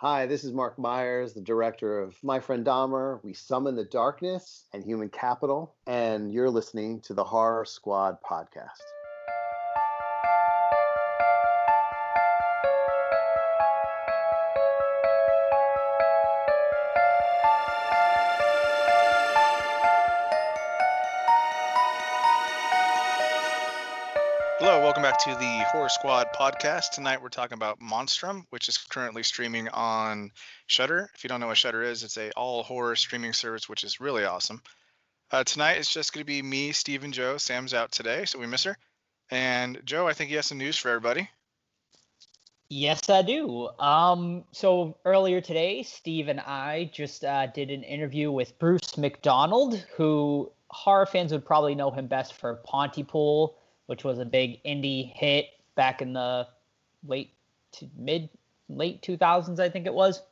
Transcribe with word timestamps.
Hi, 0.00 0.26
this 0.26 0.44
is 0.44 0.52
Marc 0.52 0.78
Meyers, 0.78 1.32
the 1.32 1.40
director 1.40 1.98
of 1.98 2.14
My 2.22 2.38
Friend 2.38 2.64
Dahmer. 2.64 3.18
We 3.24 3.32
Summon 3.32 3.74
the 3.74 3.82
Darkness 3.82 4.64
and 4.72 4.84
Human 4.84 5.08
Capital, 5.08 5.74
and 5.88 6.32
you're 6.32 6.50
listening 6.50 7.00
to 7.00 7.14
the 7.14 7.24
Horror 7.24 7.64
Squad 7.64 8.18
podcast. 8.22 8.78
To 25.18 25.34
the 25.34 25.64
Horror 25.72 25.88
Squad 25.88 26.28
podcast. 26.32 26.90
Tonight 26.90 27.20
we're 27.20 27.28
talking 27.28 27.56
about 27.56 27.80
Monstrum, 27.80 28.44
which 28.50 28.68
is 28.68 28.78
currently 28.78 29.24
streaming 29.24 29.68
on 29.70 30.30
Shudder. 30.68 31.10
If 31.12 31.24
you 31.24 31.28
don't 31.28 31.40
know 31.40 31.48
what 31.48 31.56
Shudder 31.56 31.82
is, 31.82 32.04
it's 32.04 32.16
a 32.16 32.30
all 32.36 32.62
horror 32.62 32.94
streaming 32.94 33.32
service, 33.32 33.68
which 33.68 33.82
is 33.82 33.98
really 33.98 34.24
awesome. 34.24 34.62
Uh, 35.32 35.42
tonight 35.42 35.78
it's 35.78 35.92
just 35.92 36.12
going 36.12 36.20
to 36.20 36.24
be 36.24 36.40
me, 36.40 36.70
Steve, 36.70 37.02
and 37.02 37.12
Joe. 37.12 37.36
Sam's 37.36 37.74
out 37.74 37.90
today, 37.90 38.26
so 38.26 38.38
we 38.38 38.46
miss 38.46 38.62
her. 38.62 38.78
And 39.28 39.80
Joe, 39.84 40.06
I 40.06 40.12
think 40.12 40.30
you 40.30 40.36
have 40.36 40.44
some 40.44 40.58
news 40.58 40.76
for 40.76 40.88
everybody. 40.88 41.28
Yes, 42.68 43.10
I 43.10 43.22
do. 43.22 43.70
Um, 43.80 44.44
so 44.52 44.98
earlier 45.04 45.40
today, 45.40 45.82
Steve 45.82 46.28
and 46.28 46.38
I 46.38 46.92
just 46.94 47.24
uh, 47.24 47.48
did 47.48 47.72
an 47.72 47.82
interview 47.82 48.30
with 48.30 48.56
Bruce 48.60 48.96
McDonald, 48.96 49.84
who 49.96 50.52
horror 50.70 51.06
fans 51.06 51.32
would 51.32 51.44
probably 51.44 51.74
know 51.74 51.90
him 51.90 52.06
best 52.06 52.34
for 52.34 52.60
Pontypool 52.64 53.57
which 53.88 54.04
was 54.04 54.18
a 54.18 54.24
big 54.24 54.62
indie 54.64 55.12
hit 55.14 55.46
back 55.74 56.02
in 56.02 56.12
the 56.12 56.46
late 57.06 57.32
to 57.72 57.88
mid 57.96 58.28
late 58.68 59.00
2000s, 59.02 59.58
I 59.58 59.68
think 59.68 59.86
it 59.86 59.94
was. 59.94 60.22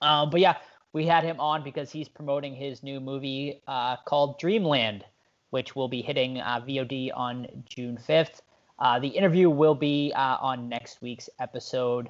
Uh, 0.00 0.26
but 0.26 0.40
yeah, 0.40 0.56
we 0.92 1.04
had 1.04 1.24
him 1.24 1.40
on 1.40 1.64
because 1.64 1.90
he's 1.90 2.08
promoting 2.08 2.54
his 2.54 2.82
new 2.82 3.00
movie 3.00 3.60
uh, 3.66 3.96
called 4.04 4.38
Dreamland, 4.38 5.04
which 5.50 5.74
will 5.74 5.88
be 5.88 6.02
hitting 6.02 6.38
uh, 6.38 6.60
VOD 6.60 7.10
on 7.14 7.48
June 7.66 7.98
5th. 8.08 8.42
Uh, 8.78 8.98
the 9.00 9.08
interview 9.08 9.50
will 9.50 9.74
be 9.74 10.12
uh, 10.14 10.36
on 10.40 10.68
next 10.68 11.02
week's 11.02 11.28
episode. 11.40 12.08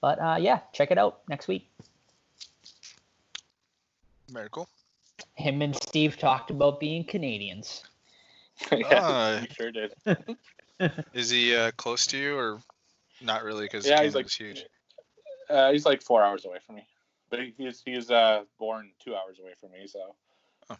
But 0.00 0.18
uh, 0.18 0.36
yeah, 0.40 0.60
check 0.72 0.90
it 0.90 0.98
out 0.98 1.20
next 1.28 1.46
week. 1.46 1.68
Very 4.30 4.48
cool. 4.50 4.68
Him 5.34 5.60
and 5.60 5.76
Steve 5.76 6.16
talked 6.16 6.50
about 6.50 6.80
being 6.80 7.04
Canadians. 7.04 7.84
yeah, 8.72 9.40
he 9.40 9.46
sure 9.54 9.72
did. 9.72 9.94
is 11.14 11.30
he 11.30 11.54
uh, 11.54 11.70
close 11.72 12.06
to 12.08 12.18
you 12.18 12.36
or 12.36 12.60
not 13.20 13.42
really? 13.44 13.64
Because 13.64 13.86
yeah, 13.86 14.02
he's 14.02 14.14
like 14.14 14.30
huge. 14.30 14.64
Uh, 15.48 15.72
he's 15.72 15.84
like 15.84 16.02
four 16.02 16.22
hours 16.22 16.44
away 16.44 16.58
from 16.64 16.76
me, 16.76 16.86
but 17.30 17.40
he, 17.40 17.54
he's 17.56 17.82
he's 17.84 18.10
uh, 18.10 18.42
born 18.58 18.90
two 19.04 19.14
hours 19.14 19.38
away 19.40 19.52
from 19.60 19.72
me, 19.72 19.86
so 19.86 20.14
oh. 20.70 20.76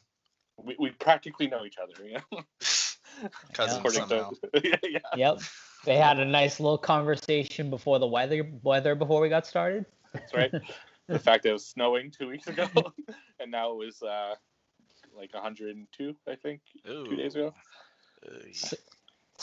we, 0.57 0.77
we 0.79 0.91
practically 0.91 1.47
know 1.47 1.65
each 1.65 1.77
other. 1.83 2.05
You 2.05 2.15
know? 2.15 2.43
Cousins 3.53 3.95
somehow. 3.95 4.31
yeah, 4.63 4.77
yeah. 4.83 4.99
Yep. 5.17 5.41
They 5.85 5.97
had 5.97 6.19
a 6.21 6.25
nice 6.25 6.61
little 6.61 6.79
conversation 6.79 7.69
before 7.71 7.99
the 7.99 8.07
weather 8.07 8.49
weather 8.63 8.95
before 8.95 9.21
we 9.21 9.29
got 9.29 9.47
started. 9.47 9.85
That's 10.13 10.35
right. 10.35 10.53
the 11.09 11.19
fact 11.19 11.43
that 11.43 11.51
it 11.51 11.53
was 11.53 11.67
snowing 11.67 12.11
two 12.11 12.29
weeks 12.29 12.47
ago, 12.47 12.69
and 13.41 13.51
now 13.51 13.73
it 13.73 13.77
was 13.77 14.03
uh, 14.03 14.35
like 15.17 15.35
102, 15.35 16.17
I 16.29 16.35
think, 16.37 16.61
Ooh. 16.89 17.05
two 17.07 17.17
days 17.17 17.35
ago. 17.35 17.55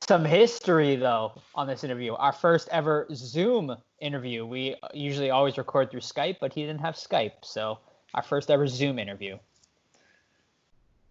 Some 0.08 0.23
history 0.23 0.95
though 0.95 1.42
on 1.53 1.67
this 1.67 1.84
interview. 1.84 2.14
Our 2.14 2.31
first 2.31 2.70
ever 2.70 3.08
Zoom 3.14 3.76
interview. 4.00 4.45
We 4.45 4.76
usually 4.94 5.30
always 5.30 5.58
record 5.58 5.92
through 5.92 6.00
Skype, 6.02 6.38
but 6.39 6.53
he 6.53 6.61
didn't 6.61 6.81
have 6.81 6.95
Skype, 6.95 7.44
so 7.44 7.80
our 8.14 8.23
first 8.23 8.50
ever 8.50 8.67
Zoom 8.67 8.98
interview. 8.98 9.38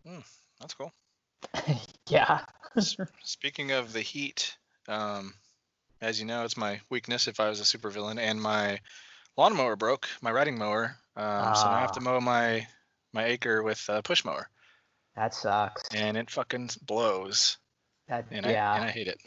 Mm, 0.07 0.25
that's 0.61 0.75
cool. 0.75 0.93
yeah. 2.09 2.41
Speaking 3.23 3.73
of 3.73 3.93
the 3.93 4.01
heat, 4.01 4.57
um, 4.89 5.35
as 6.01 6.19
you 6.19 6.27
know, 6.27 6.45
it's 6.45 6.57
my 6.57 6.81
weakness 6.91 7.29
if 7.29 7.41
I 7.41 7.49
was 7.49 7.61
a 7.61 7.65
supervillain, 7.65 8.19
and 8.19 8.41
my 8.41 8.81
lawnmower 9.37 9.77
broke, 9.77 10.09
my 10.23 10.31
riding 10.31 10.59
mower. 10.59 10.97
Um, 11.17 11.55
So 11.55 11.67
I 11.67 11.81
have 11.81 11.93
to 11.93 12.01
ah. 12.01 12.05
mow 12.05 12.21
my 12.21 12.67
my 13.13 13.25
acre 13.25 13.63
with 13.63 13.85
a 13.89 14.03
push 14.03 14.25
mower. 14.25 14.49
That 15.19 15.35
sucks. 15.35 15.83
And 15.93 16.17
it 16.17 16.31
fucking 16.31 16.71
blows. 16.87 17.57
That 18.09 18.27
and 18.31 18.47
yeah. 18.47 18.73
I, 18.73 18.77
and 18.77 18.85
I 18.85 18.91
hate 18.91 19.09
it. 19.09 19.21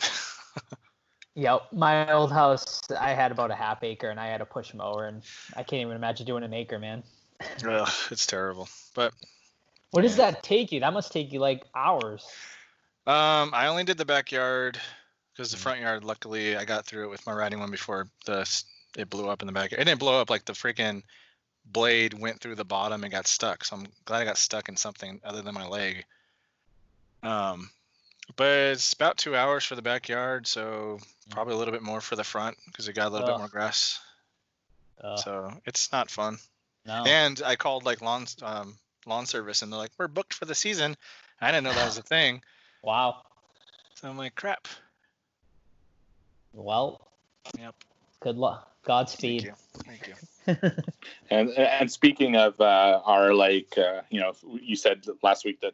yep. 1.36 1.64
My 1.74 2.10
old 2.14 2.32
house, 2.32 2.82
I 2.98 3.10
had 3.10 3.34
about 3.34 3.52
a 3.52 3.56
half 3.56 3.84
acre, 3.84 4.10
and 4.10 4.18
I 4.18 4.28
had 4.28 4.40
a 4.40 4.46
push 4.46 4.74
mower, 4.74 5.08
and 5.08 5.22
I 5.54 5.64
can't 5.64 5.82
even 5.82 5.98
imagine 5.98 6.26
doing 6.26 6.44
an 6.44 6.54
acre, 6.54 6.80
man. 6.80 7.04
Ugh, 7.68 7.90
it's 8.10 8.26
terrible. 8.26 8.70
But 8.96 9.14
what 9.90 10.04
does 10.04 10.16
that 10.16 10.44
take 10.44 10.72
you? 10.72 10.80
That 10.80 10.94
must 10.94 11.12
take 11.12 11.34
you 11.34 11.42
like 11.42 11.66
hours. 11.76 12.26
Um, 13.06 13.52
I 13.54 13.68
only 13.68 13.84
did 13.84 13.98
the 13.98 14.06
backyard 14.06 14.80
because 15.34 15.52
the 15.52 15.58
mm. 15.58 15.62
front 15.62 15.82
yard. 15.82 16.06
Luckily, 16.06 16.56
I 16.56 16.64
got 16.64 16.86
through 16.86 17.04
it 17.04 17.10
with 17.10 17.28
my 17.28 17.34
riding 17.34 17.60
one 17.60 17.72
before 17.72 18.08
the 18.26 18.48
it 18.98 19.10
blew 19.10 19.28
up 19.28 19.42
in 19.42 19.48
the 19.48 19.52
backyard. 19.52 19.82
It 19.82 19.86
didn't 19.86 20.00
blow 20.00 20.22
up 20.22 20.30
like 20.30 20.46
the 20.46 20.54
freaking 20.54 21.04
blade 21.66 22.14
went 22.14 22.40
through 22.40 22.56
the 22.56 22.66
bottom 22.66 23.04
and 23.04 23.12
got 23.12 23.28
stuck. 23.28 23.64
So 23.64 23.78
I'm 23.78 23.88
glad 24.06 24.22
I 24.22 24.26
got 24.26 24.38
stuck 24.38 24.70
in 24.70 24.76
something 24.76 25.22
other 25.24 25.42
than 25.42 25.54
my 25.54 25.68
leg. 25.68 26.06
Um, 27.24 27.70
but 28.36 28.48
it's 28.48 28.94
about 28.94 29.18
two 29.18 29.36
hours 29.36 29.66
for 29.66 29.76
the 29.76 29.82
backyard, 29.82 30.48
so 30.48 31.00
probably 31.30 31.54
a 31.54 31.58
little 31.58 31.74
bit 31.74 31.84
more 31.84 32.02
for 32.02 32.16
the 32.16 32.24
front 32.24 32.58
because 32.66 32.88
it 32.88 32.94
got 32.94 33.08
a 33.08 33.10
little 33.10 33.28
bit 33.28 33.38
more 33.38 33.48
grass. 33.48 34.00
So 35.18 35.52
it's 35.66 35.92
not 35.92 36.10
fun. 36.10 36.38
No. 36.86 37.04
And 37.06 37.42
I 37.46 37.56
called 37.56 37.86
like 37.86 38.02
lawn 38.02 38.26
um, 38.42 38.78
lawn 39.06 39.26
service, 39.26 39.62
and 39.62 39.72
they're 39.72 39.80
like, 39.80 39.92
"We're 39.98 40.08
booked 40.08 40.34
for 40.34 40.46
the 40.46 40.56
season." 40.56 40.96
I 41.40 41.52
didn't 41.52 41.64
know 41.64 41.74
that 41.74 41.86
was 41.86 41.98
a 41.98 42.04
thing. 42.04 42.42
Wow. 42.84 43.22
So 43.96 44.10
I'm 44.10 44.18
like, 44.18 44.36
"Crap." 44.36 44.68
Well. 46.54 47.08
Yep. 47.58 47.76
Good 48.22 48.38
luck. 48.38 48.72
Godspeed. 48.84 49.54
Thank 49.74 50.08
you. 50.08 50.14
Thank 50.46 50.62
you. 50.64 50.84
and 51.30 51.50
and 51.50 51.92
speaking 51.92 52.36
of 52.36 52.60
uh, 52.60 53.02
our 53.04 53.34
like, 53.34 53.78
uh, 53.78 54.02
you 54.10 54.20
know, 54.20 54.34
you 54.62 54.76
said 54.76 55.06
last 55.22 55.46
week 55.46 55.60
that 55.62 55.74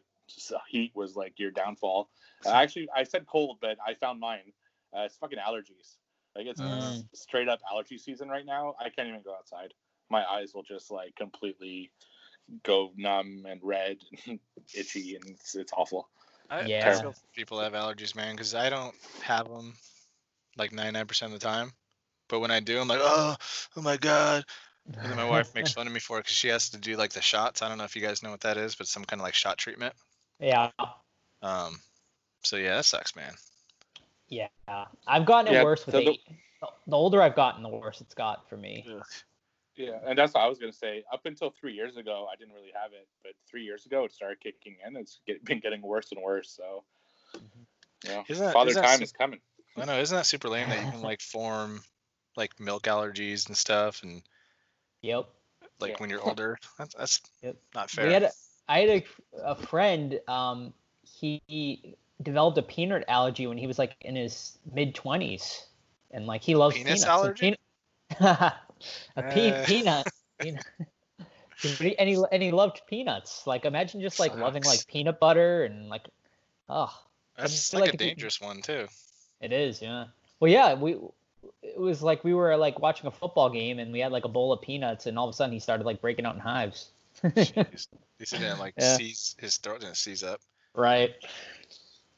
heat 0.67 0.91
was 0.95 1.15
like 1.15 1.39
your 1.39 1.51
downfall. 1.51 2.09
Uh, 2.45 2.51
actually, 2.51 2.89
I 2.95 3.03
said 3.03 3.25
cold, 3.27 3.57
but 3.61 3.77
I 3.85 3.93
found 3.93 4.19
mine. 4.19 4.53
Uh, 4.95 5.01
it's 5.01 5.17
fucking 5.17 5.39
allergies. 5.39 5.95
Like 6.35 6.47
it's 6.47 6.61
mm. 6.61 7.05
straight 7.13 7.49
up 7.49 7.59
allergy 7.71 7.97
season 7.97 8.29
right 8.29 8.45
now. 8.45 8.75
I 8.79 8.89
can't 8.89 9.07
even 9.07 9.21
go 9.21 9.33
outside. 9.33 9.73
My 10.09 10.23
eyes 10.25 10.53
will 10.53 10.63
just 10.63 10.91
like 10.91 11.15
completely 11.15 11.91
go 12.63 12.91
numb 12.95 13.45
and 13.47 13.59
red 13.63 13.97
and 14.25 14.39
itchy, 14.73 15.15
and 15.15 15.29
it's, 15.29 15.55
it's 15.55 15.73
awful. 15.73 16.09
I, 16.49 16.61
yeah. 16.61 17.11
people 17.35 17.59
have 17.59 17.73
allergies, 17.73 18.15
man, 18.15 18.35
because 18.35 18.55
I 18.55 18.69
don't 18.69 18.95
have 19.21 19.49
them 19.49 19.73
like 20.57 20.71
99% 20.71 21.23
of 21.23 21.31
the 21.31 21.39
time. 21.39 21.73
But 22.29 22.39
when 22.39 22.51
I 22.51 22.59
do, 22.59 22.79
I'm 22.79 22.87
like, 22.87 22.99
oh, 23.01 23.35
oh 23.75 23.81
my 23.81 23.97
god. 23.97 24.45
And 24.85 25.11
then 25.11 25.17
my 25.17 25.29
wife 25.29 25.53
makes 25.53 25.71
fun 25.73 25.87
of 25.87 25.93
me 25.93 25.99
for 25.99 26.17
it 26.17 26.23
because 26.23 26.35
she 26.35 26.47
has 26.49 26.69
to 26.69 26.77
do 26.77 26.95
like 26.95 27.11
the 27.11 27.21
shots. 27.21 27.61
I 27.61 27.69
don't 27.69 27.77
know 27.77 27.83
if 27.83 27.95
you 27.95 28.01
guys 28.01 28.23
know 28.23 28.31
what 28.31 28.41
that 28.41 28.57
is, 28.57 28.75
but 28.75 28.87
some 28.87 29.05
kind 29.05 29.21
of 29.21 29.23
like 29.23 29.33
shot 29.33 29.57
treatment. 29.57 29.93
Yeah. 30.39 30.71
Um. 31.41 31.79
So 32.43 32.55
yeah, 32.55 32.75
that 32.75 32.85
sucks, 32.85 33.15
man. 33.15 33.33
Yeah, 34.29 34.47
I've 35.07 35.25
gotten 35.25 35.53
it 35.53 35.57
yeah, 35.57 35.63
worse 35.63 35.85
with 35.85 35.95
so 35.95 36.01
the, 36.01 36.17
the 36.87 36.95
older 36.95 37.21
I've 37.21 37.35
gotten, 37.35 37.63
the 37.63 37.69
worse 37.69 38.01
it's 38.01 38.13
got 38.13 38.49
for 38.49 38.57
me. 38.57 38.85
Yeah. 38.87 38.99
Yeah, 39.77 39.99
and 40.07 40.17
that's 40.17 40.33
what 40.33 40.43
I 40.43 40.47
was 40.47 40.57
gonna 40.57 40.73
say. 40.73 41.03
Up 41.13 41.27
until 41.27 41.51
three 41.51 41.73
years 41.73 41.97
ago, 41.97 42.27
I 42.31 42.35
didn't 42.35 42.55
really 42.55 42.71
have 42.73 42.93
it, 42.93 43.07
but 43.23 43.33
three 43.47 43.63
years 43.63 43.85
ago, 43.85 44.05
it 44.05 44.11
started 44.11 44.39
kicking 44.39 44.75
in. 44.85 44.97
It's 44.97 45.19
get, 45.27 45.45
been 45.45 45.59
getting 45.59 45.83
worse 45.83 46.11
and 46.11 46.19
worse. 46.19 46.49
So, 46.49 46.83
mm-hmm. 47.35 48.09
yeah, 48.09 48.23
you 48.27 48.35
know, 48.41 48.51
father 48.51 48.73
time 48.73 49.03
is 49.03 49.11
coming. 49.11 49.39
I 49.77 49.85
know, 49.85 49.99
isn't 49.99 50.15
that 50.15 50.25
super 50.25 50.49
lame 50.49 50.67
that 50.69 50.83
you 50.83 50.91
can 50.91 51.03
like 51.03 51.21
form 51.21 51.81
like 52.37 52.59
milk 52.59 52.83
allergies 52.83 53.47
and 53.47 53.57
stuff 53.57 54.03
and 54.03 54.21
yep 55.01 55.27
like 55.79 55.99
when 55.99 56.09
you're 56.09 56.21
older 56.27 56.57
that's, 56.77 56.95
that's 56.95 57.21
yep. 57.41 57.57
not 57.75 57.89
fair 57.89 58.07
we 58.07 58.13
had 58.13 58.23
a, 58.23 58.31
i 58.69 58.79
had 58.79 58.89
a, 58.89 59.03
a 59.43 59.55
friend 59.55 60.19
um 60.27 60.73
he 61.03 61.95
developed 62.21 62.57
a 62.57 62.61
peanut 62.61 63.03
allergy 63.07 63.47
when 63.47 63.57
he 63.57 63.67
was 63.67 63.79
like 63.79 63.95
in 64.01 64.15
his 64.15 64.57
mid 64.73 64.95
20s 64.95 65.63
and 66.11 66.25
like 66.25 66.41
he 66.41 66.55
loves 66.55 66.75
penis 66.75 67.03
peanuts 67.03 67.05
allergy? 67.05 67.55
a 68.19 68.53
pe- 69.17 69.51
uh. 69.51 69.65
peanut, 69.65 70.07
peanut. 70.39 70.65
and 71.99 72.09
he 72.09 72.23
and 72.31 72.43
he 72.43 72.51
loved 72.51 72.81
peanuts 72.87 73.45
like 73.45 73.65
imagine 73.65 74.01
just 74.01 74.19
like 74.19 74.31
Sucks. 74.31 74.41
loving 74.41 74.63
like 74.63 74.85
peanut 74.87 75.19
butter 75.19 75.63
and 75.63 75.89
like 75.89 76.07
oh 76.69 76.93
that's 77.37 77.73
like, 77.73 77.81
like 77.81 77.93
a 77.95 77.97
dangerous 77.97 78.39
one 78.39 78.61
too 78.61 78.87
it 79.41 79.51
is 79.51 79.81
yeah 79.81 80.05
well 80.39 80.51
yeah 80.51 80.73
we 80.73 80.97
it 81.61 81.79
was 81.79 82.01
like 82.01 82.23
we 82.23 82.33
were 82.33 82.55
like 82.57 82.79
watching 82.79 83.07
a 83.07 83.11
football 83.11 83.49
game 83.49 83.79
and 83.79 83.91
we 83.91 83.99
had 83.99 84.11
like 84.11 84.25
a 84.25 84.29
bowl 84.29 84.53
of 84.53 84.61
peanuts 84.61 85.05
and 85.05 85.17
all 85.17 85.27
of 85.27 85.33
a 85.33 85.35
sudden 85.35 85.53
he 85.53 85.59
started 85.59 85.85
like 85.85 86.01
breaking 86.01 86.25
out 86.25 86.35
in 86.35 86.41
hives. 86.41 86.89
Jeez. 87.23 87.87
He 88.19 88.25
didn't 88.25 88.57
like 88.57 88.73
yeah. 88.79 88.97
seize 88.97 89.35
his 89.37 89.57
throat 89.57 89.81
didn't 89.81 89.97
seize 89.97 90.23
up. 90.23 90.41
Right. 90.73 91.13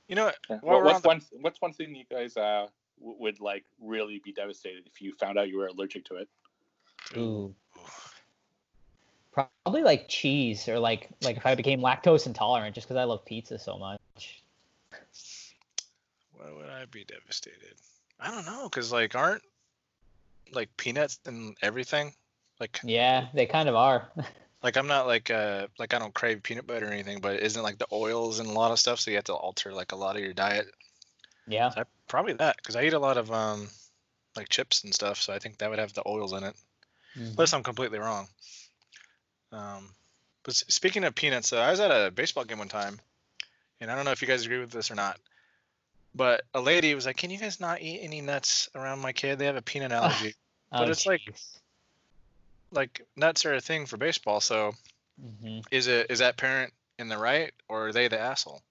You 0.07 0.15
know 0.15 0.31
what? 0.47 0.63
Well, 0.63 0.81
what's 0.81 1.01
the... 1.01 1.07
one 1.09 1.21
What's 1.41 1.59
one 1.59 1.73
thing 1.73 1.93
you 1.93 2.05
guys 2.09 2.37
uh 2.37 2.67
would 3.01 3.41
like 3.41 3.65
really 3.81 4.21
be 4.23 4.31
devastated 4.31 4.83
if 4.85 5.01
you 5.01 5.13
found 5.15 5.37
out 5.37 5.49
you 5.49 5.57
were 5.57 5.67
allergic 5.67 6.05
to 6.05 6.15
it? 6.15 6.29
Ooh. 7.17 7.53
probably 9.33 9.83
like 9.83 10.07
cheese 10.07 10.69
or 10.69 10.79
like 10.79 11.09
like 11.21 11.35
if 11.35 11.45
I 11.45 11.55
became 11.55 11.81
lactose 11.81 12.27
intolerant 12.27 12.75
just 12.75 12.87
because 12.87 12.97
I 12.97 13.03
love 13.03 13.25
pizza 13.25 13.59
so 13.59 13.77
much. 13.77 14.41
Why 16.37 16.49
would 16.55 16.69
I 16.69 16.85
be 16.85 17.03
devastated? 17.03 17.75
I 18.19 18.31
don't 18.31 18.45
know, 18.45 18.67
cause 18.69 18.91
like 18.91 19.15
aren't 19.15 19.43
like 20.51 20.75
peanuts 20.77 21.19
and 21.25 21.55
everything 21.61 22.13
like 22.59 22.79
Yeah, 22.83 23.27
they 23.33 23.45
kind 23.45 23.69
of 23.69 23.75
are. 23.75 24.09
like 24.63 24.77
I'm 24.77 24.87
not 24.87 25.07
like 25.07 25.29
uh 25.31 25.67
like 25.77 25.93
I 25.93 25.99
don't 25.99 26.13
crave 26.13 26.43
peanut 26.43 26.67
butter 26.67 26.87
or 26.87 26.91
anything, 26.91 27.19
but 27.21 27.39
isn't 27.41 27.63
like 27.63 27.77
the 27.77 27.87
oils 27.91 28.39
and 28.39 28.49
a 28.49 28.53
lot 28.53 28.71
of 28.71 28.79
stuff, 28.79 28.99
so 28.99 29.11
you 29.11 29.17
have 29.17 29.25
to 29.25 29.33
alter 29.33 29.73
like 29.73 29.91
a 29.91 29.95
lot 29.95 30.15
of 30.15 30.21
your 30.23 30.33
diet. 30.33 30.67
yeah. 31.47 31.69
So 31.69 31.81
I, 31.81 31.83
probably 32.07 32.33
that, 32.33 32.57
because 32.57 32.75
I 32.75 32.83
eat 32.83 32.93
a 32.93 32.99
lot 32.99 33.17
of 33.17 33.31
um 33.31 33.69
like 34.35 34.49
chips 34.49 34.83
and 34.83 34.93
stuff, 34.93 35.21
so 35.21 35.33
I 35.33 35.39
think 35.39 35.57
that 35.57 35.69
would 35.69 35.79
have 35.79 35.93
the 35.93 36.07
oils 36.07 36.33
in 36.33 36.43
it. 36.43 36.55
Mhm. 37.17 37.31
Unless 37.31 37.53
I'm 37.53 37.63
completely 37.63 37.99
wrong. 37.99 38.27
Um, 39.51 39.93
but 40.43 40.53
speaking 40.55 41.03
of 41.03 41.15
peanuts, 41.15 41.53
uh, 41.53 41.59
I 41.59 41.71
was 41.71 41.79
at 41.79 41.91
a 41.91 42.11
baseball 42.11 42.45
game 42.45 42.59
one 42.59 42.69
time, 42.69 42.99
and 43.79 43.91
I 43.91 43.95
don't 43.95 44.05
know 44.05 44.11
if 44.11 44.21
you 44.21 44.27
guys 44.27 44.45
agree 44.45 44.59
with 44.59 44.71
this 44.71 44.91
or 44.91 44.95
not. 44.95 45.19
But 46.15 46.43
a 46.53 46.59
lady 46.61 46.93
was 46.95 47.05
like, 47.05 47.17
"Can 47.17 47.29
you 47.29 47.37
guys 47.37 47.59
not 47.59 47.81
eat 47.81 47.99
any 48.01 48.21
nuts 48.21 48.69
around 48.75 48.99
my 48.99 49.13
kid? 49.13 49.39
They 49.39 49.45
have 49.45 49.55
a 49.55 49.61
peanut 49.61 49.91
allergy." 49.91 50.33
but 50.71 50.87
Oh, 50.87 50.91
it's 50.91 51.05
like- 51.05 51.33
like 52.71 53.01
nuts 53.15 53.45
are 53.45 53.55
a 53.55 53.61
thing 53.61 53.85
for 53.85 53.97
baseball, 53.97 54.41
so 54.41 54.73
Mhm. 55.21 55.65
is 55.71 55.87
it 55.87 56.09
is 56.11 56.19
that 56.19 56.37
parent 56.37 56.73
in 56.97 57.07
the 57.09 57.17
right 57.17 57.53
or 57.67 57.87
are 57.87 57.93
they 57.93 58.07
the 58.07 58.19
asshole? 58.19 58.61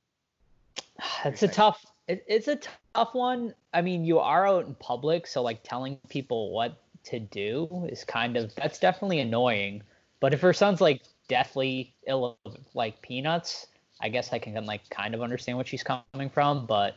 It's 1.25 1.43
a 1.43 1.49
tough. 1.49 1.85
It, 2.07 2.25
it's 2.27 2.49
a 2.49 2.57
tough 2.95 3.15
one. 3.15 3.55
I 3.75 3.83
mean, 3.83 4.05
you 4.05 4.19
are 4.19 4.47
out 4.47 4.67
in 4.67 4.75
public, 4.77 5.27
so 5.27 5.43
like 5.43 5.63
telling 5.63 5.97
people 6.09 6.51
what 6.51 6.81
to 7.05 7.19
do 7.21 7.87
is 7.91 8.05
kind 8.05 8.37
of 8.37 8.55
that's 8.55 8.79
definitely 8.79 9.21
annoying. 9.21 9.83
But 10.21 10.33
if 10.35 10.41
her 10.41 10.53
son's 10.53 10.81
like 10.81 11.03
deathly 11.29 11.95
ill 12.07 12.39
of 12.45 12.57
like 12.75 13.01
peanuts, 13.03 13.67
I 14.01 14.09
guess 14.09 14.33
I 14.33 14.39
can 14.39 14.65
like 14.67 14.89
kind 14.91 15.15
of 15.15 15.23
understand 15.23 15.59
what 15.59 15.67
she's 15.67 15.83
coming 15.83 16.31
from. 16.31 16.67
But 16.67 16.97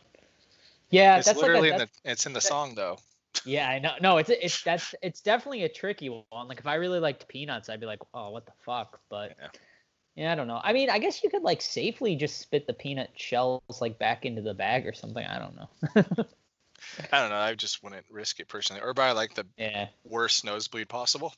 yeah, 0.91 1.17
it's 1.17 1.25
that's 1.27 1.39
literally 1.39 1.71
like 1.71 1.79
a, 1.79 1.83
in 1.83 1.89
the 2.03 2.11
it's 2.11 2.25
in 2.25 2.33
the 2.33 2.41
song 2.41 2.75
though. 2.75 2.97
yeah, 3.45 3.69
I 3.69 3.79
know. 3.79 3.93
No, 4.01 4.17
it's 4.17 4.29
it's 4.29 4.61
that's 4.63 4.93
it's 5.01 5.21
definitely 5.21 5.63
a 5.63 5.69
tricky 5.69 6.09
one. 6.09 6.47
Like 6.47 6.59
if 6.59 6.67
I 6.67 6.75
really 6.75 6.99
liked 6.99 7.27
peanuts, 7.27 7.69
I'd 7.69 7.79
be 7.79 7.85
like, 7.85 7.99
oh, 8.13 8.29
what 8.29 8.45
the 8.45 8.51
fuck? 8.65 8.99
But 9.09 9.35
Yeah. 9.39 9.47
yeah, 10.15 10.31
I 10.31 10.35
don't 10.35 10.47
know. 10.47 10.59
I 10.63 10.73
mean, 10.73 10.89
I 10.89 10.99
guess 10.99 11.23
you 11.23 11.29
could 11.29 11.43
like 11.43 11.61
safely 11.61 12.15
just 12.15 12.39
spit 12.39 12.67
the 12.67 12.73
peanut 12.73 13.09
shells 13.15 13.61
like 13.79 13.97
back 13.97 14.25
into 14.25 14.41
the 14.41 14.53
bag 14.53 14.85
or 14.85 14.93
something. 14.93 15.25
I 15.25 15.39
don't 15.39 15.55
know. 15.55 15.69
I 17.13 17.21
don't 17.21 17.29
know. 17.29 17.35
I 17.37 17.53
just 17.55 17.83
wouldn't 17.83 18.05
risk 18.09 18.39
it 18.39 18.47
personally, 18.47 18.81
or 18.81 18.93
buy 18.93 19.11
like 19.11 19.33
the 19.33 19.45
yeah. 19.57 19.87
worst 20.03 20.43
nosebleed 20.43 20.89
possible. 20.89 21.33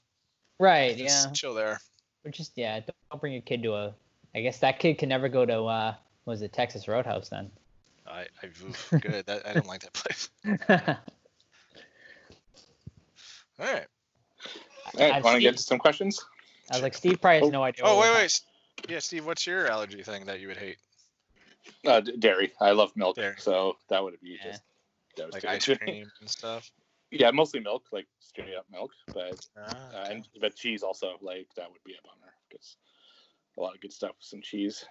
Right. 0.59 0.97
Just 0.97 1.27
Yeah. 1.27 1.31
chill 1.33 1.53
there. 1.53 1.79
Or 2.25 2.31
just 2.31 2.53
yeah. 2.55 2.79
Don't 2.79 3.19
bring 3.21 3.33
your 3.33 3.41
kid 3.41 3.61
to 3.63 3.73
a. 3.75 3.94
I 4.35 4.41
guess 4.41 4.59
that 4.59 4.79
kid 4.79 4.97
can 4.97 5.09
never 5.09 5.29
go 5.29 5.45
to 5.45 5.63
uh, 5.65 5.95
what 6.23 6.31
was 6.31 6.41
it 6.41 6.53
Texas 6.53 6.88
Roadhouse 6.88 7.29
then? 7.29 7.51
I, 8.07 8.27
I 8.41 8.45
oof, 8.67 8.94
good. 9.01 9.25
That, 9.25 9.47
I 9.47 9.53
don't 9.53 9.67
like 9.67 9.81
that 9.81 9.94
place. 9.94 10.29
All 13.59 13.65
right. 13.65 13.85
All 14.97 15.09
right, 15.09 15.23
want 15.23 15.35
to 15.35 15.41
get 15.41 15.57
to 15.57 15.63
some 15.63 15.79
questions? 15.79 16.23
I 16.69 16.75
was 16.75 16.83
like, 16.83 16.94
Steve 16.94 17.21
probably 17.21 17.39
has 17.39 17.51
no 17.51 17.63
idea. 17.63 17.85
Oh 17.85 18.00
wait, 18.00 18.11
wait. 18.13 18.25
S- 18.25 18.41
Yeah, 18.88 19.00
Steve, 19.00 19.25
what's 19.25 19.45
your 19.47 19.67
allergy 19.67 20.03
thing 20.03 20.25
that 20.25 20.39
you 20.39 20.47
would 20.47 20.57
hate? 20.57 20.77
Uh, 21.85 22.00
d- 22.00 22.15
dairy. 22.17 22.51
I 22.59 22.71
love 22.71 22.91
milk, 22.95 23.15
Dairy. 23.15 23.35
so 23.38 23.77
that 23.89 24.03
would 24.03 24.19
be 24.21 24.38
Yeah. 24.44 24.57
just 25.17 25.33
Like 25.33 25.45
ice 25.45 25.65
cream 25.79 26.11
and 26.19 26.29
stuff. 26.29 26.69
yeah, 27.11 27.31
mostly 27.31 27.59
milk, 27.59 27.85
like 27.91 28.07
straight 28.19 28.55
up 28.57 28.65
milk, 28.71 28.91
but 29.13 29.38
Ah, 29.57 29.94
uh, 29.94 30.05
and 30.09 30.27
but 30.41 30.55
cheese 30.55 30.83
also, 30.83 31.17
like 31.21 31.47
that 31.55 31.69
would 31.71 31.83
be 31.85 31.94
a 31.94 32.07
bummer 32.07 32.33
because 32.50 32.77
a 33.57 33.61
lot 33.61 33.75
of 33.75 33.81
good 33.81 33.94
stuff 33.94 34.11
with 34.11 34.25
some 34.25 34.41
cheese. 34.41 34.85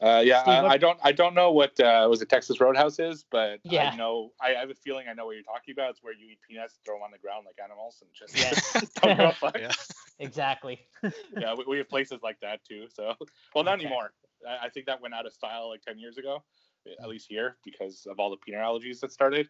Uh, 0.00 0.22
yeah, 0.24 0.42
Steve, 0.42 0.54
I, 0.54 0.66
I 0.66 0.76
don't 0.76 0.98
I 1.02 1.12
don't 1.12 1.34
know 1.34 1.50
what 1.52 1.78
uh, 1.80 2.06
was 2.08 2.22
it 2.22 2.28
Texas 2.28 2.60
Roadhouse 2.60 2.98
is, 2.98 3.24
but 3.30 3.60
Yeah. 3.64 3.90
I 3.92 3.96
know 3.96 4.32
I 4.40 4.50
have 4.50 4.70
a 4.70 4.74
feeling 4.74 5.06
I 5.08 5.12
know 5.14 5.26
what 5.26 5.34
you're 5.36 5.44
talking 5.44 5.72
about. 5.72 5.90
It's 5.90 6.02
where 6.02 6.14
you 6.14 6.26
eat 6.30 6.38
peanuts, 6.48 6.78
throw 6.84 6.96
them 6.96 7.02
on 7.04 7.10
the 7.10 7.18
ground 7.18 7.46
like 7.46 7.58
animals, 7.62 8.02
and 8.02 8.10
just 8.14 8.36
Yeah. 8.36 8.80
don't 9.02 9.16
give 9.16 9.28
a 9.28 9.32
fuck. 9.40 9.58
Yeah. 9.58 9.72
Exactly. 10.20 10.80
yeah, 11.36 11.54
we, 11.56 11.64
we 11.66 11.78
have 11.78 11.88
places 11.88 12.20
like 12.22 12.38
that 12.40 12.64
too. 12.64 12.86
So, 12.92 13.14
well, 13.54 13.64
not 13.64 13.74
Okay. 13.78 13.86
anymore. 13.86 14.12
I, 14.48 14.66
I 14.66 14.68
think 14.68 14.86
that 14.86 15.00
went 15.00 15.14
out 15.14 15.26
of 15.26 15.32
style 15.32 15.68
like 15.68 15.82
ten 15.82 15.98
years 15.98 16.18
ago, 16.18 16.42
at 17.02 17.08
least 17.08 17.26
here, 17.28 17.56
because 17.64 18.06
of 18.10 18.18
all 18.18 18.30
the 18.30 18.36
peanut 18.36 18.60
allergies 18.60 19.00
that 19.00 19.12
started. 19.12 19.48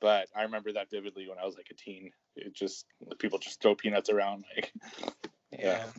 But 0.00 0.28
I 0.36 0.42
remember 0.42 0.72
that 0.74 0.90
vividly 0.90 1.28
when 1.28 1.38
I 1.38 1.44
was 1.44 1.56
like 1.56 1.68
a 1.70 1.74
teen. 1.74 2.10
It 2.36 2.54
just 2.54 2.86
people 3.18 3.38
just 3.38 3.60
throw 3.60 3.74
peanuts 3.74 4.10
around. 4.10 4.44
Like, 4.54 4.72
yeah, 5.58 5.84
I'm 5.86 5.92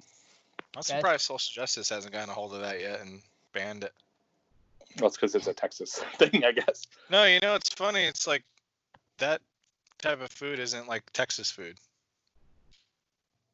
That's- 0.73 0.87
surprised 0.87 1.23
social 1.25 1.61
justice 1.61 1.89
hasn't 1.89 2.13
gotten 2.13 2.29
a 2.29 2.33
hold 2.33 2.53
of 2.53 2.61
that 2.61 2.79
yet 2.79 3.01
and 3.01 3.21
banned 3.53 3.83
it. 3.83 3.93
well, 4.99 5.07
it's 5.07 5.17
because 5.17 5.35
it's 5.35 5.47
a 5.47 5.53
Texas 5.53 5.93
thing, 6.17 6.43
I 6.43 6.51
guess. 6.51 6.85
No, 7.09 7.25
you 7.25 7.39
know 7.41 7.55
it's 7.55 7.69
funny. 7.69 8.03
It's 8.03 8.27
like 8.27 8.43
that 9.17 9.41
type 10.01 10.21
of 10.21 10.31
food 10.31 10.59
isn't 10.59 10.87
like 10.87 11.03
Texas 11.13 11.51
food. 11.51 11.77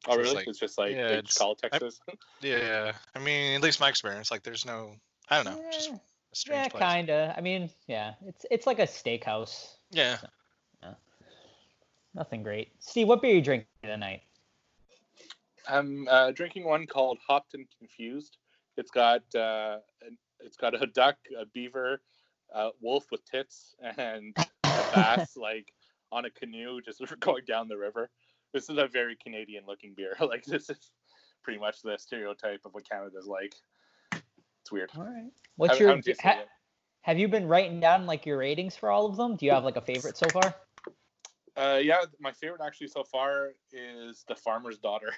Oh, 0.08 0.12
it's 0.14 0.18
really? 0.18 0.34
like- 0.36 0.48
it's 0.48 0.58
just 0.58 0.78
like 0.78 0.92
yeah, 0.94 1.08
they 1.08 1.14
it's- 1.14 1.24
just 1.26 1.38
call 1.38 1.52
it 1.52 1.58
Texas. 1.58 2.00
Yeah, 2.42 2.92
I 3.14 3.18
mean, 3.18 3.54
at 3.56 3.62
least 3.62 3.80
my 3.80 3.88
experience. 3.88 4.30
Like, 4.30 4.42
there's 4.42 4.66
no, 4.66 4.92
I 5.30 5.42
don't 5.42 5.46
know, 5.46 5.64
just 5.72 5.88
Yeah, 5.88 5.96
a 5.96 6.00
strange 6.36 6.64
yeah, 6.64 6.68
place. 6.68 6.92
kinda. 6.92 7.34
I 7.36 7.40
mean, 7.40 7.70
yeah, 7.88 8.12
it's 8.26 8.44
it's 8.50 8.66
like 8.66 8.78
a 8.78 8.82
steakhouse. 8.86 9.76
Yeah, 9.90 10.18
Nothing 12.14 12.42
great. 12.42 12.72
Steve, 12.78 13.08
what 13.08 13.20
beer 13.22 13.32
are 13.32 13.34
you 13.36 13.42
drinking 13.42 13.66
tonight? 13.82 14.22
I'm 15.68 16.06
uh, 16.08 16.30
drinking 16.32 16.64
one 16.64 16.86
called 16.86 17.18
Hopped 17.26 17.54
and 17.54 17.66
Confused. 17.78 18.36
It's 18.76 18.90
got 18.90 19.22
uh, 19.34 19.78
an- 20.02 20.18
it's 20.40 20.56
got 20.56 20.80
a 20.80 20.86
duck, 20.86 21.16
a 21.38 21.46
beaver, 21.46 22.00
a 22.54 22.70
wolf 22.80 23.06
with 23.10 23.24
tits, 23.24 23.74
and 23.80 24.36
a 24.64 24.84
bass 24.92 25.36
like 25.36 25.72
on 26.12 26.24
a 26.24 26.30
canoe 26.30 26.80
just 26.80 27.00
going 27.20 27.44
down 27.46 27.68
the 27.68 27.76
river. 27.76 28.10
This 28.52 28.70
is 28.70 28.78
a 28.78 28.86
very 28.86 29.16
Canadian 29.22 29.64
looking 29.66 29.94
beer. 29.94 30.14
Like 30.20 30.44
this 30.44 30.70
is 30.70 30.90
pretty 31.42 31.58
much 31.58 31.82
the 31.82 31.96
stereotype 31.98 32.60
of 32.64 32.74
what 32.74 32.88
Canada's 32.88 33.26
like. 33.26 33.54
It's 34.12 34.72
weird. 34.72 34.90
All 34.96 35.04
right. 35.04 35.30
What's 35.56 35.76
I- 35.76 35.84
your? 35.84 35.90
I'm 35.92 36.02
ha- 36.20 36.44
have 37.02 37.18
you 37.18 37.28
been 37.28 37.46
writing 37.46 37.78
down 37.78 38.04
like 38.04 38.26
your 38.26 38.38
ratings 38.38 38.74
for 38.74 38.90
all 38.90 39.06
of 39.06 39.16
them? 39.16 39.36
Do 39.36 39.46
you 39.46 39.52
have 39.52 39.64
like 39.64 39.76
a 39.76 39.80
favorite 39.80 40.16
so 40.16 40.26
far? 40.28 40.54
Uh, 41.56 41.78
yeah, 41.80 41.98
my 42.20 42.32
favorite 42.32 42.60
actually 42.64 42.88
so 42.88 43.04
far 43.04 43.52
is 43.72 44.24
the 44.28 44.34
Farmer's 44.34 44.78
Daughter. 44.78 45.12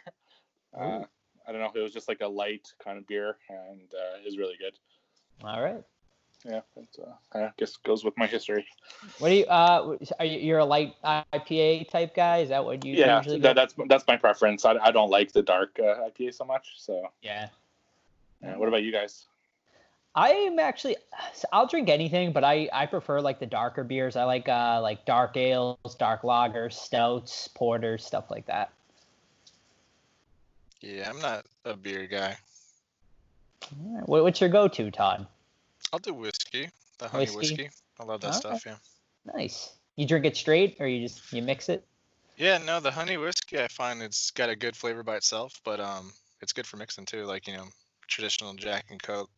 Uh, 0.79 1.05
I 1.49 1.53
don't 1.53 1.63
know. 1.63 1.73
It 1.75 1.83
was 1.83 1.93
just 1.93 2.09
like 2.09 2.21
a 2.21 2.29
light 2.29 2.71
kind 2.85 2.99
of 2.99 3.07
beer, 3.07 3.39
and 3.49 3.81
uh, 3.95 4.19
it 4.19 4.25
was 4.27 4.37
really 4.37 4.57
good. 4.59 4.75
All 5.43 5.63
right. 5.63 5.83
Yeah, 6.45 6.61
it 6.77 6.97
uh, 7.03 7.39
I 7.39 7.51
guess 7.57 7.77
goes 7.77 8.05
with 8.05 8.17
my 8.17 8.27
history. 8.27 8.65
What 9.19 9.31
do 9.31 9.35
you? 9.35 9.45
Uh, 9.47 9.97
are 10.21 10.25
you? 10.25 10.39
You're 10.39 10.59
a 10.59 10.65
light 10.65 10.95
IPA 11.05 11.91
type 11.91 12.15
guy? 12.15 12.39
Is 12.39 12.51
that 12.51 12.65
what 12.65 12.85
you 12.85 12.95
yeah, 12.95 13.17
usually 13.19 13.41
that, 13.41 13.57
that's 13.57 13.75
that's 13.89 14.05
my 14.07 14.17
preference. 14.17 14.65
I, 14.65 14.75
I 14.75 14.93
don't 14.93 15.11
like 15.11 15.33
the 15.33 15.43
dark 15.43 15.79
uh, 15.81 16.09
IPA 16.09 16.35
so 16.35 16.45
much. 16.45 16.75
So, 16.77 17.11
yeah. 17.23 17.49
yeah, 18.43 18.57
what 18.57 18.69
about 18.69 18.85
you 18.85 18.93
guys? 18.93 19.25
I 20.15 20.31
am 20.31 20.59
actually. 20.59 20.97
I'll 21.53 21.67
drink 21.67 21.89
anything, 21.89 22.33
but 22.33 22.45
I 22.45 22.69
I 22.73 22.87
prefer 22.87 23.21
like 23.21 23.41
the 23.41 23.47
darker 23.47 23.83
beers. 23.83 24.15
I 24.15 24.25
like 24.25 24.49
uh 24.49 24.81
like 24.81 25.07
dark 25.07 25.37
ales, 25.37 25.97
dark 25.99 26.23
lagers, 26.23 26.75
stouts, 26.75 27.49
porters, 27.49 28.05
stuff 28.05 28.31
like 28.31 28.47
that. 28.47 28.71
Yeah. 30.81 31.09
I'm 31.11 31.21
not 31.21 31.45
a 31.65 31.77
beer 31.77 32.07
guy. 32.07 32.37
All 33.73 33.97
right. 33.99 34.09
What, 34.09 34.23
what's 34.23 34.41
your 34.41 34.51
go-to, 34.51 34.91
Todd? 34.91 35.27
I'll 35.93 35.99
do 35.99 36.15
whiskey, 36.15 36.69
the 36.99 37.09
honey 37.09 37.25
Whiskey? 37.25 37.37
whiskey. 37.37 37.71
I 37.99 38.05
love 38.05 38.21
that 38.21 38.29
Okay. 38.29 38.39
stuff. 38.39 38.63
Yeah. 38.67 38.77
Nice. 39.35 39.73
You 39.97 40.07
drink 40.07 40.25
it 40.27 40.37
straight, 40.37 40.77
or 40.81 40.87
you 40.87 41.07
just 41.07 41.33
you 41.33 41.43
mix 41.43 41.69
it? 41.69 41.85
Yeah, 42.37 42.59
no, 42.59 42.79
the 42.79 42.91
honey 42.91 43.17
whiskey 43.17 43.59
I 43.59 43.67
find 43.69 44.01
it's 44.01 44.31
got 44.31 44.49
a 44.49 44.55
good 44.55 44.77
flavor 44.77 45.03
by 45.03 45.17
itself, 45.17 45.61
but 45.65 45.81
um, 45.81 46.13
it's 46.41 46.53
good 46.53 46.67
for 46.67 46.77
mixing 46.77 47.05
too. 47.05 47.25
Like 47.25 47.49
you 47.49 47.55
know, 47.55 47.65
traditional 48.07 48.55
Jack 48.55 48.87
and 48.91 49.03
Coke. 49.03 49.31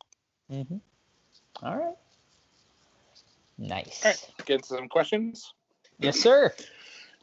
Mm-hmm. 0.53 0.77
All 1.63 1.77
right. 1.77 1.97
Nice. 3.59 4.05
All 4.05 4.11
right, 4.11 4.31
get 4.45 4.65
some 4.67 4.89
questions. 4.89 5.53
Yes, 5.99 6.19
sir. 6.19 6.53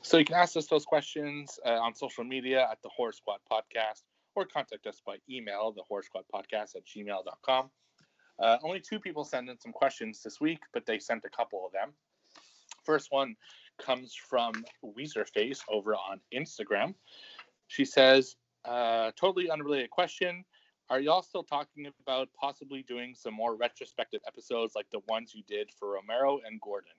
So 0.01 0.17
you 0.17 0.25
can 0.25 0.35
ask 0.35 0.55
us 0.55 0.67
those 0.67 0.85
questions 0.85 1.59
uh, 1.65 1.71
on 1.71 1.93
social 1.95 2.23
media 2.23 2.67
at 2.71 2.81
the 2.81 2.89
Horror 2.89 3.11
Squad 3.11 3.39
Podcast 3.51 4.03
or 4.35 4.45
contact 4.45 4.85
us 4.85 5.01
by 5.05 5.17
email, 5.29 5.73
the 5.75 5.83
Horror 5.87 6.03
Squad 6.03 6.23
Podcast 6.33 6.75
at 6.75 6.85
gmail.com. 6.85 7.69
Uh, 8.39 8.57
only 8.63 8.79
two 8.79 8.99
people 8.99 9.23
sent 9.23 9.49
in 9.49 9.59
some 9.59 9.71
questions 9.71 10.21
this 10.23 10.39
week, 10.39 10.59
but 10.73 10.85
they 10.85 10.99
sent 10.99 11.23
a 11.25 11.29
couple 11.29 11.65
of 11.65 11.71
them. 11.71 11.93
First 12.85 13.07
one 13.11 13.35
comes 13.79 14.13
from 14.13 14.53
Weezerface 14.85 15.61
over 15.69 15.95
on 15.95 16.19
Instagram. 16.33 16.93
She 17.67 17.83
says, 17.83 18.35
uh, 18.63 19.11
totally 19.19 19.49
unrelated 19.49 19.89
question. 19.89 20.45
Are 20.89 20.99
y'all 20.99 21.21
still 21.21 21.43
talking 21.43 21.87
about 22.01 22.29
possibly 22.39 22.83
doing 22.87 23.13
some 23.13 23.33
more 23.33 23.55
retrospective 23.55 24.21
episodes 24.25 24.73
like 24.75 24.89
the 24.91 25.01
ones 25.09 25.33
you 25.35 25.43
did 25.47 25.69
for 25.77 25.93
Romero 25.93 26.39
and 26.45 26.61
Gordon? 26.61 26.93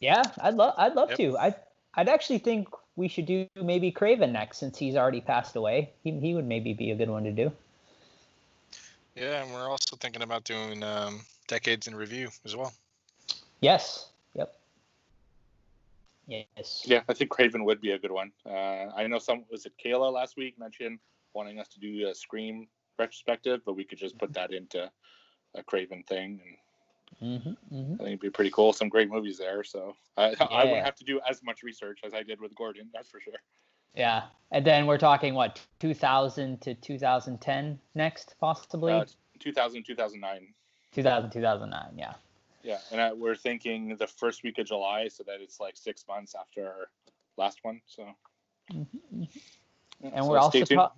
Yeah, 0.00 0.22
I'd 0.40 0.54
love 0.54 0.74
I'd 0.76 0.94
love 0.94 1.10
Yep. 1.10 1.18
to. 1.18 1.38
I 1.38 1.54
I'd 1.94 2.08
actually 2.08 2.38
think 2.38 2.68
we 2.96 3.08
should 3.08 3.26
do 3.26 3.46
maybe 3.56 3.90
Craven 3.90 4.32
next 4.32 4.58
since 4.58 4.78
he's 4.78 4.96
already 4.96 5.20
passed 5.20 5.56
away. 5.56 5.92
He 6.04 6.12
he 6.18 6.34
would 6.34 6.46
maybe 6.46 6.72
be 6.72 6.90
a 6.90 6.94
good 6.94 7.10
one 7.10 7.24
to 7.24 7.32
do. 7.32 7.52
Yeah, 9.14 9.42
and 9.42 9.52
we're 9.52 9.68
also 9.68 9.96
thinking 9.96 10.22
about 10.22 10.44
doing 10.44 10.82
um, 10.84 11.22
decades 11.48 11.88
in 11.88 11.94
review 11.94 12.28
as 12.44 12.54
well. 12.54 12.72
Yes. 13.60 14.08
Yep. 14.34 14.54
Yes. 16.28 16.84
Yeah, 16.86 17.02
I 17.08 17.14
think 17.14 17.30
Craven 17.30 17.64
would 17.64 17.80
be 17.80 17.92
a 17.92 17.98
good 17.98 18.12
one. 18.12 18.30
Uh, 18.46 18.90
I 18.94 19.06
know 19.08 19.18
some 19.18 19.44
was 19.50 19.66
it 19.66 19.72
Kayla 19.84 20.12
last 20.12 20.36
week 20.36 20.58
mentioned 20.58 21.00
wanting 21.34 21.58
us 21.58 21.66
to 21.68 21.80
do 21.80 22.08
a 22.08 22.14
Scream 22.14 22.68
retrospective, 22.98 23.62
but 23.64 23.74
we 23.74 23.84
could 23.84 23.98
just 23.98 24.18
put 24.18 24.32
that 24.34 24.52
into 24.52 24.90
a 25.54 25.62
Craven 25.62 26.04
thing, 26.04 26.40
and 26.44 26.56
hmm 27.20 27.36
hmm 27.36 27.52
I 27.70 27.96
think 27.96 28.00
it'd 28.00 28.20
be 28.20 28.30
pretty 28.30 28.50
cool. 28.50 28.72
Some 28.72 28.88
great 28.88 29.10
movies 29.10 29.38
there, 29.38 29.64
so 29.64 29.96
I, 30.16 30.34
I 30.50 30.64
wouldn't 30.64 30.84
have 30.84 30.96
to 30.96 31.04
do 31.04 31.20
as 31.28 31.42
much 31.42 31.62
research 31.62 32.00
as 32.04 32.14
I 32.14 32.22
did 32.22 32.40
with 32.40 32.54
Gordon. 32.54 32.88
That's 32.92 33.08
for 33.08 33.20
sure. 33.20 33.34
Yeah. 33.94 34.24
And 34.52 34.64
then 34.64 34.86
we're 34.86 34.98
talking 34.98 35.34
what 35.34 35.60
2000 35.80 36.60
to 36.62 36.74
2010 36.74 37.78
next, 37.94 38.36
possibly. 38.40 38.92
Uh, 38.92 39.04
2000, 39.40 39.84
2009. 39.84 40.54
2000 40.92 41.30
2009. 41.30 41.92
Yeah. 41.96 42.14
Yeah, 42.64 42.78
and 42.90 43.00
uh, 43.00 43.14
we're 43.16 43.36
thinking 43.36 43.96
the 43.96 44.06
first 44.06 44.42
week 44.42 44.58
of 44.58 44.66
July, 44.66 45.08
so 45.08 45.22
that 45.24 45.40
it's 45.40 45.60
like 45.60 45.76
six 45.76 46.04
months 46.08 46.34
after 46.38 46.66
our 46.66 46.88
last 47.36 47.60
one. 47.62 47.80
So, 47.86 48.08
Mhm, 48.72 48.86
mhm. 49.14 49.28
yeah, 50.02 50.10
And 50.12 50.24
so 50.24 50.30
we're 50.30 50.38
also 50.38 50.64
ta- 50.64 50.92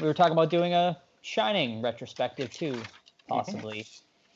we 0.00 0.06
were 0.06 0.14
talking 0.14 0.32
about 0.32 0.50
doing 0.50 0.74
a 0.74 1.00
Shining 1.22 1.80
retrospective 1.82 2.50
too, 2.50 2.82
possibly. 3.28 3.86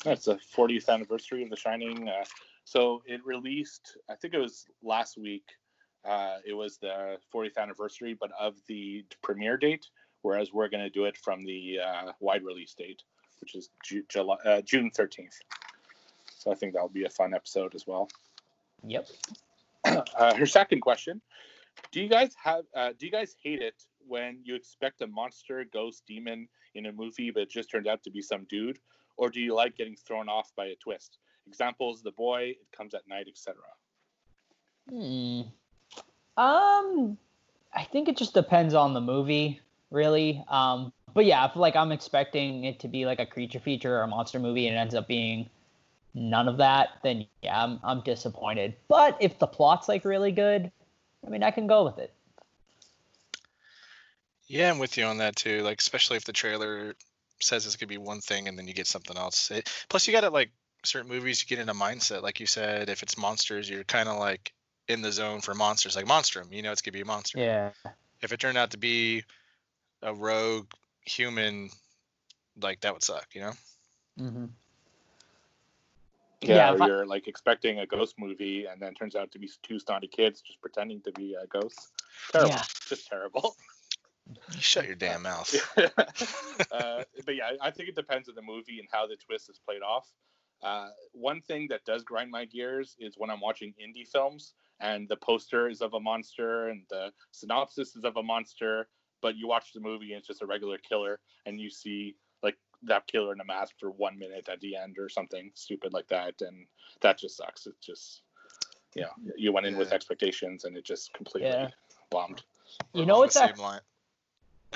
That's 0.07 0.27
the 0.27 0.39
40th 0.57 0.89
anniversary 0.89 1.43
of 1.43 1.51
The 1.51 1.57
Shining. 1.57 2.09
Uh, 2.09 2.25
so 2.65 3.03
it 3.07 3.21
released, 3.27 3.97
I 4.09 4.15
think 4.15 4.35
it 4.35 4.39
was 4.39 4.67
last 4.81 5.19
week. 5.19 5.43
Uh, 6.05 6.37
it 6.47 6.53
was 6.53 6.79
the 6.79 7.17
40th 7.35 7.57
anniversary, 7.57 8.17
but 8.19 8.31
of 8.39 8.55
the 8.69 9.05
premiere 9.21 9.57
date, 9.57 9.85
whereas 10.23 10.53
we're 10.53 10.69
going 10.69 10.85
to 10.85 10.91
do 10.91 11.07
it 11.07 11.17
from 11.17 11.45
the 11.45 11.81
uh, 11.85 12.13
wide 12.21 12.45
release 12.45 12.73
date, 12.73 13.03
which 13.41 13.57
is 13.57 13.71
Ju- 13.85 14.05
July, 14.09 14.37
uh, 14.45 14.61
June 14.61 14.93
13th. 14.97 15.35
So 16.39 16.53
I 16.53 16.55
think 16.55 16.75
that'll 16.75 16.89
be 16.89 17.07
a 17.07 17.11
fun 17.11 17.35
episode 17.35 17.75
as 17.75 17.85
well. 17.87 18.09
Yep. 18.87 19.09
Uh, 20.19 20.35
her 20.35 20.47
second 20.47 20.81
question: 20.81 21.21
Do 21.93 22.01
you 22.01 22.09
guys 22.09 22.35
have? 22.43 22.65
Uh, 22.75 22.91
do 22.99 23.07
you 23.07 23.13
guys 23.13 23.37
hate 23.41 23.63
it 23.63 23.85
when 24.09 24.41
you 24.43 24.57
expect 24.57 25.01
a 25.01 25.07
monster, 25.07 25.65
ghost, 25.73 26.03
demon 26.09 26.49
in 26.75 26.87
a 26.87 26.93
movie, 26.93 27.31
but 27.31 27.45
it 27.45 27.51
just 27.51 27.71
turned 27.71 27.87
out 27.87 28.03
to 28.03 28.11
be 28.11 28.21
some 28.21 28.47
dude, 28.51 28.81
or 29.17 29.31
do 29.31 29.41
you 29.41 29.55
like 29.55 29.77
getting 29.77 29.97
thrown 29.97 30.29
off 30.29 30.53
by 30.57 30.67
a 30.67 30.75
twist? 30.77 31.19
Examples: 31.47 32.03
The 32.03 32.13
Boy, 32.13 32.57
It 32.61 32.73
Comes 32.77 32.95
at 32.95 33.07
Night, 33.09 33.27
etc. 33.29 33.57
Hmm. 34.89 35.43
Um, 36.37 37.17
I 37.73 37.85
think 37.85 38.09
it 38.09 38.17
just 38.17 38.35
depends 38.35 38.75
on 38.75 38.95
the 38.95 39.01
movie, 39.01 39.61
really. 39.91 40.45
Um, 40.49 40.93
but 41.15 41.25
yeah, 41.25 41.47
if 41.47 41.57
like 41.57 41.77
I'm 41.77 41.93
expecting 41.93 42.65
it 42.65 42.81
to 42.81 42.89
be 42.89 43.07
like 43.07 43.21
a 43.21 43.27
creature 43.27 43.61
feature 43.61 43.97
or 43.97 44.03
a 44.03 44.07
monster 44.07 44.39
movie, 44.39 44.67
and 44.67 44.77
it 44.77 44.79
ends 44.79 44.95
up 44.95 45.09
being 45.09 45.49
none 46.15 46.49
of 46.49 46.59
that, 46.59 46.89
then 47.03 47.27
yeah, 47.43 47.63
I'm 47.63 47.81
I'm 47.83 48.01
disappointed. 48.03 48.75
But 48.89 49.17
if 49.21 49.39
the 49.39 49.47
plot's 49.47 49.89
like 49.89 50.05
really 50.05 50.33
good, 50.33 50.71
I 51.27 51.31
mean, 51.31 51.43
I 51.43 51.51
can 51.51 51.67
go 51.67 51.85
with 51.85 51.99
it. 51.99 52.13
Yeah, 54.49 54.71
I'm 54.71 54.79
with 54.79 54.97
you 54.97 55.05
on 55.05 55.19
that 55.19 55.37
too. 55.37 55.63
Like, 55.63 55.81
especially 55.81 56.17
if 56.17 56.25
the 56.25 56.33
trailer 56.33 56.95
says 57.41 57.67
it's 57.67 57.77
gonna 57.77 57.89
be 57.89 57.99
one 57.99 58.21
thing 58.21 58.49
and 58.49 58.59
then 58.59 58.67
you 58.67 58.75
get 58.75 58.87
something 58.87 59.17
else. 59.17 59.51
It, 59.51 59.71
plus, 59.89 60.07
you 60.07 60.13
got 60.13 60.23
to 60.23 60.31
like 60.31 60.51
certain 60.85 61.09
movies, 61.11 61.43
you 61.43 61.49
get 61.55 61.63
in 61.63 61.69
a 61.69 61.75
mindset. 61.75 62.23
Like 62.23 62.41
you 62.41 62.47
said, 62.47 62.89
if 62.89 63.03
it's 63.03 63.17
monsters, 63.19 63.69
you're 63.69 63.85
kind 63.85 64.09
of 64.09 64.19
like 64.19 64.53
in 64.89 65.03
the 65.03 65.11
zone 65.13 65.41
for 65.41 65.55
monsters, 65.55 65.97
like 65.97 66.07
Monstrum. 66.07 66.53
You 66.53 66.63
know, 66.63 66.73
it's 66.73 66.83
gonna 66.83 66.93
be 66.93 67.01
a 67.01 67.05
monster. 67.05 67.39
Yeah. 67.39 67.71
If 68.23 68.33
it 68.33 68.41
turned 68.41 68.57
out 68.59 68.71
to 68.71 68.79
be 68.79 69.25
a 70.03 70.15
rogue 70.15 70.69
human, 71.05 71.71
like 72.61 72.81
that 72.81 72.93
would 72.93 73.03
suck. 73.03 73.27
You 73.35 73.41
know. 73.43 73.53
Mm-hmm. 74.21 74.45
Yeah, 76.43 76.55
Yeah, 76.57 76.73
or 76.75 76.83
I- 76.83 76.87
you're 76.87 77.07
like 77.07 77.29
expecting 77.29 77.81
a 77.81 77.87
ghost 77.87 78.15
movie, 78.19 78.67
and 78.67 78.81
then 78.81 78.95
turns 78.95 79.17
out 79.17 79.33
to 79.33 79.39
be 79.39 79.51
two 79.63 79.79
snotty 79.79 80.07
kids 80.07 80.41
just 80.43 80.61
pretending 80.61 81.01
to 81.03 81.13
be 81.13 81.35
uh, 81.37 81.47
ghosts. 81.49 81.91
Terrible, 82.31 82.51
Yeah. 82.51 82.63
just 82.89 83.09
terrible. 83.09 83.57
You 84.29 84.61
shut 84.61 84.87
your 84.87 84.97
damn 84.97 85.23
mouth. 85.23 85.55
uh, 85.79 87.03
but 87.25 87.37
yeah, 87.37 87.51
I 87.61 87.71
think 87.71 87.89
it 87.89 87.95
depends 87.95 88.29
on 88.29 88.35
the 88.35 88.43
movie 88.43 88.79
and 88.79 88.89
how 88.91 89.07
the 89.07 89.17
twist 89.17 89.49
is 89.51 89.59
played 89.59 89.83
off. 89.83 90.09
Uh, 90.63 90.89
one 91.13 91.41
thing 91.43 91.67
that 91.69 91.85
does 91.85 92.03
grind 92.03 92.31
my 92.31 92.45
gears 92.45 92.97
is 92.99 93.15
when 93.17 93.31
I'm 93.31 93.41
watching 93.41 93.75
indie 93.81 94.09
films 94.09 94.55
and 94.81 95.09
the 95.09 95.17
poster 95.17 95.69
is 95.69 95.81
of 95.81 95.95
a 95.95 96.01
monster 96.01 96.69
and 96.69 96.83
the 96.91 97.13
synopsis 97.31 97.95
is 97.97 98.05
of 98.05 98.17
a 98.17 98.23
monster, 98.23 98.89
but 99.23 99.37
you 99.37 99.47
watch 99.49 99.73
the 99.73 99.81
movie 99.81 100.13
and 100.13 100.19
it's 100.19 100.29
just 100.29 100.43
a 100.43 100.47
regular 100.47 100.79
killer, 100.79 101.21
and 101.47 101.61
you 101.61 101.71
see 101.71 102.17
like 102.43 102.57
that 102.83 103.07
killer 103.07 103.33
in 103.33 103.41
a 103.41 103.45
mask 103.45 103.75
for 103.79 103.91
one 103.91 104.19
minute 104.19 104.49
at 104.51 104.61
the 104.61 104.77
end 104.77 104.97
or 104.99 105.09
something 105.09 105.51
stupid 105.55 105.93
like 105.93 106.09
that, 106.09 106.35
and 106.41 106.67
that 107.01 107.19
just 107.19 107.37
sucks. 107.37 107.67
It 107.67 107.75
just, 107.83 108.23
you 108.95 109.03
know, 109.03 109.33
you 109.37 109.53
went 109.53 109.67
in 109.67 109.77
with 109.77 109.93
expectations 109.93 110.65
and 110.65 110.77
it 110.77 110.85
just 110.85 111.13
completely 111.15 111.49
Yeah. 111.49 111.69
bombed. 112.11 112.43
You 112.93 113.07
know 113.07 113.15
along 113.15 113.21
what's 113.21 113.35
the 113.35 113.41
that? 113.41 113.59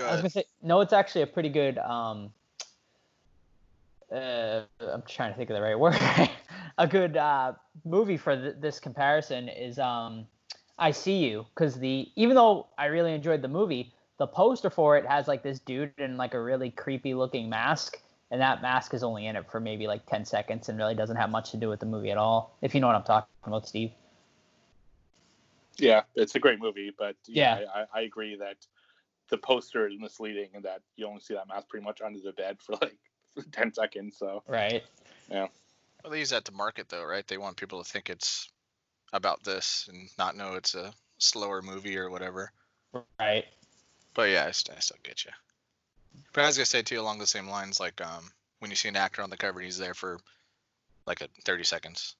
Go 0.00 0.06
I 0.06 0.12
was 0.12 0.20
gonna 0.22 0.30
say 0.30 0.44
no. 0.62 0.80
It's 0.80 0.94
actually 0.94 1.22
a 1.22 1.26
pretty 1.26 1.50
good. 1.50 1.76
Um, 1.76 2.32
uh, 4.10 4.62
I'm 4.80 5.02
trying 5.06 5.30
to 5.30 5.36
think 5.36 5.50
of 5.50 5.56
the 5.56 5.62
right 5.62 5.78
word. 5.78 5.98
a 6.78 6.86
good 6.86 7.18
uh, 7.18 7.52
movie 7.84 8.16
for 8.16 8.34
th- 8.34 8.54
this 8.60 8.80
comparison 8.80 9.50
is 9.50 9.78
um, 9.78 10.26
I 10.78 10.90
See 10.90 11.18
You 11.18 11.44
because 11.54 11.78
the 11.78 12.08
even 12.16 12.34
though 12.34 12.68
I 12.78 12.86
really 12.86 13.12
enjoyed 13.12 13.42
the 13.42 13.48
movie, 13.48 13.92
the 14.16 14.26
poster 14.26 14.70
for 14.70 14.96
it 14.96 15.04
has 15.04 15.28
like 15.28 15.42
this 15.42 15.60
dude 15.60 15.92
in 15.98 16.16
like 16.16 16.32
a 16.32 16.40
really 16.40 16.70
creepy 16.70 17.12
looking 17.12 17.50
mask, 17.50 18.00
and 18.30 18.40
that 18.40 18.62
mask 18.62 18.94
is 18.94 19.02
only 19.02 19.26
in 19.26 19.36
it 19.36 19.44
for 19.50 19.60
maybe 19.60 19.86
like 19.86 20.06
10 20.06 20.24
seconds 20.24 20.70
and 20.70 20.78
really 20.78 20.94
doesn't 20.94 21.16
have 21.16 21.28
much 21.28 21.50
to 21.50 21.58
do 21.58 21.68
with 21.68 21.80
the 21.80 21.86
movie 21.86 22.10
at 22.10 22.16
all. 22.16 22.56
If 22.62 22.74
you 22.74 22.80
know 22.80 22.86
what 22.86 22.96
I'm 22.96 23.04
talking 23.04 23.28
about, 23.44 23.68
Steve. 23.68 23.90
Yeah, 25.76 26.02
it's 26.14 26.34
a 26.34 26.38
great 26.38 26.58
movie, 26.58 26.90
but 26.98 27.16
yeah, 27.26 27.60
Yeah. 27.60 27.66
I, 27.74 28.00
I 28.00 28.02
agree 28.02 28.36
that 28.36 28.56
the 29.30 29.38
poster 29.38 29.88
is 29.88 29.98
misleading 29.98 30.48
and 30.54 30.64
that 30.64 30.82
you 30.96 31.06
only 31.06 31.20
see 31.20 31.34
that 31.34 31.48
mask 31.48 31.68
pretty 31.68 31.84
much 31.84 32.00
under 32.00 32.20
the 32.20 32.32
bed 32.32 32.58
for 32.60 32.72
like 32.80 32.98
10 33.52 33.72
seconds. 33.74 34.16
So, 34.18 34.42
Right. 34.46 34.82
Yeah. 35.30 35.46
Well, 36.02 36.10
they 36.10 36.18
use 36.18 36.30
that 36.30 36.44
to 36.46 36.52
market 36.52 36.88
though, 36.88 37.04
right? 37.04 37.26
They 37.26 37.38
want 37.38 37.56
people 37.56 37.82
to 37.82 37.90
think 37.90 38.10
it's 38.10 38.48
about 39.12 39.42
this 39.44 39.88
and 39.88 40.08
not 40.18 40.36
know 40.36 40.54
it's 40.54 40.74
a 40.74 40.92
slower 41.18 41.62
movie 41.62 41.98
or 41.98 42.10
whatever. 42.10 42.52
Right. 43.18 43.44
But 44.14 44.30
yeah, 44.30 44.46
I, 44.46 44.50
st- 44.50 44.76
I 44.76 44.80
still 44.80 44.98
get 45.02 45.24
you. 45.24 45.30
But 46.32 46.44
I 46.44 46.46
was 46.46 46.56
gonna 46.56 46.66
say 46.66 46.82
too, 46.82 47.00
along 47.00 47.18
the 47.18 47.26
same 47.26 47.48
lines, 47.48 47.78
like 47.80 48.00
um, 48.00 48.30
when 48.58 48.70
you 48.70 48.76
see 48.76 48.88
an 48.88 48.96
actor 48.96 49.22
on 49.22 49.30
the 49.30 49.36
cover, 49.36 49.60
and 49.60 49.66
he's 49.66 49.78
there 49.78 49.94
for 49.94 50.18
like 51.06 51.20
a 51.20 51.28
30 51.44 51.64
seconds. 51.64 52.16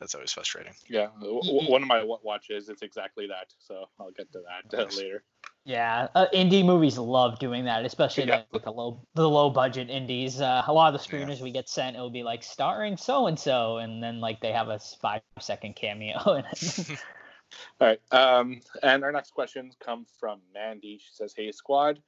That's 0.00 0.14
always 0.14 0.32
frustrating. 0.32 0.74
yeah, 0.88 1.08
w- 1.20 1.40
w- 1.42 1.70
one 1.70 1.82
of 1.82 1.88
my 1.88 2.02
watches, 2.04 2.68
it's 2.68 2.82
exactly 2.82 3.26
that. 3.28 3.52
So, 3.58 3.86
I'll 3.98 4.10
get 4.10 4.30
to 4.32 4.40
that 4.40 4.78
uh, 4.78 4.86
later. 4.96 5.24
Yeah, 5.64 6.08
uh, 6.14 6.26
indie 6.32 6.64
movies 6.64 6.96
love 6.96 7.38
doing 7.38 7.64
that, 7.64 7.84
especially 7.84 8.26
Yeah. 8.26 8.42
like 8.52 8.62
the 8.62 8.70
low 8.70 9.04
the 9.14 9.28
low 9.28 9.50
budget 9.50 9.90
indies. 9.90 10.40
Uh, 10.40 10.62
a 10.66 10.72
lot 10.72 10.94
of 10.94 11.00
the 11.00 11.16
Yeah. 11.16 11.24
screeners 11.24 11.40
we 11.40 11.50
get 11.50 11.68
sent, 11.68 11.96
it'll 11.96 12.10
be 12.10 12.22
like 12.22 12.44
starring 12.44 12.96
so 12.96 13.26
and 13.26 13.38
so, 13.38 13.78
and 13.78 14.02
then 14.02 14.20
like 14.20 14.40
they 14.40 14.52
have 14.52 14.68
a 14.68 14.78
five 14.78 15.22
second 15.40 15.74
cameo. 15.74 16.18
All 17.80 17.88
right. 17.88 18.00
Um, 18.12 18.60
and 18.82 19.02
our 19.04 19.12
next 19.12 19.32
questions 19.32 19.76
come 19.80 20.06
from 20.20 20.40
Mandy. 20.52 20.98
She 20.98 21.10
says, 21.12 21.32
Hey, 21.36 21.50
squad, 21.52 22.00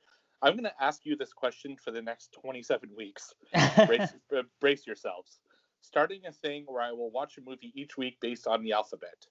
I'm 0.42 0.52
going 0.54 0.64
to 0.64 0.82
ask 0.82 1.04
you 1.04 1.16
this 1.16 1.32
question 1.32 1.76
for 1.76 1.90
the 1.90 2.02
next 2.02 2.32
27 2.40 2.90
weeks. 2.96 3.34
brace, 3.86 4.14
uh, 4.36 4.42
brace 4.60 4.86
yourselves. 4.86 5.40
Starting 5.80 6.26
a 6.26 6.32
thing 6.32 6.64
where 6.66 6.82
I 6.82 6.92
will 6.92 7.10
watch 7.10 7.38
a 7.38 7.40
movie 7.40 7.72
each 7.74 7.96
week 7.96 8.18
based 8.20 8.46
on 8.46 8.62
the 8.62 8.72
alphabet. 8.72 9.26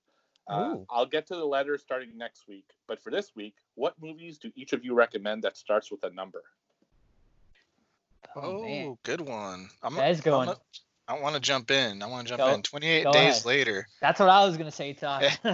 Uh, 0.48 0.78
I'll 0.90 1.06
get 1.06 1.28
to 1.28 1.36
the 1.36 1.44
letters 1.46 1.82
starting 1.82 2.18
next 2.18 2.48
week, 2.48 2.66
but 2.88 3.02
for 3.04 3.12
this 3.12 3.36
week, 3.36 3.56
what 3.76 3.96
movies 4.02 4.38
do 4.38 4.50
each 4.56 4.72
of 4.72 4.86
you 4.86 4.94
recommend 4.94 5.44
that 5.44 5.58
starts 5.58 5.92
with 5.92 6.04
a 6.04 6.10
number? 6.12 6.42
oh, 8.36 8.62
man. 8.64 8.98
good 9.04 9.22
one. 9.22 9.70
I'm, 9.84 9.96
That 9.96 10.12
is 10.12 10.20
I'm 10.20 10.24
going- 10.24 10.50
a- 10.50 10.58
I 11.10 11.18
want 11.20 11.36
to 11.36 11.42
jump 11.42 11.72
in. 11.72 12.04
I 12.04 12.06
want 12.08 12.28
to 12.28 12.32
jump 12.36 12.42
Go- 12.42 12.54
in. 12.54 12.62
28 12.62 13.04
days 13.14 13.16
ahead. 13.16 13.46
later. 13.46 13.88
That's 14.02 14.20
what 14.20 14.28
I 14.30 14.46
was 14.46 14.58
gonna 14.58 14.72
say, 14.72 14.92
Todd. 14.92 15.24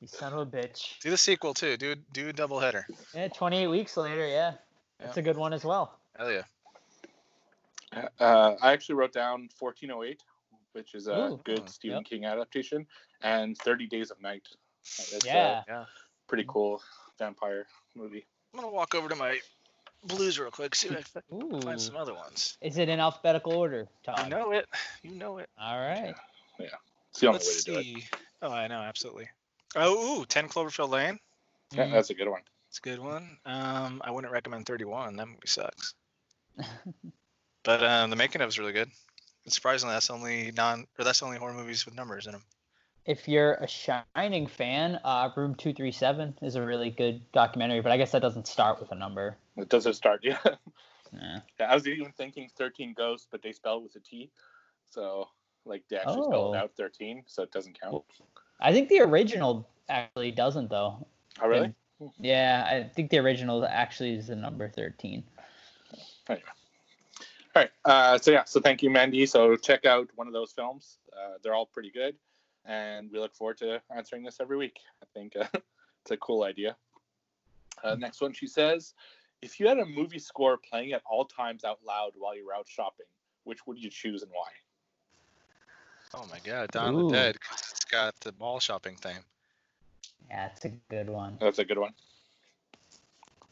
you 0.00 0.06
son 0.06 0.34
of 0.34 0.40
a 0.40 0.46
bitch. 0.46 0.98
Do 1.00 1.08
the 1.08 1.16
sequel 1.16 1.54
too. 1.54 1.78
Do 1.78 1.94
do 2.12 2.28
a 2.28 2.32
double 2.34 2.60
header. 2.60 2.86
Yeah, 3.14 3.28
28 3.28 3.68
weeks 3.68 3.96
later, 3.96 4.26
yeah, 4.26 4.52
that's 5.00 5.16
a 5.16 5.22
good 5.22 5.38
one 5.38 5.54
as 5.54 5.64
well. 5.64 5.98
Hell 6.18 6.30
yeah. 6.30 6.42
Uh, 8.18 8.54
I 8.62 8.72
actually 8.72 8.94
wrote 8.96 9.12
down 9.12 9.48
1408, 9.58 10.22
which 10.72 10.94
is 10.94 11.08
a 11.08 11.30
Ooh. 11.32 11.40
good 11.44 11.68
Stephen 11.68 11.98
yep. 11.98 12.04
King 12.04 12.24
adaptation, 12.24 12.86
and 13.22 13.56
30 13.58 13.86
Days 13.86 14.10
of 14.10 14.20
Night. 14.20 14.46
It's 14.98 15.26
Yeah. 15.26 15.62
a 15.66 15.86
pretty 16.28 16.44
cool 16.48 16.82
vampire 17.18 17.66
movie. 17.94 18.24
I'm 18.54 18.60
gonna 18.60 18.72
walk 18.72 18.94
over 18.94 19.08
to 19.08 19.16
my 19.16 19.38
blues 20.04 20.38
real 20.38 20.50
quick. 20.50 20.74
See 20.74 20.88
if 20.88 21.16
I 21.16 21.20
can 21.20 21.52
Ooh. 21.54 21.60
find 21.60 21.80
some 21.80 21.96
other 21.96 22.14
ones. 22.14 22.56
Is 22.60 22.78
it 22.78 22.88
in 22.88 23.00
alphabetical 23.00 23.52
order, 23.52 23.88
You 24.06 24.28
know 24.28 24.52
it. 24.52 24.66
You 25.02 25.14
know 25.14 25.38
it. 25.38 25.48
All 25.60 25.78
right. 25.78 26.14
It's 26.58 27.20
the 27.20 27.26
only 27.26 27.38
Let's 27.38 27.48
way 27.48 27.54
to 27.56 27.64
do 27.64 27.78
it. 27.78 27.84
see. 27.84 28.04
Oh, 28.40 28.50
I 28.50 28.68
know, 28.68 28.80
absolutely. 28.80 29.28
Oh, 29.76 30.20
ooh, 30.20 30.24
10 30.24 30.48
Cloverfield 30.48 30.88
Lane. 30.90 31.18
Yeah, 31.72 31.86
Mm. 31.86 31.92
that's 31.92 32.10
a 32.10 32.14
good 32.14 32.28
one. 32.28 32.42
It's 32.68 32.78
a 32.78 32.82
good 32.82 33.00
one. 33.00 33.36
Um, 33.44 34.00
I 34.04 34.10
wouldn't 34.10 34.32
recommend 34.32 34.66
31. 34.66 35.16
That 35.16 35.26
movie 35.26 35.40
sucks. 35.46 35.94
But 37.64 37.82
um, 37.82 38.10
the 38.10 38.16
making 38.16 38.40
of 38.40 38.48
is 38.48 38.58
really 38.58 38.72
good. 38.72 38.90
And 39.44 39.52
surprisingly, 39.52 39.94
that's 39.94 40.10
only 40.10 40.52
non 40.56 40.86
or 40.98 41.04
that's 41.04 41.22
only 41.22 41.38
horror 41.38 41.54
movies 41.54 41.84
with 41.84 41.94
numbers 41.94 42.26
in 42.26 42.32
them. 42.32 42.42
If 43.04 43.26
you're 43.26 43.54
a 43.54 43.66
Shining 43.66 44.46
fan, 44.46 45.00
uh, 45.04 45.28
Room 45.36 45.56
237 45.56 46.38
is 46.42 46.54
a 46.54 46.62
really 46.64 46.90
good 46.90 47.20
documentary, 47.32 47.80
but 47.80 47.90
I 47.90 47.96
guess 47.96 48.12
that 48.12 48.22
doesn't 48.22 48.46
start 48.46 48.78
with 48.80 48.92
a 48.92 48.94
number. 48.94 49.36
It 49.56 49.68
doesn't 49.68 49.94
start. 49.94 50.24
Yeah. 50.24 50.38
Yeah. 51.12 51.40
Yeah, 51.60 51.70
I 51.70 51.74
was 51.74 51.86
even 51.86 52.10
thinking 52.12 52.48
13 52.56 52.94
Ghosts, 52.96 53.26
but 53.30 53.42
they 53.42 53.52
spell 53.52 53.76
it 53.78 53.82
with 53.82 53.96
a 53.96 54.00
T. 54.00 54.30
So, 54.88 55.28
like, 55.66 55.82
they 55.90 55.96
actually 55.96 56.22
spelled 56.22 56.54
Oh. 56.54 56.54
it 56.54 56.56
out 56.56 56.72
13, 56.74 57.24
so 57.26 57.42
it 57.42 57.52
doesn't 57.52 57.78
count. 57.78 58.02
I 58.60 58.72
think 58.72 58.88
the 58.88 59.00
original 59.00 59.68
actually 59.90 60.30
doesn't, 60.30 60.70
though. 60.70 61.06
Oh, 61.42 61.48
really? 61.48 61.74
Yeah, 62.18 62.66
I 62.66 62.88
think 62.88 63.10
the 63.10 63.18
original 63.18 63.62
actually 63.66 64.14
is 64.14 64.28
the 64.28 64.36
number 64.36 64.70
13. 64.70 65.22
All 67.54 67.62
right. 67.62 67.70
Uh, 67.84 68.18
so, 68.18 68.30
yeah, 68.30 68.44
so 68.44 68.60
thank 68.60 68.82
you, 68.82 68.90
Mandy. 68.90 69.26
So, 69.26 69.56
check 69.56 69.84
out 69.84 70.08
one 70.14 70.26
of 70.26 70.32
those 70.32 70.52
films. 70.52 70.98
Uh, 71.12 71.34
they're 71.42 71.54
all 71.54 71.66
pretty 71.66 71.90
good. 71.90 72.14
And 72.64 73.10
we 73.12 73.18
look 73.18 73.34
forward 73.34 73.58
to 73.58 73.82
answering 73.94 74.22
this 74.22 74.38
every 74.40 74.56
week. 74.56 74.78
I 75.02 75.06
think 75.12 75.34
uh, 75.36 75.44
it's 76.02 76.10
a 76.10 76.16
cool 76.16 76.44
idea. 76.44 76.76
Uh, 77.82 77.96
next 77.96 78.20
one, 78.20 78.32
she 78.32 78.46
says 78.46 78.94
If 79.42 79.58
you 79.58 79.66
had 79.66 79.78
a 79.78 79.84
movie 79.84 80.20
score 80.20 80.56
playing 80.56 80.92
at 80.92 81.02
all 81.04 81.24
times 81.24 81.64
out 81.64 81.80
loud 81.86 82.12
while 82.16 82.36
you 82.36 82.46
were 82.46 82.54
out 82.54 82.68
shopping, 82.68 83.06
which 83.44 83.66
would 83.66 83.78
you 83.78 83.90
choose 83.90 84.22
and 84.22 84.30
why? 84.30 84.48
Oh 86.14 86.26
my 86.30 86.38
god, 86.44 86.70
Dawn 86.70 86.94
of 86.94 87.00
Ooh. 87.00 87.08
the 87.08 87.14
Dead. 87.16 87.40
'cause 87.40 87.60
It's 87.70 87.84
got 87.84 88.14
the 88.20 88.32
mall 88.38 88.60
shopping 88.60 88.96
theme. 88.96 89.24
Yeah, 90.28 90.46
it's 90.54 90.64
a 90.64 90.68
good 90.68 91.08
one. 91.08 91.36
That's 91.40 91.58
a 91.58 91.64
good 91.64 91.78
one. 91.78 91.92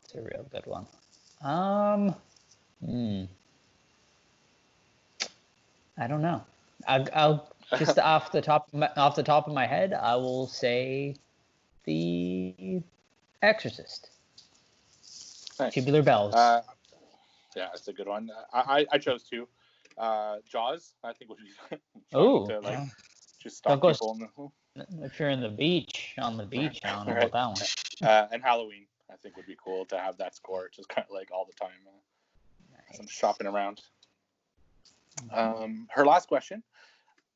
It's 0.04 0.14
a 0.14 0.20
real 0.20 0.46
good 0.50 0.66
one. 0.66 0.86
Um, 1.42 2.14
hmm. 2.84 3.24
I 6.00 6.06
don't 6.06 6.22
know. 6.22 6.42
I'll, 6.88 7.06
I'll 7.12 7.52
just 7.78 7.98
off 7.98 8.32
the 8.32 8.40
top 8.40 8.68
of 8.68 8.74
my, 8.74 8.90
off 8.96 9.14
the 9.14 9.22
top 9.22 9.46
of 9.46 9.52
my 9.52 9.66
head, 9.66 9.92
I 9.92 10.16
will 10.16 10.46
say 10.46 11.14
the 11.84 12.82
Exorcist. 13.42 14.08
Nice. 15.60 15.74
Tubular 15.74 16.02
bells. 16.02 16.34
Uh, 16.34 16.62
yeah, 17.54 17.68
it's 17.74 17.86
a 17.86 17.92
good 17.92 18.08
one. 18.08 18.30
I, 18.52 18.60
I, 18.60 18.86
I 18.92 18.98
chose 18.98 19.22
two. 19.24 19.46
Uh, 19.98 20.36
Jaws, 20.50 20.94
I 21.04 21.12
think 21.12 21.30
would 21.30 21.38
be 21.38 21.76
oh, 22.14 22.46
to 22.46 22.60
like 22.60 22.72
yeah. 22.72 22.86
just 23.42 23.58
stop 23.58 23.82
Don't 23.82 23.92
people. 23.92 24.52
In 24.76 24.86
the, 24.98 25.04
if 25.04 25.20
you're 25.20 25.28
in 25.28 25.40
the 25.40 25.50
beach, 25.50 26.14
on 26.18 26.38
the 26.38 26.46
beach, 26.46 26.80
I 26.82 26.92
don't 26.92 27.08
know 27.08 27.14
Right. 27.14 27.24
about 27.24 27.58
that 27.58 28.00
one. 28.00 28.10
uh, 28.10 28.28
and 28.32 28.42
Halloween, 28.42 28.86
I 29.12 29.16
think 29.16 29.36
would 29.36 29.46
be 29.46 29.56
cool 29.62 29.84
to 29.86 29.98
have 29.98 30.16
that 30.16 30.34
score 30.34 30.70
just 30.74 30.88
kind 30.88 31.04
of 31.06 31.14
like 31.14 31.28
all 31.30 31.44
the 31.44 31.52
time. 31.52 31.76
Uh, 31.86 32.94
some 32.96 33.06
shopping 33.06 33.46
around. 33.46 33.82
Um, 35.32 35.86
her 35.90 36.04
last 36.04 36.28
question. 36.28 36.62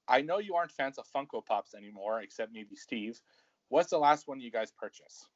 I 0.07 0.21
know 0.21 0.39
you 0.39 0.55
aren't 0.55 0.71
fans 0.71 0.99
of 0.99 1.07
Funko 1.15 1.45
Pops 1.45 1.75
anymore, 1.75 2.21
except 2.21 2.53
maybe 2.53 2.77
Steve. 2.77 3.21
What's 3.69 3.91
the 3.91 3.99
last 3.99 4.29
one 4.29 4.41
you 4.41 4.51
guys 4.51 4.71
purchased? 4.71 5.27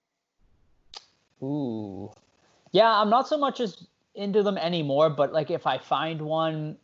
Ooh. 1.42 2.10
Yeah, 2.72 2.90
I'm 2.90 3.08
not 3.08 3.28
so 3.28 3.38
much 3.38 3.60
as 3.60 3.86
into 4.14 4.42
them 4.42 4.58
anymore, 4.58 5.10
but 5.10 5.32
like 5.32 5.50
if 5.50 5.66
I 5.66 5.78
find 5.78 6.20
one 6.20 6.76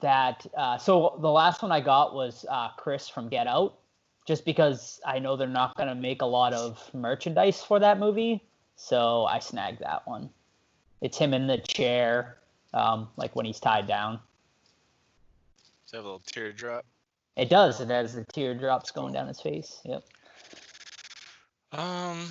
that 0.00 0.46
uh, 0.56 0.78
so 0.78 1.18
the 1.20 1.30
last 1.30 1.62
one 1.62 1.72
I 1.72 1.80
got 1.80 2.14
was 2.14 2.44
uh, 2.48 2.68
Chris 2.76 3.08
from 3.08 3.28
Get 3.28 3.46
Out, 3.46 3.78
just 4.26 4.44
because 4.44 5.00
I 5.06 5.18
know 5.18 5.36
they're 5.36 5.48
not 5.48 5.76
gonna 5.76 5.94
make 5.94 6.22
a 6.22 6.26
lot 6.26 6.52
of 6.52 6.90
merchandise 6.94 7.62
for 7.62 7.78
that 7.80 7.98
movie, 7.98 8.44
so 8.76 9.24
I 9.24 9.38
snagged 9.38 9.80
that 9.80 10.06
one. 10.06 10.30
It's 11.00 11.18
him 11.18 11.34
in 11.34 11.46
the 11.46 11.58
chair, 11.58 12.38
um, 12.74 13.08
like 13.16 13.34
when 13.36 13.46
he's 13.46 13.60
tied 13.60 13.86
down. 13.86 14.20
Does 15.86 15.98
have 15.98 16.04
a 16.04 16.08
little 16.08 16.22
teardrop? 16.26 16.84
It 17.36 17.48
does. 17.48 17.80
It 17.80 17.88
has 17.90 18.14
the 18.14 18.24
teardrops 18.24 18.90
going 18.90 19.12
down 19.12 19.28
his 19.28 19.40
face. 19.40 19.80
Yep. 19.84 20.02
Um, 21.72 22.26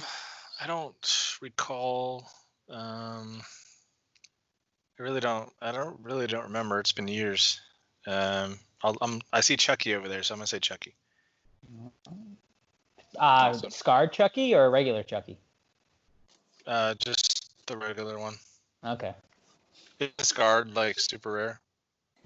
I 0.60 0.68
don't 0.68 1.38
recall. 1.42 2.28
Um, 2.70 3.42
I 5.00 5.04
really 5.04 5.20
don't. 5.22 5.50
I 5.62 5.72
don't 5.72 6.00
really 6.02 6.28
don't 6.28 6.44
remember. 6.44 6.80
It's 6.80 6.92
been 6.92 7.08
years. 7.08 7.62
Um, 8.08 8.60
I'll, 8.84 8.98
I'm. 9.02 9.22
I 9.32 9.42
see 9.42 9.56
Chucky 9.56 9.96
over 9.96 10.10
there, 10.10 10.24
so 10.24 10.34
I'm 10.34 10.40
gonna 10.40 10.48
say 10.48 10.60
Chucky. 10.60 10.94
Uh, 12.08 12.20
Awesome. 13.18 13.70
scarred 13.70 14.12
Chucky 14.12 14.54
or 14.54 14.66
a 14.66 14.70
regular 14.70 15.04
Chucky? 15.04 15.38
Uh, 16.68 16.94
just 16.96 17.52
the 17.68 17.78
regular 17.78 18.20
one. 18.20 18.36
Okay. 18.84 19.14
It's 20.00 20.28
scarred, 20.28 20.76
like 20.76 21.00
super 21.00 21.32
rare. 21.32 21.60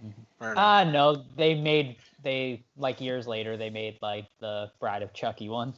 Mhm. 0.04 0.14
Or 0.40 0.56
no? 0.56 0.62
Ah, 0.62 0.84
no, 0.84 1.26
they 1.36 1.56
made 1.56 1.98
they 2.24 2.64
like 2.78 3.00
years 3.02 3.28
later 3.28 3.58
they 3.58 3.70
made 3.70 3.98
like 4.02 4.28
the 4.40 4.72
Bride 4.80 5.02
of 5.02 5.14
Chucky 5.14 5.50
one. 5.50 5.74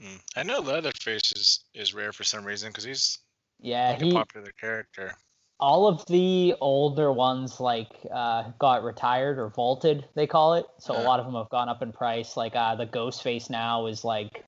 Mm. 0.00 0.20
I 0.36 0.42
know 0.42 0.60
Leatherface 0.60 1.32
is 1.32 1.64
is 1.74 1.94
rare 1.94 2.12
for 2.12 2.24
some 2.24 2.44
reason 2.44 2.70
because 2.70 2.84
he's 2.84 3.18
Yeah, 3.60 3.90
like 3.90 4.02
a 4.02 4.12
popular 4.12 4.52
character. 4.52 5.16
all 5.60 5.88
of 5.88 6.06
the 6.06 6.54
older 6.60 7.12
ones 7.12 7.58
like 7.58 7.90
uh, 8.12 8.50
got 8.58 8.84
retired 8.84 9.38
or 9.38 9.48
vaulted 9.48 10.06
they 10.14 10.26
call 10.26 10.54
it. 10.54 10.66
So 10.78 10.94
a 10.94 11.02
lot 11.02 11.18
of 11.18 11.26
them 11.26 11.34
have 11.34 11.48
gone 11.50 11.68
up 11.68 11.82
in 11.82 11.92
price. 11.92 12.36
Like 12.36 12.54
uh, 12.54 12.76
the 12.76 12.86
Ghost 12.86 13.22
Face 13.22 13.50
now 13.50 13.86
is 13.86 14.04
like 14.04 14.44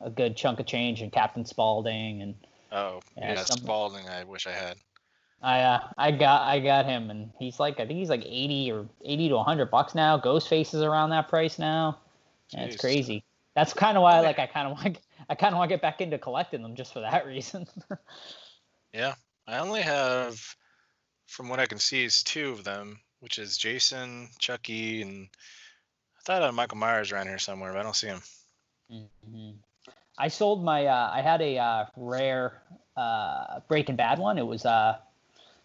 a 0.00 0.10
good 0.10 0.36
chunk 0.36 0.60
of 0.60 0.66
change, 0.66 1.00
and 1.00 1.12
Captain 1.12 1.44
Spaulding 1.44 2.22
and 2.22 2.34
Oh, 2.72 3.00
Yeah, 3.16 3.34
yeah, 3.34 3.44
Spaulding. 3.44 4.08
I 4.08 4.24
wish 4.24 4.46
I 4.46 4.52
had. 4.52 4.78
I 5.42 5.60
uh, 5.62 5.88
I 5.98 6.12
got 6.12 6.42
I 6.42 6.60
got 6.60 6.86
him, 6.86 7.10
and 7.10 7.30
he's 7.38 7.58
like 7.58 7.80
I 7.80 7.86
think 7.86 7.98
he's 7.98 8.10
like 8.10 8.24
eighty 8.24 8.70
or 8.70 8.86
eighty 9.04 9.28
to 9.28 9.42
hundred 9.42 9.70
bucks 9.70 9.94
now. 9.94 10.18
Ghostface 10.18 10.74
is 10.74 10.82
around 10.82 11.10
that 11.10 11.28
price 11.28 11.58
now. 11.58 11.98
Yeah, 12.50 12.64
it's 12.64 12.76
crazy. 12.76 13.24
That's 13.56 13.72
kind 13.72 13.96
of 13.96 14.02
why 14.02 14.20
like 14.20 14.38
I 14.38 14.46
kind 14.46 14.68
of 14.68 14.72
want 14.78 14.98
I 15.28 15.34
kind 15.34 15.52
of 15.52 15.58
want 15.58 15.68
to 15.70 15.74
get 15.74 15.82
back 15.82 16.00
into 16.00 16.18
collecting 16.18 16.62
them 16.62 16.76
just 16.76 16.92
for 16.92 17.00
that 17.00 17.26
reason. 17.26 17.66
Yeah, 18.92 19.14
I 19.46 19.58
only 19.58 19.80
have, 19.80 20.40
from 21.26 21.48
what 21.48 21.58
I 21.58 21.66
can 21.66 21.78
see, 21.78 22.04
is 22.04 22.22
two 22.22 22.50
of 22.50 22.62
them, 22.62 23.00
which 23.20 23.38
is 23.38 23.56
Jason, 23.56 24.28
Chucky, 24.38 25.02
and 25.02 25.28
I 26.18 26.20
thought 26.24 26.42
I 26.42 26.46
had 26.46 26.54
Michael 26.54 26.78
Myers 26.78 27.10
around 27.10 27.26
here 27.26 27.38
somewhere, 27.38 27.72
but 27.72 27.80
I 27.80 27.82
don't 27.82 27.96
see 27.96 28.08
him. 28.08 28.22
Mhm. 28.90 29.54
I 30.18 30.28
sold 30.28 30.62
my 30.62 30.86
uh, 30.86 31.10
I 31.12 31.22
had 31.22 31.40
a 31.40 31.58
uh, 31.58 31.84
rare 31.96 32.62
uh, 32.96 33.60
Breaking 33.66 33.96
Bad 33.96 34.18
one. 34.18 34.38
It 34.38 34.46
was 34.46 34.66
uh, 34.66 34.98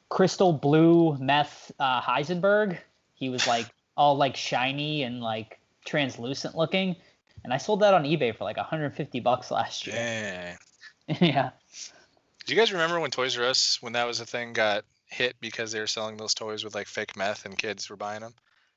crystal 0.09 0.53
blue 0.53 1.17
meth 1.17 1.71
uh, 1.79 2.01
Heisenberg. 2.01 2.77
He 3.13 3.29
was 3.29 3.47
like 3.47 3.67
all 3.97 4.15
like 4.15 4.35
shiny 4.35 5.03
and 5.03 5.21
like 5.21 5.59
translucent 5.85 6.55
looking, 6.55 6.95
and 7.43 7.53
I 7.53 7.57
sold 7.57 7.81
that 7.81 7.93
on 7.93 8.03
eBay 8.03 8.35
for 8.35 8.43
like 8.43 8.57
150 8.57 9.19
bucks 9.19 9.51
last 9.51 9.87
year. 9.87 9.95
Dang. 9.95 10.57
yeah. 11.21 11.51
Do 12.45 12.53
you 12.53 12.59
guys 12.59 12.71
remember 12.71 12.99
when 12.99 13.11
Toys 13.11 13.37
R 13.37 13.45
Us, 13.45 13.81
when 13.81 13.93
that 13.93 14.07
was 14.07 14.19
a 14.19 14.25
thing, 14.25 14.53
got 14.53 14.85
hit 15.07 15.35
because 15.39 15.71
they 15.71 15.79
were 15.79 15.87
selling 15.87 16.17
those 16.17 16.33
toys 16.33 16.63
with 16.63 16.75
like 16.75 16.87
fake 16.87 17.15
meth 17.15 17.45
and 17.45 17.57
kids 17.57 17.89
were 17.89 17.95
buying 17.95 18.21
them? 18.21 18.33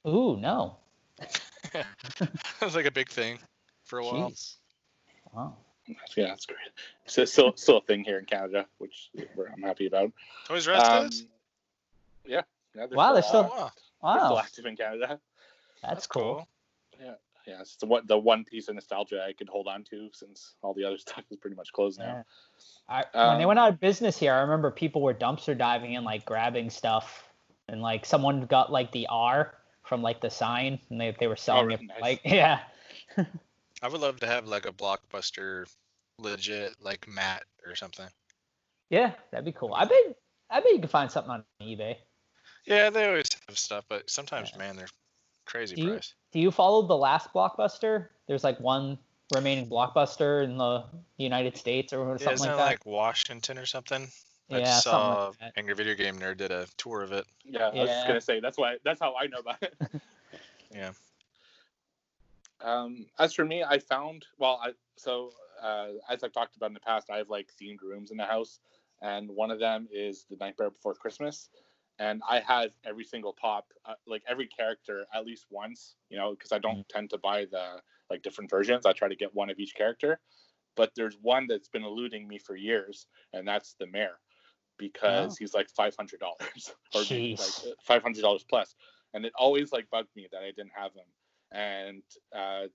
Ooh 0.06 0.36
no. 0.36 0.76
it 1.74 1.86
was 2.62 2.74
like 2.74 2.86
a 2.86 2.90
big 2.90 3.08
thing 3.08 3.38
for 3.84 3.98
a 3.98 4.04
while. 4.04 4.30
Jeez. 4.30 4.54
Wow. 5.32 5.56
Yeah, 6.16 6.26
that's 6.28 6.46
great. 6.46 6.58
So 7.06 7.24
still 7.24 7.52
still 7.56 7.78
a 7.78 7.82
thing 7.82 8.04
here 8.04 8.18
in 8.18 8.24
Canada, 8.24 8.66
which 8.78 9.10
I'm 9.52 9.62
happy 9.62 9.86
about. 9.86 10.12
Toys 10.46 10.66
R 10.68 10.74
Us 10.74 10.88
Um, 10.88 11.02
does? 11.06 11.26
yeah, 12.26 12.42
yeah. 12.74 12.86
They're 12.86 12.96
Wow, 12.96 13.12
they're 13.14 13.22
Oh, 13.24 13.28
still- 13.28 13.42
wow. 14.02 14.14
they're 14.14 14.24
still 14.26 14.38
active 14.38 14.66
in 14.66 14.76
Canada. 14.76 15.20
That's 15.82 16.06
cool. 16.06 16.46
Yeah, 17.00 17.14
Yeah, 17.46 17.60
it's 17.62 17.76
the 17.76 17.86
one 17.86 18.02
the 18.06 18.18
one 18.18 18.44
piece 18.44 18.68
of 18.68 18.74
nostalgia 18.74 19.24
I 19.26 19.32
could 19.32 19.48
hold 19.48 19.66
on 19.66 19.82
to 19.84 20.10
since 20.12 20.54
all 20.62 20.74
the 20.74 20.84
other 20.84 20.98
stuff 21.06 21.24
is 21.30 21.36
pretty 21.38 21.56
much 21.56 21.72
closed 21.72 21.98
now. 21.98 22.04
Yeah. 22.06 22.22
I, 22.88 23.04
when 23.28 23.38
they 23.38 23.44
Um, 23.44 23.48
went 23.48 23.58
out 23.60 23.70
of 23.72 23.80
business 23.80 24.18
here, 24.18 24.34
I 24.34 24.40
remember 24.40 24.70
people 24.70 25.00
were 25.02 25.14
dumpster 25.14 25.56
diving 25.56 25.96
and 25.96 26.04
like 26.04 26.24
grabbing 26.24 26.68
stuff, 26.70 27.28
and 27.68 27.80
like 27.80 28.04
someone 28.04 28.46
got 28.46 28.70
like 28.72 28.90
the 28.92 29.06
R 29.08 29.56
from 29.84 30.02
like 30.02 30.20
the 30.20 30.30
sign, 30.30 30.78
and 30.90 31.00
they, 31.00 31.16
they 31.18 31.26
were 31.26 31.36
selling 31.36 31.66
really 31.66 31.84
it 31.84 31.88
nice. 31.88 32.00
like 32.00 32.20
yeah. 32.24 32.60
I 33.82 33.88
would 33.88 34.00
love 34.00 34.20
to 34.20 34.26
have 34.26 34.46
like 34.46 34.66
a 34.66 34.72
blockbuster 34.72 35.66
legit 36.20 36.74
like 36.80 37.06
mat 37.08 37.44
or 37.66 37.74
something. 37.74 38.06
Yeah, 38.90 39.12
that'd 39.30 39.44
be 39.44 39.52
cool. 39.52 39.74
I 39.74 39.84
bet 39.84 39.98
I 40.50 40.60
bet 40.60 40.72
you 40.72 40.78
can 40.80 40.88
find 40.88 41.10
something 41.10 41.30
on 41.32 41.44
eBay. 41.62 41.96
Yeah, 42.66 42.90
they 42.90 43.06
always 43.08 43.26
have 43.48 43.56
stuff, 43.58 43.84
but 43.88 44.10
sometimes, 44.10 44.50
Yeah. 44.52 44.58
man, 44.58 44.76
they're 44.76 44.88
crazy 45.46 45.76
Do 45.76 45.82
you- 45.82 45.90
price. 45.92 46.14
Do 46.32 46.38
you 46.40 46.50
follow 46.50 46.82
the 46.86 46.96
last 46.96 47.32
blockbuster? 47.32 48.08
There's 48.26 48.44
like 48.44 48.58
one 48.60 48.98
remaining 49.34 49.68
blockbuster 49.68 50.44
in 50.44 50.56
the 50.58 50.84
United 51.16 51.56
States 51.56 51.92
or 51.92 52.04
Yeah, 52.04 52.16
something 52.16 52.32
isn't 52.34 52.46
like 52.46 52.54
it 52.54 52.56
that. 52.58 52.64
like 52.64 52.86
Washington 52.86 53.58
or 53.58 53.66
something? 53.66 54.08
I 54.52 54.58
yeah, 54.58 54.64
just 54.64 54.82
saw 54.84 55.26
like 55.28 55.38
that. 55.38 55.52
Angry 55.56 55.74
Video 55.74 55.94
Game 55.94 56.18
Nerd 56.18 56.38
did 56.38 56.50
a 56.50 56.66
tour 56.76 57.02
of 57.02 57.12
it. 57.12 57.24
Yeah, 57.44 57.68
I 57.68 57.74
was 57.74 57.88
just 57.88 58.06
gonna 58.08 58.20
say 58.20 58.40
that's 58.40 58.58
why 58.58 58.78
that's 58.84 58.98
how 59.00 59.14
I 59.16 59.26
know 59.26 59.38
about 59.38 59.62
it. 59.62 59.74
Yeah. 60.72 60.92
Um, 62.60 63.06
as 63.18 63.34
for 63.34 63.44
me, 63.44 63.64
I 63.64 63.78
found 63.78 64.26
well, 64.38 64.60
I 64.62 64.72
so 64.96 65.32
uh, 65.62 65.88
as 66.08 66.22
I've 66.24 66.32
talked 66.32 66.56
about 66.56 66.68
in 66.68 66.74
the 66.74 66.80
past, 66.80 67.10
I 67.10 67.18
have 67.18 67.28
like 67.30 67.50
themed 67.60 67.82
rooms 67.82 68.10
in 68.10 68.16
the 68.16 68.24
house, 68.24 68.60
and 69.02 69.30
one 69.30 69.50
of 69.50 69.58
them 69.58 69.88
is 69.92 70.26
the 70.30 70.36
Nightmare 70.36 70.70
Before 70.70 70.94
Christmas, 70.94 71.50
and 71.98 72.22
I 72.28 72.40
have 72.40 72.70
every 72.84 73.04
single 73.04 73.32
pop, 73.32 73.72
uh, 73.84 73.94
like 74.06 74.22
every 74.28 74.46
character 74.46 75.06
at 75.14 75.24
least 75.26 75.46
once, 75.50 75.96
you 76.10 76.18
know, 76.18 76.32
because 76.32 76.52
I 76.52 76.58
don't 76.58 76.88
tend 76.88 77.10
to 77.10 77.18
buy 77.18 77.46
the 77.46 77.80
like 78.10 78.22
different 78.22 78.50
versions. 78.50 78.86
I 78.86 78.92
try 78.92 79.08
to 79.08 79.16
get 79.16 79.34
one 79.34 79.50
of 79.50 79.58
each 79.58 79.74
character, 79.74 80.20
but 80.76 80.92
there's 80.96 81.16
one 81.20 81.46
that's 81.48 81.68
been 81.68 81.84
eluding 81.84 82.26
me 82.28 82.38
for 82.38 82.56
years, 82.56 83.06
and 83.32 83.46
that's 83.46 83.74
the 83.78 83.86
mayor, 83.86 84.18
because 84.78 85.32
Oh. 85.32 85.36
he's 85.36 85.54
like 85.54 85.68
five 85.70 85.94
hundred 85.96 86.20
dollars 86.20 86.74
or 86.94 87.02
Jeez. 87.02 87.38
like 87.38 87.76
five 87.82 88.02
hundred 88.02 88.22
dollars 88.22 88.44
plus, 88.48 88.74
and 89.14 89.24
it 89.24 89.32
always 89.36 89.72
like 89.72 89.90
bugged 89.90 90.14
me 90.16 90.28
that 90.32 90.42
I 90.42 90.46
didn't 90.46 90.72
have 90.74 90.92
him. 90.94 91.06
And 91.52 92.02
uh, 92.34 92.68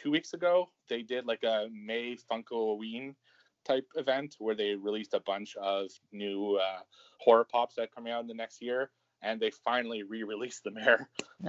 two 0.00 0.10
weeks 0.10 0.32
ago, 0.34 0.70
they 0.88 1.02
did 1.02 1.26
like 1.26 1.42
a 1.42 1.68
May 1.72 2.16
Funko 2.30 2.50
Halloween 2.50 3.14
type 3.64 3.86
event 3.96 4.36
where 4.38 4.54
they 4.54 4.74
released 4.74 5.14
a 5.14 5.20
bunch 5.20 5.56
of 5.56 5.90
new 6.12 6.56
uh, 6.56 6.80
horror 7.18 7.44
pops 7.44 7.74
that 7.76 7.82
are 7.82 7.86
coming 7.94 8.12
out 8.12 8.22
in 8.22 8.26
the 8.26 8.34
next 8.34 8.62
year, 8.62 8.90
and 9.22 9.38
they 9.40 9.50
finally 9.50 10.02
re-released 10.02 10.64
the 10.64 10.70
mayor. 10.70 11.08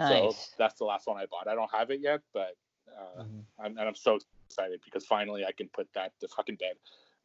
So 0.09 0.35
that's 0.57 0.75
the 0.79 0.85
last 0.85 1.07
one 1.07 1.17
I 1.17 1.25
bought. 1.27 1.47
I 1.47 1.55
don't 1.55 1.71
have 1.73 1.89
it 1.91 2.01
yet, 2.01 2.21
but 2.33 2.55
uh, 2.89 3.23
Mhm. 3.23 3.43
I'm, 3.59 3.77
and 3.77 3.87
I'm 3.87 3.95
so 3.95 4.19
excited 4.49 4.81
because 4.83 5.05
finally 5.05 5.45
I 5.45 5.51
can 5.51 5.69
put 5.69 5.87
that 5.93 6.11
to 6.19 6.27
fucking 6.27 6.55
bed 6.57 6.75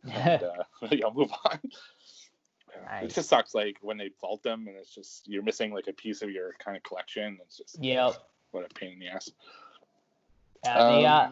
and 0.12 0.42
uh, 0.42 0.62
you 0.90 0.98
know 0.98 1.12
move 1.12 1.32
on. 1.44 1.58
Yeah, 2.74 3.00
It 3.00 3.14
just 3.14 3.28
sucks 3.28 3.54
like 3.54 3.78
when 3.80 3.96
they 3.96 4.10
vault 4.20 4.42
them 4.42 4.68
and 4.68 4.76
it's 4.76 4.94
just 4.94 5.26
you're 5.26 5.42
missing 5.42 5.72
like 5.72 5.88
a 5.88 5.92
piece 5.92 6.22
of 6.22 6.30
your 6.30 6.52
kind 6.58 6.76
of 6.76 6.82
collection. 6.82 7.38
It's 7.42 7.56
just 7.56 7.78
Yep. 7.80 8.14
what 8.50 8.70
a 8.70 8.74
pain 8.74 8.92
in 8.92 8.98
the 8.98 9.08
ass. 9.08 9.30
Yeah, 10.66 10.84
they, 10.88 11.06
uh, 11.06 11.26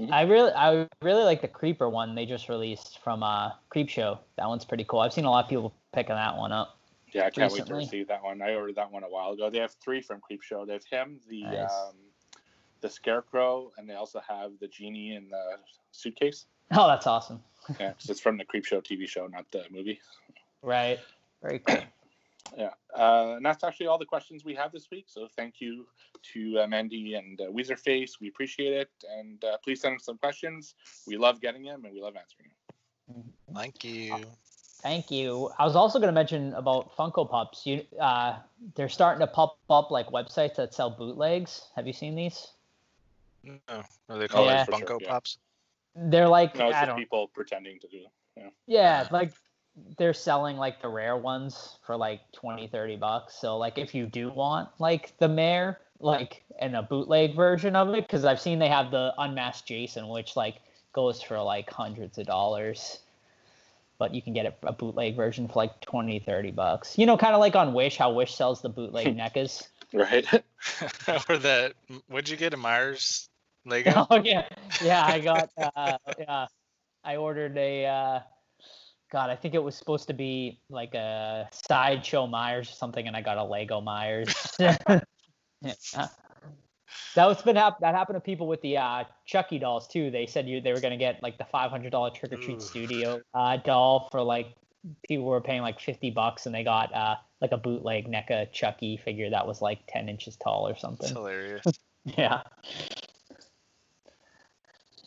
Um, 0.00 0.12
I 0.12 0.22
really, 0.22 0.52
I 0.52 0.86
really 1.02 1.24
like 1.24 1.40
the 1.42 1.48
Creeper 1.48 1.88
one 1.90 2.14
they 2.14 2.24
just 2.24 2.48
released 2.48 3.00
from 3.00 3.22
uh, 3.22 3.52
Creepshow. 3.74 4.18
That 4.36 4.48
one's 4.48 4.64
pretty 4.64 4.84
cool. 4.84 5.00
I've 5.00 5.12
seen 5.12 5.24
a 5.24 5.30
lot 5.30 5.44
of 5.44 5.48
people 5.50 5.74
picking 5.92 6.14
that 6.14 6.36
one 6.36 6.52
up. 6.52 6.78
Yeah, 7.12 7.26
I 7.26 7.30
can't 7.30 7.52
wait 7.52 7.66
to 7.66 7.74
receive 7.74 8.06
that 8.08 8.22
one. 8.22 8.40
I 8.42 8.54
ordered 8.54 8.76
that 8.76 8.92
one 8.92 9.02
a 9.02 9.08
while 9.08 9.32
ago. 9.32 9.50
They 9.50 9.58
have 9.58 9.72
three 9.82 10.00
from 10.00 10.20
Creepshow. 10.20 10.66
They 10.66 10.74
have 10.74 10.84
him, 10.84 11.20
the 11.28 11.42
Nice. 11.42 11.72
um, 11.88 11.94
the 12.80 12.88
Scarecrow, 12.90 13.72
and 13.76 13.88
they 13.88 13.94
also 13.94 14.20
have 14.28 14.52
the 14.60 14.68
genie 14.68 15.16
in 15.16 15.28
the 15.30 15.56
suitcase. 15.90 16.46
Oh, 16.70 16.86
that's 16.86 17.06
awesome. 17.06 17.42
Yeah, 17.80 17.92
'cause 17.92 18.08
it's 18.10 18.20
from 18.20 18.36
the 18.36 18.44
Creepshow 18.44 18.84
TV 18.84 19.08
show, 19.08 19.26
not 19.26 19.50
the 19.50 19.64
movie. 19.70 20.00
Right. 20.62 21.00
Very 21.42 21.58
cool. 21.60 21.82
Yeah, 22.56 22.70
uh, 22.96 23.34
and 23.36 23.44
that's 23.44 23.62
actually 23.64 23.86
all 23.86 23.98
the 23.98 24.06
questions 24.06 24.44
we 24.44 24.54
have 24.54 24.72
this 24.72 24.88
week. 24.90 25.04
So 25.08 25.28
thank 25.36 25.60
you 25.60 25.86
to 26.32 26.60
uh, 26.60 26.66
Mandy 26.66 27.14
and 27.14 27.40
uh, 27.40 27.44
Weezerface. 27.44 28.20
We 28.20 28.28
appreciate 28.28 28.72
it, 28.72 28.90
and 29.18 29.42
uh, 29.44 29.56
please 29.62 29.80
send 29.80 29.96
us 29.96 30.04
some 30.04 30.18
questions. 30.18 30.74
We 31.06 31.16
love 31.16 31.40
getting 31.40 31.62
them, 31.64 31.84
and 31.84 31.92
we 31.92 32.00
love 32.00 32.14
answering 32.16 32.48
them. 32.48 33.24
Thank 33.54 33.84
you. 33.84 34.24
Thank 34.82 35.10
you. 35.10 35.50
I 35.58 35.64
was 35.64 35.74
also 35.74 35.98
going 35.98 36.08
to 36.08 36.14
mention 36.14 36.54
about 36.54 36.96
Funko 36.96 37.28
Pops. 37.28 37.66
You, 37.66 37.84
uh, 38.00 38.36
they're 38.76 38.88
starting 38.88 39.20
to 39.20 39.26
pop 39.26 39.58
up 39.68 39.90
like 39.90 40.06
websites 40.08 40.54
that 40.56 40.72
sell 40.72 40.90
bootlegs. 40.90 41.66
Have 41.74 41.86
you 41.86 41.92
seen 41.92 42.14
these? 42.14 42.48
No, 43.42 43.58
are 44.08 44.18
they 44.18 44.28
called 44.28 44.46
Yeah. 44.46 44.58
like 44.58 44.66
For 44.66 44.72
sure, 44.78 44.86
Funko 44.98 45.00
yeah. 45.00 45.08
Pops? 45.08 45.38
They're 45.96 46.28
like 46.28 46.54
No, 46.54 46.68
it's 46.68 46.76
I 46.76 46.80
just 46.82 46.88
don't. 46.90 46.98
people 46.98 47.28
pretending 47.28 47.80
to 47.80 47.88
do. 47.88 48.04
Yeah. 48.36 48.48
Yeah, 48.66 49.08
like 49.10 49.32
they're 49.96 50.14
selling 50.14 50.56
like 50.56 50.80
the 50.80 50.88
rare 50.88 51.16
ones 51.16 51.78
for 51.84 51.96
like 51.96 52.20
20, 52.32 52.68
30 52.68 52.96
bucks. 52.96 53.34
So 53.34 53.56
like 53.58 53.78
if 53.78 53.94
you 53.94 54.06
do 54.06 54.30
want 54.30 54.68
like 54.78 55.16
the 55.18 55.28
mayor, 55.28 55.78
like 56.00 56.44
in 56.60 56.74
a 56.74 56.82
bootleg 56.82 57.34
version 57.34 57.76
of 57.76 57.88
it, 57.94 58.04
because 58.06 58.24
I've 58.24 58.40
seen 58.40 58.58
they 58.58 58.68
have 58.68 58.90
the 58.90 59.12
unmasked 59.18 59.66
Jason, 59.66 60.08
which 60.08 60.36
like 60.36 60.56
goes 60.92 61.22
for 61.22 61.40
like 61.42 61.70
hundreds 61.70 62.18
of 62.18 62.26
dollars. 62.26 62.98
But 63.98 64.14
you 64.14 64.22
can 64.22 64.32
get 64.32 64.58
a 64.62 64.72
bootleg 64.72 65.16
version 65.16 65.48
for 65.48 65.54
like 65.54 65.80
20, 65.80 66.20
30 66.20 66.52
bucks. 66.52 66.96
You 66.96 67.06
know, 67.06 67.16
kind 67.16 67.34
of 67.34 67.40
like 67.40 67.56
on 67.56 67.74
Wish, 67.74 67.96
how 67.96 68.12
Wish 68.12 68.34
sells 68.34 68.62
the 68.62 68.68
bootleg 68.68 69.06
NECAs. 69.16 69.66
Right. 69.92 70.24
or 71.28 71.38
that? 71.38 71.72
What'd 72.06 72.28
you 72.28 72.36
get? 72.36 72.54
A 72.54 72.56
Myers 72.56 73.28
Lego? 73.64 74.06
oh 74.10 74.22
yeah, 74.22 74.46
yeah. 74.82 75.04
I 75.04 75.20
got 75.20 75.50
uh, 75.56 75.98
yeah. 76.18 76.46
I 77.04 77.16
ordered 77.16 77.56
a 77.56 77.86
uh, 77.86 78.20
God. 79.10 79.30
I 79.30 79.36
think 79.36 79.54
it 79.54 79.62
was 79.62 79.74
supposed 79.74 80.06
to 80.08 80.14
be 80.14 80.60
like 80.70 80.94
a 80.94 81.48
sideshow 81.52 82.26
Myers 82.26 82.70
or 82.70 82.74
something, 82.74 83.06
and 83.06 83.16
I 83.16 83.22
got 83.22 83.38
a 83.38 83.44
Lego 83.44 83.80
Myers. 83.80 84.56
Yeah. 85.60 86.06
That 87.14 87.26
was 87.26 87.42
been 87.42 87.56
hap- 87.56 87.80
that 87.80 87.94
happened 87.94 88.16
to 88.16 88.20
people 88.20 88.46
with 88.46 88.60
the 88.60 88.76
uh, 88.76 89.04
Chucky 89.26 89.58
dolls 89.58 89.88
too. 89.88 90.10
They 90.10 90.26
said 90.26 90.48
you 90.48 90.60
they 90.60 90.72
were 90.72 90.80
gonna 90.80 90.96
get 90.96 91.22
like 91.22 91.36
the 91.36 91.44
five 91.44 91.70
hundred 91.70 91.90
dollar 91.90 92.10
Trick 92.10 92.32
or 92.32 92.36
Treat 92.36 92.62
Studio 92.62 93.20
uh, 93.34 93.56
doll 93.56 94.08
for 94.10 94.22
like 94.22 94.54
people 95.06 95.26
were 95.26 95.40
paying 95.40 95.62
like 95.62 95.80
fifty 95.80 96.10
bucks, 96.10 96.46
and 96.46 96.54
they 96.54 96.64
got 96.64 96.94
uh, 96.94 97.16
like 97.40 97.52
a 97.52 97.56
bootleg 97.56 98.06
NECA 98.06 98.52
Chucky 98.52 98.96
figure 98.96 99.30
that 99.30 99.46
was 99.46 99.60
like 99.60 99.80
ten 99.88 100.08
inches 100.08 100.36
tall 100.36 100.68
or 100.68 100.76
something. 100.76 101.12
hilarious. 101.12 101.64
Yeah. 102.16 102.42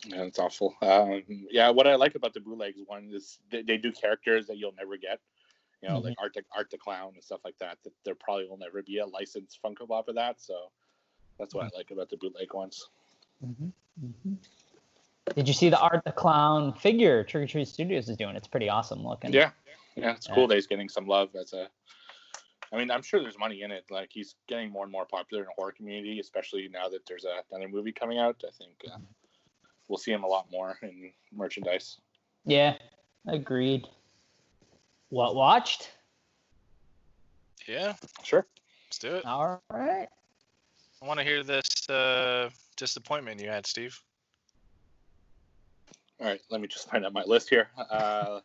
Yeah, 0.06 0.22
it's 0.22 0.38
awful. 0.38 0.74
Um, 0.82 1.22
yeah, 1.28 1.70
what 1.70 1.86
I 1.86 1.94
like 1.94 2.14
about 2.14 2.34
the 2.34 2.40
bootlegs 2.40 2.78
one 2.86 3.10
is 3.12 3.38
they, 3.50 3.62
they 3.62 3.76
do 3.76 3.92
characters 3.92 4.46
that 4.48 4.58
you'll 4.58 4.74
never 4.76 4.96
get. 4.96 5.20
You 5.80 5.88
know, 5.88 5.98
like 5.98 6.14
Art 6.20 6.32
the, 6.34 6.42
Art 6.56 6.70
the 6.70 6.78
Clown 6.78 7.12
and 7.14 7.24
stuff 7.24 7.40
like 7.44 7.58
that. 7.58 7.78
That 7.82 7.92
there 8.04 8.14
probably 8.14 8.46
will 8.48 8.56
never 8.56 8.82
be 8.82 8.98
a 8.98 9.06
licensed 9.06 9.58
Funko 9.64 9.88
Pop 9.88 10.08
of 10.08 10.14
that. 10.14 10.40
So 10.40 10.70
that's 11.38 11.54
what 11.54 11.64
I 11.64 11.76
like 11.76 11.90
about 11.90 12.08
the 12.08 12.16
bootleg 12.16 12.54
ones. 12.54 12.88
Mm-hmm. 13.44 14.34
Did 15.34 15.48
you 15.48 15.54
see 15.54 15.68
the 15.68 15.78
Art 15.78 16.02
the 16.04 16.12
Clown 16.12 16.72
figure 16.74 17.24
Trick 17.24 17.44
or 17.44 17.46
Treat 17.46 17.68
Studios 17.68 18.08
is 18.08 18.16
doing? 18.16 18.36
It's 18.36 18.46
pretty 18.46 18.68
awesome 18.68 19.04
looking. 19.04 19.32
Yeah, 19.32 19.50
yeah, 19.96 20.12
it's 20.12 20.28
Yeah. 20.28 20.34
cool 20.34 20.46
that 20.48 20.54
he's 20.54 20.66
getting 20.66 20.88
some 20.88 21.06
love 21.06 21.34
as 21.34 21.52
a. 21.52 21.68
I 22.72 22.78
mean, 22.78 22.90
I'm 22.90 23.02
sure 23.02 23.20
there's 23.20 23.38
money 23.38 23.62
in 23.62 23.70
it. 23.70 23.84
Like 23.90 24.10
he's 24.12 24.36
getting 24.48 24.70
more 24.70 24.84
and 24.84 24.92
more 24.92 25.04
popular 25.04 25.42
in 25.42 25.46
the 25.46 25.52
horror 25.56 25.72
community, 25.72 26.20
especially 26.20 26.68
now 26.68 26.88
that 26.88 27.06
there's 27.06 27.24
a, 27.24 27.42
another 27.50 27.68
movie 27.68 27.92
coming 27.92 28.18
out. 28.18 28.42
I 28.46 28.50
think 28.56 28.72
uh, 28.86 28.98
we'll 29.92 29.98
see 29.98 30.10
him 30.10 30.24
a 30.24 30.26
lot 30.26 30.46
more 30.50 30.78
in 30.80 31.10
merchandise. 31.34 31.98
Yeah, 32.46 32.76
agreed. 33.28 33.86
What 35.10 35.34
watched? 35.34 35.90
Yeah, 37.68 37.92
Sure. 38.24 38.46
let's 38.88 38.98
do 38.98 39.16
it. 39.16 39.26
All 39.26 39.60
right. 39.70 40.08
I 41.02 41.06
want 41.06 41.20
to 41.20 41.24
hear 41.24 41.44
this 41.44 41.90
uh, 41.90 42.48
disappointment 42.76 43.38
you 43.42 43.50
had, 43.50 43.66
Steve. 43.66 44.00
All 46.18 46.26
right, 46.26 46.40
let 46.48 46.62
me 46.62 46.68
just 46.68 46.88
find 46.88 47.04
out 47.04 47.12
my 47.12 47.24
list 47.24 47.50
here. 47.50 47.68
Uh, 47.76 48.40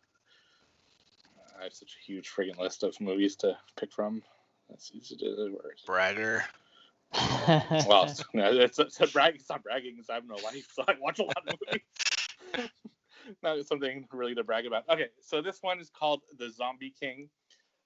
I 1.58 1.64
have 1.64 1.72
such 1.72 1.96
a 1.98 2.04
huge 2.04 2.28
friggin' 2.30 2.58
list 2.58 2.82
of 2.82 3.00
movies 3.00 3.36
to 3.36 3.56
pick 3.76 3.90
from. 3.90 4.22
That's 4.68 4.90
easy 4.92 5.16
to 5.16 5.24
Where 5.62 5.72
is 5.72 5.80
it? 5.82 5.86
Bragger. 5.86 6.44
Well, 7.14 8.04
it's, 8.04 8.24
no, 8.34 8.52
it's, 8.52 8.78
it's, 8.78 9.00
a 9.00 9.06
brag, 9.06 9.34
it's 9.36 9.48
not 9.48 9.62
bragging 9.62 9.94
because 9.94 10.10
I 10.10 10.14
have 10.14 10.26
no 10.26 10.36
life, 10.36 10.66
so 10.72 10.84
I 10.86 10.94
watch 11.00 11.18
a 11.18 11.24
lot 11.24 11.48
of 11.48 11.54
movies. 11.66 12.70
not 13.42 13.64
something 13.66 14.06
really 14.12 14.34
to 14.34 14.44
brag 14.44 14.66
about. 14.66 14.84
Okay, 14.88 15.08
so 15.20 15.42
this 15.42 15.58
one 15.62 15.80
is 15.80 15.90
called 15.90 16.22
The 16.38 16.50
Zombie 16.50 16.94
King. 16.98 17.28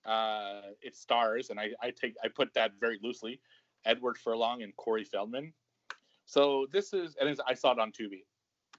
Uh, 0.05 0.63
it 0.81 0.97
stars, 0.97 1.51
and 1.51 1.61
I, 1.61 1.71
I 1.81 1.91
take 1.91 2.17
I 2.25 2.29
put 2.29 2.53
that 2.55 2.73
very 2.81 2.99
loosely, 3.05 3.41
Edward 3.85 4.19
Furlong 4.19 4.63
and 4.63 4.75
Corey 4.77 5.05
Feldman. 5.05 5.53
So 6.25 6.67
this 6.73 6.93
is, 6.93 7.15
and 7.21 7.39
I 7.47 7.55
saw 7.55 7.71
it 7.73 7.79
on 7.79 7.93
Tubi. 7.93 8.25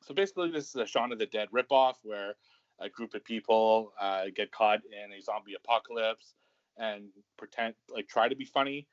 So 0.06 0.14
basically, 0.14 0.52
this 0.52 0.68
is 0.68 0.76
a 0.76 0.86
Shaun 0.86 1.14
of 1.14 1.20
the 1.20 1.26
Dead 1.26 1.48
ripoff 1.54 1.96
where 2.04 2.34
a 2.80 2.90
group 2.90 3.14
of 3.14 3.24
people 3.24 3.94
uh, 4.02 4.26
get 4.36 4.52
caught 4.52 4.82
in 4.86 5.14
a 5.14 5.22
zombie 5.22 5.54
apocalypse 5.56 6.34
and 6.78 7.06
pretend 7.38 7.76
like 7.90 8.08
try 8.08 8.28
to 8.28 8.36
be 8.36 8.46
funny, 8.46 8.88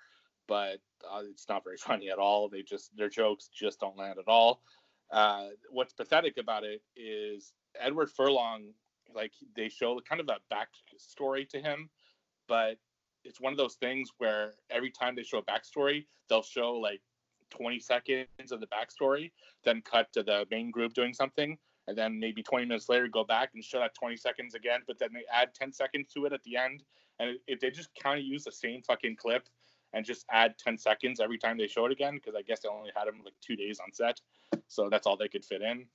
but 0.49 0.79
uh, 1.11 1.23
it's 1.31 1.49
not 1.49 1.65
very 1.65 1.77
funny 1.79 2.11
at 2.11 2.19
all. 2.19 2.49
They 2.49 2.63
just 2.63 2.97
their 2.97 3.09
jokes 3.09 3.49
just 3.49 3.81
don't 3.81 3.97
land 3.97 4.19
at 4.19 4.29
all. 4.29 4.63
Uh, 5.11 5.49
what's 5.71 5.93
pathetic 5.93 6.37
about 6.39 6.65
it 6.65 6.83
is 6.97 7.53
Edward 7.79 8.11
Furlong, 8.11 8.73
like 9.15 9.33
they 9.57 9.69
show 9.69 9.99
kind 10.09 10.21
of 10.21 10.29
a 10.29 10.55
backstory 10.55 11.49
to 11.49 11.61
him, 11.61 11.91
but 12.47 12.77
it's 13.25 13.41
one 13.41 13.53
of 13.53 13.59
those 13.59 13.75
things 13.75 14.11
where 14.19 14.53
every 14.71 14.91
time 14.91 15.15
they 15.15 15.23
show 15.23 15.39
a 15.39 15.43
backstory, 15.43 16.07
they'll 16.29 16.43
show 16.43 16.73
like 16.75 17.01
20 17.51 17.81
seconds 17.81 18.53
of 18.53 18.61
the 18.61 18.69
backstory, 18.69 19.33
then 19.65 19.83
cut 19.83 20.13
to 20.13 20.23
the 20.23 20.47
main 20.51 20.71
group 20.71 20.95
doing 20.95 21.13
something, 21.13 21.59
and 21.89 21.99
then 21.99 22.19
maybe 22.19 22.43
20 22.43 22.67
minutes 22.67 22.89
later 22.89 23.09
go 23.09 23.25
back 23.25 23.51
and 23.55 23.65
show 23.65 23.81
that 23.81 23.95
20 23.95 24.17
seconds 24.17 24.55
again, 24.55 24.81
but 24.87 24.99
then 24.99 25.11
they 25.13 25.25
add 25.33 25.55
10 25.55 25.73
seconds 25.73 26.09
to 26.15 26.25
it 26.27 26.33
at 26.33 26.43
the 26.45 26.57
end, 26.57 26.83
and 27.19 27.31
it, 27.31 27.41
it, 27.47 27.61
they 27.61 27.71
just 27.71 27.91
kind 28.01 28.19
of 28.19 28.25
use 28.25 28.45
the 28.45 28.53
same 28.53 28.81
fucking 28.83 29.17
clip 29.17 29.49
and 29.93 30.05
just 30.05 30.25
add 30.31 30.59
10 30.59 30.79
seconds 30.79 31.21
every 31.21 31.39
time 31.39 31.59
they 31.59 31.67
show 31.67 31.87
it 31.87 31.93
again 31.93 32.15
because 32.15 32.35
I 32.35 32.43
guess 32.43 32.61
they 32.61 32.69
only 32.69 32.91
had 32.95 33.09
him 33.09 33.21
like 33.25 33.35
two 33.41 33.57
days 33.57 33.81
on 33.81 33.93
set, 33.93 34.21
so 34.69 34.89
that's 34.89 35.07
all 35.07 35.17
they 35.17 35.29
could 35.29 35.45
fit 35.45 35.63
in. 35.63 35.87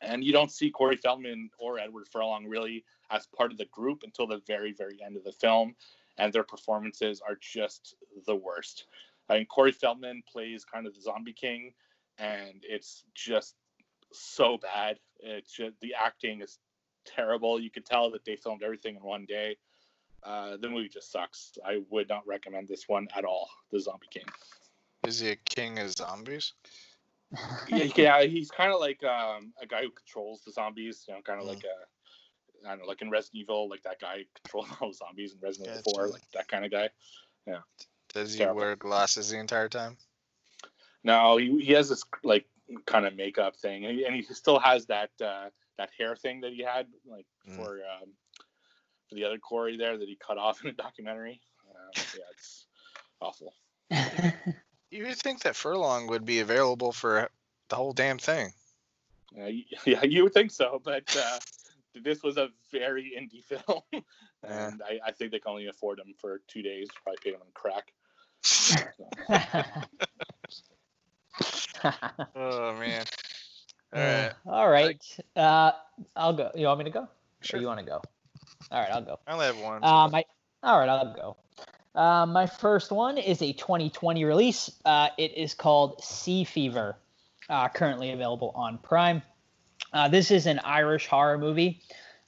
And 0.00 0.24
you 0.24 0.32
don't 0.32 0.50
see 0.50 0.70
Corey 0.70 0.96
Feldman 0.96 1.50
or 1.58 1.78
Edward 1.78 2.08
Furlong 2.08 2.46
really 2.46 2.84
as 3.10 3.26
part 3.26 3.52
of 3.52 3.58
the 3.58 3.66
group 3.66 4.02
until 4.02 4.26
the 4.26 4.42
very, 4.46 4.72
very 4.72 4.98
end 5.04 5.16
of 5.16 5.24
the 5.24 5.32
film, 5.32 5.74
and 6.18 6.32
their 6.32 6.42
performances 6.42 7.20
are 7.26 7.38
just 7.40 7.94
the 8.26 8.34
worst. 8.34 8.86
I 9.28 9.38
mean, 9.38 9.46
Corey 9.46 9.72
Feldman 9.72 10.22
plays 10.30 10.64
kind 10.64 10.86
of 10.86 10.94
the 10.94 11.00
zombie 11.00 11.32
king, 11.32 11.72
and 12.18 12.62
it's 12.62 13.04
just 13.14 13.54
so 14.12 14.58
bad. 14.58 14.98
It's 15.20 15.52
just 15.52 15.80
the 15.80 15.94
acting 15.94 16.42
is 16.42 16.58
terrible. 17.04 17.60
You 17.60 17.70
could 17.70 17.86
tell 17.86 18.10
that 18.10 18.24
they 18.24 18.36
filmed 18.36 18.62
everything 18.62 18.96
in 18.96 19.02
one 19.02 19.24
day. 19.24 19.56
Uh, 20.24 20.56
the 20.56 20.68
movie 20.68 20.88
just 20.88 21.12
sucks. 21.12 21.58
I 21.64 21.82
would 21.90 22.08
not 22.08 22.26
recommend 22.26 22.68
this 22.68 22.88
one 22.88 23.06
at 23.16 23.24
all. 23.24 23.48
The 23.72 23.80
Zombie 23.80 24.06
King. 24.10 24.24
Is 25.06 25.20
he 25.20 25.30
a 25.30 25.36
king 25.36 25.78
of 25.78 25.92
zombies? 25.92 26.54
yeah, 27.68 27.84
yeah, 27.96 28.22
he's 28.22 28.50
kind 28.50 28.72
of 28.72 28.80
like 28.80 29.02
um, 29.04 29.52
a 29.60 29.66
guy 29.66 29.82
who 29.82 29.90
controls 29.90 30.42
the 30.46 30.52
zombies. 30.52 31.04
You 31.08 31.14
know, 31.14 31.20
kind 31.22 31.40
of 31.40 31.46
Mm. 31.46 31.50
like 31.50 31.64
a, 31.64 32.66
I 32.66 32.70
don't 32.70 32.78
know, 32.80 32.86
like 32.86 33.02
in 33.02 33.10
Resident 33.10 33.42
Evil, 33.42 33.68
like 33.68 33.82
that 33.82 34.00
guy 34.00 34.24
controlling 34.42 34.70
all 34.80 34.88
the 34.88 34.94
zombies 34.94 35.32
in 35.34 35.40
Resident 35.40 35.76
Evil 35.78 35.92
Four, 35.94 36.08
like 36.08 36.22
that 36.32 36.48
kind 36.48 36.64
of 36.64 36.70
guy. 36.70 36.88
Yeah. 37.46 37.60
Does 38.14 38.32
he 38.32 38.38
Terrible. 38.38 38.60
wear 38.60 38.76
glasses 38.76 39.30
the 39.30 39.38
entire 39.38 39.68
time? 39.68 39.96
No, 41.02 41.36
he, 41.36 41.60
he 41.60 41.72
has 41.72 41.88
this 41.90 42.04
like 42.22 42.46
kind 42.86 43.04
of 43.04 43.14
makeup 43.16 43.56
thing, 43.56 43.84
and 43.84 43.98
he, 43.98 44.04
and 44.06 44.14
he 44.14 44.22
still 44.22 44.58
has 44.58 44.86
that 44.86 45.10
uh, 45.22 45.50
that 45.76 45.90
hair 45.98 46.16
thing 46.16 46.40
that 46.42 46.52
he 46.52 46.62
had 46.62 46.86
like 47.06 47.26
Mm. 47.46 47.56
for 47.56 47.80
um, 48.00 48.08
for 49.14 49.20
the 49.20 49.24
other 49.26 49.38
Corey 49.38 49.76
there 49.76 49.96
that 49.96 50.08
he 50.08 50.16
cut 50.16 50.38
off 50.38 50.62
in 50.64 50.68
the 50.70 50.82
documentary. 50.82 51.40
Uh, 51.70 52.00
yeah, 52.16 52.24
it's 52.32 52.66
awful. 53.20 53.54
You 54.90 55.06
would 55.06 55.16
think 55.16 55.42
that 55.42 55.56
Furlong 55.56 56.06
would 56.06 56.24
be 56.24 56.38
available 56.38 56.92
for 56.92 57.28
the 57.68 57.74
whole 57.74 57.92
damn 57.92 58.16
thing. 58.16 58.52
Uh, 59.36 59.46
yeah, 59.84 60.04
you 60.04 60.22
would 60.22 60.32
think 60.32 60.52
so, 60.52 60.80
but 60.84 61.02
uh, 61.18 61.38
this 62.00 62.22
was 62.22 62.36
a 62.36 62.50
very 62.70 63.12
indie 63.18 63.42
film, 63.66 63.80
Yeah. 63.92 64.68
and 64.68 64.80
I, 64.88 65.00
I 65.08 65.10
think 65.10 65.32
they 65.32 65.40
can 65.40 65.50
only 65.50 65.66
afford 65.66 65.98
him 65.98 66.14
for 66.16 66.42
two 66.46 66.62
days. 66.62 66.86
Probably 67.02 67.18
paid 67.24 67.34
him 67.34 67.40
in 67.44 67.50
crack. 67.54 67.92
Oh 72.36 72.76
man. 72.78 73.04
All 73.92 74.00
right. 74.00 74.32
All 74.46 74.68
right. 74.68 75.18
Uh, 75.34 75.72
I'll 76.14 76.34
go. 76.34 76.52
You 76.54 76.66
want 76.66 76.78
me 76.78 76.84
to 76.84 76.90
go? 76.90 77.08
Sure. 77.40 77.58
Or 77.58 77.60
you 77.60 77.66
want 77.66 77.80
to 77.80 77.86
go? 77.86 78.00
All 78.70 78.80
right, 78.80 78.90
I'll 78.90 79.02
go. 79.02 79.18
I 79.26 79.32
only 79.32 79.46
have 79.46 79.58
one. 79.58 79.82
so- 79.82 79.86
Uh, 79.88 80.08
my, 80.08 80.24
all 80.62 80.78
right, 80.78 80.88
I'll 80.88 81.14
go. 81.14 81.36
Uh, 81.94 82.26
my 82.26 82.46
first 82.46 82.90
one 82.90 83.18
is 83.18 83.40
a 83.42 83.52
2020 83.52 84.24
release. 84.24 84.70
Uh, 84.84 85.08
it 85.16 85.32
is 85.36 85.54
called 85.54 86.02
Sea 86.02 86.42
Fever, 86.44 86.96
uh, 87.48 87.68
currently 87.68 88.10
available 88.10 88.52
on 88.54 88.78
Prime. 88.78 89.22
Uh, 89.92 90.08
this 90.08 90.30
is 90.30 90.46
an 90.46 90.58
Irish 90.64 91.06
horror 91.06 91.38
movie. 91.38 91.80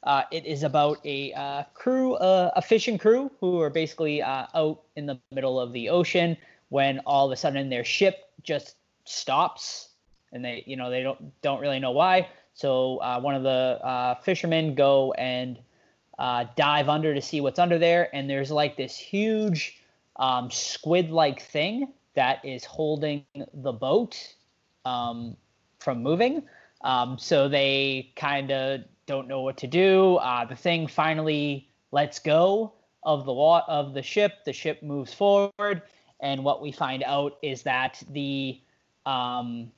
Uh, 0.05 0.23
it 0.31 0.47
is 0.47 0.63
about 0.63 0.99
a 1.05 1.33
uh, 1.33 1.65
crew, 1.75 2.15
uh, 2.15 2.53
a 2.55 2.63
fishing 2.63 2.97
crew, 2.97 3.29
who 3.41 3.61
are 3.61 3.71
basically 3.71 4.23
uh, 4.23 4.47
out 4.55 4.83
in 4.95 5.05
the 5.07 5.19
middle 5.33 5.59
of 5.59 5.73
the 5.73 5.89
ocean 5.89 6.37
when 6.69 7.01
all 7.01 7.27
of 7.27 7.33
a 7.33 7.37
sudden 7.37 7.69
their 7.69 7.85
ship 7.85 8.31
just 8.43 8.77
stops, 9.05 9.89
and 10.33 10.45
they, 10.45 10.63
you 10.67 10.77
know, 10.77 10.91
they 10.91 11.03
don't 11.03 11.41
don't 11.43 11.61
really 11.61 11.81
know 11.81 11.91
why. 11.91 12.29
So 12.55 12.99
uh, 12.99 13.19
one 13.21 13.35
of 13.35 13.43
the 13.43 13.81
uh, 13.83 14.15
fishermen 14.23 14.77
go 14.77 15.13
and 15.15 15.59
uh, 16.19 16.45
dive 16.57 16.89
under 16.89 17.15
to 17.15 17.21
see 17.21 17.41
what's 17.41 17.59
under 17.59 17.79
there, 17.79 18.15
and 18.15 18.29
there's 18.29 18.51
like 18.51 18.77
this 18.77 18.97
huge 18.97 19.81
um, 20.17 20.51
squid-like 20.51 21.43
thing 21.43 21.93
that 22.15 22.45
is 22.45 22.65
holding 22.65 23.25
the 23.53 23.73
boat 23.73 24.35
um, 24.85 25.37
from 25.79 26.03
moving. 26.03 26.43
Um, 26.83 27.19
so 27.19 27.49
they 27.49 28.13
kind 28.17 28.51
of 28.51 28.81
don't 29.07 29.29
know 29.29 29.43
what 29.43 29.57
to 29.59 29.67
do. 29.67 30.17
Uh, 30.17 30.45
the 30.45 30.57
thing 30.57 30.87
finally 30.87 31.69
lets 31.93 32.19
go 32.19 32.73
of 33.03 33.25
the 33.25 33.33
wa- 33.33 33.65
of 33.69 33.95
the 33.95 34.03
ship. 34.03 34.45
The 34.45 34.53
ship 34.53 34.83
moves 34.83 35.13
forward, 35.13 35.83
and 36.21 36.45
what 36.45 36.63
we 36.63 36.73
find 36.73 37.03
out 37.05 37.39
is 37.43 37.63
that 37.63 38.03
the 38.11 38.61
um, 39.05 39.71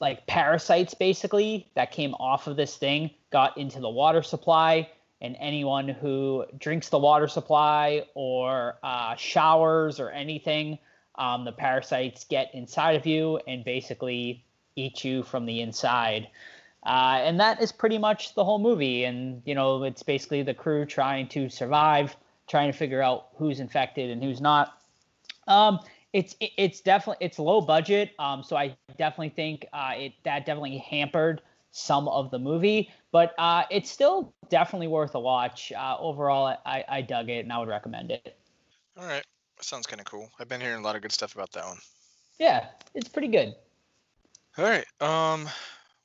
like 0.00 0.26
parasites 0.26 0.94
basically 0.94 1.68
that 1.74 1.90
came 1.90 2.14
off 2.14 2.46
of 2.46 2.56
this 2.56 2.76
thing 2.76 3.10
got 3.30 3.56
into 3.58 3.80
the 3.80 3.90
water 3.90 4.22
supply 4.22 4.88
and 5.20 5.36
anyone 5.40 5.88
who 5.88 6.44
drinks 6.58 6.88
the 6.88 6.98
water 6.98 7.28
supply 7.28 8.04
or 8.14 8.78
uh, 8.82 9.16
showers 9.16 9.98
or 10.00 10.10
anything 10.10 10.78
um, 11.18 11.44
the 11.44 11.52
parasites 11.52 12.24
get 12.24 12.54
inside 12.54 12.92
of 12.92 13.04
you 13.04 13.38
and 13.46 13.64
basically 13.64 14.44
eat 14.76 15.04
you 15.04 15.22
from 15.24 15.44
the 15.44 15.60
inside. 15.60 16.28
Uh, 16.86 17.18
and 17.22 17.40
that 17.40 17.60
is 17.60 17.72
pretty 17.72 17.98
much 17.98 18.34
the 18.34 18.44
whole 18.44 18.60
movie. 18.60 19.04
And 19.04 19.42
you 19.44 19.54
know 19.54 19.82
it's 19.82 20.02
basically 20.02 20.42
the 20.42 20.54
crew 20.54 20.86
trying 20.86 21.28
to 21.28 21.48
survive 21.48 22.16
trying 22.46 22.72
to 22.72 22.78
figure 22.78 23.02
out 23.02 23.26
who's 23.36 23.60
infected 23.60 24.10
and 24.10 24.22
who's 24.22 24.40
not. 24.40 24.80
Um, 25.46 25.80
it's 26.12 26.36
it's 26.40 26.80
definitely 26.80 27.26
it's 27.26 27.38
low 27.38 27.60
budget. 27.60 28.12
Um 28.18 28.42
so 28.42 28.56
i 28.56 28.74
definitely 28.96 29.30
think 29.30 29.66
uh 29.72 29.92
it 29.96 30.12
that 30.22 30.46
definitely 30.46 30.78
hampered 30.78 31.42
some 31.70 32.08
of 32.08 32.30
the 32.30 32.38
movie 32.38 32.90
but 33.12 33.34
uh 33.38 33.64
it's 33.70 33.90
still 33.90 34.34
definitely 34.48 34.88
worth 34.88 35.14
a 35.14 35.20
watch 35.20 35.72
uh 35.72 35.96
overall 35.98 36.56
i 36.64 36.84
i 36.88 37.02
dug 37.02 37.28
it 37.28 37.40
and 37.40 37.52
i 37.52 37.58
would 37.58 37.68
recommend 37.68 38.10
it 38.10 38.38
All 38.96 39.06
right. 39.06 39.24
Sounds 39.60 39.86
kind 39.86 40.00
of 40.00 40.06
cool. 40.06 40.30
I've 40.38 40.48
been 40.48 40.60
hearing 40.60 40.78
a 40.78 40.82
lot 40.82 40.94
of 40.96 41.02
good 41.02 41.12
stuff 41.12 41.34
about 41.34 41.52
that 41.52 41.64
one. 41.64 41.78
yeah 42.38 42.66
it's 42.94 43.08
pretty 43.08 43.28
good 43.28 43.54
All 44.56 44.64
right. 44.64 44.86
Um, 45.00 45.48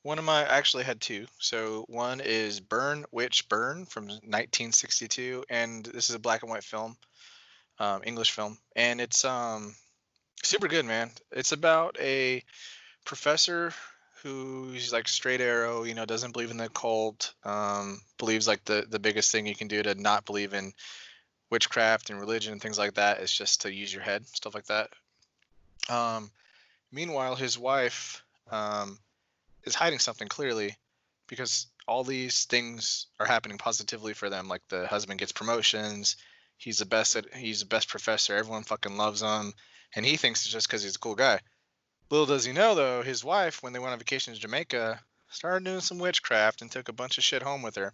one 0.03 0.19
of 0.19 0.25
my 0.25 0.41
I 0.43 0.57
actually 0.57 0.83
had 0.83 0.99
two. 0.99 1.25
So 1.39 1.85
one 1.87 2.19
is 2.19 2.59
Burn 2.59 3.05
Witch 3.11 3.47
Burn 3.49 3.85
from 3.85 4.07
1962, 4.07 5.45
and 5.49 5.85
this 5.85 6.09
is 6.09 6.15
a 6.15 6.19
black 6.19 6.43
and 6.43 6.51
white 6.51 6.63
film, 6.63 6.97
um, 7.79 8.01
English 8.05 8.31
film, 8.31 8.57
and 8.75 8.99
it's 8.99 9.23
um 9.25 9.75
super 10.43 10.67
good, 10.67 10.85
man. 10.85 11.11
It's 11.31 11.51
about 11.53 11.95
a 11.99 12.43
professor 13.05 13.73
who's 14.23 14.93
like 14.93 15.07
straight 15.07 15.41
arrow, 15.41 15.83
you 15.83 15.93
know, 15.93 16.05
doesn't 16.05 16.31
believe 16.31 16.49
in 16.49 16.57
the 16.57 16.69
cult, 16.69 17.33
um, 17.43 18.01
believes 18.17 18.47
like 18.47 18.63
the 18.65 18.85
the 18.89 18.99
biggest 18.99 19.31
thing 19.31 19.45
you 19.45 19.55
can 19.55 19.67
do 19.67 19.83
to 19.83 19.95
not 19.95 20.25
believe 20.25 20.53
in 20.53 20.73
witchcraft 21.51 22.09
and 22.09 22.19
religion 22.19 22.53
and 22.53 22.61
things 22.61 22.79
like 22.79 22.95
that 22.95 23.19
is 23.19 23.31
just 23.31 23.61
to 23.61 23.73
use 23.73 23.93
your 23.93 24.01
head, 24.01 24.25
stuff 24.27 24.55
like 24.55 24.65
that. 24.65 24.89
Um, 25.89 26.31
meanwhile, 26.91 27.35
his 27.35 27.59
wife 27.59 28.23
um, 28.49 28.97
is 29.63 29.75
hiding 29.75 29.99
something 29.99 30.29
clearly 30.29 30.75
because 31.27 31.67
all 31.87 32.03
these 32.03 32.45
things 32.45 33.07
are 33.19 33.25
happening 33.25 33.57
positively 33.57 34.13
for 34.13 34.29
them. 34.29 34.47
Like 34.47 34.61
the 34.69 34.87
husband 34.87 35.19
gets 35.19 35.33
promotions, 35.33 36.15
he's 36.57 36.77
the 36.77 36.85
best 36.85 37.17
he's 37.35 37.59
the 37.59 37.65
best 37.65 37.89
professor, 37.89 38.35
everyone 38.35 38.63
fucking 38.63 38.95
loves 38.95 39.21
him, 39.21 39.53
and 39.95 40.05
he 40.05 40.15
thinks 40.15 40.45
it's 40.45 40.53
just 40.53 40.67
because 40.67 40.83
he's 40.83 40.95
a 40.95 40.99
cool 40.99 41.15
guy. 41.15 41.39
Little 42.13 42.27
does 42.27 42.45
he 42.45 42.53
know 42.53 42.75
though, 42.75 43.01
his 43.01 43.23
wife, 43.23 43.63
when 43.63 43.73
they 43.73 43.79
went 43.79 43.93
on 43.93 43.97
vacation 43.97 44.35
to 44.35 44.39
Jamaica, 44.39 45.01
started 45.31 45.65
doing 45.65 45.79
some 45.79 45.97
witchcraft 45.97 46.61
and 46.61 46.71
took 46.71 46.87
a 46.87 46.93
bunch 46.93 47.17
of 47.17 47.23
shit 47.23 47.41
home 47.41 47.63
with 47.63 47.75
her. 47.75 47.91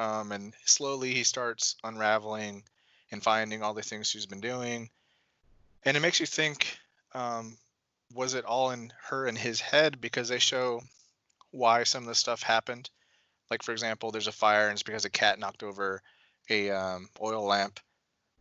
Um, 0.00 0.32
and 0.32 0.52
slowly 0.64 1.14
he 1.14 1.22
starts 1.22 1.76
unraveling 1.84 2.64
and 3.12 3.22
finding 3.22 3.62
all 3.62 3.72
the 3.72 3.82
things 3.82 4.08
she's 4.08 4.26
been 4.26 4.40
doing. 4.40 4.90
And 5.84 5.96
it 5.96 6.00
makes 6.00 6.18
you 6.18 6.26
think, 6.26 6.76
um, 7.14 7.56
was 8.12 8.34
it 8.34 8.44
all 8.44 8.72
in 8.72 8.92
her 9.04 9.28
and 9.28 9.38
his 9.38 9.60
head? 9.60 10.00
Because 10.00 10.28
they 10.28 10.40
show 10.40 10.82
why 11.52 11.84
some 11.84 12.02
of 12.02 12.08
the 12.08 12.16
stuff 12.16 12.42
happened. 12.42 12.90
Like 13.48 13.62
for 13.62 13.70
example, 13.70 14.10
there's 14.10 14.26
a 14.26 14.32
fire 14.32 14.66
and 14.66 14.72
it's 14.72 14.82
because 14.82 15.04
a 15.04 15.08
cat 15.08 15.38
knocked 15.38 15.62
over 15.62 16.02
a 16.50 16.70
um, 16.70 17.10
oil 17.22 17.44
lamp. 17.44 17.78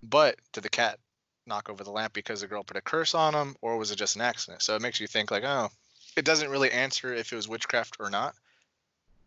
But 0.01 0.39
did 0.51 0.63
the 0.63 0.69
cat 0.69 0.97
knock 1.47 1.69
over 1.69 1.83
the 1.83 1.91
lamp 1.91 2.13
because 2.13 2.41
the 2.41 2.47
girl 2.47 2.63
put 2.63 2.77
a 2.77 2.81
curse 2.81 3.13
on 3.15 3.33
him, 3.33 3.55
or 3.61 3.77
was 3.77 3.91
it 3.91 3.95
just 3.97 4.15
an 4.15 4.21
accident? 4.21 4.61
So 4.61 4.75
it 4.75 4.81
makes 4.81 4.99
you 4.99 5.07
think 5.07 5.31
like, 5.31 5.43
oh, 5.43 5.69
it 6.17 6.25
doesn't 6.25 6.49
really 6.49 6.71
answer 6.71 7.13
if 7.13 7.31
it 7.31 7.35
was 7.35 7.47
witchcraft 7.47 7.97
or 7.99 8.09
not. 8.09 8.35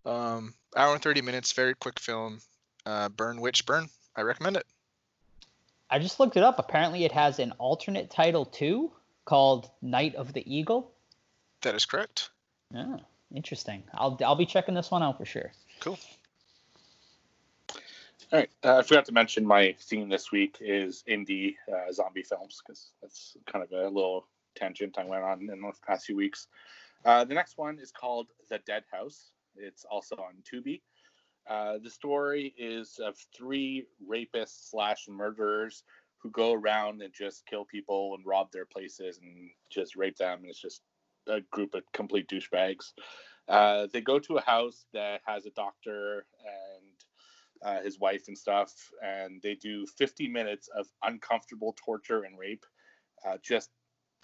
Um, 0.06 0.54
hour 0.76 0.94
and 0.94 1.02
thirty 1.02 1.22
minutes, 1.22 1.52
very 1.52 1.74
quick 1.74 1.98
film. 1.98 2.40
Uh, 2.86 3.08
Burn 3.08 3.40
Witch 3.40 3.66
Burn. 3.66 3.88
I 4.16 4.22
recommend 4.22 4.56
it. 4.56 4.66
i 5.90 5.98
just 5.98 6.18
looked 6.18 6.36
it 6.36 6.42
up 6.42 6.58
apparently 6.58 7.04
it 7.04 7.12
has 7.12 7.38
an 7.38 7.52
alternate 7.58 8.10
title 8.10 8.44
too 8.44 8.90
called 9.26 9.70
night 9.80 10.14
of 10.16 10.32
the 10.32 10.42
eagle 10.52 10.90
That 11.62 11.74
is 11.76 11.86
correct. 11.86 12.30
yeah 12.72 12.96
interesting 13.34 13.82
i'll 13.94 14.18
i'll 14.24 14.34
be 14.34 14.46
checking 14.46 14.74
this 14.74 14.90
one 14.90 15.02
out 15.04 15.18
for 15.18 15.24
sure 15.24 15.52
Cool. 15.80 15.98
All 18.30 18.40
right. 18.40 18.50
Uh, 18.62 18.76
I 18.76 18.82
forgot 18.82 19.06
to 19.06 19.12
mention 19.12 19.46
my 19.46 19.74
theme 19.80 20.10
this 20.10 20.30
week 20.30 20.58
is 20.60 21.02
indie 21.08 21.54
uh, 21.72 21.90
zombie 21.90 22.22
films 22.22 22.60
because 22.62 22.90
that's 23.00 23.38
kind 23.50 23.64
of 23.64 23.72
a 23.72 23.88
little 23.88 24.26
tangent 24.54 24.98
I 24.98 25.04
went 25.04 25.24
on 25.24 25.40
in 25.40 25.46
the 25.46 25.72
past 25.86 26.04
few 26.04 26.16
weeks. 26.16 26.46
Uh, 27.06 27.24
the 27.24 27.32
next 27.32 27.56
one 27.56 27.78
is 27.78 27.90
called 27.90 28.26
The 28.50 28.58
Dead 28.66 28.84
House. 28.92 29.30
It's 29.56 29.86
also 29.90 30.16
on 30.16 30.42
Tubi. 30.44 30.82
Uh, 31.48 31.78
the 31.82 31.88
story 31.88 32.54
is 32.58 33.00
of 33.02 33.16
three 33.34 33.86
rapists 34.06 34.68
slash 34.70 35.06
murderers 35.08 35.84
who 36.18 36.30
go 36.30 36.52
around 36.52 37.00
and 37.00 37.14
just 37.14 37.46
kill 37.46 37.64
people 37.64 38.14
and 38.14 38.26
rob 38.26 38.52
their 38.52 38.66
places 38.66 39.20
and 39.22 39.48
just 39.70 39.96
rape 39.96 40.18
them. 40.18 40.40
It's 40.44 40.60
just 40.60 40.82
a 41.28 41.40
group 41.50 41.72
of 41.72 41.82
complete 41.94 42.28
douchebags. 42.28 42.92
Uh, 43.48 43.86
they 43.90 44.02
go 44.02 44.18
to 44.18 44.36
a 44.36 44.42
house 44.42 44.84
that 44.92 45.22
has 45.24 45.46
a 45.46 45.50
doctor 45.50 46.26
and 46.44 46.67
uh, 47.62 47.80
his 47.80 47.98
wife 47.98 48.24
and 48.28 48.36
stuff, 48.36 48.72
and 49.02 49.40
they 49.42 49.54
do 49.54 49.86
50 49.86 50.28
minutes 50.28 50.68
of 50.76 50.86
uncomfortable 51.02 51.74
torture 51.76 52.22
and 52.24 52.38
rape, 52.38 52.64
uh, 53.26 53.36
just 53.42 53.70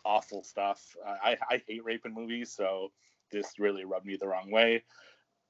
awful 0.05 0.43
stuff. 0.43 0.83
I, 1.07 1.37
I 1.51 1.63
hate 1.67 1.85
rape 1.85 2.07
in 2.07 2.15
movies, 2.15 2.53
so 2.53 2.93
this 3.31 3.59
really 3.59 3.85
rubbed 3.85 4.07
me 4.07 4.17
the 4.17 4.29
wrong 4.29 4.51
way. 4.51 4.85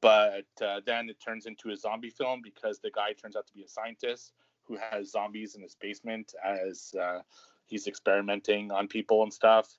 But 0.01 0.47
uh, 0.63 0.81
then 0.85 1.09
it 1.09 1.17
turns 1.25 1.47
into 1.47 1.71
a 1.71 1.77
zombie 1.77 2.11
film 2.11 2.41
because 2.43 2.79
the 2.79 2.91
guy 2.91 3.13
turns 3.13 3.37
out 3.37 3.47
to 3.47 3.55
be 3.55 3.63
a 3.63 3.69
scientist 3.69 4.33
who 4.65 4.77
has 4.77 5.11
zombies 5.11 5.55
in 5.55 5.63
his 5.63 5.77
basement 5.81 6.35
as 6.45 6.95
uh, 7.01 7.21
he's 7.67 7.87
experimenting 7.87 8.71
on 8.71 8.89
people 8.89 9.23
and 9.23 9.33
stuff. 9.33 9.79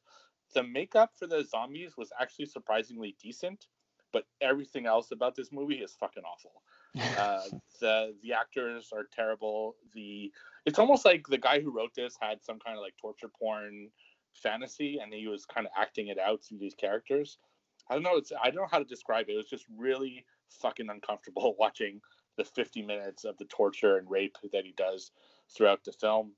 The 0.54 0.64
makeup 0.64 1.12
for 1.18 1.28
the 1.28 1.44
zombies 1.44 1.98
was 1.98 2.12
actually 2.20 2.46
surprisingly 2.46 3.16
decent, 3.22 3.68
but 4.14 4.26
everything 4.42 4.86
else 4.86 5.12
about 5.12 5.36
this 5.36 5.52
movie 5.52 5.76
is 5.76 5.96
fucking 6.00 6.24
awful. 6.24 6.64
Uh, 7.18 7.42
the 7.82 8.14
the 8.24 8.34
actors 8.34 8.90
are 8.94 9.06
terrible. 9.12 9.76
The 9.94 10.32
it's 10.66 10.80
almost 10.80 11.06
like 11.06 11.28
the 11.28 11.38
guy 11.38 11.60
who 11.60 11.76
wrote 11.76 11.94
this 11.96 12.18
had 12.20 12.44
some 12.44 12.60
kind 12.60 12.78
of 12.78 12.82
like 12.82 12.96
torture 12.98 13.30
porn 13.40 13.90
fantasy, 14.34 15.00
and 15.02 15.14
he 15.14 15.28
was 15.28 15.46
kind 15.46 15.66
of 15.66 15.74
acting 15.78 16.08
it 16.08 16.20
out 16.20 16.44
through 16.44 16.60
these 16.60 16.76
characters. 16.76 17.38
I 17.90 17.94
don't 17.94 18.04
know. 18.04 18.16
It's 18.16 18.32
I 18.42 18.46
don't 18.46 18.64
know 18.64 18.68
how 18.72 18.80
to 18.80 18.86
describe 18.86 19.30
it. 19.30 19.34
It 19.34 19.38
was 19.38 19.50
just 19.50 19.66
really 19.78 20.26
fucking 20.50 20.90
uncomfortable 20.90 21.56
watching 21.60 22.02
the 22.38 22.44
50 22.44 22.82
minutes 22.82 23.24
of 23.24 23.38
the 23.38 23.46
torture 23.46 23.98
and 23.98 24.10
rape 24.10 24.38
that 24.52 24.66
he 24.66 24.74
does 24.76 25.12
throughout 25.56 25.84
the 25.86 25.94
film. 25.94 26.32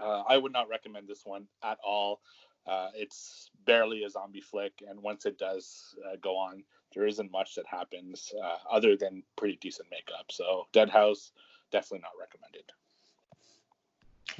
Uh, 0.00 0.22
I 0.28 0.36
would 0.36 0.52
not 0.52 0.68
recommend 0.68 1.08
this 1.08 1.24
one 1.24 1.46
at 1.62 1.78
all. 1.84 2.20
Uh, 2.66 2.88
it's 2.94 3.50
barely 3.64 4.04
a 4.04 4.10
zombie 4.10 4.40
flick, 4.40 4.82
and 4.88 5.00
once 5.00 5.26
it 5.26 5.38
does 5.38 5.94
uh, 6.06 6.16
go 6.20 6.36
on, 6.36 6.62
there 6.94 7.06
isn't 7.06 7.30
much 7.30 7.54
that 7.54 7.66
happens 7.66 8.32
uh, 8.42 8.56
other 8.70 8.96
than 8.96 9.22
pretty 9.36 9.58
decent 9.60 9.88
makeup. 9.90 10.26
So 10.30 10.66
Dead 10.72 10.90
House, 10.90 11.32
definitely 11.70 12.00
not 12.00 12.12
recommended. 12.18 12.64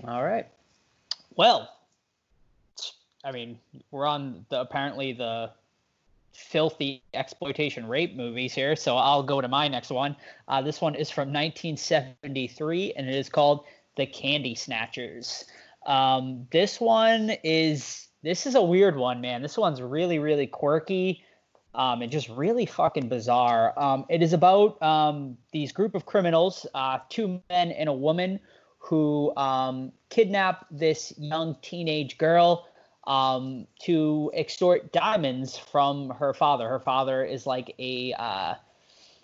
All 0.04 0.24
right. 0.24 0.46
Well, 1.36 1.70
I 3.24 3.32
mean, 3.32 3.58
we're 3.90 4.06
on 4.06 4.46
the 4.48 4.60
apparently 4.60 5.12
the 5.12 5.50
filthy 6.32 7.02
exploitation 7.14 7.88
rape 7.88 8.14
movies 8.14 8.54
here, 8.54 8.76
so 8.76 8.96
I'll 8.96 9.22
go 9.22 9.40
to 9.40 9.48
my 9.48 9.68
next 9.68 9.90
one. 9.90 10.16
Uh, 10.48 10.62
this 10.62 10.80
one 10.80 10.94
is 10.94 11.10
from 11.10 11.32
1973, 11.32 12.94
and 12.96 13.08
it 13.08 13.14
is 13.14 13.28
called 13.28 13.64
The 13.96 14.06
Candy 14.06 14.54
Snatchers. 14.54 15.44
Um, 15.86 16.46
this 16.50 16.80
one 16.80 17.32
is 17.44 18.05
this 18.22 18.46
is 18.46 18.54
a 18.54 18.62
weird 18.62 18.96
one, 18.96 19.20
man. 19.20 19.42
This 19.42 19.56
one's 19.56 19.80
really 19.82 20.18
really 20.18 20.46
quirky 20.46 21.22
um, 21.76 22.00
and 22.02 22.10
just 22.10 22.28
really 22.30 22.66
fucking 22.66 23.08
bizarre. 23.08 23.78
Um, 23.78 24.06
it 24.08 24.22
is 24.22 24.32
about 24.32 24.80
um, 24.82 25.36
these 25.52 25.72
group 25.72 25.94
of 25.94 26.06
criminals, 26.06 26.66
uh, 26.74 26.98
two 27.10 27.40
men 27.50 27.70
and 27.70 27.88
a 27.88 27.92
woman, 27.92 28.40
who 28.78 29.36
um, 29.36 29.92
kidnap 30.08 30.66
this 30.70 31.12
young 31.18 31.56
teenage 31.60 32.18
girl 32.18 32.66
um, 33.06 33.66
to 33.82 34.30
extort 34.34 34.92
diamonds 34.92 35.56
from 35.56 36.10
her 36.10 36.32
father. 36.32 36.68
Her 36.68 36.80
father 36.80 37.24
is 37.24 37.46
like 37.46 37.74
a 37.78 38.14
uh, 38.14 38.54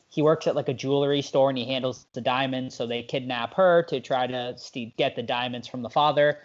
he 0.08 0.20
works 0.20 0.46
at 0.46 0.54
like 0.54 0.68
a 0.68 0.74
jewelry 0.74 1.22
store 1.22 1.48
and 1.48 1.56
he 1.56 1.64
handles 1.64 2.06
the 2.12 2.20
diamonds. 2.20 2.74
So 2.74 2.86
they 2.86 3.02
kidnap 3.02 3.54
her 3.54 3.82
to 3.84 3.98
try 3.98 4.26
to 4.26 4.58
st- 4.58 4.96
get 4.98 5.16
the 5.16 5.22
diamonds 5.22 5.66
from 5.66 5.80
the 5.80 5.88
father. 5.88 6.38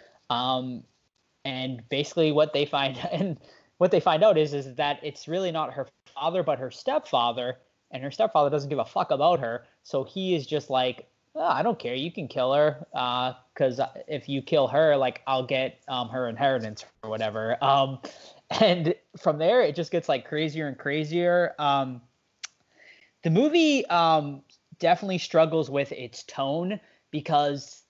And 1.48 1.82
basically, 1.88 2.30
what 2.30 2.52
they 2.52 2.66
find 2.66 2.98
and 3.12 3.38
what 3.78 3.90
they 3.90 4.00
find 4.00 4.22
out 4.22 4.36
is 4.36 4.52
is 4.52 4.74
that 4.74 5.00
it's 5.02 5.26
really 5.26 5.50
not 5.50 5.72
her 5.72 5.86
father, 6.14 6.42
but 6.42 6.58
her 6.58 6.70
stepfather, 6.70 7.58
and 7.90 8.02
her 8.02 8.10
stepfather 8.10 8.50
doesn't 8.50 8.68
give 8.68 8.78
a 8.78 8.84
fuck 8.84 9.10
about 9.10 9.40
her. 9.40 9.64
So 9.82 10.04
he 10.04 10.34
is 10.34 10.46
just 10.46 10.68
like, 10.68 11.08
oh, 11.34 11.46
I 11.46 11.62
don't 11.62 11.78
care, 11.78 11.94
you 11.94 12.12
can 12.12 12.28
kill 12.28 12.52
her, 12.52 12.86
because 13.54 13.80
uh, 13.80 13.88
if 14.08 14.28
you 14.28 14.42
kill 14.42 14.68
her, 14.68 14.96
like 14.96 15.22
I'll 15.26 15.46
get 15.46 15.80
um, 15.88 16.08
her 16.08 16.28
inheritance 16.28 16.84
or 17.02 17.10
whatever. 17.10 17.56
Um, 17.62 18.00
and 18.60 18.94
from 19.18 19.38
there, 19.38 19.60
it 19.60 19.76
just 19.76 19.90
gets 19.90 20.08
like 20.08 20.26
crazier 20.26 20.68
and 20.68 20.78
crazier. 20.78 21.54
Um, 21.58 22.00
the 23.22 23.30
movie 23.30 23.84
um, 23.86 24.42
definitely 24.78 25.18
struggles 25.18 25.68
with 25.70 25.92
its 25.92 26.22
tone 26.22 26.80
because 27.10 27.82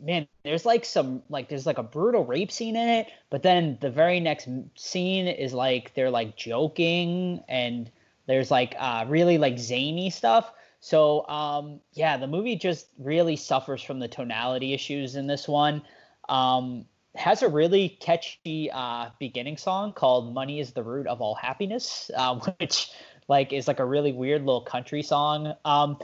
man, 0.00 0.26
there's 0.42 0.66
like 0.66 0.84
some 0.84 1.22
like 1.28 1.48
there's 1.48 1.66
like 1.66 1.78
a 1.78 1.82
brutal 1.82 2.24
rape 2.24 2.50
scene 2.50 2.76
in 2.76 2.88
it, 2.88 3.08
but 3.30 3.42
then 3.42 3.78
the 3.80 3.90
very 3.90 4.20
next 4.20 4.48
scene 4.74 5.26
is 5.26 5.52
like 5.52 5.94
they're 5.94 6.10
like 6.10 6.36
joking 6.36 7.42
and 7.48 7.90
there's 8.26 8.50
like 8.50 8.74
uh 8.78 9.04
really 9.08 9.38
like 9.38 9.58
zany 9.58 10.10
stuff. 10.10 10.52
So 10.80 11.26
um 11.28 11.80
yeah, 11.92 12.16
the 12.16 12.26
movie 12.26 12.56
just 12.56 12.88
really 12.98 13.36
suffers 13.36 13.82
from 13.82 13.98
the 13.98 14.08
tonality 14.08 14.72
issues 14.74 15.16
in 15.16 15.26
this 15.26 15.46
one. 15.48 15.82
Um 16.28 16.86
has 17.14 17.42
a 17.42 17.48
really 17.48 17.90
catchy 18.00 18.70
uh 18.72 19.10
beginning 19.20 19.56
song 19.56 19.92
called 19.92 20.34
Money 20.34 20.60
is 20.60 20.72
the 20.72 20.82
Root 20.82 21.06
of 21.06 21.20
All 21.20 21.34
Happiness, 21.34 22.10
uh, 22.16 22.38
which 22.58 22.90
like 23.28 23.52
is 23.52 23.68
like 23.68 23.80
a 23.80 23.84
really 23.84 24.12
weird 24.12 24.44
little 24.44 24.62
country 24.62 25.02
song. 25.02 25.54
Um 25.64 25.98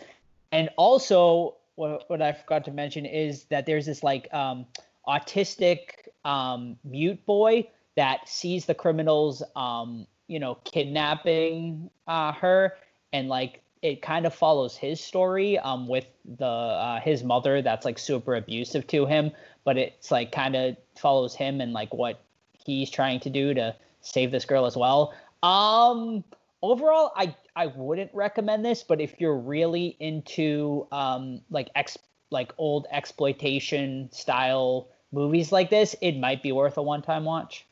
and 0.53 0.69
also 0.77 1.57
what, 1.81 2.11
what 2.11 2.21
I 2.21 2.33
forgot 2.33 2.67
to 2.67 2.71
mention 2.71 3.07
is 3.07 3.45
that 3.45 3.65
there's 3.65 3.87
this 3.87 4.03
like 4.03 4.33
um, 4.35 4.67
autistic 5.09 5.79
um, 6.27 6.77
mute 6.85 7.25
boy 7.25 7.67
that 7.97 8.29
sees 8.29 8.67
the 8.67 8.75
criminals, 8.75 9.43
um, 9.57 10.07
you 10.29 10.39
know, 10.39 10.57
kidnapping 10.65 11.89
uh, 12.07 12.33
her, 12.33 12.75
and 13.15 13.29
like 13.29 13.63
it 13.81 14.03
kind 14.03 14.27
of 14.27 14.35
follows 14.35 14.77
his 14.77 15.01
story 15.01 15.59
um, 15.61 15.89
with 15.89 16.05
the 16.37 16.45
uh, 16.45 17.01
his 17.01 17.25
mother 17.25 17.63
that's 17.63 17.87
like 17.87 17.99
super 17.99 18.37
abusive 18.37 18.87
to 18.89 19.07
him, 19.07 19.33
but 19.65 19.79
it's 19.79 20.11
like 20.11 20.33
kind 20.33 20.55
of 20.55 20.77
follows 20.97 21.35
him 21.35 21.63
and 21.63 21.73
like 21.73 21.95
what 21.95 22.23
he's 22.67 22.91
trying 22.91 23.19
to 23.21 23.31
do 23.31 23.55
to 23.55 23.75
save 24.03 24.31
this 24.31 24.45
girl 24.45 24.67
as 24.67 24.77
well. 24.77 25.15
Um, 25.43 26.25
overall, 26.63 27.13
I 27.17 27.35
I 27.55 27.67
wouldn't 27.67 28.11
recommend 28.15 28.65
this, 28.65 28.83
but 28.83 29.01
if 29.01 29.21
you're 29.21 29.37
really 29.37 29.97
into 29.99 30.87
um, 30.93 31.41
like 31.51 31.71
ex 31.75 31.99
like 32.31 32.53
old 32.59 32.87
exploitation 32.91 34.09
style 34.13 34.89
movies 35.13 35.51
like 35.53 35.71
this, 35.71 35.97
it 36.01 36.17
might 36.17 36.43
be 36.43 36.53
worth 36.53 36.77
a 36.77 36.83
one 36.83 37.03
time 37.03 37.25
watch. 37.25 37.67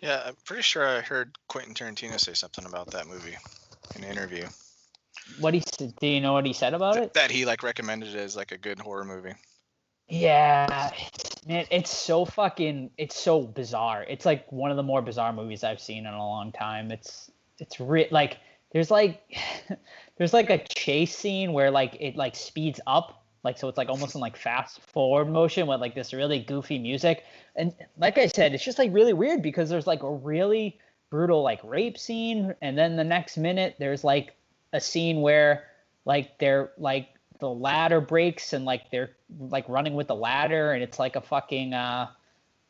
Yeah, 0.00 0.22
I'm 0.26 0.36
pretty 0.44 0.62
sure 0.62 0.86
I 0.86 1.00
heard 1.00 1.38
Quentin 1.48 1.74
Tarantino 1.74 2.18
say 2.18 2.34
something 2.34 2.64
about 2.64 2.90
that 2.90 3.06
movie 3.06 3.36
in 3.96 4.04
an 4.04 4.10
interview. 4.10 4.46
What 5.38 5.54
he 5.54 5.62
said 5.78 5.94
do 6.00 6.06
you 6.06 6.20
know 6.20 6.32
what 6.32 6.46
he 6.46 6.52
said 6.52 6.74
about 6.74 6.94
Th- 6.94 7.06
it? 7.06 7.14
That 7.14 7.30
he 7.30 7.44
like 7.44 7.62
recommended 7.62 8.08
it 8.08 8.16
as 8.16 8.36
like 8.36 8.52
a 8.52 8.58
good 8.58 8.80
horror 8.80 9.04
movie. 9.04 9.34
Yeah, 10.08 10.90
man, 11.46 11.66
it's 11.70 11.90
so 11.90 12.24
fucking, 12.24 12.90
it's 12.98 13.16
so 13.16 13.42
bizarre. 13.42 14.04
It's 14.06 14.26
like 14.26 14.50
one 14.52 14.70
of 14.70 14.76
the 14.76 14.82
more 14.82 15.00
bizarre 15.00 15.32
movies 15.32 15.64
I've 15.64 15.80
seen 15.80 16.04
in 16.06 16.12
a 16.12 16.18
long 16.18 16.52
time. 16.52 16.90
It's, 16.90 17.30
it's 17.58 17.80
re- 17.80 18.08
like 18.10 18.38
there's 18.72 18.90
like, 18.90 19.22
there's 20.16 20.32
like 20.32 20.50
a 20.50 20.58
chase 20.64 21.16
scene 21.16 21.52
where 21.52 21.70
like 21.70 21.96
it 22.00 22.16
like 22.16 22.34
speeds 22.36 22.80
up, 22.86 23.24
like 23.44 23.58
so 23.58 23.68
it's 23.68 23.78
like 23.78 23.88
almost 23.88 24.14
in 24.14 24.20
like 24.20 24.36
fast 24.36 24.80
forward 24.80 25.28
motion 25.28 25.66
with 25.66 25.80
like 25.80 25.94
this 25.94 26.12
really 26.12 26.40
goofy 26.40 26.78
music. 26.78 27.24
And 27.56 27.74
like 27.98 28.18
I 28.18 28.26
said, 28.26 28.54
it's 28.54 28.64
just 28.64 28.78
like 28.78 28.92
really 28.92 29.12
weird 29.12 29.42
because 29.42 29.68
there's 29.68 29.86
like 29.86 30.02
a 30.02 30.12
really 30.12 30.78
brutal 31.10 31.42
like 31.42 31.60
rape 31.62 31.98
scene, 31.98 32.54
and 32.62 32.76
then 32.78 32.96
the 32.96 33.04
next 33.04 33.36
minute 33.36 33.76
there's 33.78 34.04
like 34.04 34.34
a 34.72 34.80
scene 34.80 35.20
where 35.20 35.64
like 36.04 36.38
they're 36.38 36.72
like 36.78 37.08
the 37.40 37.48
ladder 37.50 38.00
breaks 38.00 38.52
and 38.52 38.64
like 38.64 38.90
they're 38.90 39.10
like 39.38 39.68
running 39.68 39.94
with 39.94 40.06
the 40.06 40.14
ladder 40.14 40.72
and 40.72 40.82
it's 40.82 40.98
like 40.98 41.16
a 41.16 41.20
fucking 41.20 41.74
uh 41.74 42.08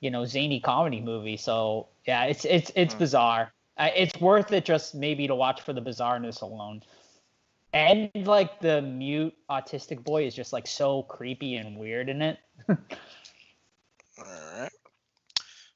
you 0.00 0.10
know 0.10 0.24
zany 0.24 0.58
comedy 0.60 1.00
movie 1.00 1.36
so 1.36 1.86
yeah 2.06 2.24
it's 2.24 2.44
it's 2.46 2.72
it's 2.74 2.94
Hmm. 2.94 2.98
bizarre 2.98 3.52
uh, 3.78 3.88
it's 3.94 4.18
worth 4.20 4.52
it 4.52 4.64
just 4.64 4.94
maybe 4.94 5.26
to 5.26 5.35
watch 5.35 5.61
for 5.62 5.72
the 5.72 5.82
bizarreness 5.82 6.42
alone 6.42 6.82
and 7.72 8.11
like 8.26 8.61
the 8.61 8.82
mute 8.82 9.35
autistic 9.50 10.02
boy 10.04 10.26
is 10.26 10.35
just 10.35 10.52
like 10.52 10.66
so 10.66 11.02
creepy 11.04 11.56
and 11.56 11.76
weird 11.76 12.08
in 12.08 12.22
it 12.22 12.38
All 14.18 14.24
right. 14.24 14.70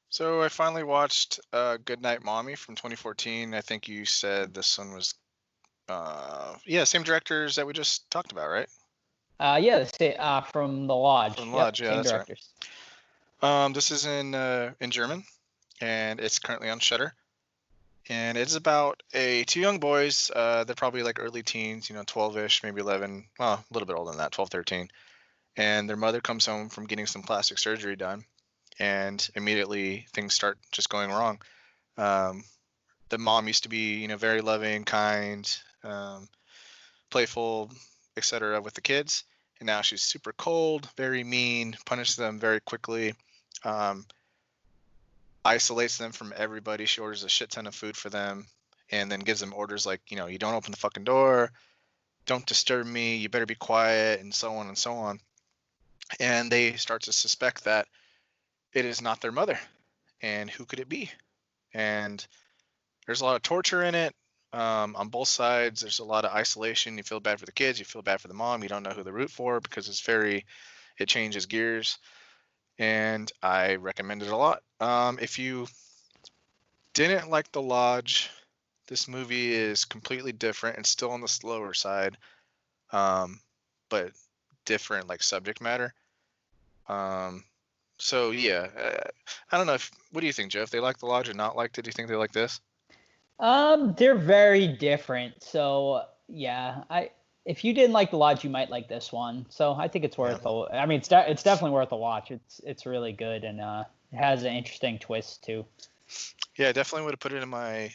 So 0.09 0.41
I 0.41 0.47
finally 0.47 0.83
watched 0.83 1.39
uh, 1.51 1.77
Goodnight 1.83 2.23
Mommy 2.23 2.55
from 2.55 2.75
2014. 2.75 3.53
I 3.53 3.61
think 3.61 3.87
you 3.87 4.05
said 4.05 4.53
this 4.53 4.77
one 4.77 4.93
was, 4.93 5.15
uh, 5.89 6.55
yeah, 6.65 6.85
same 6.85 7.03
directors 7.03 7.55
that 7.55 7.67
we 7.67 7.73
just 7.73 8.09
talked 8.09 8.31
about, 8.31 8.49
right? 8.49 8.69
uh 9.39 9.59
yeah 9.61 9.77
it 9.77 10.19
uh 10.19 10.41
from 10.41 10.87
the 10.87 10.95
lodge 10.95 11.35
From 11.35 11.49
Yep, 11.49 11.55
Lodge, 11.55 11.81
yeah, 11.81 11.89
same 11.89 12.03
that's 12.03 12.29
right. 13.41 13.63
Um, 13.65 13.73
this 13.73 13.91
is 13.91 14.05
in 14.05 14.33
uh, 14.33 14.73
in 14.81 14.89
German, 14.89 15.23
and 15.79 16.19
it's 16.19 16.39
currently 16.39 16.69
on 16.69 16.79
Shudder. 16.79 17.13
And 18.09 18.37
it's 18.37 18.55
about 18.55 19.03
a 19.13 19.43
two 19.43 19.59
young 19.59 19.79
boys. 19.79 20.31
Uh, 20.33 20.63
they're 20.63 20.75
probably 20.75 21.03
like 21.03 21.19
early 21.19 21.43
teens, 21.43 21.89
you 21.89 21.95
know, 21.95 22.03
12ish, 22.03 22.63
maybe 22.63 22.79
11. 22.79 23.25
Well, 23.37 23.53
a 23.53 23.73
little 23.73 23.87
bit 23.87 23.97
older 23.97 24.11
than 24.11 24.19
that, 24.19 24.31
12, 24.31 24.49
13. 24.49 24.89
And 25.57 25.89
their 25.89 25.97
mother 25.97 26.21
comes 26.21 26.45
home 26.45 26.69
from 26.69 26.85
getting 26.85 27.07
some 27.07 27.23
plastic 27.23 27.57
surgery 27.57 27.95
done, 27.95 28.23
and 28.79 29.27
immediately 29.35 30.05
things 30.13 30.33
start 30.33 30.57
just 30.71 30.89
going 30.89 31.09
wrong. 31.09 31.41
Um, 31.97 32.43
the 33.09 33.17
mom 33.17 33.47
used 33.47 33.63
to 33.63 33.69
be, 33.69 33.95
you 33.95 34.07
know, 34.07 34.17
very 34.17 34.41
loving, 34.41 34.83
kind, 34.83 35.49
um, 35.83 36.29
playful, 37.09 37.71
etc. 38.15 38.61
with 38.61 38.75
the 38.75 38.81
kids, 38.81 39.23
and 39.59 39.67
now 39.67 39.81
she's 39.81 40.03
super 40.03 40.31
cold, 40.31 40.87
very 40.95 41.23
mean, 41.23 41.75
punishes 41.85 42.15
them 42.17 42.39
very 42.39 42.59
quickly. 42.59 43.13
Um, 43.63 44.05
isolates 45.45 45.97
them 45.97 46.11
from 46.11 46.33
everybody. 46.35 46.85
She 46.85 47.01
orders 47.01 47.23
a 47.23 47.29
shit 47.29 47.49
ton 47.51 47.67
of 47.67 47.75
food 47.75 47.95
for 47.95 48.09
them, 48.09 48.47
and 48.91 49.11
then 49.11 49.19
gives 49.21 49.39
them 49.39 49.53
orders 49.53 49.85
like, 49.85 50.01
you 50.09 50.17
know, 50.17 50.27
you 50.27 50.37
don't 50.37 50.53
open 50.53 50.71
the 50.71 50.77
fucking 50.77 51.03
door, 51.03 51.51
don't 52.25 52.45
disturb 52.45 52.85
me, 52.85 53.17
you 53.17 53.29
better 53.29 53.45
be 53.45 53.55
quiet, 53.55 54.19
and 54.19 54.33
so 54.33 54.53
on 54.53 54.67
and 54.67 54.77
so 54.77 54.93
on. 54.93 55.19
And 56.19 56.51
they 56.51 56.73
start 56.73 57.03
to 57.03 57.13
suspect 57.13 57.65
that 57.65 57.87
it 58.73 58.85
is 58.85 59.01
not 59.01 59.21
their 59.21 59.31
mother, 59.31 59.59
and 60.21 60.49
who 60.49 60.65
could 60.65 60.79
it 60.79 60.89
be? 60.89 61.11
And 61.73 62.25
there's 63.05 63.21
a 63.21 63.25
lot 63.25 63.35
of 63.35 63.41
torture 63.41 63.83
in 63.83 63.95
it 63.95 64.13
um, 64.53 64.95
on 64.95 65.09
both 65.09 65.27
sides. 65.27 65.81
There's 65.81 65.99
a 65.99 66.05
lot 66.05 66.25
of 66.25 66.31
isolation. 66.31 66.97
You 66.97 67.03
feel 67.03 67.19
bad 67.19 67.39
for 67.39 67.45
the 67.45 67.51
kids. 67.51 67.79
You 67.79 67.85
feel 67.85 68.01
bad 68.01 68.21
for 68.21 68.27
the 68.27 68.33
mom. 68.33 68.63
You 68.63 68.69
don't 68.69 68.83
know 68.83 68.91
who 68.91 69.03
to 69.03 69.11
root 69.11 69.31
for 69.31 69.59
because 69.59 69.87
it's 69.89 70.01
very, 70.01 70.45
it 70.99 71.07
changes 71.07 71.45
gears. 71.45 71.97
And 72.79 73.31
I 73.41 73.75
recommend 73.75 74.23
it 74.23 74.29
a 74.29 74.37
lot. 74.37 74.61
Um, 74.79 75.17
if 75.21 75.39
you 75.39 75.67
didn't 76.93 77.29
like 77.29 77.51
The 77.51 77.61
Lodge, 77.61 78.29
this 78.87 79.07
movie 79.07 79.53
is 79.53 79.85
completely 79.85 80.31
different 80.31 80.77
and 80.77 80.85
still 80.85 81.11
on 81.11 81.21
the 81.21 81.27
slower 81.27 81.73
side, 81.73 82.17
um, 82.91 83.39
but 83.89 84.11
different 84.65 85.07
like 85.07 85.23
subject 85.23 85.61
matter. 85.61 85.93
Um, 86.87 87.43
so 87.97 88.31
yeah, 88.31 88.67
uh, 88.79 89.09
I 89.51 89.57
don't 89.57 89.67
know 89.67 89.73
if. 89.73 89.91
What 90.11 90.21
do 90.21 90.27
you 90.27 90.33
think, 90.33 90.51
Joe? 90.51 90.61
If 90.61 90.69
they 90.69 90.79
like 90.79 90.99
The 90.99 91.05
Lodge 91.05 91.29
or 91.29 91.33
not 91.33 91.57
liked 91.57 91.77
it, 91.77 91.81
do 91.81 91.89
you 91.89 91.93
think 91.93 92.07
they 92.07 92.15
like 92.15 92.31
this? 92.31 92.61
Um, 93.39 93.93
they're 93.97 94.15
very 94.15 94.67
different. 94.67 95.43
So 95.43 96.03
yeah, 96.27 96.83
I 96.89 97.11
if 97.45 97.63
you 97.63 97.73
didn't 97.73 97.93
like 97.93 98.11
the 98.11 98.17
lodge, 98.17 98.43
you 98.43 98.49
might 98.49 98.69
like 98.69 98.89
this 98.89 99.11
one. 99.11 99.45
So 99.49 99.73
I 99.73 99.87
think 99.87 100.03
it's 100.05 100.17
worth. 100.17 100.41
Yeah. 100.43 100.51
A, 100.51 100.81
I 100.81 100.85
mean, 100.85 100.99
it's 100.99 101.07
de- 101.07 101.31
it's 101.31 101.43
definitely 101.43 101.71
worth 101.71 101.91
a 101.91 101.97
watch. 101.97 102.31
It's 102.31 102.61
it's 102.65 102.85
really 102.85 103.13
good 103.13 103.43
and 103.43 103.61
uh, 103.61 103.83
it 104.11 104.17
has 104.17 104.43
an 104.43 104.53
interesting 104.53 104.99
twist 104.99 105.43
too. 105.43 105.65
Yeah, 106.57 106.69
I 106.69 106.71
definitely 106.71 107.05
would 107.05 107.13
have 107.13 107.19
put 107.19 107.33
it 107.33 107.43
in 107.43 107.49
my 107.49 107.91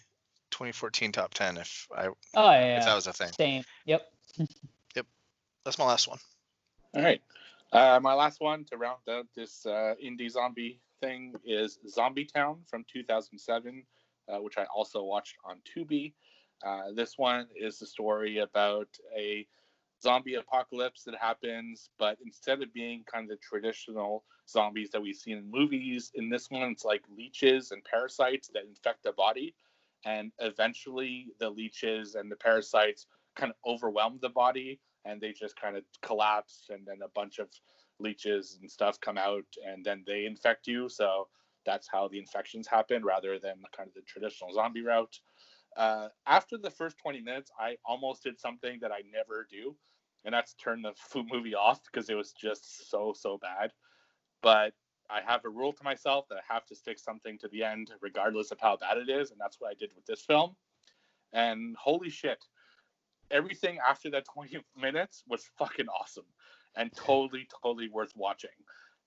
2014 0.50 1.12
top 1.12 1.34
10 1.34 1.56
if 1.58 1.88
I. 1.96 2.06
Oh 2.06 2.14
yeah. 2.34 2.78
If 2.78 2.84
that 2.84 2.94
was 2.94 3.06
a 3.06 3.12
thing. 3.12 3.32
Same. 3.32 3.64
Yep. 3.86 4.12
yep. 4.94 5.06
That's 5.64 5.78
my 5.78 5.86
last 5.86 6.08
one. 6.08 6.18
All 6.94 7.02
right. 7.02 7.20
Uh, 7.72 7.98
my 8.02 8.12
last 8.12 8.40
one 8.40 8.64
to 8.66 8.76
round 8.76 9.00
out 9.08 9.26
this 9.34 9.64
uh, 9.64 9.94
indie 10.04 10.30
zombie 10.30 10.80
thing 11.00 11.34
is 11.44 11.78
Zombie 11.88 12.26
Town 12.26 12.58
from 12.66 12.84
2007 12.92 13.82
uh, 14.28 14.38
which 14.38 14.58
I 14.58 14.64
also 14.74 15.02
watched 15.02 15.36
on 15.44 15.58
Tubi. 15.64 16.14
Uh, 16.64 16.92
this 16.94 17.18
one 17.18 17.48
is 17.56 17.78
the 17.78 17.86
story 17.86 18.38
about 18.38 18.88
a 19.16 19.46
zombie 20.02 20.34
apocalypse 20.34 21.04
that 21.04 21.14
happens, 21.20 21.90
but 21.98 22.18
instead 22.24 22.62
of 22.62 22.72
being 22.72 23.04
kind 23.10 23.24
of 23.24 23.30
the 23.30 23.36
traditional 23.36 24.24
zombies 24.52 24.90
that 24.90 25.02
we've 25.02 25.16
seen 25.16 25.38
in 25.38 25.50
movies, 25.50 26.10
in 26.14 26.28
this 26.28 26.50
one 26.50 26.70
it's 26.70 26.84
like 26.84 27.02
leeches 27.16 27.72
and 27.72 27.82
parasites 27.84 28.48
that 28.54 28.64
infect 28.64 29.02
the 29.02 29.12
body. 29.12 29.54
And 30.04 30.32
eventually 30.38 31.28
the 31.38 31.50
leeches 31.50 32.14
and 32.14 32.30
the 32.30 32.36
parasites 32.36 33.06
kind 33.36 33.50
of 33.52 33.56
overwhelm 33.66 34.18
the 34.20 34.28
body 34.28 34.80
and 35.04 35.20
they 35.20 35.32
just 35.32 35.56
kind 35.56 35.76
of 35.76 35.84
collapse 36.02 36.66
and 36.70 36.86
then 36.86 36.98
a 37.04 37.08
bunch 37.08 37.38
of 37.38 37.48
leeches 37.98 38.58
and 38.60 38.70
stuff 38.70 39.00
come 39.00 39.18
out 39.18 39.44
and 39.64 39.84
then 39.84 40.04
they 40.06 40.26
infect 40.26 40.66
you. 40.66 40.88
So 40.88 41.28
that's 41.64 41.88
how 41.90 42.08
the 42.08 42.18
infections 42.18 42.66
happen 42.66 43.04
rather 43.04 43.38
than 43.38 43.62
kind 43.76 43.88
of 43.88 43.94
the 43.94 44.02
traditional 44.02 44.52
zombie 44.52 44.82
route. 44.82 45.18
Uh, 45.76 46.08
after 46.26 46.58
the 46.58 46.70
first 46.70 46.98
20 46.98 47.20
minutes, 47.20 47.50
I 47.58 47.76
almost 47.84 48.22
did 48.22 48.38
something 48.38 48.78
that 48.80 48.92
I 48.92 49.02
never 49.10 49.46
do, 49.50 49.76
and 50.24 50.34
that's 50.34 50.54
turn 50.54 50.82
the 50.82 50.92
movie 51.32 51.54
off 51.54 51.80
because 51.84 52.10
it 52.10 52.14
was 52.14 52.32
just 52.32 52.90
so, 52.90 53.14
so 53.16 53.38
bad. 53.38 53.72
But 54.42 54.74
I 55.08 55.20
have 55.26 55.44
a 55.44 55.48
rule 55.48 55.72
to 55.72 55.84
myself 55.84 56.26
that 56.28 56.36
I 56.36 56.52
have 56.52 56.66
to 56.66 56.74
stick 56.74 56.98
something 56.98 57.38
to 57.38 57.48
the 57.48 57.62
end, 57.62 57.90
regardless 58.00 58.50
of 58.50 58.60
how 58.60 58.76
bad 58.76 58.98
it 58.98 59.08
is, 59.08 59.30
and 59.30 59.40
that's 59.40 59.60
what 59.60 59.70
I 59.70 59.74
did 59.74 59.90
with 59.94 60.06
this 60.06 60.22
film. 60.22 60.56
And 61.32 61.76
holy 61.76 62.10
shit, 62.10 62.44
everything 63.30 63.78
after 63.86 64.10
that 64.10 64.24
20 64.34 64.58
minutes 64.76 65.22
was 65.28 65.48
fucking 65.58 65.88
awesome 65.88 66.26
and 66.76 66.92
totally, 66.94 67.46
totally 67.62 67.88
worth 67.88 68.12
watching. 68.16 68.50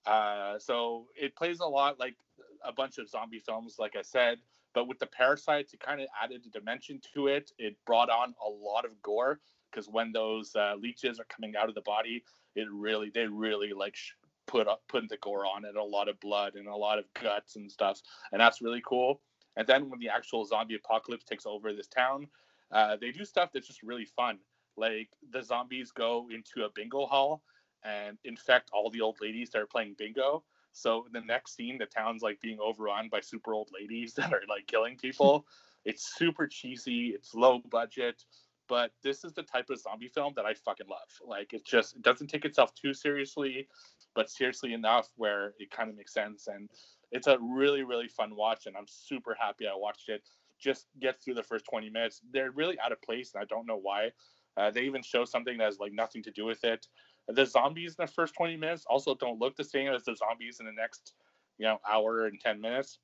Uh, 0.06 0.60
so 0.60 1.08
it 1.16 1.36
plays 1.36 1.60
a 1.60 1.66
lot 1.66 2.00
like 2.00 2.16
a 2.64 2.72
bunch 2.72 2.98
of 3.00 3.10
zombie 3.10 3.40
films, 3.40 3.76
like 3.80 3.96
I 3.96 4.04
said, 4.04 4.38
but 4.74 4.88
with 4.88 5.00
the 5.00 5.08
parasites, 5.08 5.74
it 5.74 5.80
kind 5.80 6.02
of 6.02 6.08
added 6.22 6.46
a 6.46 6.50
dimension 6.50 7.00
to 7.14 7.28
it. 7.28 7.52
It 7.58 7.78
brought 7.86 8.10
on 8.10 8.36
a 8.46 8.50
lot 8.50 8.86
of 8.86 9.02
gore 9.02 9.40
because 9.72 9.88
when 9.88 10.12
those 10.12 10.56
uh, 10.56 10.76
leeches 10.80 11.20
are 11.20 11.26
coming 11.26 11.56
out 11.56 11.70
of 11.70 11.76
the 11.76 11.82
body, 11.82 12.24
it 12.56 12.68
really 12.72 13.10
they 13.10 13.26
really 13.26 13.74
like 13.74 13.96
sh- 13.96 14.12
put 14.48 14.68
up 14.68 14.82
put 14.88 15.08
the 15.10 15.18
gore 15.18 15.46
on 15.46 15.66
it, 15.66 15.76
a 15.76 15.84
lot 15.84 16.08
of 16.08 16.20
blood 16.20 16.56
and 16.56 16.68
a 16.68 16.76
lot 16.76 17.00
of 17.00 17.06
guts 17.22 17.56
and 17.56 17.72
stuff, 17.72 18.02
and 18.32 18.40
that's 18.40 18.62
really 18.62 18.82
cool. 18.86 19.22
And 19.58 19.66
then 19.68 19.90
when 19.90 20.00
the 20.00 20.10
actual 20.10 20.46
zombie 20.46 20.76
apocalypse 20.76 21.24
takes 21.24 21.46
over 21.46 21.74
this 21.74 21.88
town, 21.88 22.28
uh, 22.72 22.98
they 23.00 23.12
do 23.12 23.24
stuff 23.24 23.52
that's 23.54 23.68
just 23.68 23.84
really 23.84 24.06
fun. 24.06 24.40
Like 24.78 25.10
the 25.32 25.42
zombies 25.42 25.92
go 25.92 26.28
into 26.34 26.66
a 26.66 26.70
bingo 26.74 27.06
hall 27.06 27.42
and 27.84 28.18
infect 28.26 28.70
all 28.74 28.90
the 28.90 29.02
old 29.02 29.18
ladies 29.22 29.50
that 29.52 29.62
are 29.62 29.68
playing 29.68 29.96
bingo. 29.98 30.44
So 30.74 31.06
the 31.14 31.22
next 31.22 31.56
scene, 31.56 31.78
the 31.78 31.86
town's 31.86 32.22
like 32.22 32.42
being 32.42 32.60
overrun 32.60 33.08
by 33.10 33.22
super 33.22 33.54
old 33.54 33.70
ladies 33.74 34.14
that 34.16 34.34
are 34.34 34.42
like 34.50 34.68
killing 34.68 34.98
people. 34.98 35.46
it's 35.86 36.16
super 36.18 36.48
cheesy. 36.48 37.10
It's 37.10 37.34
low 37.34 37.60
budget, 37.70 38.24
but 38.68 38.92
this 39.04 39.24
is 39.24 39.34
the 39.34 39.44
type 39.44 39.70
of 39.70 39.80
zombie 39.80 40.08
film 40.08 40.34
that 40.36 40.46
I 40.46 40.54
fucking 40.54 40.88
love. 40.88 41.10
Like 41.26 41.54
it 41.54 41.66
just 41.66 41.96
it 41.96 42.02
doesn't 42.02 42.28
take 42.28 42.46
itself 42.46 42.74
too 42.76 42.94
seriously, 42.94 43.68
but 44.16 44.30
seriously 44.30 44.74
enough 44.74 45.10
where 45.16 45.54
it 45.60 45.72
kind 45.72 45.90
of 45.90 45.98
makes 45.98 46.14
sense. 46.14 46.48
And 46.48 46.70
it's 47.12 47.28
a 47.28 47.38
really 47.40 47.84
really 47.84 48.08
fun 48.08 48.36
watch, 48.36 48.66
and 48.66 48.76
I'm 48.76 48.88
super 48.88 49.36
happy 49.40 49.68
I 49.68 49.76
watched 49.76 50.10
it. 50.10 50.24
Just 50.60 50.88
get 51.00 51.22
through 51.22 51.36
the 51.36 51.44
first 51.44 51.66
20 51.70 51.90
minutes. 51.90 52.22
They're 52.32 52.52
really 52.52 52.80
out 52.80 52.92
of 52.92 53.02
place, 53.02 53.34
and 53.34 53.42
I 53.42 53.46
don't 53.46 53.68
know 53.68 53.80
why. 53.82 54.12
Uh, 54.58 54.72
they 54.72 54.84
even 54.84 55.04
show 55.04 55.26
something 55.26 55.58
that 55.58 55.66
has 55.66 55.80
like 55.80 55.92
nothing 55.92 56.24
to 56.24 56.32
do 56.32 56.46
with 56.46 56.64
it. 56.64 56.88
The 57.28 57.46
zombies 57.46 57.96
in 57.98 58.06
the 58.06 58.12
first 58.12 58.36
20 58.36 58.56
minutes 58.56 58.86
also 58.88 59.16
don't 59.16 59.40
look 59.40 59.56
the 59.56 59.64
same 59.64 59.92
as 59.92 60.04
the 60.04 60.16
zombies 60.16 60.60
in 60.60 60.66
the 60.66 60.72
next, 60.72 61.14
you 61.58 61.66
know, 61.66 61.80
hour 61.90 62.28
and 62.28 62.40
10 62.40 62.62
minutes, 62.62 63.00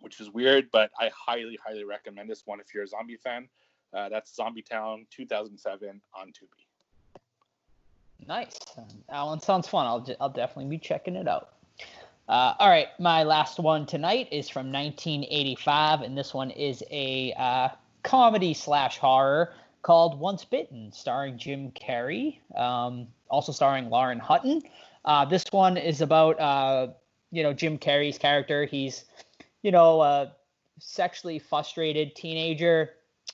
which 0.00 0.20
is 0.20 0.30
weird, 0.30 0.68
but 0.72 0.90
I 0.98 1.10
highly, 1.14 1.58
highly 1.64 1.84
recommend 1.84 2.30
this 2.30 2.42
one 2.46 2.60
if 2.60 2.72
you're 2.72 2.84
a 2.84 2.88
zombie 2.88 3.16
fan. 3.16 3.48
Uh, 3.94 4.08
that's 4.08 4.34
Zombie 4.34 4.62
Town 4.62 5.06
2007 5.10 6.00
on 6.14 6.28
Tubi. 6.28 6.66
Nice. 8.26 8.58
Alan 9.10 9.40
sounds 9.40 9.68
fun. 9.68 9.86
I'll, 9.86 10.06
I'll 10.20 10.30
definitely 10.30 10.70
be 10.70 10.78
checking 10.78 11.14
it 11.14 11.28
out. 11.28 11.50
Uh, 12.28 12.54
all 12.58 12.70
right, 12.70 12.88
my 12.98 13.22
last 13.22 13.58
one 13.58 13.84
tonight 13.84 14.28
is 14.32 14.48
from 14.48 14.72
1985, 14.72 16.00
and 16.00 16.16
this 16.16 16.32
one 16.32 16.50
is 16.50 16.82
a 16.90 17.34
uh, 17.36 17.68
comedy 18.02 18.54
slash 18.54 18.96
horror 18.98 19.52
called 19.82 20.18
Once 20.18 20.42
Bitten, 20.42 20.90
starring 20.90 21.36
Jim 21.36 21.70
Carrey, 21.72 22.38
um, 22.56 23.06
also 23.28 23.52
starring 23.52 23.90
Lauren 23.90 24.18
Hutton. 24.18 24.62
Uh, 25.04 25.26
this 25.26 25.44
one 25.50 25.76
is 25.76 26.00
about 26.00 26.40
uh, 26.40 26.88
you 27.30 27.42
know 27.42 27.52
Jim 27.52 27.76
Carrey's 27.76 28.16
character. 28.16 28.64
He's 28.64 29.04
you 29.62 29.70
know 29.70 30.00
a 30.00 30.32
sexually 30.78 31.38
frustrated 31.38 32.16
teenager 32.16 32.92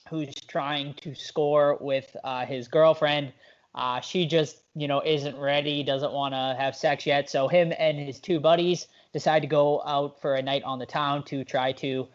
who's 0.08 0.34
trying 0.34 0.94
to 0.94 1.14
score 1.14 1.78
with 1.80 2.16
uh, 2.24 2.44
his 2.46 2.68
girlfriend. 2.68 3.32
Uh, 3.74 4.00
she 4.00 4.26
just 4.26 4.58
you 4.74 4.88
know 4.88 5.02
isn't 5.04 5.36
ready, 5.38 5.82
doesn't 5.82 6.12
want 6.12 6.34
to 6.34 6.56
have 6.58 6.74
sex 6.74 7.06
yet. 7.06 7.30
So 7.30 7.48
him 7.48 7.72
and 7.78 7.98
his 7.98 8.18
two 8.18 8.40
buddies 8.40 8.88
decide 9.12 9.40
to 9.40 9.48
go 9.48 9.82
out 9.84 10.20
for 10.20 10.34
a 10.34 10.42
night 10.42 10.62
on 10.64 10.78
the 10.78 10.86
town 10.86 11.24
to 11.24 11.44
try 11.44 11.72
to 11.72 12.08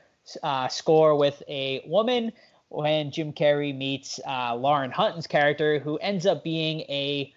uh, 0.43 0.67
score 0.67 1.15
with 1.15 1.41
a 1.47 1.83
woman 1.85 2.31
when 2.69 3.11
Jim 3.11 3.31
Carrey 3.31 3.75
meets 3.75 4.19
uh, 4.27 4.55
Lauren 4.55 4.91
Hutton's 4.91 5.27
character, 5.27 5.79
who 5.79 5.97
ends 5.97 6.25
up 6.25 6.43
being 6.43 6.81
a 6.81 7.33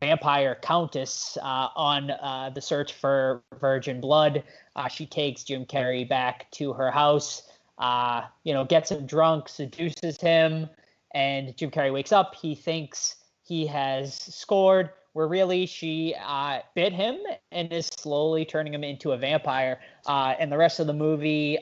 vampire 0.00 0.56
countess 0.60 1.38
uh, 1.40 1.68
on 1.76 2.10
uh, 2.10 2.50
the 2.54 2.60
search 2.60 2.92
for 2.94 3.42
virgin 3.60 4.00
blood. 4.00 4.42
She 4.90 5.06
takes 5.06 5.44
Jim 5.44 5.64
Carrey 5.64 6.06
back 6.06 6.50
to 6.52 6.72
her 6.74 6.90
house, 6.90 7.42
uh, 7.78 8.22
you 8.44 8.52
know, 8.52 8.64
gets 8.64 8.90
him 8.90 9.06
drunk, 9.06 9.48
seduces 9.48 10.20
him, 10.20 10.68
and 11.14 11.56
Jim 11.56 11.70
Carrey 11.70 11.92
wakes 11.92 12.12
up. 12.12 12.34
He 12.34 12.54
thinks 12.54 13.16
he 13.42 13.66
has 13.66 14.14
scored, 14.14 14.90
where 15.12 15.28
really 15.28 15.66
she 15.66 16.14
uh, 16.24 16.60
bit 16.74 16.92
him 16.92 17.16
and 17.52 17.72
is 17.72 17.86
slowly 17.86 18.44
turning 18.44 18.74
him 18.74 18.84
into 18.84 19.12
a 19.12 19.16
vampire. 19.16 19.80
Uh, 20.06 20.34
and 20.38 20.52
the 20.52 20.58
rest 20.58 20.80
of 20.80 20.86
the 20.86 20.92
movie 20.92 21.58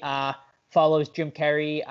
follows 0.70 1.08
Jim 1.08 1.30
Carrey 1.30 1.82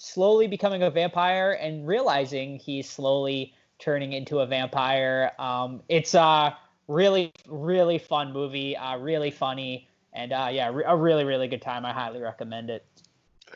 slowly 0.00 0.46
becoming 0.46 0.82
a 0.82 0.90
vampire 0.90 1.52
and 1.60 1.86
realizing 1.86 2.58
he's 2.58 2.88
slowly 2.88 3.52
turning 3.78 4.14
into 4.14 4.40
a 4.40 4.46
vampire. 4.46 5.32
Um, 5.38 5.82
it's 5.88 6.14
a 6.14 6.56
really, 6.88 7.32
really 7.46 7.98
fun 7.98 8.32
movie, 8.32 8.76
uh, 8.76 8.96
really 8.96 9.30
funny, 9.30 9.88
and 10.14 10.32
uh, 10.32 10.48
yeah, 10.50 10.68
a 10.68 10.96
really, 10.96 11.24
really 11.24 11.48
good 11.48 11.62
time. 11.62 11.84
I 11.84 11.92
highly 11.92 12.20
recommend 12.20 12.70
it. 12.70 12.84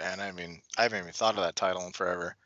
And 0.00 0.20
I 0.20 0.32
mean, 0.32 0.60
I 0.76 0.82
haven't 0.82 1.00
even 1.00 1.12
thought 1.12 1.36
of 1.36 1.42
that 1.42 1.56
title 1.56 1.86
in 1.86 1.92
forever. 1.92 2.36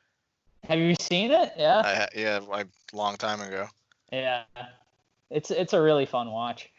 Have 0.65 0.79
you 0.79 0.95
seen 1.01 1.31
it? 1.31 1.53
Yeah. 1.57 1.83
I, 1.85 2.09
yeah, 2.15 2.41
a 2.53 2.65
long 2.97 3.17
time 3.17 3.41
ago. 3.41 3.69
Yeah, 4.13 4.43
it's 5.31 5.51
it's 5.51 5.73
a 5.73 5.81
really 5.81 6.07
fun 6.07 6.31
watch. 6.31 6.71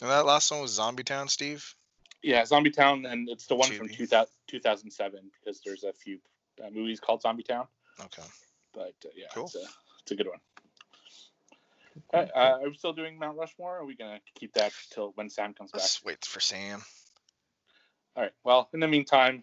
And 0.00 0.10
that 0.10 0.26
last 0.26 0.50
one 0.50 0.60
was 0.60 0.72
Zombie 0.72 1.04
Town, 1.04 1.28
Steve. 1.28 1.74
Yeah, 2.22 2.44
Zombie 2.44 2.70
Town, 2.70 3.04
and 3.04 3.28
it's 3.28 3.46
the 3.46 3.54
one 3.54 3.70
from 3.70 3.88
Tubi. 3.88 3.96
2000, 3.96 4.28
2007 4.48 5.30
because 5.40 5.60
there's 5.64 5.84
a 5.84 5.92
few 5.92 6.18
uh, 6.62 6.70
movies 6.70 7.00
called 7.00 7.22
Zombie 7.22 7.42
Town. 7.42 7.66
Okay. 8.00 8.22
But 8.72 8.94
uh, 9.04 9.08
yeah, 9.14 9.26
Cool. 9.34 9.44
it's, 9.44 9.56
a, 9.56 9.64
it's 10.02 10.12
a 10.12 10.14
good 10.14 10.28
one. 10.28 10.38
All 12.14 12.20
right, 12.20 12.30
uh, 12.34 12.58
are 12.62 12.68
we 12.68 12.74
still 12.74 12.92
doing 12.92 13.18
Mount 13.18 13.36
Rushmore? 13.36 13.76
Or 13.76 13.80
are 13.80 13.84
we 13.84 13.96
gonna 13.96 14.20
keep 14.34 14.54
that 14.54 14.72
till 14.90 15.12
when 15.14 15.28
Sam 15.28 15.54
comes 15.54 15.72
back? 15.72 15.82
Let's 15.82 16.04
wait 16.04 16.24
for 16.24 16.40
Sam. 16.40 16.82
All 18.16 18.22
right. 18.22 18.32
Well, 18.44 18.68
in 18.72 18.80
the 18.80 18.88
meantime, 18.88 19.42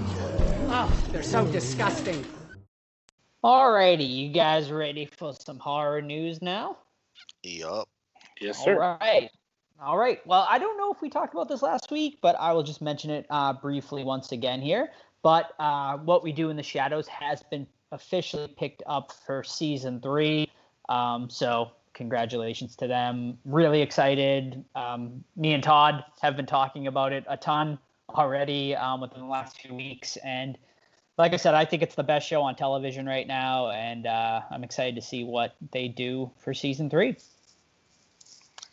Oh, 0.73 0.89
they're 1.11 1.21
so 1.21 1.45
disgusting. 1.45 2.23
Alrighty, 3.43 4.09
you 4.09 4.29
guys 4.29 4.71
ready 4.71 5.05
for 5.05 5.33
some 5.33 5.59
horror 5.59 6.01
news 6.01 6.41
now? 6.41 6.77
Yup. 7.43 7.89
Yes, 8.39 8.63
sir. 8.63 8.79
right. 8.79 9.29
All 9.83 9.97
right. 9.97 10.25
Well, 10.25 10.47
I 10.49 10.59
don't 10.59 10.77
know 10.77 10.89
if 10.93 11.01
we 11.01 11.09
talked 11.09 11.33
about 11.33 11.49
this 11.49 11.61
last 11.61 11.91
week, 11.91 12.19
but 12.21 12.37
I 12.39 12.53
will 12.53 12.63
just 12.63 12.81
mention 12.81 13.11
it 13.11 13.25
uh, 13.29 13.51
briefly 13.51 14.05
once 14.05 14.31
again 14.31 14.61
here. 14.61 14.91
But 15.23 15.51
uh, 15.59 15.97
what 15.97 16.23
we 16.23 16.31
do 16.31 16.49
in 16.49 16.55
the 16.55 16.63
shadows 16.63 17.05
has 17.09 17.43
been 17.43 17.67
officially 17.91 18.47
picked 18.57 18.81
up 18.85 19.11
for 19.25 19.43
season 19.43 19.99
three. 19.99 20.49
Um, 20.87 21.29
so 21.29 21.71
congratulations 21.93 22.77
to 22.77 22.87
them. 22.87 23.37
Really 23.43 23.81
excited. 23.81 24.63
Um, 24.75 25.21
me 25.35 25.51
and 25.51 25.61
Todd 25.61 26.05
have 26.21 26.37
been 26.37 26.45
talking 26.45 26.87
about 26.87 27.11
it 27.11 27.25
a 27.27 27.35
ton 27.35 27.77
already 28.15 28.75
um, 28.75 29.01
within 29.01 29.21
the 29.21 29.27
last 29.27 29.59
few 29.61 29.73
weeks, 29.73 30.17
and 30.17 30.57
like 31.17 31.33
I 31.33 31.37
said, 31.37 31.53
I 31.53 31.65
think 31.65 31.83
it's 31.83 31.95
the 31.95 32.03
best 32.03 32.27
show 32.27 32.41
on 32.41 32.55
television 32.55 33.05
right 33.05 33.27
now, 33.27 33.69
and 33.69 34.07
uh, 34.07 34.41
I'm 34.49 34.63
excited 34.63 34.95
to 34.95 35.01
see 35.01 35.23
what 35.23 35.55
they 35.71 35.87
do 35.87 36.31
for 36.39 36.53
season 36.53 36.89
three. 36.89 37.15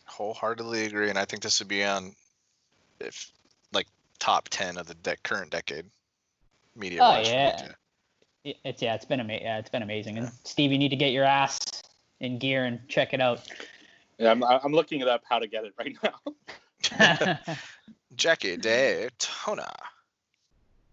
Wholeheartedly 0.06 0.86
agree, 0.86 1.10
and 1.10 1.18
I 1.18 1.24
think 1.24 1.42
this 1.42 1.58
would 1.60 1.68
be 1.68 1.84
on, 1.84 2.14
if 3.00 3.30
like 3.72 3.86
top 4.18 4.48
ten 4.48 4.78
of 4.78 4.86
the 4.86 4.94
de- 4.94 5.16
current 5.22 5.50
decade 5.50 5.86
media. 6.74 7.00
Oh, 7.02 7.20
yeah. 7.20 7.52
media. 8.44 8.56
It's 8.64 8.80
yeah, 8.80 8.94
it's 8.94 9.04
been 9.04 9.20
ama- 9.20 9.40
yeah, 9.40 9.58
it's 9.58 9.68
been 9.68 9.82
amazing. 9.82 10.16
And 10.16 10.30
Steve, 10.44 10.72
you 10.72 10.78
need 10.78 10.88
to 10.90 10.96
get 10.96 11.12
your 11.12 11.24
ass 11.24 11.58
in 12.20 12.38
gear 12.38 12.64
and 12.64 12.80
check 12.88 13.12
it 13.12 13.20
out. 13.20 13.46
Yeah, 14.18 14.30
I'm, 14.30 14.42
I'm 14.42 14.72
looking 14.72 15.00
it 15.00 15.08
up 15.08 15.22
how 15.28 15.38
to 15.38 15.46
get 15.46 15.64
it 15.64 15.74
right 15.78 15.96
now. 16.02 17.36
Jackie 18.18 18.56
Daytona. 18.56 19.72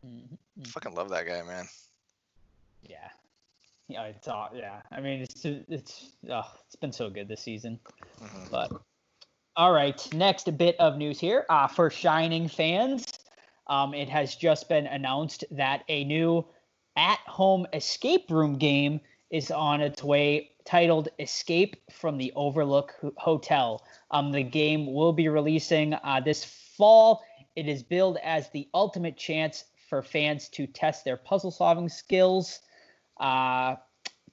Mhm. 0.05 0.37
Fucking 0.67 0.93
love 0.93 1.09
that 1.09 1.25
guy, 1.25 1.41
man. 1.41 1.67
yeah, 2.87 3.09
yeah, 3.87 4.03
it's 4.03 4.27
all 4.27 4.49
yeah. 4.53 4.81
I 4.91 5.01
mean, 5.01 5.21
it's 5.21 5.43
it's 5.43 6.11
oh, 6.29 6.43
it's 6.67 6.75
been 6.75 6.91
so 6.91 7.09
good 7.09 7.27
this 7.27 7.41
season. 7.41 7.79
Mhm. 8.21 8.51
But 8.51 8.71
all 9.55 9.71
right, 9.71 10.13
next 10.13 10.55
bit 10.57 10.75
of 10.79 10.97
news 10.97 11.19
here 11.19 11.45
uh, 11.49 11.67
for 11.67 11.89
Shining 11.89 12.47
fans. 12.47 13.05
Um, 13.67 13.95
it 13.95 14.07
has 14.09 14.35
just 14.35 14.69
been 14.69 14.85
announced 14.85 15.43
that 15.49 15.83
a 15.89 16.03
new 16.03 16.45
at-home 16.95 17.65
escape 17.73 18.29
room 18.29 18.57
game 18.59 19.01
is 19.31 19.49
on 19.49 19.81
its 19.81 20.03
way, 20.03 20.51
titled 20.65 21.09
"Escape 21.19 21.75
from 21.91 22.17
the 22.19 22.31
Overlook 22.35 22.93
Hotel." 23.17 23.83
Um, 24.11 24.31
the 24.31 24.43
game 24.43 24.93
will 24.93 25.11
be 25.13 25.27
releasing 25.27 25.95
uh, 25.95 26.21
this 26.23 26.45
fall. 26.77 27.23
It 27.55 27.67
is 27.67 27.83
billed 27.83 28.17
as 28.23 28.49
the 28.49 28.67
ultimate 28.73 29.17
chance 29.17 29.65
for 29.89 30.01
fans 30.01 30.49
to 30.49 30.67
test 30.67 31.05
their 31.05 31.17
puzzle-solving 31.17 31.89
skills. 31.89 32.59
Uh, 33.17 33.75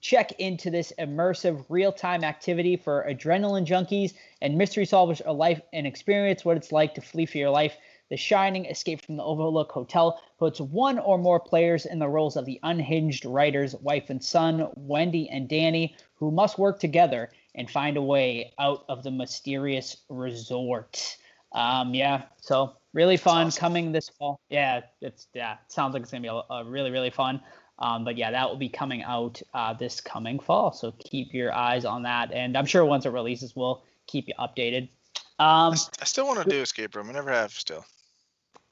check 0.00 0.32
into 0.40 0.70
this 0.70 0.92
immersive 0.98 1.64
real-time 1.68 2.24
activity 2.24 2.76
for 2.76 3.06
adrenaline 3.08 3.64
junkies 3.64 4.14
and 4.40 4.58
mystery 4.58 4.84
solvers 4.84 5.22
alike 5.24 5.64
and 5.72 5.86
experience 5.86 6.44
what 6.44 6.56
it's 6.56 6.72
like 6.72 6.94
to 6.94 7.00
flee 7.00 7.26
for 7.26 7.38
your 7.38 7.50
life. 7.50 7.76
The 8.10 8.16
Shining 8.16 8.66
Escape 8.66 9.04
from 9.04 9.16
the 9.16 9.22
Overlook 9.22 9.70
Hotel 9.72 10.20
puts 10.38 10.60
one 10.60 10.98
or 10.98 11.16
more 11.16 11.40
players 11.40 11.86
in 11.86 11.98
the 11.98 12.08
roles 12.08 12.36
of 12.36 12.44
the 12.44 12.58
unhinged 12.62 13.24
writers, 13.24 13.74
wife 13.76 14.10
and 14.10 14.22
son, 14.22 14.68
Wendy 14.74 15.30
and 15.30 15.48
Danny, 15.48 15.96
who 16.16 16.30
must 16.30 16.58
work 16.58 16.80
together 16.80 17.30
and 17.54 17.70
find 17.70 17.96
a 17.96 18.02
way 18.02 18.52
out 18.58 18.84
of 18.88 19.02
the 19.02 19.10
mysterious 19.10 19.96
resort. 20.08 21.16
Um, 21.54 21.94
yeah, 21.94 22.22
so 22.40 22.76
really 22.92 23.16
fun 23.16 23.46
awesome. 23.48 23.60
coming 23.60 23.92
this 23.92 24.08
fall. 24.08 24.40
Yeah, 24.48 24.80
it's 25.00 25.28
yeah, 25.34 25.54
it 25.54 25.72
sounds 25.72 25.92
like 25.94 26.02
it's 26.02 26.10
gonna 26.12 26.22
be 26.22 26.28
a, 26.28 26.42
a 26.54 26.64
really 26.64 26.90
really 26.90 27.10
fun. 27.10 27.40
Um, 27.78 28.04
but 28.04 28.16
yeah, 28.16 28.30
that 28.30 28.48
will 28.48 28.56
be 28.58 28.68
coming 28.68 29.02
out 29.02 29.40
uh, 29.54 29.72
this 29.74 30.00
coming 30.00 30.38
fall. 30.38 30.72
So 30.72 30.92
keep 30.98 31.34
your 31.34 31.52
eyes 31.52 31.84
on 31.84 32.02
that. 32.04 32.30
And 32.32 32.56
I'm 32.56 32.66
sure 32.66 32.84
once 32.84 33.06
it 33.06 33.10
releases, 33.10 33.56
we'll 33.56 33.82
keep 34.06 34.28
you 34.28 34.34
updated. 34.38 34.88
I, 35.38 35.66
Um, 35.66 35.72
s- 35.72 35.90
I 36.00 36.04
still 36.04 36.26
want 36.26 36.42
to 36.44 36.48
do 36.48 36.60
escape 36.60 36.94
room. 36.94 37.08
I 37.10 37.12
never 37.12 37.30
have 37.32 37.50
still. 37.52 37.84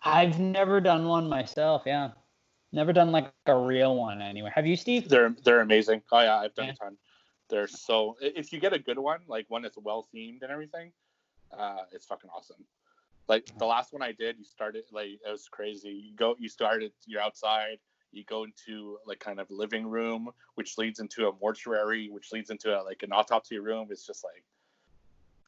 I've 0.05 0.39
never 0.39 0.81
done 0.81 1.07
one 1.07 1.29
myself. 1.29 1.83
Yeah. 1.87 2.11
Never 2.73 2.93
done 2.93 3.11
like 3.11 3.33
a 3.47 3.57
real 3.57 3.97
one 3.97 4.23
anyway. 4.23 4.53
Have 4.55 4.67
you, 4.67 4.77
Steve? 4.77 5.09
They're 5.09 5.35
they're 5.45 5.61
amazing. 5.61 6.03
Oh 6.13 6.21
yeah, 6.21 6.37
I've 6.37 6.55
done 6.55 6.67
Yeah. 6.67 6.73
a 6.73 6.77
ton. 6.77 6.97
They're 7.49 7.67
so 7.67 8.17
if 8.21 8.53
you 8.53 8.61
get 8.61 8.73
a 8.73 8.79
good 8.79 8.99
one, 8.99 9.21
like 9.27 9.47
one 9.49 9.63
that's 9.63 9.77
well 9.77 10.07
themed 10.15 10.43
and 10.43 10.53
everything, 10.53 10.93
uh, 11.57 11.79
it's 11.93 12.07
fucking 12.07 12.31
awesome. 12.35 12.65
Like 13.29 13.47
the 13.59 13.67
last 13.67 13.93
one 13.93 14.03
I 14.03 14.13
did, 14.13 14.39
you 14.39 14.45
started 14.45 14.85
like 14.93 15.21
it 15.25 15.31
was 15.31 15.49
crazy. 15.51 15.91
You 15.91 16.17
go, 16.17 16.35
you 16.39 16.49
started, 16.49 16.93
you're 17.07 17.23
outside. 17.23 17.79
You 18.13 18.25
go 18.25 18.45
into 18.45 18.99
like 19.07 19.21
kind 19.21 19.39
of 19.39 19.49
living 19.51 19.87
room, 19.87 20.31
which 20.57 20.77
leads 20.79 20.99
into 20.99 21.29
a 21.29 21.33
mortuary, 21.41 22.09
which 22.11 22.33
leads 22.33 22.51
into 22.51 22.77
a, 22.77 22.83
like 22.83 23.05
an 23.05 23.13
autopsy 23.13 23.59
room. 23.59 23.89
It's 23.91 24.05
just 24.05 24.25
like 24.25 24.43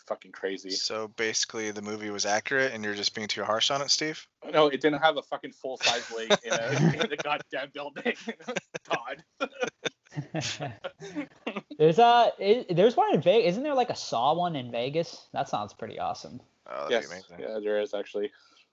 fucking 0.06 0.32
crazy. 0.32 0.70
So 0.70 1.08
basically, 1.16 1.70
the 1.70 1.82
movie 1.82 2.10
was 2.10 2.26
accurate, 2.26 2.72
and 2.72 2.84
you're 2.84 2.94
just 2.94 3.14
being 3.14 3.28
too 3.28 3.44
harsh 3.44 3.70
on 3.70 3.82
it, 3.82 3.90
Steve. 3.90 4.26
No, 4.52 4.68
it 4.68 4.80
didn't 4.80 5.00
have 5.00 5.16
a 5.16 5.22
fucking 5.22 5.52
full 5.52 5.76
size 5.78 6.10
lake 6.16 6.32
in, 6.44 6.52
a, 6.52 6.68
in 7.02 7.10
the 7.10 7.18
goddamn 7.22 7.70
building. 7.72 8.14
Todd. 8.84 9.24
there's 11.78 11.98
uh, 11.98 12.30
a 12.40 12.60
i 12.60 12.66
there's 12.70 12.96
one 12.96 13.14
in 13.14 13.20
Vegas. 13.22 13.50
Isn't 13.52 13.62
there 13.62 13.74
like 13.74 13.90
a 13.90 13.96
Saw 13.96 14.34
one 14.34 14.56
in 14.56 14.70
Vegas? 14.70 15.26
That 15.32 15.48
sounds 15.48 15.72
pretty 15.72 15.98
awesome. 15.98 16.40
Oh, 16.66 16.88
that'd 16.88 16.90
yes, 16.90 17.06
be 17.08 17.14
amazing. 17.14 17.36
yeah, 17.40 17.60
there 17.62 17.80
is 17.80 17.94
actually. 17.94 18.30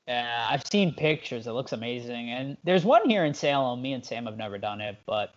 Yeah, 0.07 0.47
I've 0.49 0.65
seen 0.65 0.93
pictures. 0.93 1.45
It 1.47 1.51
looks 1.51 1.71
amazing. 1.71 2.31
And 2.31 2.57
there's 2.63 2.83
one 2.83 3.07
here 3.07 3.25
in 3.25 3.33
Salem. 3.33 3.81
Me 3.81 3.93
and 3.93 4.03
Sam 4.03 4.25
have 4.25 4.37
never 4.37 4.57
done 4.57 4.81
it, 4.81 4.97
but 5.05 5.35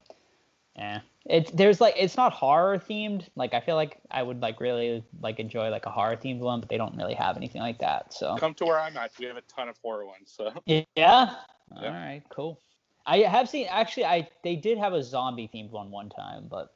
yeah, 0.76 1.00
it's 1.26 1.50
there's 1.50 1.80
like 1.80 1.94
it's 1.98 2.16
not 2.16 2.32
horror 2.32 2.78
themed. 2.78 3.28
Like 3.36 3.52
I 3.54 3.60
feel 3.60 3.76
like 3.76 3.98
I 4.10 4.22
would 4.22 4.40
like 4.40 4.60
really 4.60 5.04
like 5.20 5.38
enjoy 5.38 5.68
like 5.68 5.84
a 5.86 5.90
horror 5.90 6.16
themed 6.16 6.38
one, 6.40 6.60
but 6.60 6.68
they 6.68 6.78
don't 6.78 6.96
really 6.96 7.14
have 7.14 7.36
anything 7.36 7.60
like 7.60 7.78
that. 7.80 8.14
So 8.14 8.36
Come 8.38 8.54
to 8.54 8.64
where 8.64 8.80
I'm 8.80 8.96
at. 8.96 9.12
We 9.18 9.26
have 9.26 9.36
a 9.36 9.42
ton 9.42 9.68
of 9.68 9.76
horror 9.82 10.06
ones. 10.06 10.32
So 10.34 10.52
yeah. 10.66 11.34
All 11.76 11.82
Yeah. 11.82 11.90
right, 11.92 12.22
cool. 12.30 12.58
I 13.06 13.18
have 13.18 13.48
seen 13.48 13.66
actually 13.68 14.04
I 14.04 14.28
they 14.42 14.56
did 14.56 14.78
have 14.78 14.92
a 14.92 15.02
zombie 15.02 15.50
themed 15.52 15.70
one 15.70 15.90
one 15.90 16.08
time, 16.08 16.46
but 16.48 16.74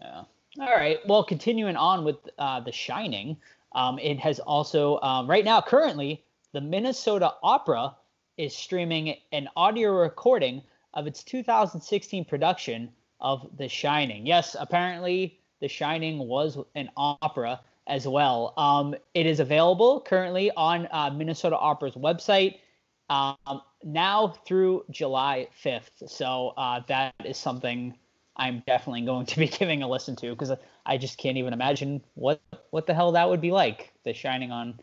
yeah. 0.00 0.22
All 0.60 0.74
right. 0.74 0.98
Well, 1.06 1.22
continuing 1.22 1.76
on 1.76 2.04
with 2.04 2.16
uh, 2.38 2.60
The 2.60 2.72
Shining, 2.72 3.36
um, 3.72 3.98
it 4.00 4.18
has 4.18 4.40
also 4.40 4.98
um, 5.00 5.28
right 5.30 5.44
now 5.44 5.60
currently 5.60 6.24
the 6.52 6.60
Minnesota 6.60 7.34
Opera 7.42 7.94
is 8.36 8.56
streaming 8.56 9.14
an 9.32 9.48
audio 9.56 9.92
recording 9.92 10.62
of 10.94 11.06
its 11.06 11.22
2016 11.22 12.24
production 12.24 12.90
of 13.20 13.46
The 13.56 13.68
Shining. 13.68 14.26
Yes, 14.26 14.56
apparently 14.58 15.38
The 15.60 15.68
Shining 15.68 16.18
was 16.18 16.58
an 16.74 16.90
opera 16.96 17.60
as 17.86 18.08
well. 18.08 18.54
Um, 18.56 18.94
it 19.14 19.26
is 19.26 19.40
available 19.40 20.00
currently 20.00 20.50
on 20.52 20.88
uh, 20.90 21.10
Minnesota 21.10 21.56
Opera's 21.56 21.94
website 21.94 22.58
um, 23.10 23.60
now 23.84 24.28
through 24.46 24.84
July 24.90 25.48
5th. 25.62 26.08
So 26.08 26.54
uh, 26.56 26.80
that 26.88 27.14
is 27.24 27.36
something 27.36 27.94
I'm 28.36 28.62
definitely 28.66 29.02
going 29.02 29.26
to 29.26 29.38
be 29.38 29.48
giving 29.58 29.82
a 29.82 29.88
listen 29.88 30.16
to 30.16 30.30
because 30.30 30.52
I 30.86 30.96
just 30.96 31.18
can't 31.18 31.36
even 31.36 31.52
imagine 31.52 32.02
what 32.14 32.40
what 32.70 32.86
the 32.86 32.94
hell 32.94 33.12
that 33.12 33.28
would 33.28 33.40
be 33.40 33.50
like. 33.50 33.92
The 34.04 34.14
Shining 34.14 34.50
on 34.50 34.78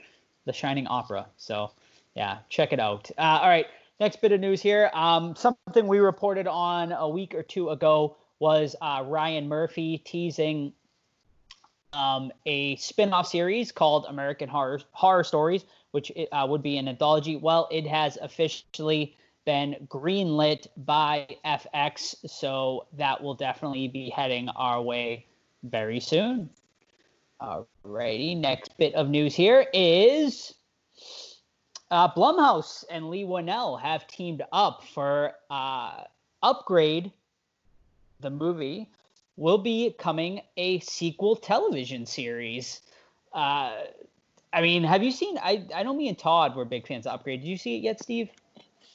the 0.46 0.54
Shining 0.54 0.86
Opera. 0.88 1.26
So 1.38 1.72
yeah, 2.16 2.40
check 2.50 2.74
it 2.74 2.80
out. 2.80 3.10
Uh, 3.18 3.40
all 3.42 3.50
right, 3.50 3.68
next 4.00 4.22
bit 4.22 4.32
of 4.32 4.42
news 4.42 4.62
here. 4.62 4.92
Um, 4.94 5.36
something 5.36 5.88
we 5.88 6.00
reported 6.00 6.48
on 6.48 6.92
a 6.92 7.08
week 7.08 7.34
or 7.34 7.44
two 7.44 7.70
ago 7.70 8.18
was 8.40 8.76
uh, 8.82 9.04
Ryan 9.06 9.48
Murphy 9.48 10.00
teasing 10.00 10.74
um, 11.94 12.32
a 12.46 12.76
spin-off 12.76 13.28
series 13.28 13.72
called 13.72 14.06
American 14.08 14.50
Horror 14.50 14.82
Horror 14.92 15.24
Stories, 15.24 15.64
which 15.92 16.12
uh, 16.32 16.46
would 16.50 16.62
be 16.62 16.78
an 16.78 16.88
anthology. 16.88 17.36
Well, 17.36 17.68
it 17.72 17.88
has 17.88 18.18
officially 18.22 19.16
been 19.46 19.88
greenlit 19.88 20.68
by 20.78 21.28
FX, 21.46 22.16
so 22.30 22.86
that 22.98 23.24
will 23.24 23.34
definitely 23.34 23.88
be 23.88 24.10
heading 24.10 24.50
our 24.50 24.82
way 24.82 25.26
very 25.64 26.00
soon. 26.00 26.50
Alrighty, 27.42 28.38
next 28.38 28.78
bit 28.78 28.94
of 28.96 29.10
news 29.10 29.36
here 29.36 29.68
is 29.74 30.54
uh, 31.92 32.12
Blumhouse 32.14 32.84
and 32.90 33.10
Leigh 33.10 33.26
Whannell 33.26 33.80
have 33.80 34.08
teamed 34.08 34.44
up 34.52 34.84
for 34.94 35.34
uh, 35.50 36.04
Upgrade, 36.44 37.12
the 38.20 38.30
movie, 38.30 38.90
will 39.38 39.60
be 39.60 39.96
coming 39.98 40.42
a 40.58 40.80
sequel 40.80 41.36
television 41.36 42.06
series. 42.06 42.82
Uh, 43.34 43.84
I 44.58 44.62
mean, 44.62 44.84
have 44.86 45.04
you 45.04 45.12
seen? 45.12 45.38
I 45.38 45.68
I 45.74 45.84
know 45.84 45.94
me 45.94 46.08
and 46.08 46.18
Todd 46.18 46.56
were 46.56 46.66
big 46.66 46.88
fans 46.88 47.06
of 47.06 47.14
Upgrade. 47.14 47.42
Did 47.42 47.48
you 47.48 47.58
see 47.58 47.78
it 47.78 47.84
yet, 47.84 48.02
Steve? 48.02 48.32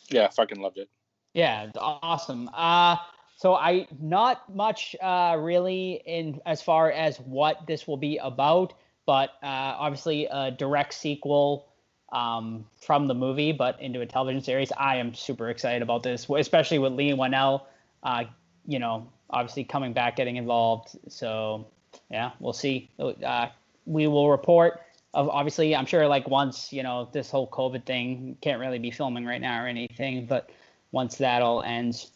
Yeah, 0.09 0.29
fucking 0.29 0.61
loved 0.61 0.79
it. 0.79 0.89
Yeah, 1.35 1.71
awesome. 1.77 2.51
Uh, 2.53 2.97
so 3.37 3.55
I 3.55 3.87
not 4.01 4.53
much 4.53 4.97
uh, 5.01 5.37
really 5.39 6.03
in 6.05 6.41
as 6.47 6.61
far 6.61 6.91
as 6.91 7.19
what 7.21 7.65
this 7.69 7.87
will 7.87 7.97
be 7.97 8.17
about, 8.19 8.73
but 9.07 9.31
uh, 9.41 9.79
obviously 9.79 10.27
a 10.27 10.51
direct 10.51 10.95
sequel 10.95 11.69
um, 12.13 12.67
from 12.81 13.07
the 13.07 13.15
movie, 13.15 13.53
but 13.53 13.81
into 13.81 14.01
a 14.01 14.07
television 14.07 14.43
series. 14.43 14.73
I 14.77 14.97
am 14.97 15.15
super 15.15 15.49
excited 15.49 15.81
about 15.81 16.03
this, 16.03 16.29
especially 16.29 16.81
with 16.81 16.95
Leigh 16.95 17.13
Whannell. 17.13 17.67
Uh, 18.03 18.25
you 18.67 18.81
know, 18.81 19.07
obviously 19.31 19.63
coming 19.63 19.93
back, 19.93 20.17
getting 20.17 20.35
involved. 20.35 20.99
So 21.07 21.69
yeah, 22.11 22.33
we'll 22.41 22.53
see. 22.53 22.91
Uh, 22.99 23.47
we 23.87 24.09
will 24.09 24.29
report. 24.29 24.81
Obviously, 25.15 25.77
I'm 25.77 25.87
sure 25.87 26.07
like 26.09 26.29
once 26.29 26.73
you 26.73 26.83
know 26.83 27.09
this 27.13 27.31
whole 27.31 27.49
COVID 27.49 27.85
thing 27.85 28.37
can't 28.41 28.61
really 28.61 28.79
be 28.79 28.91
filming 28.91 29.25
right 29.25 29.41
now 29.41 29.63
or 29.63 29.67
anything, 29.67 30.27
but 30.27 30.51
once 30.91 31.17
that 31.17 31.43
all 31.43 31.63
ends, 31.63 32.11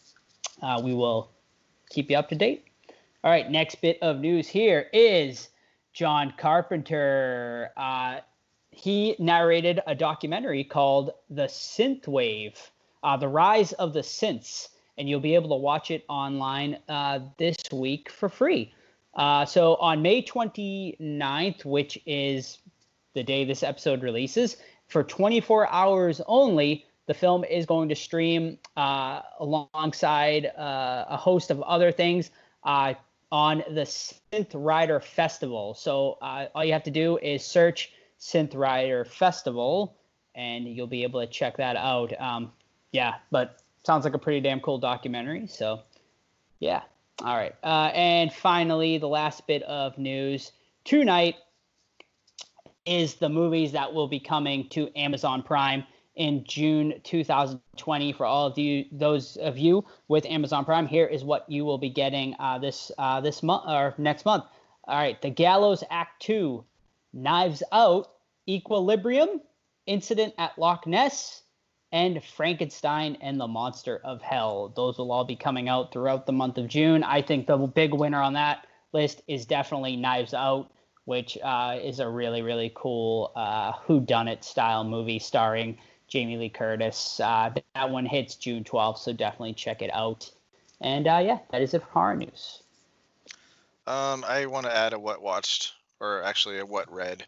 uh, 0.61 0.81
we 0.83 0.93
will 0.93 1.31
keep 1.89 2.09
you 2.09 2.17
up 2.17 2.29
to 2.29 2.35
date. 2.35 2.65
All 3.23 3.31
right, 3.31 3.49
next 3.49 3.81
bit 3.81 3.97
of 4.01 4.19
news 4.19 4.47
here 4.47 4.87
is 4.93 5.49
John 5.93 6.33
Carpenter. 6.37 7.71
Uh, 7.77 8.19
he 8.71 9.15
narrated 9.19 9.81
a 9.87 9.95
documentary 9.95 10.63
called 10.63 11.11
The 11.29 11.45
Synthwave, 11.45 12.57
uh, 13.03 13.17
The 13.17 13.27
Rise 13.27 13.73
of 13.73 13.93
the 13.93 14.01
Synths 14.01 14.69
and 14.97 15.07
you'll 15.07 15.19
be 15.19 15.35
able 15.35 15.49
to 15.49 15.55
watch 15.55 15.91
it 15.91 16.03
online 16.09 16.77
uh, 16.89 17.19
this 17.37 17.57
week 17.71 18.09
for 18.09 18.29
free. 18.29 18.73
Uh, 19.13 19.45
so 19.45 19.75
on 19.75 20.01
May 20.01 20.21
29th, 20.21 21.65
which 21.65 21.99
is 22.05 22.59
the 23.17 23.23
day 23.23 23.43
this 23.43 23.63
episode 23.63 24.03
releases, 24.03 24.57
for 24.85 25.03
24 25.03 25.67
hours 25.71 26.21
only, 26.27 26.85
the 27.07 27.13
film 27.13 27.43
is 27.43 27.65
going 27.65 27.89
to 27.89 27.95
stream 27.95 28.59
uh, 28.77 29.21
alongside 29.39 30.45
uh, 30.57 31.05
a 31.09 31.17
host 31.17 31.49
of 31.49 31.59
other 31.63 31.91
things 31.91 32.29
uh, 32.63 32.93
on 33.31 33.63
the 33.71 33.81
Synth 33.81 34.51
Rider 34.53 34.99
Festival. 34.99 35.73
So 35.73 36.19
uh, 36.21 36.45
all 36.53 36.63
you 36.63 36.73
have 36.73 36.83
to 36.83 36.91
do 36.91 37.17
is 37.17 37.43
search 37.43 37.91
Synth 38.19 38.55
Rider 38.55 39.03
Festival, 39.03 39.97
and 40.35 40.67
you'll 40.67 40.85
be 40.85 41.01
able 41.01 41.19
to 41.21 41.27
check 41.27 41.57
that 41.57 41.75
out. 41.75 42.13
Um, 42.21 42.51
yeah, 42.91 43.15
but 43.31 43.63
sounds 43.83 44.05
like 44.05 44.13
a 44.13 44.19
pretty 44.19 44.41
damn 44.41 44.59
cool 44.59 44.77
documentary. 44.77 45.47
So, 45.47 45.81
yeah. 46.59 46.83
All 47.23 47.35
right. 47.35 47.55
Uh, 47.63 47.89
and 47.95 48.31
finally, 48.31 48.99
the 48.99 49.07
last 49.07 49.47
bit 49.47 49.63
of 49.63 49.97
news 49.97 50.51
tonight 50.83 51.35
is 52.87 53.15
the 53.15 53.29
movies 53.29 53.73
that 53.73 53.93
will 53.93 54.07
be 54.07 54.19
coming 54.19 54.69
to 54.69 54.89
Amazon 54.97 55.43
Prime 55.43 55.83
in 56.15 56.43
June 56.45 56.99
2020. 57.03 58.13
For 58.13 58.25
all 58.25 58.47
of 58.47 58.57
you, 58.57 58.85
those 58.91 59.35
of 59.37 59.57
you 59.57 59.85
with 60.07 60.25
Amazon 60.25 60.65
Prime, 60.65 60.87
here 60.87 61.05
is 61.05 61.23
what 61.23 61.49
you 61.49 61.65
will 61.65 61.77
be 61.77 61.89
getting 61.89 62.35
uh, 62.39 62.57
this 62.57 62.91
uh, 62.97 63.21
this 63.21 63.43
month 63.43 63.63
or 63.67 63.93
next 63.97 64.25
month. 64.25 64.45
All 64.87 64.97
right, 64.97 65.21
The 65.21 65.29
Gallows 65.29 65.83
Act 65.89 66.21
Two, 66.21 66.63
Knives 67.13 67.61
Out, 67.71 68.07
Equilibrium, 68.47 69.41
Incident 69.85 70.33
at 70.37 70.57
Loch 70.57 70.87
Ness, 70.87 71.43
and 71.91 72.23
Frankenstein 72.23 73.17
and 73.21 73.39
the 73.39 73.47
Monster 73.47 73.99
of 74.03 74.21
Hell. 74.21 74.73
Those 74.75 74.97
will 74.97 75.11
all 75.11 75.25
be 75.25 75.35
coming 75.35 75.69
out 75.69 75.91
throughout 75.91 76.25
the 76.25 76.31
month 76.31 76.57
of 76.57 76.67
June. 76.67 77.03
I 77.03 77.21
think 77.21 77.47
the 77.47 77.57
big 77.57 77.93
winner 77.93 78.21
on 78.21 78.33
that 78.33 78.65
list 78.93 79.21
is 79.27 79.45
definitely 79.45 79.95
Knives 79.95 80.33
Out, 80.33 80.71
which 81.07 81.37
uh, 81.41 81.79
is 81.81 82.01
a 82.01 82.07
really, 82.09 82.41
really 82.41 82.69
cool 82.75 83.31
uh, 83.33 83.71
whodunit 83.71 84.43
style 84.43 84.83
movie 84.83 85.19
starring 85.19 85.77
Jamie 86.09 86.35
Lee 86.35 86.49
Curtis. 86.49 87.21
Uh, 87.21 87.49
that 87.75 87.89
one 87.89 88.05
hits 88.05 88.35
June 88.35 88.65
12th, 88.65 88.97
so 88.97 89.13
definitely 89.13 89.53
check 89.53 89.81
it 89.81 89.89
out. 89.93 90.29
And 90.81 91.07
uh, 91.07 91.21
yeah, 91.23 91.39
that 91.51 91.61
is 91.61 91.73
it 91.73 91.81
for 91.81 91.87
horror 91.91 92.15
news. 92.17 92.61
Um, 93.87 94.25
I 94.27 94.47
want 94.47 94.65
to 94.65 94.75
add 94.75 94.91
a 94.91 94.99
what 94.99 95.21
watched, 95.21 95.75
or 96.01 96.23
actually 96.23 96.59
a 96.59 96.65
what 96.65 96.91
read. 96.91 97.25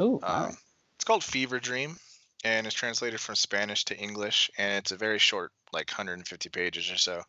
Ooh, 0.00 0.18
um, 0.22 0.44
right. 0.44 0.54
It's 0.94 1.04
called 1.04 1.22
Fever 1.22 1.60
Dream 1.60 1.98
and 2.42 2.66
it's 2.66 2.74
translated 2.74 3.20
from 3.20 3.34
Spanish 3.34 3.84
to 3.86 3.98
English, 3.98 4.50
and 4.56 4.78
it's 4.78 4.92
a 4.92 4.96
very 4.96 5.18
short, 5.18 5.52
like 5.72 5.90
150 5.90 6.48
pages 6.48 6.90
or 6.90 6.96
so. 6.96 7.22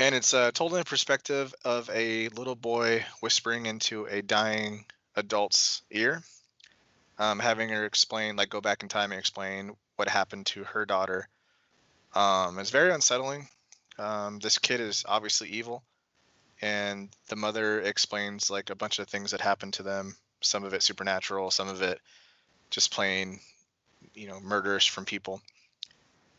And 0.00 0.14
it's 0.14 0.32
uh, 0.32 0.50
told 0.50 0.72
in 0.72 0.78
the 0.78 0.84
perspective 0.86 1.54
of 1.62 1.90
a 1.92 2.28
little 2.30 2.54
boy 2.54 3.04
whispering 3.20 3.66
into 3.66 4.06
a 4.06 4.22
dying 4.22 4.86
adult's 5.14 5.82
ear, 5.90 6.22
um, 7.18 7.38
having 7.38 7.68
her 7.68 7.84
explain, 7.84 8.34
like, 8.34 8.48
go 8.48 8.62
back 8.62 8.82
in 8.82 8.88
time 8.88 9.12
and 9.12 9.18
explain 9.18 9.72
what 9.96 10.08
happened 10.08 10.46
to 10.46 10.64
her 10.64 10.86
daughter. 10.86 11.28
Um, 12.14 12.58
it's 12.58 12.70
very 12.70 12.94
unsettling. 12.94 13.46
Um, 13.98 14.38
this 14.38 14.56
kid 14.56 14.80
is 14.80 15.04
obviously 15.06 15.50
evil, 15.50 15.82
and 16.62 17.10
the 17.28 17.36
mother 17.36 17.82
explains 17.82 18.50
like 18.50 18.70
a 18.70 18.74
bunch 18.74 19.00
of 19.00 19.06
things 19.06 19.32
that 19.32 19.42
happened 19.42 19.74
to 19.74 19.82
them. 19.82 20.16
Some 20.40 20.64
of 20.64 20.72
it 20.72 20.82
supernatural, 20.82 21.50
some 21.50 21.68
of 21.68 21.82
it 21.82 22.00
just 22.70 22.90
plain 22.90 23.38
you 24.14 24.28
know 24.28 24.40
murders 24.40 24.86
from 24.86 25.04
people. 25.04 25.42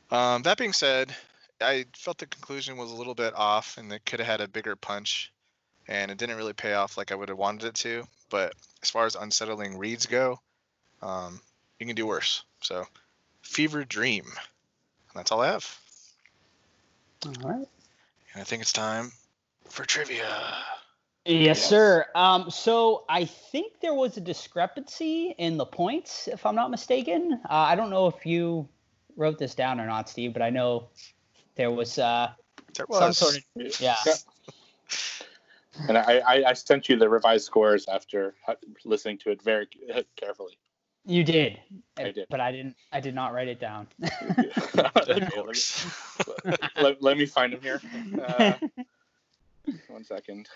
Um, 0.10 0.42
that 0.42 0.58
being 0.58 0.74
said, 0.74 1.16
I 1.62 1.86
felt 1.96 2.18
the 2.18 2.26
conclusion 2.26 2.78
was 2.78 2.92
a 2.92 2.96
little 2.96 3.16
bit 3.16 3.34
off, 3.36 3.78
and 3.78 3.92
it 3.92 4.06
could 4.06 4.20
have 4.20 4.28
had 4.28 4.42
a 4.42 4.48
bigger 4.48 4.76
punch, 4.76 5.32
and 5.88 6.12
it 6.12 6.18
didn't 6.18 6.38
really 6.38 6.54
pay 6.54 6.74
off 6.74 6.98
like 6.98 7.12
I 7.12 7.16
would 7.16 7.30
have 7.30 7.38
wanted 7.38 7.68
it 7.68 7.76
to. 7.76 8.08
But 8.30 8.54
as 8.82 8.90
far 8.90 9.06
as 9.06 9.16
unsettling 9.16 9.78
reads 9.78 10.06
go, 10.06 10.40
um, 11.02 11.42
you 11.80 11.86
can 11.86 11.96
do 11.96 12.08
worse. 12.08 12.44
So, 12.62 12.86
Fever 13.42 13.84
Dream, 13.84 14.26
and 14.26 15.16
that's 15.16 15.32
all 15.32 15.42
I 15.42 15.48
have. 15.48 15.80
All 17.26 17.34
right. 17.44 17.68
And 18.34 18.42
I 18.42 18.44
think 18.44 18.62
it's 18.62 18.74
time 18.74 19.12
for 19.70 19.86
trivia. 19.86 20.56
Yes, 21.26 21.60
Yes. 21.60 21.66
sir. 21.68 22.06
Um, 22.16 22.50
so 22.50 23.06
I 23.08 23.26
think 23.26 23.80
there 23.80 23.94
was 23.94 24.18
a 24.18 24.22
discrepancy 24.22 25.36
in 25.38 25.58
the 25.58 25.66
points, 25.66 26.28
if 26.28 26.46
I'm 26.46 26.56
not 26.56 26.72
mistaken. 26.72 27.40
Uh, 27.48 27.54
I 27.54 27.76
don't 27.76 27.92
know 27.92 28.08
if 28.08 28.26
you 28.26 28.68
wrote 29.16 29.38
this 29.38 29.54
down 29.54 29.80
or 29.80 29.86
not, 29.86 30.10
Steve, 30.10 30.34
but 30.34 30.42
I 30.42 30.50
know 30.50 30.90
there 31.62 31.70
was 31.70 32.00
uh, 32.00 32.32
There 32.76 32.88
some 32.92 33.14
sort 33.14 33.38
of 33.38 33.80
yeah. 33.80 33.96
And 35.88 35.98
I, 35.98 36.18
I, 36.20 36.44
I 36.50 36.54
sent 36.54 36.90
you 36.90 36.98
the 36.98 37.08
revised 37.08 37.46
scores 37.46 37.88
after 37.88 38.34
uh, 38.48 38.56
listening 38.84 39.20
to 39.20 39.30
it 39.30 39.42
very 39.44 39.68
carefully. 40.16 40.58
You 41.06 41.24
did, 41.24 41.60
I 41.98 42.12
did. 42.12 42.28
but 42.30 42.40
I 42.40 42.52
didn't. 42.52 42.76
I 42.92 43.00
did 43.00 43.16
not 43.16 43.34
write 43.34 43.48
it 43.48 43.60
down. 43.60 43.88
Of 44.76 45.34
course. 45.34 45.86
let, 46.78 47.02
let 47.02 47.18
me 47.18 47.26
find 47.26 47.54
him 47.54 47.62
here. 47.62 47.82
Uh, 48.28 48.54
one 49.88 50.04
second. 50.04 50.48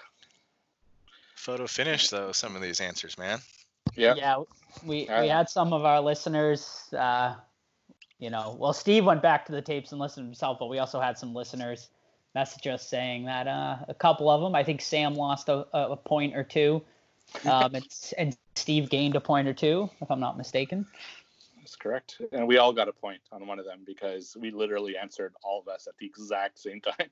Photo 1.36 1.68
finish 1.68 2.10
though. 2.10 2.32
Some 2.32 2.56
of 2.56 2.62
these 2.62 2.82
answers, 2.82 3.18
man. 3.18 3.40
Yeah. 3.96 4.16
yeah, 4.16 4.38
we 4.84 5.08
All 5.10 5.22
we 5.22 5.28
had 5.28 5.50
some 5.50 5.72
of 5.74 5.86
our 5.86 6.02
listeners. 6.02 6.90
Uh, 6.94 7.36
you 8.20 8.30
know, 8.30 8.56
well, 8.60 8.74
Steve 8.74 9.06
went 9.06 9.22
back 9.22 9.46
to 9.46 9.52
the 9.52 9.62
tapes 9.62 9.92
and 9.92 10.00
listened 10.00 10.26
himself, 10.26 10.58
but 10.60 10.68
we 10.68 10.80
also 10.80 11.00
had 11.00 11.18
some 11.18 11.34
listeners 11.34 11.90
message 12.34 12.68
us 12.68 12.88
saying 12.88 13.26
that 13.26 13.48
uh, 13.48 13.78
a 13.88 13.94
couple 13.94 14.30
of 14.30 14.42
them. 14.42 14.56
I 14.56 14.64
think 14.64 14.82
Sam 14.82 15.16
lost 15.16 15.50
a, 15.50 15.66
a 15.74 15.96
point 15.96 16.36
or 16.36 16.44
two, 16.44 16.82
um, 17.46 17.76
and, 17.76 17.86
and 18.18 18.38
Steve 18.56 18.90
gained 18.90 19.16
a 19.16 19.22
point 19.22 19.48
or 19.48 19.54
two, 19.54 19.90
if 20.02 20.12
I'm 20.12 20.20
not 20.20 20.38
mistaken. 20.38 20.86
That's 21.58 21.76
correct. 21.76 22.22
And 22.32 22.48
we 22.48 22.58
all 22.58 22.72
got 22.72 22.88
a 22.88 22.94
point 22.94 23.22
on 23.32 23.48
one 23.48 23.58
of 23.58 23.66
them 23.66 23.80
because 23.86 24.38
we 24.40 24.52
literally 24.52 24.96
answered 24.98 25.34
all 25.44 25.60
of 25.60 25.68
us 25.68 25.88
at 25.88 25.98
the 25.98 26.06
exact 26.06 26.60
same 26.60 26.80
time. 26.82 27.10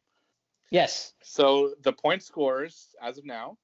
Yes. 0.70 1.14
So 1.22 1.74
the 1.84 1.94
point 1.94 2.24
scores 2.24 2.96
as 3.02 3.18
of 3.18 3.26
now, 3.26 3.58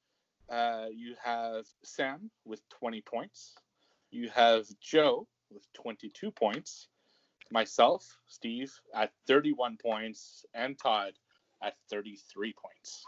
uh, 0.50 0.86
you 0.92 1.16
have 1.24 1.66
Sam 1.84 2.30
with 2.46 2.68
20 2.70 3.02
points. 3.02 3.56
You 4.12 4.30
have 4.30 4.68
Joe 4.80 5.28
with 5.52 5.72
22 5.74 6.32
points. 6.32 6.88
Myself, 7.52 8.18
Steve, 8.28 8.72
at 8.94 9.12
31 9.28 9.78
points, 9.78 10.46
and 10.54 10.78
Todd 10.78 11.14
at 11.64 11.76
33 11.90 12.54
points. 12.54 13.04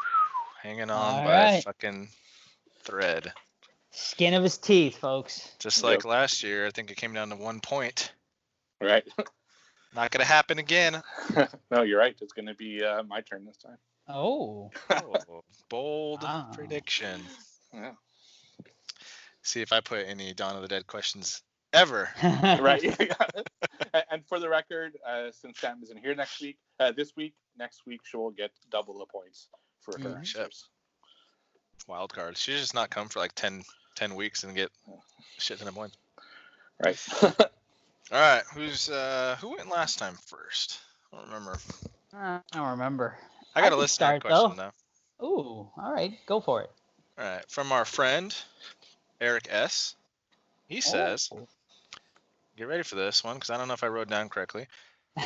Hanging 0.62 0.89
on 0.89 1.16
All 1.20 1.24
by 1.24 1.44
a 1.44 1.62
fucking 1.62 2.10
thread. 2.84 3.32
Skin 3.92 4.34
of 4.34 4.44
his 4.44 4.58
teeth, 4.58 4.98
folks. 4.98 5.56
Just 5.60 5.78
Yep. 5.78 5.86
like 5.86 6.06
last 6.06 6.44
year, 6.44 6.66
I 6.66 6.72
think 6.72 6.92
it 6.92 6.98
came 6.98 7.14
down 7.14 7.30
to 7.30 7.36
one 7.36 7.60
point. 7.60 8.14
Right. 8.80 9.08
Not 9.94 10.10
gonna 10.12 10.26
happen 10.26 10.58
again. 10.58 11.02
no, 11.72 11.82
you're 11.84 12.00
right. 12.00 12.16
It's 12.22 12.34
gonna 12.34 12.56
be 12.56 12.84
uh, 12.84 13.04
my 13.04 13.22
turn 13.22 13.46
this 13.46 13.58
time. 13.58 13.78
Oh. 14.08 14.72
Oh, 14.89 15.44
bold 15.70 16.24
Wow. 16.24 16.50
prediction. 16.54 17.22
Yeah. 17.74 17.92
See 19.44 19.62
if 19.62 19.74
I 19.74 19.82
put 19.82 20.06
any 20.08 20.34
Dawn 20.34 20.56
of 20.56 20.62
the 20.62 20.68
Dead 20.68 20.88
questions 20.88 21.42
ever. 21.74 22.09
right. 22.24 22.84
And- 23.93 24.05
and 24.09 24.26
for 24.28 24.39
the 24.39 24.47
record, 24.47 24.93
uh, 25.05 25.32
since 25.32 25.59
Sam 25.59 25.80
isn't 25.84 25.97
here 25.99 26.15
next 26.15 26.39
week, 26.41 26.57
uh, 26.80 26.93
this 26.93 27.13
week, 27.17 27.34
next 27.57 27.86
week 27.86 27.99
she 28.05 28.15
will 28.15 28.32
get 28.32 28.51
double 28.69 28.97
the 28.99 29.05
points 29.05 29.49
for 29.82 29.97
her 29.99 30.09
Mhm. 30.09 30.17
answers. 30.19 30.69
Wild 31.88 32.13
card. 32.13 32.38
She 32.38 32.53
just 32.53 32.74
not 32.74 32.89
come 32.89 33.09
for 33.09 33.19
like 33.19 33.34
10, 33.36 33.63
10 33.95 34.15
weeks 34.15 34.43
and 34.45 34.55
get 34.55 34.72
shit 35.39 35.59
ton 35.59 35.67
of 35.67 35.74
points. 35.76 35.97
Right. 36.84 36.97
All 37.24 38.19
right, 38.19 38.43
who's 38.53 38.89
uh 38.89 39.36
who 39.41 39.49
went 39.57 39.67
last 39.69 39.99
time 39.99 40.15
first? 40.26 40.80
I 41.11 41.17
don't 41.17 41.26
remember. 41.28 41.57
I 42.13 42.39
don't 42.53 42.69
remember. 42.69 43.17
I 43.55 43.59
I 43.59 43.63
got 43.63 43.74
a 43.74 43.76
list 43.76 43.99
listener 43.99 44.19
start, 44.19 44.22
question 44.22 44.57
though. 44.57 44.72
though. 45.19 45.26
Ooh, 45.28 45.72
all 45.78 45.91
right, 45.93 46.13
go 46.26 46.39
for 46.39 46.61
it. 46.61 46.72
All 47.17 47.26
right, 47.26 47.49
from 47.49 47.72
our 47.72 47.84
friend 47.86 48.34
Eric 49.19 49.47
S. 49.49 49.95
He 50.67 50.80
says, 50.82 51.30
Oh. 51.34 51.47
Get 52.62 52.68
ready 52.68 52.84
for 52.84 52.93
this 52.93 53.24
one 53.24 53.38
because 53.38 53.49
I 53.49 53.57
don't 53.57 53.68
know 53.68 53.74
if 53.74 53.84
I 53.84 53.88
wrote 53.88 54.07
down 54.07 54.30
correctly. 54.30 54.68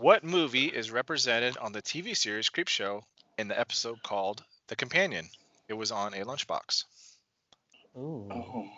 What 0.00 0.24
movie 0.24 0.66
is 0.68 0.90
represented 0.90 1.58
on 1.58 1.72
the 1.72 1.82
TV 1.82 2.16
series 2.16 2.48
Creepshow 2.48 3.02
in 3.36 3.46
the 3.48 3.60
episode 3.60 4.02
called 4.02 4.42
The 4.68 4.74
Companion? 4.74 5.28
It 5.68 5.74
was 5.74 5.92
on 5.92 6.14
a 6.14 6.24
lunchbox. 6.24 6.84
Ooh. 7.98 8.26
oh. 8.32 8.68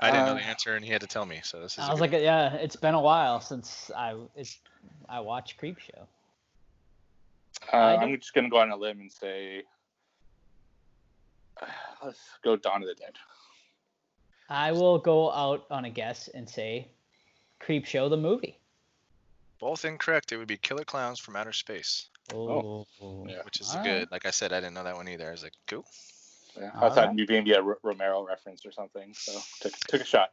I 0.00 0.10
didn't 0.10 0.26
know 0.26 0.32
Uh, 0.32 0.34
the 0.34 0.42
answer 0.44 0.74
and 0.74 0.84
he 0.84 0.90
had 0.90 1.00
to 1.02 1.06
tell 1.06 1.24
me. 1.24 1.40
So 1.44 1.60
this 1.60 1.74
is 1.74 1.78
I 1.78 1.86
a 1.86 1.90
was 1.92 2.00
good- 2.00 2.12
like, 2.12 2.22
yeah, 2.22 2.54
it's 2.56 2.74
been 2.74 2.94
a 2.94 3.00
while 3.00 3.40
since 3.40 3.90
I 3.96 4.16
it's 4.34 4.58
I 5.08 5.20
watched 5.20 5.60
Creepshow. 5.60 6.06
Uh, 7.72 7.76
I 7.76 7.96
I'm 8.02 8.18
just 8.18 8.34
gonna 8.34 8.50
go 8.50 8.58
on 8.58 8.70
a 8.72 8.76
limb 8.76 8.98
and 9.00 9.12
say, 9.12 9.62
let's 12.04 12.18
go 12.42 12.56
Dawn 12.56 12.82
of 12.82 12.88
the 12.88 12.94
Dead. 12.94 13.12
I 14.50 14.72
will 14.72 14.98
go 14.98 15.30
out 15.30 15.64
on 15.70 15.84
a 15.84 15.90
guess 15.90 16.28
and 16.28 16.48
say 16.48 16.88
Creepshow 17.62 18.10
the 18.10 18.16
movie. 18.16 18.58
both 19.60 19.84
incorrect. 19.84 20.32
It 20.32 20.38
would 20.38 20.48
be 20.48 20.56
Killer 20.56 20.84
Clowns 20.84 21.20
from 21.20 21.36
Outer 21.36 21.52
Space, 21.52 22.08
Oh, 22.32 22.86
Yeah. 23.26 23.42
which 23.44 23.60
is 23.60 23.68
All 23.68 23.74
a 23.74 23.78
right. 23.78 23.84
good. 23.84 24.10
Like 24.10 24.24
I 24.26 24.30
said, 24.30 24.52
I 24.52 24.60
didn't 24.60 24.74
know 24.74 24.84
that 24.84 24.96
one 24.96 25.06
either. 25.08 25.28
I 25.28 25.32
was 25.32 25.42
like, 25.42 25.52
cool. 25.66 25.84
Yeah, 26.58 26.70
I 26.74 26.78
All 26.80 26.90
thought 26.90 27.06
right. 27.08 27.14
maybe 27.14 27.34
maybe 27.34 27.52
a 27.52 27.62
R- 27.62 27.78
Romero 27.82 28.26
reference 28.26 28.64
or 28.66 28.72
something. 28.72 29.12
So 29.14 29.38
took 29.60 29.76
took 29.80 30.00
a 30.00 30.04
shot. 30.04 30.32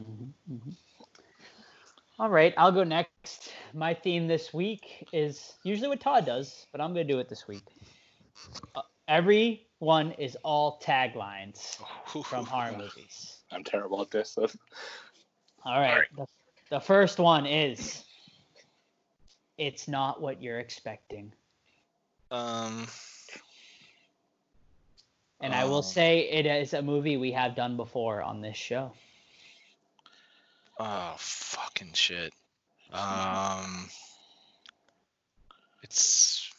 Mhm, 0.00 0.32
mhm. 0.52 0.74
All 2.20 2.28
right, 2.28 2.52
I'll 2.56 2.72
go 2.72 2.84
next. 2.84 3.52
My 3.72 3.94
theme 3.94 4.26
this 4.28 4.52
week 4.52 5.08
is 5.12 5.54
usually 5.62 5.88
what 5.88 6.00
Todd 6.00 6.26
does, 6.26 6.66
but 6.72 6.80
I'm 6.80 6.92
going 6.92 7.06
to 7.06 7.12
do 7.12 7.20
it 7.20 7.28
this 7.28 7.48
week. 7.48 7.64
Uh, 8.74 8.82
every 9.06 9.66
one 9.78 10.12
is 10.12 10.36
all 10.44 10.78
taglines 10.80 11.76
from 12.26 12.44
horror 12.44 12.72
movies. 12.76 13.37
I'm 13.50 13.64
terrible 13.64 14.00
at 14.02 14.10
this. 14.10 14.30
So. 14.30 14.46
All 15.64 15.80
right. 15.80 16.04
The, 16.16 16.26
the 16.70 16.80
first 16.80 17.18
one 17.18 17.46
is 17.46 18.04
It's 19.56 19.88
not 19.88 20.20
what 20.20 20.42
you're 20.42 20.60
expecting. 20.60 21.32
Um, 22.30 22.86
And 25.40 25.54
I 25.54 25.64
will 25.64 25.78
Oh. 25.78 25.82
say 25.82 26.28
it 26.30 26.46
is 26.46 26.74
a 26.74 26.82
movie 26.82 27.16
we 27.16 27.32
have 27.32 27.54
done 27.54 27.76
before 27.76 28.22
on 28.22 28.40
this 28.42 28.56
show. 28.56 28.92
oh 30.78 31.14
fucking 31.18 31.92
shit. 31.94 32.32
Um, 32.92 33.88
it's 35.82 36.50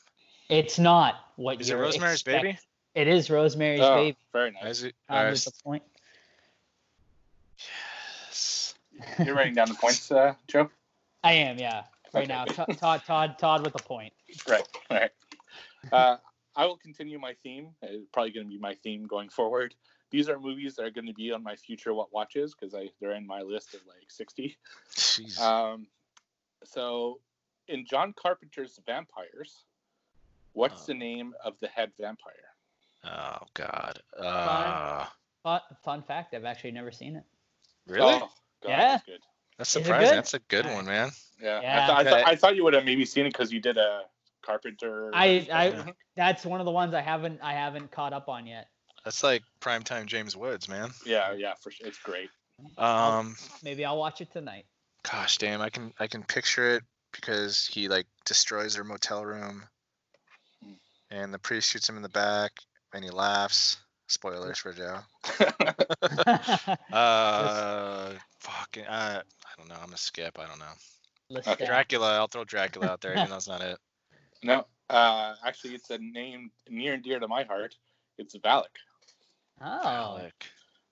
It's 0.49 0.79
not 0.79 1.15
what 1.35 1.59
is 1.61 1.69
it 1.69 1.73
you're 1.73 1.81
Rosemary's 1.81 2.15
expect- 2.21 2.43
Baby? 2.43 2.59
It 2.95 3.07
is 3.07 3.29
Rosemary's 3.29 3.81
Oh, 3.81 3.95
Baby. 3.95 4.17
very 4.33 4.51
nice. 4.51 4.65
Is 4.79 4.83
it? 4.85 4.95
Todd 5.07 5.27
uh, 5.27 5.29
with 5.31 5.45
the 5.45 5.51
point. 5.63 5.83
yes. 7.59 8.73
You're 9.26 9.36
writing 9.36 9.56
down 9.56 9.68
the 9.70 9.76
points, 9.76 10.12
uh, 10.12 10.34
Joe. 10.47 10.70
I 11.24 11.34
am, 11.34 11.58
yeah. 11.58 11.84
Right 12.14 12.24
Okay. 12.24 12.34
now, 12.34 12.45
Todd, 12.45 12.78
Todd, 12.78 13.02
Todd, 13.06 13.36
Todd 13.39 13.64
with 13.64 13.74
the 13.74 13.84
point. 13.84 14.14
Right. 14.47 14.68
All 14.89 14.97
right. 14.97 15.12
Uh, 15.91 16.18
I 16.56 16.66
will 16.66 16.78
continue 16.78 17.20
my 17.20 17.34
theme. 17.43 17.70
It's 17.82 18.08
probably 18.12 18.32
going 18.32 18.47
to 18.47 18.50
be 18.50 18.58
my 18.60 18.74
theme 18.76 19.06
going 19.06 19.30
forward. 19.30 19.76
These 20.12 20.28
are 20.30 20.39
movies 20.39 20.76
that 20.76 20.86
are 20.86 20.91
going 20.91 21.06
to 21.08 21.14
be 21.14 21.32
on 21.32 21.43
my 21.43 21.56
future 21.56 21.93
what 21.93 22.12
watches 22.14 22.56
because 22.60 22.74
I 22.74 22.89
they're 23.00 23.14
in 23.14 23.28
my 23.28 23.41
list 23.41 23.74
of 23.76 23.82
like 23.88 24.10
60. 24.10 24.58
Jeez. 24.95 25.39
Um, 25.39 25.86
so 26.64 27.20
in 27.68 27.86
John 27.86 28.14
Carpenter's 28.20 28.80
Vampires, 28.86 29.66
what's 30.54 30.84
Oh. 30.84 30.86
the 30.88 30.93
name 30.95 31.34
of 31.45 31.60
the 31.60 31.68
head 31.68 31.91
vampire? 32.00 32.34
oh 33.06 33.45
god. 33.54 34.00
Uh, 34.18 35.06
Fun, 35.43 35.62
fun 35.86 36.02
fact: 36.04 36.34
I've 36.34 36.43
actually 36.43 36.72
never 36.72 36.91
seen 36.91 37.16
it. 37.16 37.24
really? 37.88 38.14
Oh, 38.22 38.30
God, 38.64 38.70
Yeah. 38.70 38.78
that's 38.89 39.03
good. 39.05 39.20
That's 39.57 39.76
Is 39.76 39.84
surprising. 39.84 40.10
good? 40.10 40.18
That's 40.18 40.34
a 40.34 40.39
good 40.39 40.66
one, 40.66 40.86
man. 40.86 41.10
Yeah, 41.41 41.62
Yeah. 41.62 41.88
I, 41.91 42.03
th- 42.03 42.14
I, 42.14 42.16
th- 42.18 42.28
I 42.28 42.36
thought 42.36 42.55
you 42.55 42.64
would 42.64 42.74
have 42.74 42.86
maybe 42.86 43.05
seen 43.05 43.26
it 43.26 43.30
because 43.34 43.51
you 43.51 43.60
did 43.60 43.78
a 43.78 44.03
Carpenter. 44.41 45.12
I, 45.14 45.47
I, 45.51 45.93
that's 46.16 46.45
one 46.45 46.60
of 46.62 46.66
the 46.66 46.72
ones 46.72 46.93
I 46.93 47.01
haven't, 47.01 47.39
I 47.43 47.53
haven't 47.53 47.91
caught 47.91 48.14
up 48.14 48.30
on 48.30 48.47
yet. 48.47 48.68
That's 49.05 49.24
like 49.24 49.43
primetime 49.62 50.05
James 50.05 50.36
Woods, 50.36 50.68
man. 50.70 50.91
yeah, 51.05 51.34
yeah, 51.34 51.53
for 51.62 51.72
sure. 51.72 51.88
It's 51.88 51.99
great. 51.99 52.30
Um, 52.78 53.36
Maybe 53.64 53.86
I'll 53.86 53.97
watch 53.97 54.20
it 54.22 54.32
tonight. 54.34 54.66
gosh, 55.10 55.38
damn, 55.38 55.62
I 55.62 55.70
can 55.70 55.93
I 55.99 56.07
can 56.07 56.24
picture 56.24 56.76
it 56.76 56.84
because 57.14 57.66
he 57.66 57.88
like 57.88 58.05
destroys 58.26 58.76
their 58.76 58.84
motel 58.84 59.26
room, 59.26 59.64
Hmm. 60.62 60.74
and 61.10 61.34
the 61.34 61.39
priest 61.39 61.70
shoots 61.72 61.88
him 61.88 61.95
in 61.95 62.01
the 62.01 62.10
back, 62.10 62.51
and 62.93 63.01
he 63.03 63.10
laughs. 63.10 63.78
Spoilers 64.10 64.57
for 64.60 64.74
Joe. 64.74 64.99
Uh, 66.91 68.14
fucking, 68.39 68.86
uh, 68.86 69.22
I 69.22 69.51
don't 69.57 69.70
know. 69.70 69.76
I'm 69.76 69.86
gonna 69.86 69.97
skip. 69.97 70.38
I 70.39 70.47
don't 70.47 70.60
know. 70.60 71.39
Lestat. 71.39 71.53
Okay. 71.53 71.66
Dracula. 71.66 72.16
I'll 72.16 72.28
throw 72.28 72.43
Dracula 72.43 72.88
out 72.88 73.01
there, 73.01 73.14
even 73.14 73.30
though 73.30 73.36
it's 73.36 73.47
not 73.47 73.62
it. 73.62 73.78
no, 74.43 74.66
uh, 74.89 75.36
actually, 75.45 75.76
it's 75.76 75.89
a 75.91 75.97
name 75.99 76.51
near 76.70 76.93
and 76.93 77.03
dear 77.03 77.20
to 77.20 77.28
my 77.28 77.43
heart. 77.43 77.76
It's 78.18 78.36
Valak. 78.38 78.64
Oh, 79.62 79.88
Alec. 79.88 80.34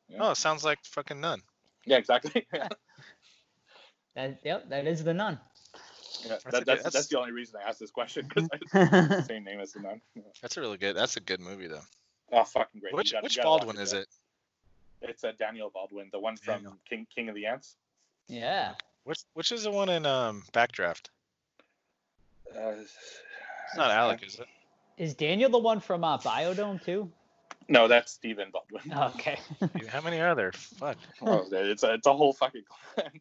Yeah. 0.09 0.18
Oh, 0.22 0.32
it 0.32 0.38
sounds 0.38 0.63
like 0.63 0.80
fucking 0.84 1.20
none. 1.20 1.41
Yeah, 1.86 1.97
exactly. 1.97 2.45
that, 4.15 4.39
yep, 4.43 4.70
that 4.70 4.86
is 4.88 5.03
the 5.03 5.13
nun. 5.13 5.39
a 6.26 6.28
that, 6.30 6.43
good- 6.43 6.51
that's, 6.51 6.65
that's 6.65 6.84
that's- 6.84 7.07
the 7.07 7.18
only 7.20 7.32
reason 7.32 7.59
I 7.63 7.70
asked 7.70 7.80
this 7.80 7.91
question 7.91 8.28
because 8.28 8.47
it's 8.53 8.72
the 8.72 9.26
same 9.28 9.43
name 9.43 9.59
as 9.59 9.72
the 9.74 9.82
nun. 9.82 10.01
Yeah. 10.15 10.24
That's 10.41 10.57
a 10.57 10.61
really 10.61 10.78
good. 10.78 10.95
That's 10.95 11.18
a 11.18 11.22
good 11.22 11.39
movie 11.39 11.68
though. 11.68 11.82
Oh, 12.32 12.43
fucking 12.43 12.82
great! 12.82 12.93
Which 12.93 13.11
gotta- 13.13 13.23
which 13.23 13.36
you 13.38 13.43
gotta 13.43 13.49
watch 13.49 13.59
Baldwin 13.61 13.82
is 13.82 13.93
it? 13.93 14.07
It's 15.01 15.23
a 15.23 15.32
Daniel 15.34 15.69
Baldwin, 15.73 16.09
the 16.11 16.19
one 16.19 16.38
from 16.38 16.55
Daniel. 16.55 16.78
King 16.89 17.07
King 17.13 17.30
of 17.30 17.36
the 17.36 17.45
Ants. 17.45 17.75
yeah. 18.28 18.73
Which 19.03 19.19
which 19.36 19.51
is 19.53 19.63
the 19.63 19.71
one 19.71 19.88
in 19.89 20.05
um 20.05 20.43
Backdraft? 20.53 21.07
Uh, 22.53 22.73
It's 22.80 23.75
not 23.78 23.91
Alec, 23.91 24.23
is 24.25 24.39
it? 24.39 24.47
Is 24.97 25.13
Daniel 25.15 25.49
the 25.49 25.57
one 25.59 25.80
from 25.80 26.03
uh, 26.03 26.17
Biodome 26.17 26.84
too? 26.84 27.09
No, 27.69 27.88
that's 27.88 28.11
Stephen 28.13 28.49
Baldwin. 28.51 28.82
Okay. 29.15 29.38
Dude, 29.78 29.88
How 29.88 30.01
many 30.01 30.19
are 30.21 30.34
there? 30.36 30.51
Fuck. 30.53 30.97
Oh, 31.21 31.45
it's 31.51 31.84
a 31.84 31.93
it's 31.93 32.07
a 32.07 32.13
whole 32.13 32.34
fucking 32.34 32.63
clan. 32.95 33.11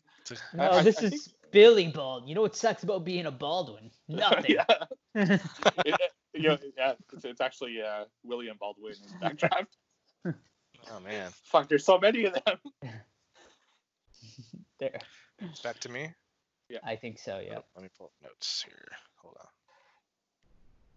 No, 0.55 0.71
I- 0.71 0.83
this 0.83 0.99
I 1.01 1.05
is 1.07 1.11
think- 1.11 1.23
Billy 1.53 1.87
Bald. 1.89 2.29
You 2.29 2.35
know 2.35 2.43
what 2.43 2.57
sucks 2.57 2.83
about 2.83 3.05
being 3.05 3.27
a 3.27 3.31
Baldwin? 3.31 3.91
Nothing. 4.09 4.57
yeah, 4.57 4.65
it, 5.85 6.01
it- 6.37 6.43
you 6.43 6.49
know, 6.51 6.59
yeah, 6.77 6.93
it's, 7.13 7.25
it's 7.25 7.41
actually 7.41 7.81
uh, 7.83 8.05
William 8.23 8.57
Baldwin 8.59 8.95
in 8.95 9.29
Backdraft. 9.29 9.67
Oh 10.89 11.01
man. 11.01 11.31
Fuck, 11.45 11.69
there's 11.69 11.85
so 11.85 11.99
many 11.99 12.27
of 12.27 12.35
them. 12.35 12.59
there. 14.79 15.01
It's 15.41 15.61
back 15.61 15.81
to 15.81 15.89
me. 15.89 16.11
Yeah, 16.69 16.79
I 16.85 16.95
think 16.97 17.19
so. 17.19 17.41
Yeah. 17.45 17.59
Let 17.75 17.83
me 17.83 17.89
pull 17.97 18.07
up 18.07 18.13
notes 18.23 18.63
here. 18.65 18.89
Hold 19.17 19.37
on. 19.41 19.49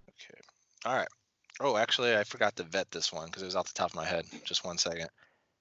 Okay. 0.09 0.39
All 0.85 0.95
right. 0.95 1.07
Oh, 1.59 1.75
actually, 1.75 2.15
I 2.15 2.23
forgot 2.23 2.55
to 2.57 2.63
vet 2.63 2.91
this 2.91 3.11
one 3.11 3.25
because 3.27 3.41
it 3.41 3.45
was 3.45 3.55
off 3.55 3.67
the 3.67 3.73
top 3.73 3.89
of 3.91 3.95
my 3.95 4.05
head. 4.05 4.25
Just 4.43 4.63
one 4.63 4.77
second. 4.77 5.09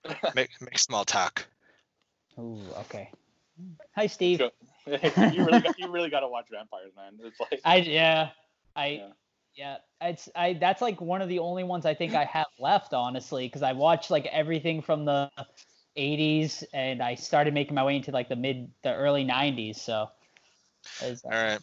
Make 0.35 0.51
make 0.61 0.79
small 0.79 1.05
talk. 1.05 1.47
Ooh. 2.39 2.61
Okay. 2.81 3.11
Hi, 3.97 4.07
Steve. 4.07 4.39
Sure. 4.39 4.51
you 4.87 5.45
really 5.45 5.61
got, 5.61 5.79
you 5.79 5.89
really 5.91 6.09
got 6.11 6.21
to 6.21 6.29
watch 6.29 6.47
Vampires, 6.51 6.93
man. 6.97 7.19
It's 7.25 7.41
like 7.41 7.61
I 7.65 7.77
yeah. 7.79 8.31
I 8.77 8.87
Yeah. 8.87 9.09
Yeah. 9.59 9.77
It's 10.01 10.29
I 10.37 10.55
that's 10.55 10.81
like 10.81 11.01
one 11.01 11.21
of 11.21 11.29
the 11.29 11.41
only 11.41 11.65
ones 11.65 11.85
I 11.85 11.95
think 11.95 12.15
I 12.15 12.25
have 12.33 12.47
left, 12.59 12.95
honestly, 12.95 13.47
because 13.47 13.63
I 13.63 13.73
watched 13.73 14.11
like 14.11 14.27
everything 14.27 14.81
from 14.81 15.05
the 15.05 15.31
80s 15.97 16.63
and 16.73 17.03
I 17.03 17.17
started 17.17 17.53
making 17.53 17.75
my 17.75 17.85
way 17.85 17.97
into 17.97 18.13
like 18.13 18.29
the 18.29 18.37
mid 18.37 18.71
the 18.83 18.95
early 18.95 19.25
90s. 19.25 19.77
So 19.77 20.09
it's- 21.03 21.23
uh, 21.25 21.29
All 21.29 21.43
right. 21.43 21.61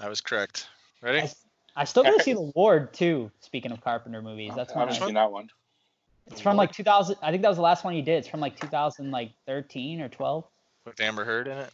I 0.00 0.08
was 0.08 0.22
correct. 0.22 0.68
Ready? 1.02 1.28
I 1.76 1.84
still 1.84 2.02
gotta 2.02 2.22
see 2.22 2.32
the 2.32 2.50
Ward 2.54 2.92
too. 2.94 3.30
Speaking 3.40 3.70
of 3.70 3.82
Carpenter 3.82 4.22
movies, 4.22 4.52
that's 4.56 4.72
I 4.72 4.78
one. 4.78 4.88
haven't 4.88 5.02
I, 5.02 5.06
seen 5.06 5.14
that 5.14 5.30
one. 5.30 5.48
It's 6.26 6.40
from 6.40 6.56
like 6.56 6.72
2000. 6.72 7.16
I 7.22 7.30
think 7.30 7.42
that 7.42 7.48
was 7.48 7.58
the 7.58 7.62
last 7.62 7.84
one 7.84 7.94
he 7.94 8.02
did. 8.02 8.18
It's 8.18 8.28
from 8.28 8.40
like 8.40 8.58
2000, 8.58 9.10
like 9.10 9.32
13 9.46 10.00
or 10.00 10.08
12. 10.08 10.44
With 10.86 11.00
Amber 11.00 11.24
Heard 11.24 11.48
in 11.48 11.58
it. 11.58 11.70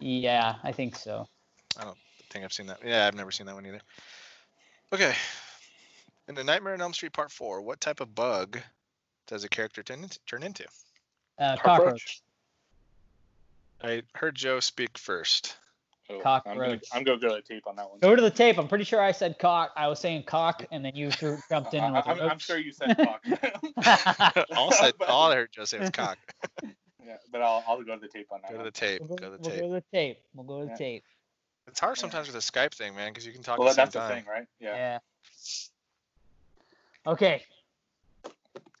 Yeah, 0.00 0.56
I 0.64 0.72
think 0.72 0.96
so. 0.96 1.28
I 1.78 1.84
don't 1.84 1.96
think 2.30 2.44
I've 2.44 2.52
seen 2.52 2.66
that. 2.66 2.80
Yeah, 2.84 3.06
I've 3.06 3.14
never 3.14 3.30
seen 3.30 3.46
that 3.46 3.54
one 3.54 3.66
either. 3.66 3.80
Okay. 4.92 5.14
In 6.28 6.34
the 6.34 6.44
Nightmare 6.44 6.74
on 6.74 6.80
Elm 6.82 6.92
Street 6.92 7.12
Part 7.12 7.30
Four, 7.30 7.62
what 7.62 7.80
type 7.80 8.00
of 8.00 8.14
bug 8.14 8.58
does 9.26 9.42
a 9.42 9.48
character 9.48 9.82
turn 9.82 10.02
into? 10.02 10.18
Turn 10.26 10.42
into? 10.42 10.64
Uh, 11.38 11.56
Cockroach. 11.56 11.62
cockroach. 11.62 12.22
I 13.82 14.02
heard 14.14 14.34
Joe 14.34 14.60
speak 14.60 14.98
first. 14.98 15.56
Oh, 16.10 16.14
I'm 16.14 16.20
gonna, 16.20 16.22
Cockroach. 16.22 16.84
I'm 16.92 17.04
gonna 17.04 17.18
go 17.18 17.28
to 17.30 17.34
the 17.36 17.42
tape 17.42 17.66
on 17.66 17.76
that 17.76 17.88
one. 17.88 17.98
Go 18.00 18.14
to 18.14 18.20
the 18.20 18.30
tape. 18.30 18.58
I'm 18.58 18.68
pretty 18.68 18.84
sure 18.84 19.00
I 19.00 19.12
said 19.12 19.38
cock. 19.38 19.72
I 19.76 19.88
was 19.88 19.98
saying 19.98 20.24
cock, 20.24 20.64
and 20.70 20.84
then 20.84 20.94
you 20.94 21.10
threw, 21.10 21.38
jumped 21.48 21.72
in 21.74 21.82
I, 21.84 21.90
with 21.92 22.06
am 22.06 22.20
I'm 22.20 22.38
sure 22.38 22.58
you 22.58 22.72
said 22.72 22.96
cock. 22.96 23.24
all 24.56 24.72
said, 24.72 24.92
all 25.08 25.30
I 25.30 25.36
heard 25.36 25.52
Joe 25.52 25.64
say 25.64 25.78
was 25.78 25.90
cock. 25.90 26.18
yeah, 27.04 27.16
but 27.30 27.40
I'll, 27.40 27.64
I'll 27.66 27.82
go 27.82 27.94
to 27.94 28.00
the 28.00 28.08
tape 28.08 28.28
on 28.30 28.40
that. 28.42 28.52
Go 28.52 28.58
to 28.58 28.64
the 28.64 28.70
tape. 28.70 29.00
We'll 29.00 29.16
Go 29.16 29.30
to 29.30 29.38
the 29.38 29.38
tape. 29.38 29.42
we'll 29.42 29.50
tape. 29.50 29.60
go 29.60 29.68
to 29.68 29.74
the 29.74 29.96
tape. 29.96 30.18
We'll 30.34 30.46
go 30.46 30.60
to 30.60 30.66
the 30.66 30.72
Yeah. 30.72 30.76
tape. 30.76 31.04
It's 31.66 31.80
hard 31.80 31.96
sometimes 31.98 32.26
with 32.26 32.34
the 32.34 32.40
Skype 32.52 32.72
thing, 32.74 32.94
man, 32.94 33.10
because 33.10 33.26
you 33.26 33.32
can 33.32 33.42
talk 33.42 33.58
well, 33.58 33.68
at 33.68 33.76
the 33.76 33.82
that's 33.82 33.94
same 33.94 34.02
the 34.02 34.14
thing, 34.14 34.24
right? 34.26 34.46
Yeah. 34.60 34.74
Yeah. 34.74 34.98
Okay. 37.06 37.42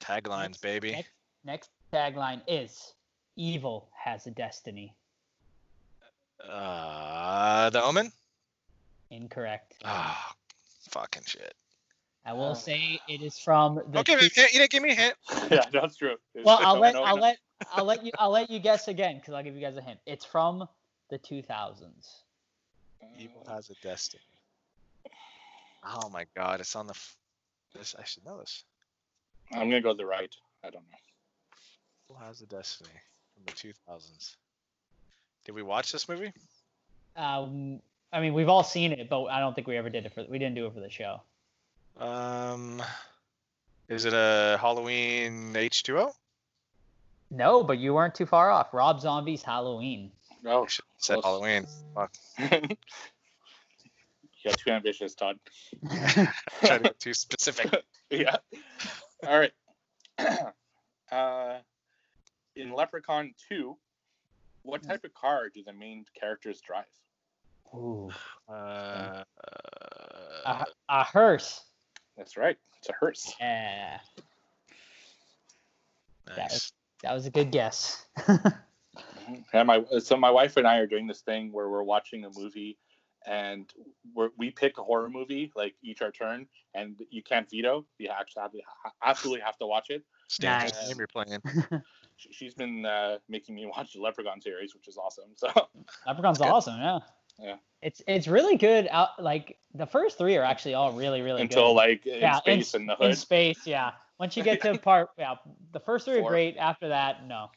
Taglines, 0.00 0.60
baby. 0.60 0.92
Next, 0.92 1.10
next 1.44 1.70
tagline 1.92 2.40
is 2.46 2.94
"Evil 3.36 3.88
has 3.96 4.26
a 4.26 4.30
destiny." 4.30 4.94
Uh, 6.48 7.70
the 7.70 7.82
Omen. 7.82 8.12
Incorrect. 9.10 9.74
Ah, 9.84 10.34
fucking 10.90 11.22
shit. 11.26 11.54
I 12.24 12.32
will 12.32 12.50
Uh, 12.52 12.54
say 12.54 13.00
it 13.08 13.22
is 13.22 13.38
from 13.38 13.76
the. 13.76 13.82
Don't 13.82 14.06
give 14.06 14.20
me 14.20 14.26
a 14.26 14.30
two- 14.30 14.42
You 14.42 14.48
didn't 14.60 14.70
give 14.70 14.82
me 14.82 14.90
a 14.90 14.94
hint. 14.94 15.14
yeah, 15.50 15.64
that's 15.72 15.96
true. 15.96 16.16
It's- 16.34 16.44
well, 16.44 16.58
I'll 16.60 16.78
let 16.78 16.94
I'll 16.96 17.16
let 17.16 17.38
I'll 17.72 17.84
let 17.84 18.04
you 18.04 18.12
I'll 18.18 18.30
let 18.30 18.50
you 18.50 18.58
guess 18.58 18.88
again 18.88 19.16
because 19.18 19.34
I'll 19.34 19.42
give 19.42 19.54
you 19.54 19.60
guys 19.60 19.76
a 19.76 19.82
hint. 19.82 20.00
It's 20.06 20.24
from 20.24 20.68
the 21.10 21.18
2000s. 21.18 22.22
Evil 23.18 23.44
has 23.48 23.70
a 23.70 23.74
destiny. 23.82 24.22
Oh 25.84 26.08
my 26.10 26.26
god, 26.36 26.60
it's 26.60 26.76
on 26.76 26.86
the. 26.86 26.92
F- 26.92 27.16
this 27.74 27.94
I 27.98 28.04
should 28.04 28.24
know 28.24 28.38
this. 28.38 28.64
I'm 29.52 29.68
gonna 29.68 29.80
go 29.80 29.92
to 29.92 29.96
the 29.96 30.06
right. 30.06 30.34
I 30.62 30.70
don't 30.70 30.84
know. 30.90 30.98
Evil 32.10 32.22
has 32.24 32.40
a 32.40 32.46
destiny 32.46 32.90
from 33.34 33.44
the 33.46 33.52
2000s. 33.52 34.36
Did 35.44 35.54
we 35.54 35.62
watch 35.62 35.92
this 35.92 36.08
movie? 36.08 36.32
Um, 37.16 37.80
I 38.12 38.20
mean, 38.20 38.34
we've 38.34 38.48
all 38.48 38.62
seen 38.62 38.92
it, 38.92 39.08
but 39.08 39.24
I 39.24 39.40
don't 39.40 39.54
think 39.54 39.66
we 39.66 39.76
ever 39.76 39.90
did 39.90 40.06
it 40.06 40.12
for 40.14 40.24
we 40.28 40.38
didn't 40.38 40.54
do 40.54 40.66
it 40.66 40.74
for 40.74 40.80
the 40.80 40.90
show. 40.90 41.20
Um, 41.98 42.82
is 43.88 44.04
it 44.04 44.14
a 44.14 44.58
Halloween 44.60 45.52
H2O? 45.54 46.12
No, 47.30 47.62
but 47.62 47.78
you 47.78 47.94
weren't 47.94 48.14
too 48.14 48.26
far 48.26 48.50
off. 48.50 48.72
Rob 48.72 49.00
Zombie's 49.00 49.42
Halloween. 49.42 50.10
No. 50.42 50.66
I 51.02 51.04
said 51.04 51.14
Close. 51.14 51.24
Halloween. 51.24 51.66
Fuck. 51.94 52.12
You're 54.44 54.54
too 54.54 54.70
ambitious, 54.70 55.14
Todd. 55.14 55.38
Try 55.90 56.78
to 56.78 56.82
get 56.84 57.00
too 57.00 57.12
specific. 57.14 57.82
yeah. 58.10 58.36
All 59.26 59.38
right. 59.38 59.52
uh, 61.12 61.58
in 62.54 62.72
Leprechaun 62.72 63.34
2, 63.48 63.76
what 64.62 64.82
type 64.84 65.02
of 65.04 65.12
car 65.14 65.48
do 65.52 65.64
the 65.64 65.72
main 65.72 66.04
characters 66.18 66.60
drive? 66.60 66.84
Ooh, 67.74 68.10
Uh, 68.48 69.24
a, 70.46 70.66
a 70.88 71.04
hearse. 71.04 71.64
That's 72.16 72.36
right. 72.36 72.58
It's 72.78 72.90
a 72.90 72.92
hearse. 72.92 73.34
Yeah, 73.40 73.98
nice. 76.36 76.72
that 77.02 77.12
was 77.12 77.26
a 77.26 77.30
good 77.30 77.50
guess. 77.50 78.06
And 79.52 79.66
my 79.66 79.84
so 79.98 80.16
my 80.16 80.30
wife 80.30 80.56
and 80.56 80.66
I 80.66 80.78
are 80.78 80.86
doing 80.86 81.06
this 81.06 81.20
thing 81.20 81.52
where 81.52 81.68
we're 81.68 81.82
watching 81.82 82.24
a 82.24 82.30
movie, 82.30 82.78
and 83.26 83.70
we're, 84.14 84.30
we 84.38 84.50
pick 84.50 84.78
a 84.78 84.82
horror 84.82 85.08
movie 85.10 85.52
like 85.54 85.74
each 85.82 86.02
our 86.02 86.10
turn, 86.10 86.46
and 86.74 86.96
you 87.10 87.22
can't 87.22 87.48
veto. 87.50 87.84
You 87.98 88.08
actually 88.10 88.42
have 88.42 88.52
to, 88.52 88.58
absolutely 89.02 89.40
have 89.44 89.56
to 89.58 89.66
watch 89.66 89.90
it. 89.90 90.02
Stan, 90.28 90.60
Nice. 90.60 90.88
game 90.88 90.96
you're 90.98 91.06
playing. 91.06 91.40
She- 92.16 92.32
She's 92.32 92.54
been 92.54 92.84
uh, 92.86 93.18
making 93.28 93.54
me 93.54 93.66
watch 93.76 93.94
the 93.94 94.00
Leprechaun 94.00 94.40
series, 94.40 94.74
which 94.74 94.86
is 94.86 94.96
awesome. 94.96 95.30
So 95.34 95.48
Leprechaun's 96.06 96.38
Good. 96.38 96.46
awesome. 96.46 96.78
Yeah. 96.78 96.98
Yeah. 97.40 97.56
It's 97.80 98.00
it's 98.06 98.28
really 98.28 98.56
good. 98.56 98.86
Out 98.90 99.20
like 99.20 99.58
the 99.74 99.86
first 99.86 100.18
three 100.18 100.36
are 100.36 100.44
actually 100.44 100.74
all 100.74 100.92
really 100.92 101.22
really 101.22 101.40
until 101.42 101.68
good. 101.68 101.72
like 101.72 102.06
in 102.06 102.20
yeah, 102.20 102.36
space 102.36 102.74
in, 102.74 102.82
in 102.82 102.86
the 102.86 102.96
in 103.04 103.16
space. 103.16 103.66
Yeah. 103.66 103.92
Once 104.20 104.36
you 104.36 104.44
get 104.44 104.60
to 104.60 104.78
part, 104.90 105.08
yeah, 105.18 105.34
the 105.72 105.80
first 105.80 106.04
three 106.04 106.20
are 106.20 106.28
great. 106.28 106.56
After 106.58 106.88
that, 106.90 107.26
no. 107.26 107.50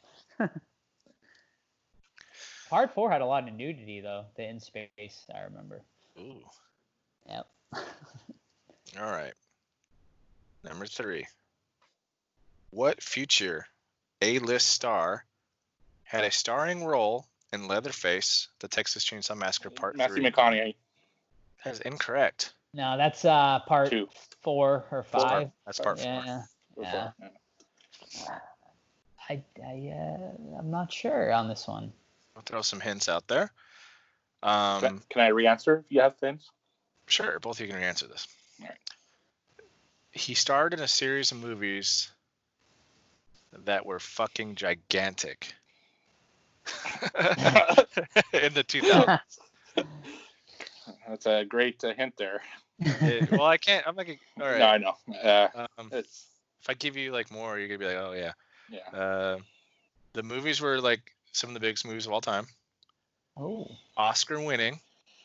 Part 2.70 2.92
four 2.94 3.10
had 3.10 3.20
a 3.20 3.26
lot 3.26 3.46
of 3.48 3.54
nudity 3.54 4.00
though. 4.00 4.24
The 4.36 4.48
in 4.48 4.60
space, 4.60 5.24
I 5.34 5.40
remember. 5.42 5.82
Ooh. 6.18 6.40
Yep. 7.28 7.46
All 9.00 9.10
right. 9.10 9.32
Number 10.64 10.86
three. 10.86 11.26
What 12.70 13.02
future 13.02 13.66
A-list 14.22 14.66
star 14.68 15.24
had 16.04 16.24
a 16.24 16.30
starring 16.30 16.84
role 16.84 17.26
in 17.52 17.68
Leatherface, 17.68 18.48
The 18.60 18.68
Texas 18.68 19.04
Chainsaw 19.04 19.36
Massacre 19.36 19.70
Part 19.70 19.96
Matthew 19.96 20.16
Three? 20.22 20.30
McConaughey. 20.30 20.74
That 21.64 21.74
is 21.74 21.80
incorrect. 21.80 22.52
No, 22.74 22.96
that's 22.96 23.24
uh 23.24 23.60
part 23.66 23.90
Two. 23.90 24.08
four 24.42 24.84
or 24.90 25.04
That's 25.10 25.24
part- 25.24 25.30
five. 25.30 25.50
That's 25.64 25.80
part 25.80 25.98
four. 26.00 26.22
Yeah. 26.24 26.42
Or 26.76 26.82
Yeah. 26.84 27.10
I 29.28 29.42
I 29.64 29.92
uh, 29.94 30.58
I'm 30.58 30.70
not 30.70 30.92
sure 30.92 31.32
on 31.32 31.48
this 31.48 31.66
one. 31.66 31.92
I'll 32.36 32.42
throw 32.42 32.62
some 32.62 32.80
hints 32.80 33.08
out 33.08 33.26
there. 33.28 33.50
Can, 34.42 34.84
Um, 34.84 35.02
can 35.08 35.22
I 35.22 35.28
re-answer 35.28 35.78
if 35.78 35.90
you 35.90 36.00
have 36.02 36.16
things? 36.18 36.50
sure, 37.08 37.38
both 37.40 37.56
of 37.58 37.60
you 37.66 37.72
can 37.72 37.76
re-answer 37.80 38.06
this. 38.06 38.26
Alright. 38.60 38.78
He 40.12 40.34
starred 40.34 40.74
in 40.74 40.80
a 40.80 40.88
series 40.88 41.32
of 41.32 41.38
movies 41.38 42.10
that 43.64 43.86
were 43.86 43.98
fucking 43.98 44.54
gigantic 44.56 45.54
in 48.32 48.52
the 48.54 48.64
2000s. 48.66 49.20
That's 51.08 51.26
a 51.26 51.44
great 51.44 51.82
uh, 51.84 51.94
hint 51.94 52.14
there. 52.16 52.42
It- 52.78 53.30
well, 53.30 53.44
I 53.46 53.56
can't. 53.56 53.86
I'm 53.86 53.96
like, 53.96 54.20
all 54.40 54.46
right. 54.46 54.58
No, 54.58 54.66
I 54.66 54.78
know. 54.78 54.94
Uh, 55.22 55.66
Um, 55.78 55.88
it's 55.92 56.26
if 56.60 56.68
I 56.70 56.74
give 56.74 56.96
you 56.96 57.12
like 57.12 57.30
more, 57.30 57.58
you're 57.58 57.68
gonna 57.68 57.78
be 57.78 57.86
like, 57.86 57.96
oh 57.96 58.12
yeah. 58.12 58.32
yeah. 58.68 58.98
Uh, 58.98 59.38
the 60.12 60.22
movies 60.22 60.60
were 60.60 60.80
like 60.80 61.14
some 61.36 61.50
of 61.50 61.54
the 61.54 61.60
biggest 61.60 61.86
movies 61.86 62.06
of 62.06 62.12
all 62.12 62.20
time. 62.20 62.46
oh. 63.36 63.66
Oscar 63.96 64.40
winning. 64.40 64.80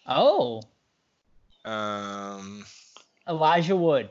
Oh. 0.05 0.61
Um, 1.65 2.65
Elijah 3.27 3.75
Wood. 3.75 4.09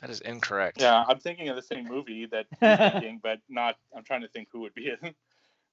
that 0.00 0.10
is 0.10 0.20
incorrect. 0.20 0.80
Yeah, 0.80 1.04
I'm 1.06 1.18
thinking 1.18 1.48
of 1.48 1.56
the 1.56 1.62
same 1.62 1.84
movie 1.86 2.26
that 2.26 2.46
you're 2.62 2.90
thinking, 2.90 3.20
but 3.22 3.40
not. 3.48 3.76
I'm 3.96 4.02
trying 4.04 4.22
to 4.22 4.28
think 4.28 4.48
who 4.52 4.60
would 4.60 4.74
be 4.74 4.86
it. 4.86 5.14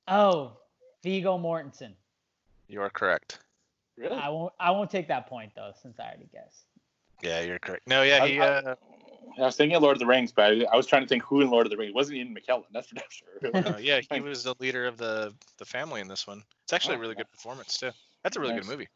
Oh, 0.07 0.53
Viggo 1.03 1.37
Mortensen. 1.37 1.93
You 2.67 2.81
are 2.81 2.89
correct. 2.89 3.39
really? 3.97 4.15
I 4.15 4.29
won't. 4.29 4.53
I 4.59 4.71
won't 4.71 4.89
take 4.91 5.07
that 5.07 5.27
point 5.27 5.51
though, 5.55 5.71
since 5.81 5.99
I 5.99 6.03
already 6.09 6.29
guessed. 6.31 6.65
Yeah, 7.23 7.41
you're 7.41 7.59
correct. 7.59 7.87
No, 7.87 8.01
yeah, 8.03 8.23
I- 8.23 8.27
he. 8.27 8.39
I- 8.39 8.47
Uh, 8.47 8.75
I 9.37 9.41
was 9.41 9.55
thinking 9.55 9.75
of 9.75 9.83
Lord 9.83 9.95
of 9.95 9.99
the 9.99 10.05
Rings, 10.05 10.31
but 10.31 10.45
I, 10.45 10.65
I 10.71 10.75
was 10.77 10.87
trying 10.87 11.01
to 11.01 11.07
think 11.07 11.23
who 11.23 11.41
in 11.41 11.49
Lord 11.49 11.65
of 11.65 11.69
the 11.71 11.77
Rings. 11.77 11.89
It 11.89 11.95
wasn't 11.95 12.17
Ian 12.17 12.35
McKellen. 12.35 12.63
That's 12.71 12.87
for 12.87 12.95
damn 13.41 13.51
sure. 13.61 13.61
no, 13.61 13.77
yeah, 13.77 14.01
he 14.09 14.21
was 14.21 14.43
the 14.43 14.55
leader 14.59 14.85
of 14.85 14.97
the 14.97 15.33
the 15.57 15.65
family 15.65 16.01
in 16.01 16.07
this 16.07 16.25
one. 16.25 16.43
It's 16.63 16.73
actually 16.73 16.95
a 16.95 16.97
Oh, 16.97 17.01
really 17.01 17.13
yeah. 17.13 17.23
good 17.23 17.31
performance 17.31 17.77
too. 17.77 17.91
That's 18.23 18.37
a 18.37 18.39
really 18.39 18.55
good 18.55 18.65
movie. 18.65 18.87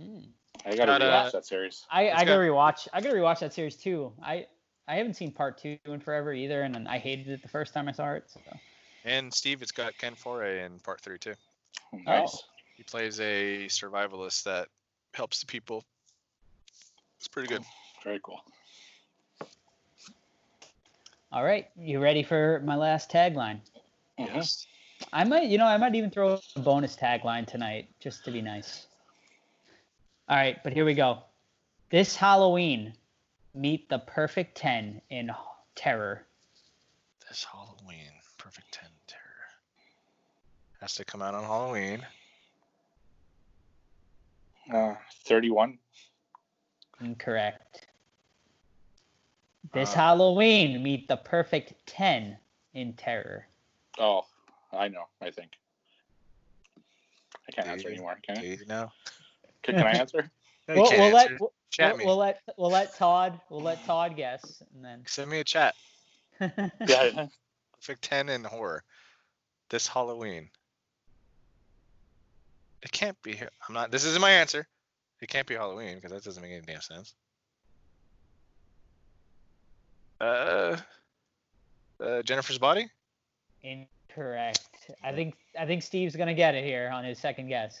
Hmm. 0.00 0.18
I 0.64 0.74
gotta 0.76 0.86
Got, 0.92 1.02
uh, 1.02 1.24
rewatch 1.24 1.32
that 1.32 1.46
series. 1.46 1.84
I 1.90 2.02
It's 2.04 2.16
I 2.22 2.24
gotta 2.24 2.40
rewatch. 2.40 2.88
I 2.92 3.00
gotta 3.00 3.14
rewatch 3.16 3.40
that 3.40 3.52
series 3.52 3.76
too. 3.76 4.12
I 4.22 4.46
I 4.88 4.96
haven't 4.96 5.14
seen 5.14 5.30
part 5.32 5.58
two 5.58 5.78
in 5.84 6.00
forever 6.00 6.32
either, 6.32 6.62
and 6.62 6.74
then 6.74 6.86
I 6.86 6.98
hated 6.98 7.28
it 7.28 7.42
the 7.42 7.48
first 7.48 7.74
time 7.74 7.88
I 7.88 7.92
saw 7.92 8.12
it. 8.12 8.24
So. 8.28 8.40
And 9.04 9.32
Steve, 9.32 9.62
it's 9.62 9.72
got 9.72 9.96
Ken 9.98 10.14
Foree 10.14 10.64
in 10.64 10.78
part 10.80 11.00
three 11.00 11.18
too. 11.18 11.34
Nice. 12.04 12.42
He 12.76 12.82
plays 12.82 13.20
a 13.20 13.66
survivalist 13.66 14.42
that 14.44 14.68
helps 15.14 15.40
the 15.40 15.46
people. 15.46 15.84
It's 17.18 17.28
pretty 17.28 17.48
good. 17.48 17.62
Very 18.04 18.20
cool. 18.22 18.40
All 21.32 21.44
right, 21.44 21.68
you 21.76 22.00
ready 22.00 22.22
for 22.22 22.60
my 22.64 22.76
last 22.76 23.10
tagline? 23.10 23.60
Mhm. 24.18 24.34
Yes. 24.34 24.66
I 25.12 25.24
might, 25.24 25.48
you 25.48 25.58
know, 25.58 25.66
I 25.66 25.76
might 25.76 25.94
even 25.94 26.10
throw 26.10 26.38
a 26.54 26.60
bonus 26.60 26.96
tagline 26.96 27.46
tonight 27.46 27.88
just 28.00 28.24
to 28.24 28.30
be 28.30 28.40
nice. 28.40 28.86
All 30.28 30.36
right, 30.36 30.62
but 30.64 30.72
here 30.72 30.84
we 30.84 30.94
go. 30.94 31.22
This 31.90 32.16
Halloween, 32.16 32.96
meet 33.54 33.88
the 33.88 33.98
perfect 33.98 34.56
10 34.56 35.02
in 35.10 35.30
terror. 35.74 36.26
This 37.28 37.44
Halloween, 37.44 38.12
Perfect 38.38 38.72
Ten 38.72 38.88
Terror 39.08 39.22
has 40.80 40.94
to 40.94 41.04
come 41.04 41.20
out 41.22 41.34
on 41.34 41.42
Halloween. 41.42 42.06
Uh, 44.72 44.94
31. 45.24 45.78
Incorrect. 47.00 47.85
This 49.76 49.92
Uh, 49.92 49.96
Halloween, 49.96 50.82
meet 50.82 51.06
the 51.06 51.18
perfect 51.18 51.74
10 51.86 52.38
in 52.72 52.94
terror. 52.94 53.46
Oh, 53.98 54.24
I 54.72 54.88
know. 54.88 55.04
I 55.20 55.30
think. 55.30 55.52
I 57.46 57.52
can't 57.52 57.66
Do 57.66 57.72
answer 57.72 57.88
you- 57.88 57.94
anymore. 57.96 58.18
Can 58.22 58.36
Do 58.36 58.40
I? 58.40 58.44
you 58.44 58.64
know? 58.66 58.90
Can, 59.62 59.74
can 59.76 59.86
I 59.86 59.90
answer? 60.00 60.30
No, 60.66 60.74
We'll, 60.76 60.90
we'll 60.92 61.12
let 61.12 61.30
answer. 61.30 61.36
we'll, 61.40 61.52
Chat 61.70 61.90
we'll, 61.92 61.98
me. 61.98 62.04
we'll 62.06 62.16
let 62.16 62.40
we'll 62.56 62.70
let 62.70 62.96
Todd 62.96 63.38
we'll 63.50 63.60
let 63.62 63.84
Todd 63.84 64.16
guess 64.16 64.62
and 64.74 64.82
then 64.84 65.02
Send 65.06 65.30
me 65.30 65.40
a 65.40 65.44
chat. 65.44 65.74
yeah. 66.40 67.26
Perfect 67.74 68.02
10 68.02 68.30
in 68.30 68.44
horror. 68.44 68.82
This 69.68 69.86
Halloween. 69.86 70.48
It 72.82 72.92
can't 72.92 73.20
be. 73.22 73.38
I'm 73.68 73.74
not. 73.74 73.90
This 73.90 74.04
isn't 74.06 74.20
my 74.22 74.30
answer. 74.30 74.66
It 75.20 75.28
can't 75.28 75.46
be 75.46 75.54
Halloween 75.54 75.96
because 75.96 76.12
that 76.12 76.24
doesn't 76.24 76.42
make 76.42 76.52
any 76.52 76.62
damn 76.62 76.80
sense. 76.80 77.14
Uh, 80.20 80.76
uh, 82.00 82.22
Jennifer's 82.22 82.58
body. 82.58 82.88
Incorrect. 83.62 84.60
I 85.02 85.12
think 85.12 85.34
I 85.58 85.66
think 85.66 85.82
Steve's 85.82 86.16
gonna 86.16 86.34
get 86.34 86.54
it 86.54 86.64
here 86.64 86.90
on 86.92 87.04
his 87.04 87.18
second 87.18 87.48
guess. 87.48 87.80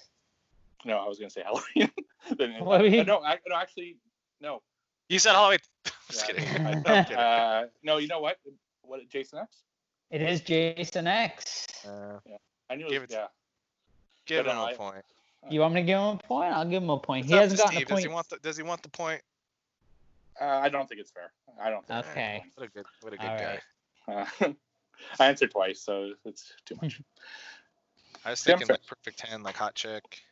No, 0.84 0.98
I 0.98 1.06
was 1.08 1.18
gonna 1.18 1.30
say 1.30 1.42
Halloween. 1.44 1.90
Then- 2.38 2.64
What 2.64 2.80
uh, 2.84 3.02
no, 3.04 3.22
I, 3.22 3.38
no, 3.46 3.56
actually, 3.56 3.96
no. 4.40 4.60
You 5.08 5.18
said 5.20 5.32
Halloween. 5.32 5.58
Just 6.10 6.28
Yeah, 6.28 6.34
kidding. 6.34 6.66
I- 6.66 6.70
I'm 6.72 6.82
kidding. 7.04 7.16
uh, 7.16 7.66
no, 7.84 7.98
you 7.98 8.08
know 8.08 8.20
what? 8.20 8.36
What 8.82 9.08
Jason 9.08 9.38
X? 9.38 9.58
It 10.10 10.22
is 10.22 10.40
Jason 10.40 11.06
X. 11.06 11.66
Uh, 11.86 12.18
I 12.68 12.74
knew. 12.74 12.86
It 12.86 12.90
Give 12.90 13.02
was, 13.02 13.10
it- 13.10 13.14
yeah. 13.14 13.26
give 14.26 14.44
But 14.44 14.50
him 14.52 14.56
no, 14.58 14.62
a 14.62 14.66
I- 14.66 14.74
point. 14.74 15.04
You 15.48 15.60
want 15.60 15.74
me 15.74 15.82
to 15.82 15.86
give 15.86 15.98
him 15.98 16.04
a 16.06 16.16
point? 16.16 16.52
I'll 16.52 16.64
give 16.68 16.82
him 16.82 16.90
a 16.90 16.98
point. 16.98 17.26
It's 17.26 17.32
he 17.32 17.38
hasn't 17.38 17.60
to 17.60 17.64
gotten 17.64 17.76
a 17.76 17.80
Steve. 17.80 17.88
Does 17.88 17.98
he 18.00 18.04
point. 18.06 18.14
want 18.14 18.28
the 18.30 18.36
Does 18.38 18.56
he 18.56 18.62
want 18.64 18.82
the 18.82 18.88
point? 18.88 19.22
Uh, 20.40 20.44
I 20.44 20.68
don't 20.68 20.88
think 20.88 21.00
it's 21.00 21.10
fair. 21.10 21.32
I 21.60 21.70
don't. 21.70 21.86
Think 21.86 22.06
Okay. 22.06 22.44
What 22.56 22.66
a 22.66 22.70
good, 22.70 22.86
what 23.00 23.12
a 23.12 23.16
good 23.16 23.26
All 23.28 23.38
guy. 23.38 23.58
right. 24.08 24.26
Uh, 24.42 24.52
I 25.20 25.26
answered 25.26 25.50
twice, 25.50 25.80
so 25.80 26.12
it's 26.24 26.52
too 26.64 26.76
much. 26.82 27.00
I 28.24 28.30
was 28.30 28.46
Yeah, 28.46 28.54
I'm 28.54 28.58
thinking 28.58 28.66
fair. 28.68 28.74
like 28.74 28.86
perfect 28.86 29.18
ten, 29.18 29.42
like 29.42 29.56
hot 29.56 29.74
chick. 29.74 30.22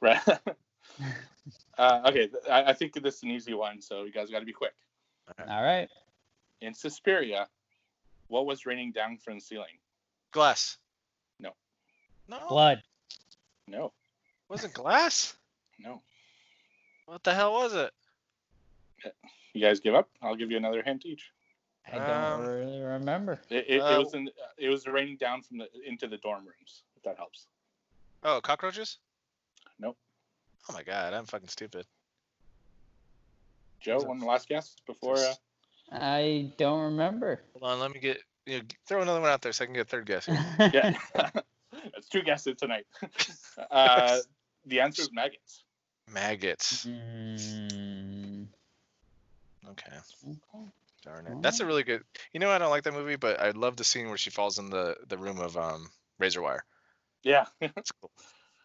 Right. 0.00 0.20
uh, 1.78 2.02
okay, 2.06 2.28
I, 2.50 2.64
I 2.64 2.72
think 2.72 2.94
this 3.02 3.16
is 3.16 3.22
an 3.22 3.30
easy 3.30 3.54
one, 3.54 3.80
so 3.80 4.04
you 4.04 4.12
guys 4.12 4.30
got 4.30 4.40
to 4.40 4.46
be 4.46 4.52
quick. 4.52 4.74
All 5.48 5.62
right. 5.62 5.88
In 6.60 6.72
Suspiria, 6.74 7.48
what 8.28 8.46
was 8.46 8.64
raining 8.66 8.92
down 8.92 9.18
from 9.18 9.34
the 9.34 9.40
ceiling? 9.40 9.78
Glass. 10.32 10.78
No. 11.40 11.50
No. 12.28 12.38
Blood. 12.48 12.82
No, 13.68 13.92
Wasn't 14.48 14.72
glass? 14.74 15.34
no. 15.80 16.00
What 17.06 17.24
the 17.24 17.34
hell 17.34 17.52
was 17.52 17.74
it? 17.74 17.90
You 19.54 19.60
guys 19.60 19.80
give 19.80 19.94
up? 19.94 20.08
I'll 20.22 20.36
give 20.36 20.50
you 20.50 20.56
another 20.56 20.82
hint 20.82 21.06
each. 21.06 21.30
I 21.90 21.98
don't 21.98 22.10
Um, 22.10 22.46
really 22.46 22.80
remember. 22.80 23.40
It, 23.48 23.64
it, 23.68 23.80
Uh, 23.80 23.94
it 23.94 23.98
was 23.98 24.14
in, 24.14 24.30
it 24.58 24.68
was 24.68 24.86
raining 24.86 25.16
down 25.16 25.42
from 25.42 25.58
the 25.58 25.68
into 25.86 26.08
the 26.08 26.18
dorm 26.18 26.44
rooms. 26.44 26.82
If 26.96 27.02
that 27.04 27.16
helps. 27.16 27.46
Oh, 28.22 28.40
cockroaches? 28.40 28.98
Nope. 29.78 29.96
Oh 30.68 30.72
my 30.72 30.82
god, 30.82 31.14
I'm 31.14 31.26
fucking 31.26 31.48
stupid. 31.48 31.86
Joe, 33.80 33.98
one 33.98 34.20
last 34.20 34.48
guess 34.48 34.74
before. 34.86 35.16
Uh, 35.16 35.34
I 35.92 36.52
don't 36.58 36.82
remember. 36.82 37.42
Hold 37.52 37.72
on, 37.72 37.80
let 37.80 37.92
me 37.92 38.00
get 38.00 38.18
you 38.46 38.58
know, 38.58 38.64
throw 38.86 39.02
another 39.02 39.20
one 39.20 39.30
out 39.30 39.42
there 39.42 39.52
so 39.52 39.62
I 39.62 39.66
can 39.66 39.74
get 39.74 39.82
a 39.82 39.88
third 39.88 40.06
guess. 40.06 40.28
yeah, 40.58 40.96
that's 41.14 42.08
two 42.10 42.22
guesses 42.22 42.56
tonight. 42.58 42.86
uh, 43.70 44.18
the 44.64 44.80
answer 44.80 45.02
is 45.02 45.10
maggots. 45.12 45.64
Maggots. 46.12 46.86
Mm, 46.86 47.85
Okay. 49.70 49.96
okay. 50.28 50.66
Darn 51.04 51.26
it. 51.26 51.42
That's 51.42 51.60
a 51.60 51.66
really 51.66 51.84
good. 51.84 52.02
You 52.32 52.40
know, 52.40 52.50
I 52.50 52.58
don't 52.58 52.70
like 52.70 52.82
that 52.84 52.94
movie, 52.94 53.16
but 53.16 53.40
I 53.40 53.50
love 53.50 53.76
the 53.76 53.84
scene 53.84 54.08
where 54.08 54.16
she 54.16 54.30
falls 54.30 54.58
in 54.58 54.70
the 54.70 54.96
the 55.08 55.18
room 55.18 55.38
of 55.38 55.56
um 55.56 55.88
razor 56.18 56.42
wire. 56.42 56.64
Yeah. 57.22 57.46
It's 57.60 57.92
cool. 57.92 58.10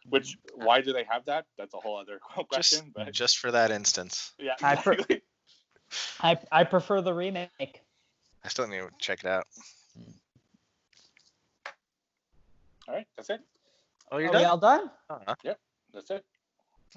Which 0.09 0.35
why 0.55 0.81
do 0.81 0.93
they 0.93 1.03
have 1.03 1.25
that? 1.25 1.45
That's 1.57 1.75
a 1.75 1.77
whole 1.77 1.97
other 1.97 2.19
Just 2.35 2.49
question. 2.49 2.91
but 2.95 3.11
just 3.11 3.37
for 3.37 3.51
that 3.51 3.69
instance. 3.69 4.33
yeah, 4.39 4.55
I 4.61 4.75
per- 4.75 4.93
exactly. 4.93 5.21
I 6.21 6.37
I 6.51 6.63
prefer 6.63 7.01
the 7.01 7.13
remake. 7.13 7.81
I 8.43 8.47
still 8.47 8.67
need 8.67 8.79
to 8.79 8.89
check 8.97 9.19
it 9.19 9.27
out. 9.27 9.45
All 12.87 12.95
right, 12.95 13.05
that's 13.15 13.29
it. 13.29 13.41
Oh, 14.11 14.17
you're 14.17 14.31
we 14.31 14.37
done. 14.39 14.45
all 14.45 14.57
done? 14.57 14.91
Uh-huh. 15.09 15.35
That's 15.93 16.09
it. 16.09 16.25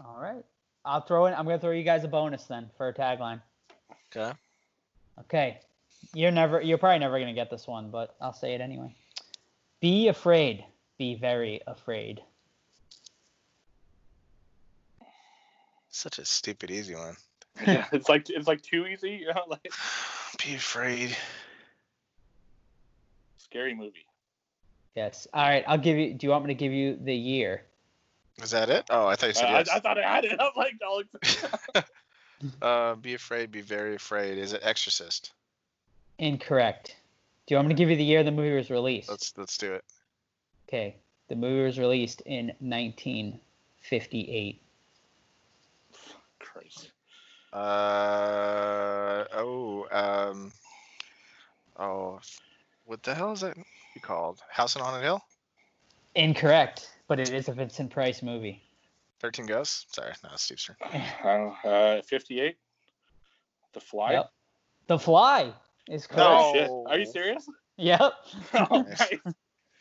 All 0.04 0.18
right. 0.18 0.44
I'll 0.84 1.02
throw 1.02 1.26
in. 1.26 1.34
I'm 1.34 1.44
gonna 1.44 1.58
throw 1.58 1.72
you 1.72 1.84
guys 1.84 2.04
a 2.04 2.08
bonus 2.08 2.44
then 2.44 2.70
for 2.76 2.88
a 2.88 2.94
tagline. 2.94 3.42
Okay. 4.16 4.32
Okay. 5.20 5.60
You're 6.12 6.30
never. 6.30 6.60
You're 6.60 6.78
probably 6.78 6.98
never 7.00 7.18
gonna 7.18 7.34
get 7.34 7.50
this 7.50 7.66
one, 7.66 7.90
but 7.90 8.14
I'll 8.20 8.32
say 8.32 8.54
it 8.54 8.60
anyway. 8.60 8.94
Be 9.80 10.08
afraid. 10.08 10.64
Be 10.98 11.14
very 11.14 11.60
afraid. 11.66 12.22
Such 15.90 16.18
a 16.18 16.24
stupid 16.24 16.70
easy 16.70 16.94
one. 16.94 17.16
Yeah, 17.66 17.86
it's 17.92 18.08
like 18.08 18.28
it's 18.30 18.48
like 18.48 18.62
too 18.62 18.86
easy. 18.86 19.10
You 19.12 19.28
know, 19.28 19.42
like 19.48 19.72
Be 20.44 20.56
afraid. 20.56 21.16
scary 23.38 23.74
movie. 23.76 24.06
Yes. 24.96 25.28
All 25.32 25.42
right. 25.42 25.62
I'll 25.68 25.78
give 25.78 25.96
you. 25.96 26.14
Do 26.14 26.26
you 26.26 26.30
want 26.32 26.44
me 26.44 26.52
to 26.52 26.58
give 26.58 26.72
you 26.72 26.98
the 27.00 27.14
year? 27.14 27.62
Is 28.42 28.50
that 28.50 28.70
it? 28.70 28.84
Oh, 28.90 29.06
I 29.06 29.14
thought 29.14 29.26
you 29.26 29.30
Uh, 29.30 29.34
said 29.34 29.44
I, 29.46 29.58
yes. 29.58 29.68
I 29.68 29.78
thought 29.80 29.98
I 29.98 30.02
had 30.02 30.24
it. 30.24 30.36
I'm 30.40 30.50
like, 30.56 30.74
Alex. 30.82 31.44
Uh, 32.62 32.94
be 32.96 33.14
afraid. 33.14 33.50
Be 33.50 33.60
very 33.60 33.94
afraid. 33.94 34.38
Is 34.38 34.52
it 34.52 34.60
Exorcist? 34.62 35.32
Incorrect. 36.18 36.96
Do 37.46 37.54
you 37.54 37.58
want 37.58 37.68
me 37.68 37.74
to 37.74 37.78
give 37.78 37.90
you 37.90 37.96
the 37.96 38.04
year 38.04 38.22
the 38.22 38.30
movie 38.30 38.56
was 38.56 38.70
released? 38.70 39.10
Let's 39.10 39.34
let's 39.36 39.58
do 39.58 39.74
it. 39.74 39.84
Okay. 40.68 40.96
The 41.28 41.36
movie 41.36 41.64
was 41.64 41.78
released 41.78 42.22
in 42.22 42.46
1958. 42.58 44.62
Christ. 46.38 46.90
Uh 47.52 49.24
oh 49.32 49.86
um 49.92 50.52
oh 51.78 52.18
what 52.84 53.02
the 53.02 53.14
hell 53.14 53.32
is 53.32 53.40
that 53.40 53.56
called? 54.02 54.42
House 54.50 54.76
on 54.76 54.82
Haunted 54.82 55.02
Hill? 55.02 55.22
Incorrect, 56.14 56.90
but 57.08 57.20
it 57.20 57.30
is 57.30 57.48
a 57.48 57.52
Vincent 57.52 57.90
Price 57.90 58.22
movie. 58.22 58.63
Thirteen 59.24 59.46
Ghosts? 59.46 59.86
Sorry, 59.94 60.12
no, 60.22 60.28
it's 60.34 60.42
Steve's 60.42 60.64
turn. 60.66 60.76
Uh, 61.24 61.54
uh, 61.66 62.02
58. 62.02 62.58
The 63.72 63.80
Fly. 63.80 64.12
Yep. 64.12 64.30
The 64.86 64.98
Fly 64.98 65.54
is 65.88 66.06
correct. 66.06 66.28
Oh 66.30 66.52
No. 66.52 66.60
shit! 66.60 66.70
Are 66.92 66.98
you 66.98 67.06
serious? 67.06 67.48
Yep. 67.78 68.12
Oh, 68.54 68.82
Nice. 68.82 69.12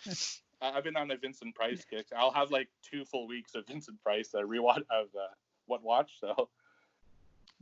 nice. 0.05 0.41
I- 0.61 0.71
I've 0.77 0.85
been 0.85 0.95
on 0.95 1.11
a 1.11 1.17
Vincent 1.17 1.53
Price 1.55 1.83
kick. 1.87 2.07
I'll 2.17 2.31
have 2.31 2.51
like 2.51 2.69
two 2.89 3.03
full 3.03 3.27
weeks 3.27 3.53
of 3.53 3.67
Vincent 3.67 4.01
Price 4.01 4.33
uh, 4.33 4.39
rewatch 4.43 4.77
of 4.89 5.07
uh, 5.13 5.27
what 5.67 5.83
watch. 5.83 6.11
So, 6.21 6.47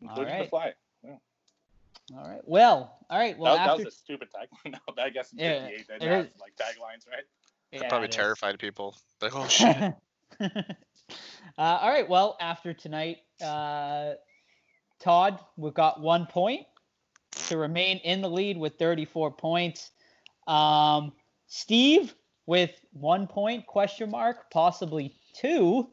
including 0.04 0.34
the 0.36 0.40
right. 0.42 0.50
fly. 0.52 0.74
All 2.16 2.28
right. 2.30 2.42
Well, 2.46 2.96
all 3.10 3.18
right. 3.20 3.36
Well, 3.40 3.56
that, 3.58 3.66
that 3.66 3.78
was 3.78 3.88
a 3.88 3.92
stupid 3.92 4.28
tagline. 4.30 4.78
No, 4.96 5.04
I 5.04 5.10
guess 5.10 5.34
in 5.34 5.40
Yeah, 5.40 5.68
58 5.68 5.88
they 5.88 5.94
it 5.96 6.02
have 6.12 6.30
like 6.40 6.54
taglines, 6.58 7.10
right? 7.10 7.24
That 7.72 7.82
Yeah, 7.82 7.90
probably 7.90 8.06
it 8.06 8.12
is. 8.12 8.16
terrified 8.18 8.60
people. 8.60 8.96
Like, 9.20 9.36
oh 9.36 9.48
shit. 9.48 9.96
Uh, 11.58 11.80
all 11.82 11.90
right. 11.90 12.08
Well, 12.08 12.38
after 12.40 12.74
tonight, 12.74 13.18
uh, 13.44 14.14
Todd, 15.00 15.40
we've 15.58 15.74
got 15.74 16.02
one 16.02 16.26
point 16.26 16.66
to 17.48 17.58
remain 17.58 17.98
in 18.00 18.22
the 18.22 18.30
lead 18.30 18.58
with 18.58 18.78
34 18.78 19.32
points. 19.32 19.92
Um, 20.48 21.12
Steve 21.48 22.14
with 22.46 22.72
one 22.94 23.28
point, 23.28 23.66
question 23.68 24.10
mark, 24.10 24.50
possibly 24.52 25.16
two. 25.34 25.90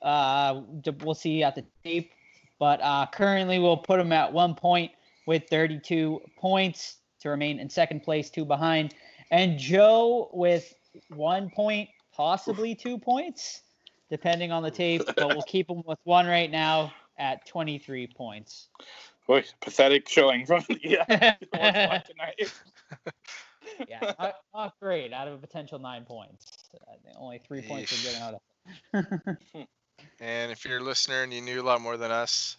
Uh, 0.00 0.62
we'll 1.02 1.14
see 1.14 1.42
at 1.42 1.54
the 1.54 1.64
tape. 1.84 2.10
But 2.58 2.80
uh, 2.82 3.06
currently, 3.12 3.58
we'll 3.58 3.76
put 3.76 4.00
him 4.00 4.12
at 4.12 4.32
one 4.32 4.54
point 4.54 4.92
with 5.26 5.44
32 5.50 6.20
points 6.36 6.96
to 7.20 7.28
remain 7.28 7.58
in 7.58 7.68
second 7.68 8.02
place, 8.02 8.30
two 8.30 8.44
behind. 8.44 8.94
And 9.30 9.58
Joe 9.58 10.30
with 10.32 10.74
one 11.08 11.50
point, 11.50 11.88
possibly 12.14 12.74
two 12.74 12.98
points, 12.98 13.62
depending 14.12 14.52
on 14.52 14.62
the 14.62 14.70
tape. 14.70 15.02
But 15.16 15.28
we'll 15.28 15.42
keep 15.42 15.68
him 15.68 15.82
with 15.86 15.98
one 16.04 16.26
right 16.26 16.50
now 16.50 16.92
at 17.18 17.46
23 17.46 18.06
points. 18.08 18.68
Boy, 19.26 19.42
pathetic 19.60 20.08
showing 20.08 20.44
from 20.46 20.64
the 20.68 20.98
uh, 20.98 21.04
tonight. 22.00 22.52
yeah, 23.88 24.12
not, 24.18 24.34
not 24.54 24.74
great 24.80 25.12
out 25.12 25.28
of 25.28 25.34
a 25.34 25.38
potential 25.38 25.78
nine 25.78 26.04
points. 26.04 26.68
Uh, 26.86 26.94
only 27.18 27.38
three 27.38 27.62
points 27.62 27.92
are 27.92 28.06
getting 28.06 28.22
out 28.22 28.34
of. 28.34 29.66
And 30.20 30.52
if 30.52 30.64
you're 30.64 30.78
a 30.78 30.82
listener 30.82 31.22
and 31.22 31.32
you 31.32 31.40
knew 31.40 31.60
a 31.60 31.64
lot 31.64 31.80
more 31.80 31.96
than 31.96 32.10
us, 32.10 32.56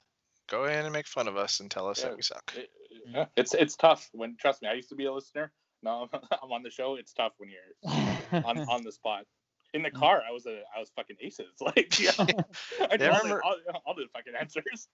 go 0.49 0.63
ahead 0.65 0.83
and 0.85 0.93
make 0.93 1.07
fun 1.07 1.27
of 1.27 1.35
us 1.37 1.59
and 1.59 1.69
tell 1.69 1.87
us 1.87 2.01
Yeah. 2.01 2.09
that 2.09 2.15
we 2.15 2.21
suck. 2.23 2.53
It- 2.55 2.69
yeah, 3.05 3.25
it's 3.35 3.53
it's 3.53 3.75
tough 3.75 4.09
when 4.13 4.37
trust 4.37 4.61
me. 4.61 4.69
I 4.69 4.73
used 4.73 4.89
to 4.89 4.95
be 4.95 5.05
a 5.05 5.13
listener. 5.13 5.51
Now 5.81 6.09
I'm, 6.13 6.19
I'm 6.43 6.51
on 6.51 6.63
the 6.63 6.69
show. 6.69 6.95
It's 6.95 7.11
tough 7.11 7.33
when 7.37 7.49
you're 7.49 8.43
on, 8.43 8.59
on 8.69 8.83
the 8.83 8.91
spot. 8.91 9.25
In 9.73 9.81
the 9.81 9.89
car, 9.91 10.21
I 10.27 10.31
was 10.31 10.45
a 10.45 10.61
I 10.75 10.79
was 10.79 10.89
fucking 10.95 11.15
aces. 11.19 11.47
Like, 11.61 11.99
yeah, 11.99 12.11
I 12.19 12.25
Yeah, 12.25 12.27
know 12.27 12.35
I 12.79 12.89
all, 12.89 12.95
the, 12.97 13.07
remember- 13.23 13.43
all, 13.43 13.55
all 13.87 13.95
the 13.95 14.05
fucking 14.13 14.33
answers. 14.39 14.87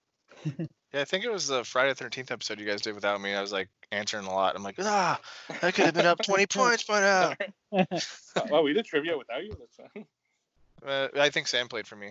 Yeah, 0.92 1.02
I 1.02 1.04
think 1.04 1.24
it 1.24 1.30
was 1.30 1.46
the 1.46 1.62
Friday 1.64 1.94
Thirteenth 1.94 2.30
episode 2.32 2.58
you 2.58 2.66
guys 2.66 2.80
did 2.80 2.94
without 2.96 3.20
me. 3.20 3.32
I 3.34 3.40
was 3.40 3.52
like 3.52 3.68
answering 3.92 4.26
a 4.26 4.32
lot. 4.34 4.56
I'm 4.56 4.62
like, 4.64 4.74
ah, 4.80 5.20
I 5.62 5.70
could 5.70 5.84
have 5.84 5.94
been 5.94 6.06
up 6.06 6.18
20 6.20 6.46
points 6.46 6.82
by 6.82 7.00
now. 7.00 7.34
Uh, 7.72 7.84
well, 8.50 8.62
we 8.64 8.72
did 8.72 8.84
trivia 8.86 9.16
without 9.16 9.44
you. 9.44 9.52
That's 9.58 9.76
fine. 9.94 10.06
Uh, 10.84 11.08
I 11.20 11.30
think 11.30 11.46
Sam 11.46 11.68
played 11.68 11.86
for 11.86 11.94
me. 11.94 12.10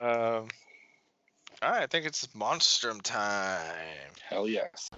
um, 0.00 0.48
all 1.62 1.70
right, 1.70 1.82
I 1.82 1.86
think 1.86 2.06
it's 2.06 2.26
Monstrum 2.34 3.00
time. 3.02 4.10
Hell 4.28 4.48
yes. 4.48 4.90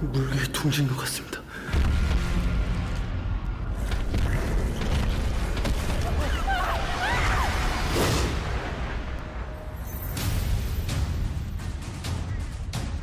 물개의 0.00 0.44
둥지인 0.52 0.88
것 0.88 0.96
같습니다. 0.98 1.40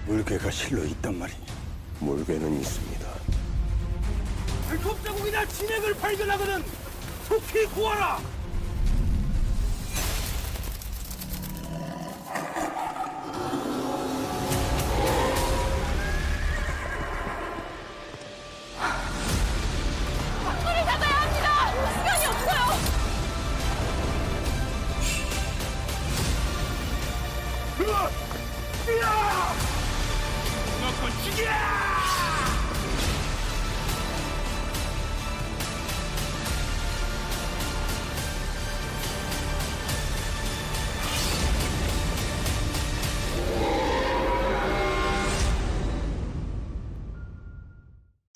물개가 0.07 0.49
실로 0.49 0.83
있단 0.85 1.19
말이니 1.19 1.39
물개는 1.99 2.59
있습니다. 2.61 3.07
발톱 4.67 5.03
자국이나 5.03 5.45
진액을 5.45 5.93
발견하거든 5.95 6.63
속히 7.27 7.65
구하라. 7.67 8.19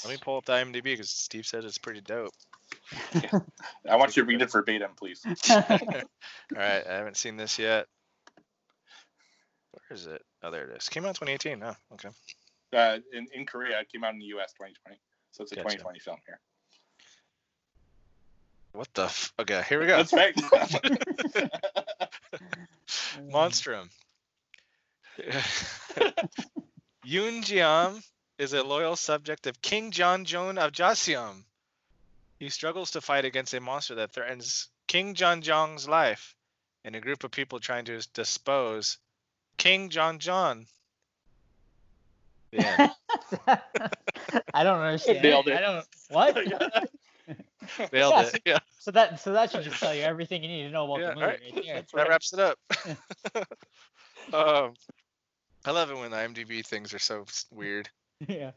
Let 0.03 0.11
me 0.11 0.17
pull 0.21 0.37
up 0.37 0.45
the 0.45 0.53
IMDb 0.53 0.83
because 0.83 1.09
Steve 1.09 1.45
said 1.45 1.63
it's 1.63 1.77
pretty 1.77 2.01
dope. 2.01 2.33
I 3.89 3.95
want 3.95 4.15
you 4.15 4.23
to 4.23 4.27
read 4.27 4.41
it 4.41 4.51
verbatim, 4.51 4.91
please. 4.97 5.25
All 5.49 5.61
right, 6.53 6.85
I 6.87 6.93
haven't 6.93 7.17
seen 7.17 7.37
this 7.37 7.57
yet. 7.57 7.87
Where 9.71 9.97
is 9.97 10.07
it? 10.07 10.21
Oh, 10.43 10.51
there 10.51 10.69
it 10.69 10.77
is. 10.77 10.89
Came 10.89 11.05
out 11.05 11.15
2018. 11.15 11.63
Oh, 11.63 11.75
okay. 11.93 12.09
Uh, 12.73 12.99
in, 13.13 13.27
in 13.33 13.45
Korea, 13.45 13.79
it 13.81 13.91
came 13.91 14.03
out 14.03 14.13
in 14.13 14.19
the 14.19 14.25
US 14.37 14.53
2020. 14.53 14.99
So 15.31 15.43
it's 15.43 15.51
a 15.51 15.55
Gotcha. 15.55 15.77
2020 15.77 15.99
film 15.99 16.17
here. 16.25 16.39
What 18.73 18.87
the? 18.93 19.05
F- 19.05 19.33
okay, 19.39 19.63
here 19.67 19.79
we 19.79 19.87
go. 19.87 19.97
That's 19.97 20.13
right. 20.13 20.33
Monstrum. 23.29 23.89
Yoon 27.05 27.43
Jiam 27.43 28.01
is 28.37 28.53
a 28.53 28.63
loyal 28.63 28.95
subject 28.95 29.45
of 29.47 29.61
King 29.61 29.91
John 29.91 30.23
Joan 30.23 30.57
of 30.57 30.71
Joseon. 30.71 31.43
He 32.39 32.49
struggles 32.49 32.91
to 32.91 33.01
fight 33.01 33.25
against 33.25 33.53
a 33.53 33.59
monster 33.59 33.95
that 33.95 34.11
threatens 34.11 34.69
King 34.87 35.13
John 35.15 35.41
Jong's 35.41 35.87
life 35.87 36.35
and 36.83 36.95
a 36.95 37.01
group 37.01 37.23
of 37.23 37.31
people 37.31 37.59
trying 37.59 37.85
to 37.85 38.07
dispose 38.13 38.97
King 39.57 39.89
John 39.89 40.19
John. 40.19 40.65
The. 42.51 42.91
I 44.53 44.63
don't 44.63 44.79
understand. 44.79 45.21
Nailed 45.23 45.47
it. 45.47 45.57
I 45.57 45.61
don't. 45.61 45.85
What? 46.09 46.35
Nailed 47.93 48.13
Yes. 48.13 48.33
it. 48.33 48.41
Yeah, 48.45 48.59
So 48.79 48.91
that 48.91 49.19
so 49.19 49.31
that 49.33 49.51
should 49.51 49.63
just 49.63 49.79
tell 49.79 49.93
you 49.95 50.01
everything 50.03 50.43
you 50.43 50.49
need 50.49 50.63
to 50.63 50.69
know 50.71 50.85
about 50.85 50.99
Yeah, 50.99 51.07
the 51.09 51.13
movie 51.15 51.25
right. 51.25 51.39
right 51.55 51.65
there. 51.65 51.83
that 51.93 52.09
wraps 52.09 52.33
it 52.33 52.39
up. 52.39 52.57
um, 54.33 54.73
I 55.65 55.71
love 55.71 55.91
it 55.91 55.97
when 55.97 56.11
IMDb 56.11 56.65
things 56.65 56.93
are 56.93 56.99
so 56.99 57.25
weird. 57.51 57.89
yeah. 58.27 58.51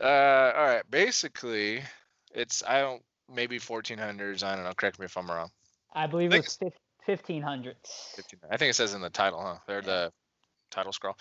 Uh, 0.00 0.52
all 0.56 0.64
right. 0.66 0.82
Basically, 0.90 1.82
it's 2.34 2.62
I 2.66 2.80
don't 2.80 3.02
maybe 3.32 3.58
1400s. 3.58 4.42
I 4.42 4.54
don't 4.56 4.64
know. 4.64 4.72
Correct 4.74 4.98
me 4.98 5.04
if 5.04 5.16
I'm 5.16 5.26
wrong. 5.30 5.50
I 5.92 6.06
believe 6.06 6.30
Think- 6.30 6.46
it's 6.46 6.58
fifteen 7.04 7.42
hundreds. 7.42 8.12
15, 8.16 8.40
I 8.50 8.56
think 8.56 8.70
it 8.70 8.74
says 8.74 8.94
in 8.94 9.00
the 9.00 9.10
title, 9.10 9.40
huh? 9.42 9.56
They're 9.66 9.82
the 9.82 10.12
title 10.70 10.92
scroll. 10.92 11.16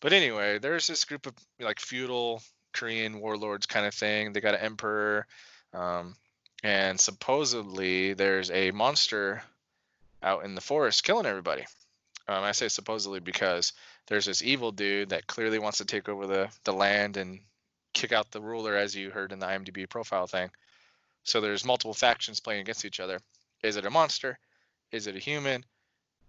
But 0.00 0.12
anyway, 0.12 0.58
there's 0.58 0.86
this 0.86 1.04
group 1.04 1.26
of 1.26 1.34
like 1.60 1.80
feudal 1.80 2.42
Korean 2.72 3.20
warlords 3.20 3.66
kind 3.66 3.86
of 3.86 3.94
thing. 3.94 4.32
They 4.32 4.40
got 4.40 4.54
an 4.54 4.60
emperor, 4.60 5.26
um, 5.74 6.14
and 6.62 7.00
supposedly 7.00 8.14
there's 8.14 8.50
a 8.50 8.70
monster 8.70 9.42
out 10.22 10.44
in 10.44 10.54
the 10.54 10.60
forest 10.60 11.04
killing 11.04 11.26
everybody. 11.26 11.64
Um, 12.28 12.44
I 12.44 12.52
say 12.52 12.68
supposedly 12.68 13.20
because 13.20 13.72
there's 14.06 14.26
this 14.26 14.42
evil 14.42 14.70
dude 14.70 15.10
that 15.10 15.26
clearly 15.26 15.58
wants 15.58 15.78
to 15.78 15.84
take 15.84 16.08
over 16.08 16.26
the 16.26 16.48
the 16.64 16.72
land 16.72 17.16
and 17.16 17.40
kick 17.92 18.12
out 18.12 18.30
the 18.30 18.40
ruler, 18.40 18.76
as 18.76 18.94
you 18.94 19.10
heard 19.10 19.32
in 19.32 19.38
the 19.38 19.46
IMDb 19.46 19.88
profile 19.88 20.26
thing. 20.26 20.50
So 21.24 21.40
there's 21.40 21.64
multiple 21.64 21.94
factions 21.94 22.40
playing 22.40 22.60
against 22.60 22.84
each 22.84 23.00
other. 23.00 23.18
Is 23.62 23.76
it 23.76 23.86
a 23.86 23.90
monster? 23.90 24.38
Is 24.92 25.06
it 25.06 25.16
a 25.16 25.18
human? 25.18 25.64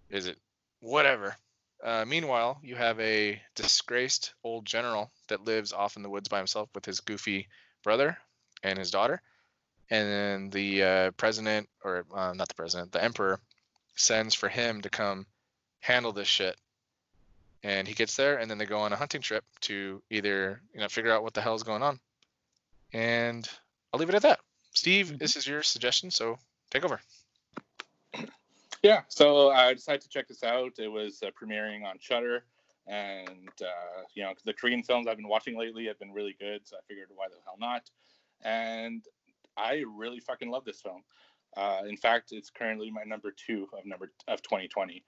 Is 0.08 0.26
it 0.26 0.38
whatever? 0.80 1.36
Uh, 1.82 2.04
meanwhile, 2.06 2.58
you 2.62 2.76
have 2.76 3.00
a 3.00 3.40
disgraced 3.54 4.34
old 4.44 4.66
general 4.66 5.10
that 5.28 5.44
lives 5.44 5.72
off 5.72 5.96
in 5.96 6.02
the 6.02 6.10
woods 6.10 6.28
by 6.28 6.38
himself 6.38 6.68
with 6.74 6.84
his 6.84 7.00
goofy 7.00 7.48
brother 7.82 8.18
and 8.62 8.78
his 8.78 8.90
daughter. 8.90 9.22
And 9.88 10.08
then 10.08 10.50
the 10.50 10.82
uh, 10.82 11.10
president, 11.12 11.68
or 11.82 12.04
uh, 12.14 12.32
not 12.34 12.48
the 12.48 12.54
president, 12.54 12.92
the 12.92 13.02
emperor, 13.02 13.40
sends 13.96 14.34
for 14.34 14.48
him 14.48 14.82
to 14.82 14.90
come 14.90 15.26
handle 15.80 16.12
this 16.12 16.28
shit. 16.28 16.56
And 17.62 17.88
he 17.88 17.94
gets 17.94 18.16
there, 18.16 18.38
and 18.38 18.50
then 18.50 18.58
they 18.58 18.66
go 18.66 18.78
on 18.80 18.92
a 18.92 18.96
hunting 18.96 19.20
trip 19.20 19.44
to 19.62 20.02
either 20.10 20.62
you 20.72 20.80
know 20.80 20.88
figure 20.88 21.12
out 21.12 21.22
what 21.22 21.34
the 21.34 21.42
hell 21.42 21.54
is 21.54 21.62
going 21.62 21.82
on. 21.82 21.98
And 22.92 23.48
I'll 23.92 24.00
leave 24.00 24.08
it 24.08 24.14
at 24.14 24.22
that. 24.22 24.40
Steve, 24.72 25.18
this 25.18 25.36
is 25.36 25.46
your 25.46 25.62
suggestion, 25.62 26.10
so 26.10 26.38
take 26.70 26.84
over. 26.84 27.00
Yeah, 28.82 29.02
so 29.08 29.50
I 29.50 29.74
decided 29.74 30.00
to 30.02 30.08
check 30.08 30.26
this 30.26 30.42
out. 30.42 30.78
It 30.78 30.88
was 30.88 31.22
uh, 31.22 31.30
premiering 31.40 31.84
on 31.84 31.98
Shudder, 31.98 32.44
and 32.86 33.50
uh, 33.60 34.02
you 34.14 34.22
know 34.22 34.32
the 34.46 34.54
Korean 34.54 34.82
films 34.82 35.06
I've 35.06 35.18
been 35.18 35.28
watching 35.28 35.58
lately 35.58 35.86
have 35.86 35.98
been 35.98 36.12
really 36.12 36.34
good. 36.40 36.62
So 36.64 36.76
I 36.76 36.80
figured, 36.88 37.08
why 37.14 37.26
the 37.28 37.36
hell 37.44 37.56
not? 37.60 37.90
And 38.42 39.04
I 39.56 39.84
really 39.94 40.20
fucking 40.20 40.50
love 40.50 40.64
this 40.64 40.80
film. 40.80 41.02
Uh, 41.56 41.82
in 41.86 41.96
fact, 41.96 42.32
it's 42.32 42.48
currently 42.48 42.90
my 42.90 43.02
number 43.02 43.32
two 43.32 43.68
of 43.76 43.84
number 43.84 44.12
of 44.28 44.40
2020. 44.42 45.04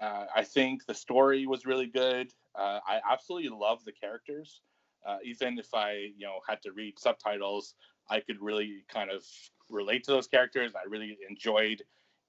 Uh, 0.00 0.26
I 0.34 0.44
think 0.44 0.84
the 0.84 0.94
story 0.94 1.46
was 1.46 1.64
really 1.64 1.86
good. 1.86 2.32
Uh, 2.54 2.80
I 2.86 3.00
absolutely 3.10 3.48
love 3.48 3.82
the 3.84 3.92
characters. 3.92 4.60
Uh, 5.06 5.18
even 5.24 5.58
if 5.58 5.72
I, 5.72 6.10
you 6.18 6.26
know, 6.26 6.40
had 6.46 6.60
to 6.62 6.72
read 6.72 6.98
subtitles, 6.98 7.74
I 8.10 8.20
could 8.20 8.42
really 8.42 8.84
kind 8.92 9.10
of 9.10 9.24
relate 9.70 10.04
to 10.04 10.10
those 10.10 10.26
characters. 10.26 10.72
I 10.74 10.86
really 10.88 11.16
enjoyed 11.30 11.82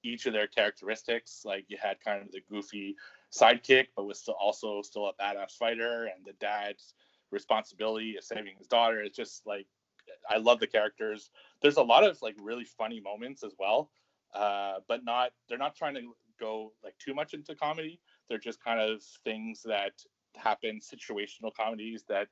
each 0.07 0.25
of 0.25 0.33
their 0.33 0.47
characteristics. 0.47 1.43
Like 1.45 1.65
you 1.67 1.77
had 1.81 1.99
kind 2.03 2.21
of 2.21 2.31
the 2.31 2.41
goofy 2.49 2.95
sidekick, 3.31 3.87
but 3.95 4.05
was 4.05 4.19
still 4.19 4.35
also 4.39 4.81
still 4.81 5.07
a 5.07 5.13
badass 5.21 5.51
fighter, 5.51 6.05
and 6.05 6.25
the 6.25 6.33
dad's 6.39 6.93
responsibility 7.31 8.15
of 8.17 8.23
saving 8.23 8.55
his 8.57 8.67
daughter. 8.67 9.01
It's 9.01 9.15
just 9.15 9.45
like 9.45 9.67
I 10.29 10.37
love 10.37 10.59
the 10.59 10.67
characters. 10.67 11.31
There's 11.61 11.77
a 11.77 11.83
lot 11.83 12.03
of 12.03 12.21
like 12.21 12.35
really 12.41 12.65
funny 12.65 12.99
moments 12.99 13.43
as 13.43 13.53
well, 13.59 13.91
uh, 14.33 14.75
but 14.87 15.03
not 15.03 15.31
they're 15.47 15.57
not 15.57 15.75
trying 15.75 15.95
to 15.95 16.01
go 16.39 16.73
like 16.83 16.97
too 16.97 17.13
much 17.13 17.33
into 17.33 17.55
comedy. 17.55 17.99
They're 18.29 18.37
just 18.37 18.63
kind 18.63 18.79
of 18.79 19.01
things 19.23 19.63
that 19.63 19.93
happen, 20.35 20.79
situational 20.79 21.53
comedies 21.55 22.03
that 22.07 22.27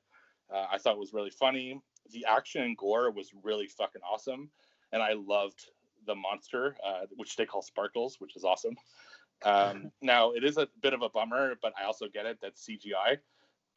uh, 0.54 0.68
I 0.72 0.78
thought 0.78 0.98
was 0.98 1.14
really 1.14 1.32
funny. 1.32 1.80
The 2.12 2.26
action 2.26 2.62
and 2.62 2.78
gore 2.78 3.12
was 3.12 3.32
really 3.44 3.68
fucking 3.68 4.02
awesome, 4.10 4.50
and 4.92 5.02
I 5.02 5.14
loved 5.14 5.66
the 6.06 6.16
monster, 6.16 6.76
uh, 6.86 7.06
which 7.16 7.36
they 7.36 7.46
call 7.46 7.62
Sparkles, 7.62 8.18
which 8.20 8.36
is 8.36 8.44
awesome. 8.44 8.76
Um, 9.44 9.92
now 10.02 10.32
it 10.32 10.44
is 10.44 10.58
a 10.58 10.68
bit 10.82 10.94
of 10.94 11.02
a 11.02 11.10
bummer, 11.10 11.56
but 11.62 11.74
I 11.80 11.86
also 11.86 12.08
get 12.08 12.26
it 12.26 12.40
that's 12.42 12.68
CGI. 12.68 13.18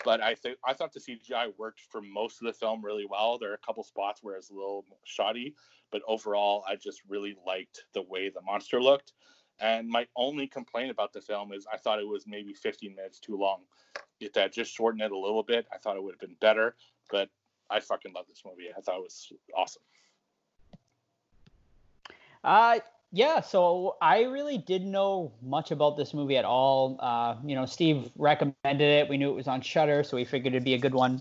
But 0.04 0.20
I 0.20 0.34
think 0.34 0.58
I 0.64 0.74
thought 0.74 0.92
the 0.92 1.00
CGI 1.00 1.52
worked 1.58 1.80
for 1.90 2.00
most 2.00 2.40
of 2.40 2.46
the 2.46 2.52
film 2.52 2.84
really 2.84 3.06
well. 3.08 3.36
There 3.36 3.50
are 3.50 3.54
a 3.54 3.66
couple 3.66 3.82
spots 3.82 4.22
where 4.22 4.36
it's 4.36 4.50
a 4.50 4.54
little 4.54 4.84
shoddy, 5.04 5.56
but 5.90 6.02
overall, 6.06 6.64
I 6.68 6.76
just 6.76 7.02
really 7.08 7.36
liked 7.44 7.84
the 7.94 8.02
way 8.02 8.28
the 8.28 8.40
monster 8.42 8.80
looked. 8.80 9.12
And 9.60 9.88
my 9.88 10.06
only 10.16 10.46
complaint 10.46 10.92
about 10.92 11.12
the 11.12 11.20
film 11.20 11.52
is 11.52 11.66
I 11.72 11.78
thought 11.78 11.98
it 11.98 12.06
was 12.06 12.26
maybe 12.28 12.54
15 12.54 12.94
minutes 12.94 13.18
too 13.18 13.36
long. 13.36 13.62
If 14.20 14.32
that 14.34 14.52
just 14.52 14.72
shortened 14.72 15.02
it 15.02 15.10
a 15.10 15.18
little 15.18 15.42
bit, 15.42 15.66
I 15.72 15.78
thought 15.78 15.96
it 15.96 16.02
would 16.02 16.14
have 16.14 16.20
been 16.20 16.36
better. 16.40 16.76
But 17.10 17.28
I 17.68 17.80
fucking 17.80 18.12
love 18.12 18.26
this 18.28 18.42
movie. 18.46 18.68
I 18.76 18.80
thought 18.80 18.98
it 18.98 19.02
was 19.02 19.32
awesome. 19.56 19.82
Uh, 22.48 22.80
yeah, 23.12 23.42
so 23.42 23.96
I 24.00 24.22
really 24.22 24.56
didn't 24.56 24.90
know 24.90 25.32
much 25.42 25.70
about 25.70 25.98
this 25.98 26.14
movie 26.14 26.38
at 26.38 26.46
all. 26.46 26.96
Uh, 26.98 27.36
you 27.44 27.54
know, 27.54 27.66
Steve 27.66 28.10
recommended 28.16 28.80
it. 28.80 29.06
We 29.06 29.18
knew 29.18 29.28
it 29.28 29.34
was 29.34 29.48
on 29.48 29.60
Shudder, 29.60 30.02
so 30.02 30.16
we 30.16 30.24
figured 30.24 30.54
it'd 30.54 30.64
be 30.64 30.72
a 30.72 30.78
good 30.78 30.94
one 30.94 31.20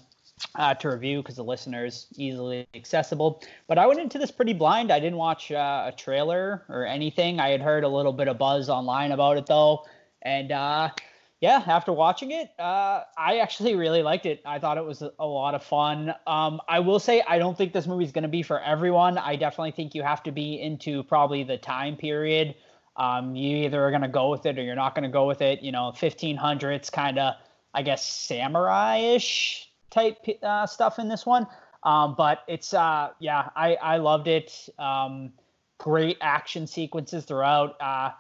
uh, 0.55 0.73
to 0.75 0.89
review 0.89 1.21
because 1.21 1.35
the 1.35 1.43
listener's 1.43 2.07
easily 2.15 2.65
accessible. 2.73 3.43
But 3.67 3.77
I 3.77 3.87
went 3.87 3.99
into 3.99 4.17
this 4.17 4.31
pretty 4.31 4.53
blind. 4.53 4.89
I 4.89 5.01
didn't 5.01 5.17
watch 5.17 5.51
uh, 5.51 5.91
a 5.91 5.97
trailer 5.97 6.63
or 6.69 6.85
anything. 6.85 7.41
I 7.41 7.49
had 7.49 7.61
heard 7.61 7.83
a 7.83 7.89
little 7.89 8.13
bit 8.13 8.29
of 8.29 8.37
buzz 8.37 8.69
online 8.69 9.11
about 9.11 9.35
it 9.35 9.47
though, 9.47 9.85
and 10.21 10.53
uh, 10.53 10.91
yeah, 11.39 11.63
after 11.67 11.93
watching 11.93 12.31
it, 12.31 12.49
uh, 12.57 13.03
I 13.15 13.37
actually 13.39 13.75
really 13.75 14.01
liked 14.01 14.25
it. 14.25 14.41
I 14.43 14.57
thought 14.57 14.77
it 14.77 14.85
was 14.85 15.03
a, 15.03 15.25
lot 15.25 15.53
of 15.53 15.63
fun. 15.63 16.13
Um, 16.25 16.59
I 16.67 16.79
will 16.79 16.99
say 16.99 17.21
I 17.27 17.37
don't 17.37 17.55
think 17.55 17.73
this 17.73 17.85
movie 17.85 18.05
is 18.05 18.11
going 18.11 18.23
to 18.23 18.27
be 18.27 18.41
for 18.41 18.59
everyone. 18.59 19.19
I 19.19 19.35
definitely 19.35 19.71
think 19.71 19.93
you 19.93 20.01
have 20.01 20.23
to 20.23 20.31
be 20.31 20.59
into 20.59 21.03
probably 21.03 21.43
the 21.43 21.57
time 21.57 21.95
period. 21.95 22.55
Um, 22.95 23.35
you 23.35 23.57
either 23.57 23.85
are 23.85 23.91
going 23.91 24.01
to 24.01 24.07
go 24.07 24.31
with 24.31 24.47
it 24.47 24.57
or 24.57 24.63
you're 24.63 24.75
not 24.75 24.95
going 24.95 25.03
to 25.03 25.09
go 25.09 25.27
with 25.27 25.41
it. 25.41 25.61
You 25.61 25.71
know, 25.71 25.93
1500s 25.95 26.91
kind 26.91 27.19
of, 27.19 27.35
I 27.75 27.83
guess, 27.83 28.03
samurai-ish 28.03 29.69
type 29.91 30.17
uh, 30.41 30.65
stuff 30.65 30.97
in 30.97 31.07
this 31.07 31.23
one. 31.23 31.45
Um, 31.83 32.15
but 32.17 32.43
it's 32.47 32.73
uh, 32.73 33.09
yeah, 33.19 33.49
I 33.55 33.75
I 33.75 33.97
loved 33.97 34.27
it. 34.27 34.69
Um, 34.79 35.31
great 35.77 36.17
action 36.19 36.65
sequences 36.65 37.25
throughout. 37.25 37.79
Uh, 37.79 38.11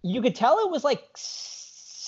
you 0.00 0.22
could 0.22 0.34
tell 0.34 0.58
it 0.60 0.70
was 0.70 0.82
like 0.82 1.04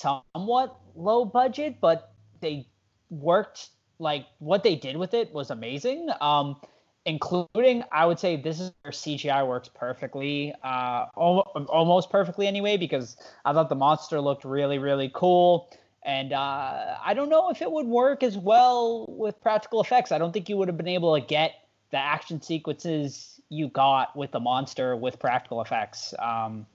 somewhat 0.01 0.75
low 0.95 1.25
budget, 1.25 1.77
but 1.81 2.13
they 2.41 2.67
worked 3.09 3.69
like 3.99 4.25
what 4.39 4.63
they 4.63 4.75
did 4.75 4.97
with 4.97 5.13
it 5.13 5.33
was 5.33 5.49
amazing. 5.51 6.09
Um, 6.21 6.57
including 7.05 7.83
I 7.91 8.05
would 8.05 8.19
say 8.19 8.35
this 8.35 8.59
is 8.59 8.71
where 8.81 8.91
CGI 8.91 9.47
works 9.47 9.69
perfectly, 9.73 10.53
uh, 10.63 11.05
almost 11.15 12.09
perfectly 12.09 12.47
anyway, 12.47 12.77
because 12.77 13.17
I 13.45 13.53
thought 13.53 13.69
the 13.69 13.75
monster 13.75 14.21
looked 14.21 14.45
really 14.45 14.79
really 14.79 15.11
cool. 15.13 15.69
And 16.03 16.31
uh, 16.31 16.95
I 17.03 17.13
don't 17.13 17.29
know 17.29 17.49
if 17.49 17.61
it 17.61 17.69
would 17.69 17.85
work 17.85 18.23
as 18.23 18.37
well 18.37 19.05
with 19.09 19.39
practical 19.41 19.81
effects. 19.81 20.11
I 20.11 20.17
don't 20.17 20.31
think 20.31 20.47
you 20.47 20.55
would 20.57 20.69
have 20.69 20.77
been 20.77 20.87
able 20.87 21.13
to 21.19 21.25
get 21.25 21.55
the 21.91 21.97
action 21.97 22.41
sequences 22.41 23.41
you 23.49 23.67
got 23.67 24.15
with 24.15 24.31
the 24.31 24.39
monster 24.39 24.95
with 24.95 25.19
practical 25.19 25.61
effects. 25.61 26.13
Um, 26.19 26.65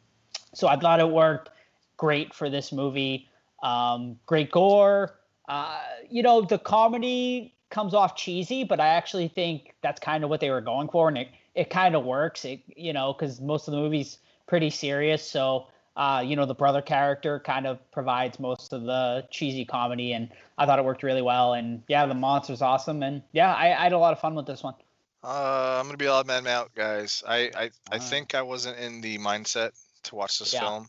so 0.52 0.68
I 0.68 0.76
thought 0.76 1.01
it 1.01 1.09
worked 1.09 1.51
great 1.96 2.34
for 2.34 2.50
this 2.50 2.72
movie. 2.72 3.28
Um, 3.62 4.18
great 4.26 4.50
gore. 4.50 5.14
Uh, 5.48 5.80
you 6.08 6.22
know, 6.22 6.42
the 6.42 6.58
comedy 6.58 7.54
comes 7.70 7.92
off 7.92 8.16
cheesy, 8.16 8.64
but 8.64 8.80
I 8.80 8.88
actually 8.88 9.28
think 9.28 9.74
that's 9.82 10.00
kind 10.00 10.24
of 10.24 10.30
what 10.30 10.40
they 10.40 10.50
were 10.50 10.60
going 10.60 10.88
for, 10.88 11.08
and 11.08 11.18
it, 11.18 11.28
it 11.54 11.70
kind 11.70 11.94
of 11.96 12.04
works. 12.04 12.44
It 12.44 12.60
you 12.76 12.92
know 12.92 13.12
because 13.12 13.40
most 13.40 13.68
of 13.68 13.72
the 13.72 13.78
movie's 13.78 14.18
pretty 14.46 14.70
serious, 14.70 15.28
so 15.28 15.66
uh, 15.96 16.22
you 16.24 16.36
know 16.36 16.46
the 16.46 16.54
brother 16.54 16.80
character 16.80 17.40
kind 17.40 17.66
of 17.66 17.78
provides 17.90 18.38
most 18.38 18.72
of 18.72 18.84
the 18.84 19.26
cheesy 19.30 19.64
comedy, 19.64 20.12
and 20.12 20.30
I 20.56 20.66
thought 20.66 20.78
it 20.78 20.84
worked 20.84 21.02
really 21.02 21.22
well. 21.22 21.54
And 21.54 21.82
yeah, 21.88 22.06
the 22.06 22.14
monster's 22.14 22.62
awesome, 22.62 23.02
and 23.02 23.22
yeah, 23.32 23.52
I, 23.52 23.66
I 23.72 23.82
had 23.84 23.92
a 23.92 23.98
lot 23.98 24.12
of 24.12 24.20
fun 24.20 24.34
with 24.34 24.46
this 24.46 24.62
one. 24.62 24.74
Uh, 25.22 25.78
I'm 25.80 25.86
gonna 25.86 25.96
be 25.96 26.06
odd 26.06 26.26
man 26.26 26.46
out, 26.46 26.74
guys. 26.74 27.22
I 27.26 27.50
I, 27.56 27.70
I 27.90 27.98
think 27.98 28.34
I 28.34 28.42
wasn't 28.42 28.78
in 28.78 29.00
the 29.00 29.18
mindset 29.18 29.72
to 30.04 30.14
watch 30.14 30.38
this 30.38 30.52
yeah. 30.52 30.60
film. 30.60 30.88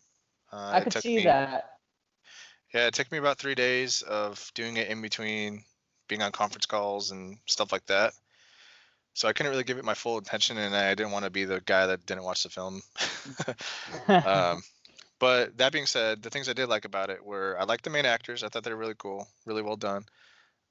Uh, 0.56 0.72
I 0.72 0.82
could 0.82 0.94
see 0.94 1.18
me, 1.18 1.24
that. 1.24 1.72
Yeah, 2.74 2.88
it 2.88 2.94
took 2.94 3.12
me 3.12 3.18
about 3.18 3.38
three 3.38 3.56
days 3.56 4.02
of 4.02 4.52
doing 4.54 4.78
it 4.78 4.88
in 4.88 5.02
between 5.02 5.64
being 6.08 6.22
on 6.22 6.32
conference 6.32 6.66
calls 6.66 7.12
and 7.12 7.38
stuff 7.46 7.72
like 7.72 7.86
that. 7.88 8.14
So 9.14 9.28
I 9.28 9.34
couldn't 9.34 9.52
really 9.52 9.64
give 9.64 9.78
it 9.78 9.86
my 9.86 9.94
full 9.94 10.18
attention, 10.18 10.58
and 10.58 10.76
I 10.76 10.94
didn't 10.94 11.12
want 11.12 11.26
to 11.26 11.32
be 11.32 11.46
the 11.46 11.62
guy 11.62 11.88
that 11.88 12.06
didn't 12.06 12.24
watch 12.24 12.44
the 12.44 12.50
film. 12.50 12.82
um, 14.08 14.62
but 15.20 15.58
that 15.58 15.72
being 15.72 15.86
said, 15.86 16.22
the 16.22 16.30
things 16.30 16.50
I 16.50 16.54
did 16.54 16.68
like 16.68 16.86
about 16.86 17.10
it 17.10 17.26
were 17.26 17.58
I 17.60 17.64
liked 17.64 17.84
the 17.84 17.90
main 17.90 18.06
actors. 18.06 18.44
I 18.44 18.50
thought 18.50 18.64
they 18.64 18.72
were 18.72 18.78
really 18.78 18.96
cool, 18.98 19.28
really 19.46 19.62
well 19.62 19.78
done. 19.78 20.06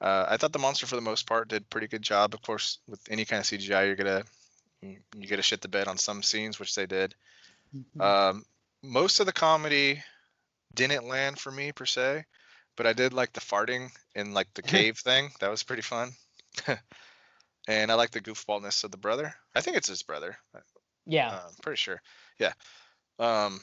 Uh, 0.01 0.27
I 0.29 0.37
thought 0.37 0.53
the 0.53 0.59
monster, 0.59 0.87
for 0.87 0.97
the 0.97 1.03
most 1.03 1.27
part, 1.27 1.49
did 1.49 1.71
pretty 1.71 1.87
good 1.87 2.03
job. 2.03 2.35
Of 2.35 2.43
course, 2.43 2.79
with 2.87 3.01
any 3.11 3.25
kind 3.25 3.41
of 3.41 3.47
CGI, 3.47 3.87
you're 3.87 3.97
gonna 3.97 4.25
you 4.83 4.99
get 5.27 5.37
to 5.37 5.43
shit 5.43 5.63
the 5.63 5.69
bed 5.69 5.89
on 5.89 5.97
some 5.97 6.23
scenes, 6.23 6.59
which 6.59 6.75
they 6.75 6.85
did. 6.85 7.15
Mm-hmm. 7.75 8.01
Um, 8.01 8.45
most 8.85 9.21
of 9.21 9.27
the 9.27 9.33
comedy 9.33 10.03
didn't 10.75 11.09
land 11.09 11.39
for 11.39 11.51
me 11.51 11.73
per 11.73 11.87
se, 11.87 12.25
but 12.77 12.87
I 12.87 12.93
did 12.93 13.13
like 13.13 13.33
the 13.33 13.41
farting 13.41 13.91
in 14.15 14.35
like 14.35 14.53
the 14.55 14.63
cave 14.63 14.99
thing. 14.99 15.31
That 15.41 15.51
was 15.51 15.63
pretty 15.63 15.83
fun. 15.83 16.13
and 17.69 17.91
I 17.91 17.95
like 17.95 18.11
the 18.11 18.21
goofballness 18.21 18.85
of 18.85 18.91
the 18.91 18.97
brother. 18.97 19.35
I 19.55 19.61
think 19.61 19.77
it's 19.77 19.89
his 19.89 20.03
brother. 20.03 20.37
Yeah, 21.07 21.31
uh, 21.31 21.41
I'm 21.49 21.55
pretty 21.63 21.79
sure. 21.79 22.01
Yeah. 22.39 22.53
Um, 23.19 23.61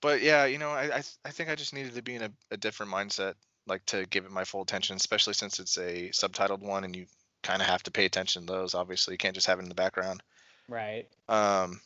but 0.00 0.22
yeah, 0.22 0.44
you 0.46 0.58
know, 0.58 0.70
I 0.70 0.96
I, 0.96 1.02
I 1.24 1.30
think 1.30 1.50
I 1.50 1.54
just 1.54 1.74
needed 1.74 1.94
to 1.94 2.02
be 2.02 2.14
in 2.14 2.22
a, 2.22 2.30
a 2.50 2.56
different 2.56 2.92
mindset, 2.92 3.34
like 3.66 3.84
to 3.86 4.06
give 4.06 4.24
it 4.24 4.30
my 4.30 4.44
full 4.44 4.62
attention, 4.62 4.96
especially 4.96 5.34
since 5.34 5.58
it's 5.58 5.78
a 5.78 6.10
subtitled 6.10 6.60
one 6.60 6.84
and 6.84 6.94
you 6.94 7.06
kind 7.42 7.62
of 7.62 7.68
have 7.68 7.82
to 7.84 7.90
pay 7.90 8.04
attention 8.04 8.46
to 8.46 8.52
those. 8.52 8.74
Obviously, 8.74 9.14
you 9.14 9.18
can't 9.18 9.34
just 9.34 9.46
have 9.46 9.58
it 9.58 9.62
in 9.62 9.68
the 9.68 9.74
background. 9.74 10.22
Right. 10.68 11.06
Um, 11.28 11.80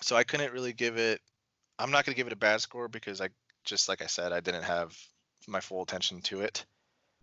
so 0.00 0.16
I 0.16 0.24
couldn't 0.24 0.52
really 0.52 0.72
give 0.72 0.96
it. 0.96 1.20
I'm 1.78 1.90
not 1.90 2.04
going 2.04 2.14
to 2.14 2.16
give 2.16 2.26
it 2.26 2.32
a 2.32 2.36
bad 2.36 2.60
score 2.60 2.88
because 2.88 3.20
I 3.20 3.28
just 3.64 3.88
like 3.88 4.02
I 4.02 4.06
said, 4.06 4.32
I 4.32 4.40
didn't 4.40 4.64
have 4.64 4.96
my 5.46 5.60
full 5.60 5.82
attention 5.82 6.20
to 6.22 6.40
it. 6.40 6.64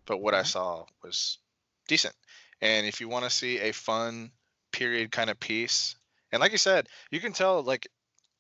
But 0.06 0.22
what 0.22 0.34
I 0.34 0.40
mm-hmm. 0.40 0.48
saw 0.48 0.86
was 1.04 1.40
decent. 1.88 2.14
And 2.62 2.86
if 2.86 3.02
you 3.02 3.10
want 3.10 3.26
to 3.26 3.30
see 3.30 3.60
a 3.60 3.72
fun 3.72 4.32
period 4.72 5.12
kind 5.12 5.30
of 5.30 5.40
piece, 5.40 5.96
and 6.32 6.40
like 6.40 6.52
you 6.52 6.58
said, 6.58 6.88
you 7.12 7.20
can 7.20 7.34
tell 7.34 7.64
like 7.64 7.88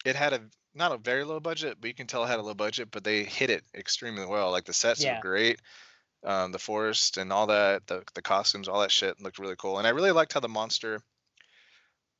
it 0.05 0.15
had 0.15 0.33
a 0.33 0.41
not 0.73 0.91
a 0.91 0.97
very 0.97 1.23
low 1.23 1.39
budget, 1.39 1.77
but 1.79 1.87
you 1.87 1.93
can 1.93 2.07
tell 2.07 2.23
it 2.23 2.27
had 2.27 2.39
a 2.39 2.43
low 2.43 2.53
budget, 2.53 2.89
but 2.91 3.03
they 3.03 3.23
hit 3.23 3.49
it 3.49 3.63
extremely 3.73 4.25
well. 4.25 4.51
Like 4.51 4.65
the 4.65 4.73
sets 4.73 5.03
yeah. 5.03 5.15
were 5.15 5.21
great. 5.21 5.61
Um, 6.23 6.51
the 6.51 6.59
forest 6.59 7.17
and 7.17 7.31
all 7.31 7.47
that, 7.47 7.85
the 7.87 8.03
the 8.13 8.21
costumes, 8.21 8.67
all 8.67 8.81
that 8.81 8.91
shit 8.91 9.21
looked 9.21 9.39
really 9.39 9.55
cool. 9.57 9.77
And 9.77 9.87
I 9.87 9.91
really 9.91 10.11
liked 10.11 10.33
how 10.33 10.39
the 10.39 10.49
monster 10.49 10.99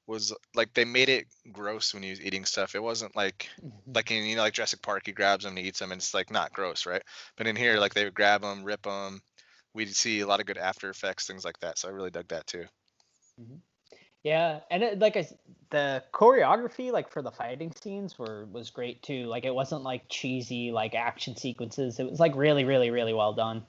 was 0.08 0.34
like 0.54 0.74
they 0.74 0.86
made 0.86 1.10
it 1.10 1.26
gross 1.52 1.94
when 1.94 2.04
he 2.04 2.12
was 2.12 2.22
eating 2.22 2.46
stuff. 2.46 2.76
It 2.76 2.84
wasn't 2.84 3.16
like 3.16 3.50
mm-hmm. 3.64 3.94
like 3.94 4.12
in 4.12 4.24
you 4.26 4.36
know 4.36 4.44
like 4.44 4.54
Jurassic 4.54 4.82
Park, 4.82 5.04
he 5.06 5.12
grabs 5.12 5.44
them 5.44 5.52
and 5.52 5.60
he 5.60 5.66
eats 5.66 5.80
them, 5.80 5.92
and 5.92 6.00
it's 6.00 6.14
like 6.14 6.32
not 6.32 6.54
gross, 6.54 6.86
right? 6.86 7.02
But 7.38 7.48
in 7.48 7.56
here, 7.56 7.80
like 7.80 7.94
they 7.94 8.04
would 8.04 8.14
grab 8.14 8.42
them, 8.42 8.64
rip 8.64 8.84
them. 8.84 9.22
We'd 9.74 9.94
see 9.96 10.22
a 10.22 10.28
lot 10.28 10.40
of 10.40 10.46
good 10.46 10.58
after 10.58 10.90
effects, 10.90 11.28
things 11.28 11.44
like 11.44 11.60
that. 11.60 11.78
So 11.78 11.90
I 11.90 11.92
really 11.92 12.12
dug 12.12 12.28
that 12.30 12.48
too. 12.48 12.66
Mm-hmm. 13.42 13.56
Yeah, 14.24 14.62
and 14.72 14.82
it, 14.82 15.00
like 15.00 15.18
I, 15.18 15.28
the 15.70 16.04
choreography, 16.12 16.92
like 16.92 17.10
for 17.12 17.22
the 17.22 17.32
fighting 17.32 17.72
scenes, 17.80 18.18
were 18.18 18.46
was 18.52 18.70
great 18.70 19.04
too. 19.04 19.26
Like 19.26 19.46
it 19.46 19.54
wasn't 19.54 19.84
like 19.84 20.04
cheesy 20.10 20.72
like 20.72 20.96
action 20.96 21.36
sequences. 21.36 22.00
It 22.00 22.10
was 22.10 22.20
like 22.20 22.36
really, 22.36 22.66
really, 22.66 22.90
really 22.90 23.14
well 23.14 23.34
done. 23.34 23.64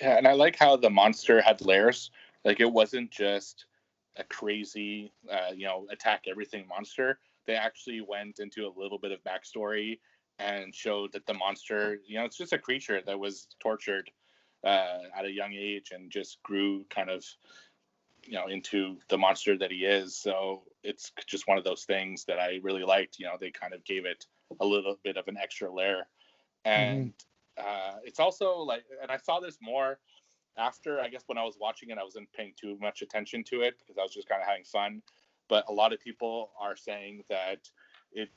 Yeah, 0.00 0.16
and 0.16 0.26
I 0.26 0.32
like 0.32 0.56
how 0.56 0.76
the 0.76 0.90
monster 0.90 1.40
had 1.40 1.60
layers. 1.60 2.10
Like 2.44 2.58
it 2.58 2.72
wasn't 2.72 3.10
just 3.10 3.66
a 4.16 4.24
crazy, 4.24 5.12
uh, 5.30 5.52
you 5.54 5.66
know, 5.66 5.86
attack 5.90 6.24
everything 6.28 6.66
monster. 6.68 7.18
They 7.46 7.54
actually 7.54 8.00
went 8.00 8.38
into 8.38 8.66
a 8.66 8.72
little 8.80 8.98
bit 8.98 9.12
of 9.12 9.18
backstory 9.24 9.98
and 10.38 10.74
showed 10.74 11.12
that 11.12 11.26
the 11.26 11.34
monster, 11.34 12.00
you 12.06 12.18
know, 12.18 12.24
it's 12.24 12.36
just 12.36 12.52
a 12.52 12.58
creature 12.58 13.00
that 13.06 13.18
was 13.18 13.46
tortured 13.60 14.10
uh, 14.64 14.98
at 15.16 15.24
a 15.24 15.30
young 15.30 15.52
age 15.52 15.90
and 15.92 16.10
just 16.10 16.42
grew 16.42 16.84
kind 16.90 17.10
of, 17.10 17.24
you 18.24 18.34
know, 18.34 18.46
into 18.46 18.96
the 19.08 19.18
monster 19.18 19.56
that 19.58 19.70
he 19.70 19.84
is. 19.84 20.16
So 20.16 20.62
it's 20.82 21.12
just 21.26 21.48
one 21.48 21.58
of 21.58 21.64
those 21.64 21.84
things 21.84 22.24
that 22.26 22.38
I 22.38 22.60
really 22.62 22.84
liked. 22.84 23.18
You 23.18 23.26
know, 23.26 23.36
they 23.40 23.50
kind 23.50 23.74
of 23.74 23.84
gave 23.84 24.06
it 24.06 24.26
a 24.60 24.66
little 24.66 24.96
bit 25.04 25.16
of 25.16 25.28
an 25.28 25.36
extra 25.40 25.72
layer, 25.72 26.06
and 26.64 27.12
mm-hmm. 27.58 27.64
uh, 27.66 27.98
it's 28.04 28.20
also 28.20 28.58
like, 28.58 28.82
and 29.00 29.10
I 29.10 29.16
saw 29.16 29.40
this 29.40 29.58
more 29.62 29.98
after. 30.56 31.00
I 31.00 31.08
guess 31.08 31.22
when 31.26 31.38
I 31.38 31.44
was 31.44 31.56
watching 31.60 31.90
it, 31.90 31.98
I 31.98 32.04
wasn't 32.04 32.32
paying 32.32 32.52
too 32.60 32.76
much 32.80 33.02
attention 33.02 33.44
to 33.44 33.62
it 33.62 33.74
because 33.78 33.98
I 33.98 34.02
was 34.02 34.12
just 34.12 34.28
kind 34.28 34.40
of 34.42 34.48
having 34.48 34.64
fun. 34.64 35.02
But 35.48 35.64
a 35.68 35.72
lot 35.72 35.92
of 35.92 36.00
people 36.00 36.50
are 36.60 36.76
saying 36.76 37.24
that 37.28 37.68
it 38.12 38.28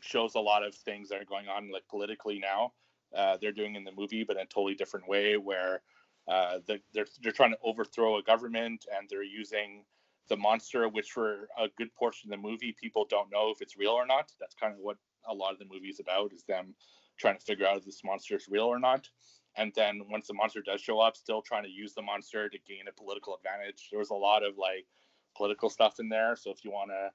shows 0.00 0.34
a 0.34 0.40
lot 0.40 0.64
of 0.64 0.74
things 0.74 1.08
that 1.08 1.20
are 1.20 1.24
going 1.24 1.48
on 1.48 1.70
like 1.70 1.86
politically 1.88 2.38
now. 2.38 2.72
Uh, 3.14 3.36
they're 3.40 3.52
doing 3.52 3.74
in 3.74 3.84
the 3.84 3.92
movie, 3.92 4.24
but 4.24 4.36
in 4.36 4.42
a 4.42 4.46
totally 4.46 4.74
different 4.74 5.06
way, 5.08 5.36
where 5.36 5.82
uh, 6.28 6.58
the, 6.66 6.80
they're 6.94 7.06
they're 7.22 7.32
trying 7.32 7.50
to 7.50 7.58
overthrow 7.62 8.18
a 8.18 8.22
government 8.22 8.86
and 8.96 9.08
they're 9.08 9.22
using 9.22 9.84
the 10.28 10.36
monster, 10.36 10.88
which 10.88 11.10
for 11.10 11.48
a 11.58 11.66
good 11.76 11.92
portion 11.94 12.32
of 12.32 12.40
the 12.40 12.48
movie, 12.48 12.74
people 12.80 13.06
don't 13.10 13.30
know 13.30 13.50
if 13.50 13.60
it's 13.60 13.76
real 13.76 13.90
or 13.90 14.06
not. 14.06 14.32
That's 14.40 14.54
kind 14.54 14.72
of 14.72 14.78
what 14.78 14.96
a 15.28 15.34
lot 15.34 15.52
of 15.52 15.58
the 15.58 15.66
movie 15.70 15.88
is 15.88 16.00
about: 16.00 16.32
is 16.32 16.44
them 16.44 16.74
trying 17.18 17.36
to 17.36 17.44
figure 17.44 17.66
out 17.66 17.78
if 17.78 17.84
this 17.84 18.02
monster 18.04 18.36
is 18.36 18.48
real 18.48 18.64
or 18.64 18.78
not 18.78 19.08
and 19.56 19.72
then 19.74 20.02
once 20.10 20.26
the 20.26 20.34
monster 20.34 20.62
does 20.62 20.80
show 20.80 21.00
up 21.00 21.16
still 21.16 21.42
trying 21.42 21.64
to 21.64 21.70
use 21.70 21.94
the 21.94 22.02
monster 22.02 22.48
to 22.48 22.58
gain 22.66 22.84
a 22.88 22.92
political 22.92 23.36
advantage 23.36 23.88
there 23.90 23.98
was 23.98 24.10
a 24.10 24.14
lot 24.14 24.42
of 24.42 24.58
like 24.58 24.86
political 25.36 25.70
stuff 25.70 26.00
in 26.00 26.08
there 26.08 26.36
so 26.36 26.50
if 26.50 26.64
you 26.64 26.70
want 26.70 26.90
to 26.90 27.10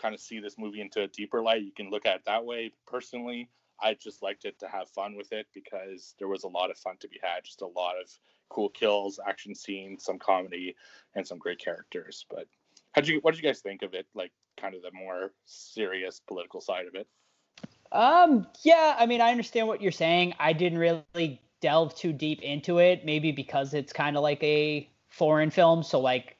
kind 0.00 0.14
of 0.14 0.20
see 0.20 0.40
this 0.40 0.56
movie 0.58 0.80
into 0.80 1.02
a 1.02 1.08
deeper 1.08 1.42
light 1.42 1.62
you 1.62 1.72
can 1.72 1.90
look 1.90 2.06
at 2.06 2.16
it 2.16 2.22
that 2.26 2.44
way 2.44 2.72
personally 2.86 3.48
i 3.82 3.94
just 3.94 4.22
liked 4.22 4.44
it 4.44 4.58
to 4.58 4.66
have 4.66 4.88
fun 4.88 5.14
with 5.16 5.32
it 5.32 5.46
because 5.54 6.14
there 6.18 6.28
was 6.28 6.44
a 6.44 6.48
lot 6.48 6.70
of 6.70 6.78
fun 6.78 6.96
to 6.98 7.08
be 7.08 7.18
had 7.22 7.44
just 7.44 7.62
a 7.62 7.66
lot 7.66 7.94
of 8.00 8.10
cool 8.48 8.68
kills 8.70 9.20
action 9.28 9.54
scenes 9.54 10.04
some 10.04 10.18
comedy 10.18 10.74
and 11.14 11.26
some 11.26 11.38
great 11.38 11.58
characters 11.58 12.24
but 12.30 12.46
How'd 12.92 13.06
you 13.06 13.20
what 13.20 13.34
did 13.34 13.42
you 13.42 13.48
guys 13.48 13.60
think 13.60 13.82
of 13.82 13.94
it? 13.94 14.06
Like 14.14 14.32
kind 14.60 14.74
of 14.74 14.82
the 14.82 14.90
more 14.92 15.32
serious 15.46 16.20
political 16.26 16.60
side 16.60 16.86
of 16.86 16.94
it. 16.94 17.06
Um, 17.92 18.46
yeah, 18.62 18.96
I 18.98 19.06
mean, 19.06 19.20
I 19.20 19.30
understand 19.30 19.66
what 19.66 19.80
you're 19.80 19.92
saying. 19.92 20.34
I 20.38 20.52
didn't 20.52 20.78
really 20.78 21.40
delve 21.60 21.94
too 21.94 22.12
deep 22.12 22.42
into 22.42 22.78
it, 22.78 23.04
maybe 23.04 23.32
because 23.32 23.74
it's 23.74 23.92
kind 23.92 24.16
of 24.16 24.22
like 24.22 24.42
a 24.42 24.88
foreign 25.08 25.50
film, 25.50 25.82
so 25.82 26.00
like 26.00 26.36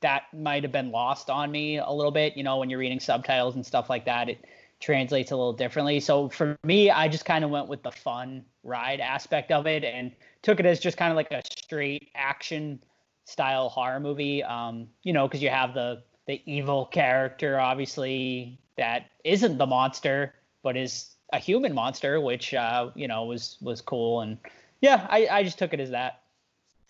that 0.00 0.24
might 0.34 0.62
have 0.64 0.72
been 0.72 0.90
lost 0.90 1.30
on 1.30 1.50
me 1.50 1.78
a 1.78 1.90
little 1.90 2.10
bit. 2.10 2.36
You 2.36 2.42
know, 2.42 2.58
when 2.58 2.68
you're 2.68 2.78
reading 2.78 3.00
subtitles 3.00 3.54
and 3.54 3.64
stuff 3.64 3.88
like 3.88 4.04
that, 4.04 4.28
it 4.28 4.44
translates 4.80 5.30
a 5.30 5.36
little 5.36 5.52
differently. 5.52 6.00
So 6.00 6.28
for 6.28 6.58
me, 6.64 6.90
I 6.90 7.08
just 7.08 7.24
kind 7.24 7.44
of 7.44 7.50
went 7.50 7.68
with 7.68 7.82
the 7.82 7.92
fun 7.92 8.44
ride 8.64 9.00
aspect 9.00 9.52
of 9.52 9.66
it 9.66 9.84
and 9.84 10.12
took 10.42 10.60
it 10.60 10.66
as 10.66 10.80
just 10.80 10.96
kind 10.96 11.10
of 11.10 11.16
like 11.16 11.30
a 11.30 11.42
straight 11.58 12.10
action 12.14 12.82
style 13.24 13.68
horror 13.68 14.00
movie. 14.00 14.42
Um, 14.42 14.88
you 15.02 15.12
know, 15.12 15.26
because 15.26 15.42
you 15.42 15.50
have 15.50 15.72
the 15.72 16.02
the 16.26 16.40
evil 16.44 16.86
character, 16.86 17.58
obviously 17.58 18.58
that 18.76 19.06
isn't 19.24 19.58
the 19.58 19.66
monster, 19.66 20.34
but 20.62 20.76
is 20.76 21.11
a 21.32 21.38
human 21.38 21.74
monster, 21.74 22.20
which 22.20 22.54
uh, 22.54 22.90
you 22.94 23.08
know 23.08 23.24
was 23.24 23.56
was 23.60 23.80
cool. 23.80 24.20
And 24.20 24.38
yeah, 24.80 25.06
I 25.08 25.28
I 25.28 25.42
just 25.42 25.58
took 25.58 25.72
it 25.72 25.80
as 25.80 25.90
that. 25.90 26.22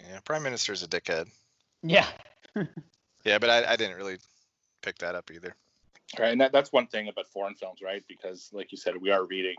Yeah, 0.00 0.20
Prime 0.24 0.42
Minister's 0.42 0.82
a 0.82 0.88
dickhead. 0.88 1.28
Yeah. 1.82 2.06
Yeah, 3.24 3.38
but 3.38 3.50
I, 3.50 3.72
I 3.72 3.76
didn't 3.76 3.96
really 3.96 4.18
pick 4.82 4.98
that 4.98 5.14
up 5.14 5.30
either. 5.30 5.54
Right, 6.18 6.32
and 6.32 6.40
that, 6.40 6.52
that's 6.52 6.72
one 6.72 6.86
thing 6.88 7.08
about 7.08 7.28
foreign 7.28 7.54
films, 7.54 7.80
right? 7.82 8.04
Because, 8.08 8.50
like 8.52 8.72
you 8.72 8.78
said, 8.78 8.96
we 9.00 9.10
are 9.10 9.24
reading, 9.24 9.56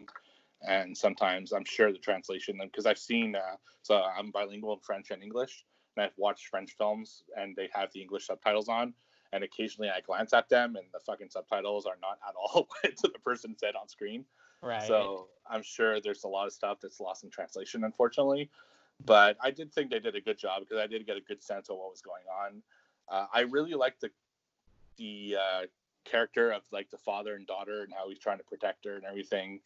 and 0.68 0.95
sometimes 0.95 1.51
I'm 1.51 1.65
sure 1.65 1.91
the 1.91 1.97
translation, 1.97 2.60
because 2.61 2.85
I've 2.85 2.99
seen, 2.99 3.35
uh, 3.35 3.55
so 3.81 4.03
I'm 4.03 4.31
bilingual 4.31 4.73
in 4.73 4.80
French 4.80 5.10
and 5.11 5.23
English, 5.23 5.65
and 5.95 6.05
I've 6.05 6.18
watched 6.18 6.47
French 6.47 6.76
films, 6.77 7.23
and 7.35 7.55
they 7.55 7.69
have 7.73 7.89
the 7.93 8.01
English 8.01 8.27
subtitles 8.27 8.69
on, 8.69 8.93
and 9.31 9.43
occasionally 9.43 9.89
I 9.89 10.01
glance 10.01 10.34
at 10.34 10.49
them, 10.49 10.76
and 10.76 10.85
the 10.93 10.99
fucking 10.99 11.30
subtitles 11.30 11.85
are 11.85 11.97
not 12.01 12.19
at 12.27 12.35
all 12.35 12.68
what 12.84 12.93
the 13.01 13.19
person 13.19 13.55
said 13.57 13.76
on 13.76 13.88
screen. 13.88 14.26
Right. 14.64 14.88
So 14.88 15.27
I'm 15.49 15.61
sure 15.61 15.99
there's 15.99 16.23
a 16.23 16.27
lot 16.27 16.48
of 16.48 16.53
stuff 16.53 16.80
that's 16.81 16.99
lost 16.99 17.23
in 17.23 17.30
translation, 17.30 17.84
unfortunately. 17.84 18.49
But 19.06 19.38
I 19.41 19.52
did 19.52 19.73
think 19.73 19.91
they 19.91 19.99
did 19.99 20.15
a 20.15 20.22
good 20.22 20.38
job 20.38 20.61
because 20.61 20.77
I 20.77 20.88
did 20.88 21.06
get 21.06 21.18
a 21.18 21.22
good 21.22 21.44
sense 21.44 21.69
of 21.69 21.77
what 21.77 21.91
was 21.91 22.02
going 22.02 22.23
on. 22.41 22.61
Uh, 23.11 23.26
I 23.34 23.41
really 23.41 23.73
liked 23.73 24.02
the 24.02 24.10
the 24.98 25.38
uh, 25.40 25.61
character 26.06 26.52
of 26.52 26.61
like 26.72 26.90
the 26.90 26.98
father 26.98 27.35
and 27.35 27.45
daughter 27.45 27.84
and 27.84 27.91
how 27.94 28.07
he's 28.07 28.19
trying 28.19 28.38
to 28.38 28.44
protect 28.44 28.85
her 28.85 28.95
and 28.95 29.03
everything. 29.03 29.60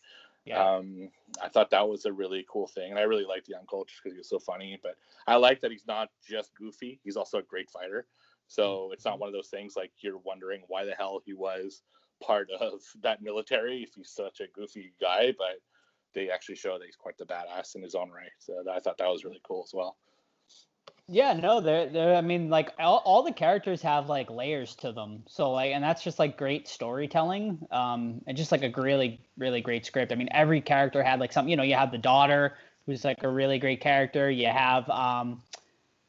Yeah. 0.45 0.64
Um, 0.64 1.10
I 1.44 1.49
thought 1.49 1.69
that 1.72 1.88
was 1.88 2.06
a 2.06 2.11
really 2.11 2.45
cool 2.49 2.68
thing, 2.68 2.90
and 2.90 2.99
I 2.99 3.03
really 3.03 3.26
liked 3.26 3.48
the 3.48 3.56
uncle 3.56 3.84
just 3.86 4.02
because 4.02 4.14
he 4.14 4.19
was 4.19 4.30
so 4.30 4.40
funny. 4.40 4.80
But 4.82 4.95
I 5.28 5.36
like 5.36 5.61
that 5.61 5.72
he's 5.72 5.86
not 5.88 6.10
just 6.28 6.56
goofy; 6.56 6.99
he's 7.03 7.18
also 7.18 7.38
a 7.38 7.44
great 7.44 7.69
fighter. 7.69 8.07
So 8.48 8.91
it's 8.94 9.06
not 9.06 9.19
one 9.19 9.28
of 9.28 9.34
those 9.34 9.49
things 9.49 9.76
like 9.76 9.91
you're 9.99 10.18
wondering 10.19 10.64
why 10.68 10.86
the 10.86 10.95
hell 10.95 11.22
he 11.24 11.34
was 11.34 11.82
part 12.19 12.49
of 12.60 12.81
that 13.02 13.22
military 13.22 13.84
if 13.84 13.94
he's 13.95 14.10
such 14.10 14.39
a 14.39 14.48
goofy 14.48 14.94
guy. 14.99 15.34
But 15.38 15.60
they 16.14 16.30
actually 16.30 16.56
show 16.56 16.77
that 16.77 16.85
he's 16.85 16.95
quite 16.95 17.18
the 17.18 17.26
badass 17.26 17.76
in 17.76 17.81
his 17.81 17.95
own 17.95 18.10
right. 18.11 18.31
So 18.39 18.64
I 18.72 18.80
thought 18.80 18.98
that 18.98 19.07
was 19.07 19.23
really 19.23 19.41
cool 19.44 19.64
as 19.65 19.73
well. 19.73 19.98
Yeah, 21.10 21.34
no, 21.34 21.61
they're 21.61 21.88
they're. 21.88 22.15
I 22.15 22.22
mean, 22.22 22.49
like 22.49 22.73
all, 22.80 23.02
all 23.06 23.23
the 23.23 23.31
characters 23.31 23.81
have 23.81 24.10
like 24.10 24.30
layers 24.30 24.76
to 24.77 24.91
them. 24.91 25.23
So 25.27 25.52
like, 25.52 25.72
and 25.72 25.81
that's 25.81 26.03
just 26.03 26.19
like 26.19 26.38
great 26.38 26.68
storytelling. 26.68 27.65
Um, 27.72 28.22
and 28.27 28.35
just 28.35 28.52
like 28.52 28.64
a 28.64 28.73
really 28.76 29.22
really 29.38 29.61
great 29.61 29.85
script. 29.85 30.11
I 30.11 30.15
mean, 30.15 30.27
every 30.31 30.60
character 30.60 31.02
had 31.02 31.22
like 31.22 31.31
something. 31.31 31.49
You 31.49 31.56
know, 31.56 31.64
you 31.64 31.76
have 31.76 31.91
the 31.91 31.98
daughter 31.98 32.57
who's 32.85 33.06
like 33.06 33.23
a 33.23 33.30
really 33.30 33.57
great 33.57 33.80
character. 33.80 34.30
You 34.30 34.48
have 34.48 34.89
um, 34.89 35.41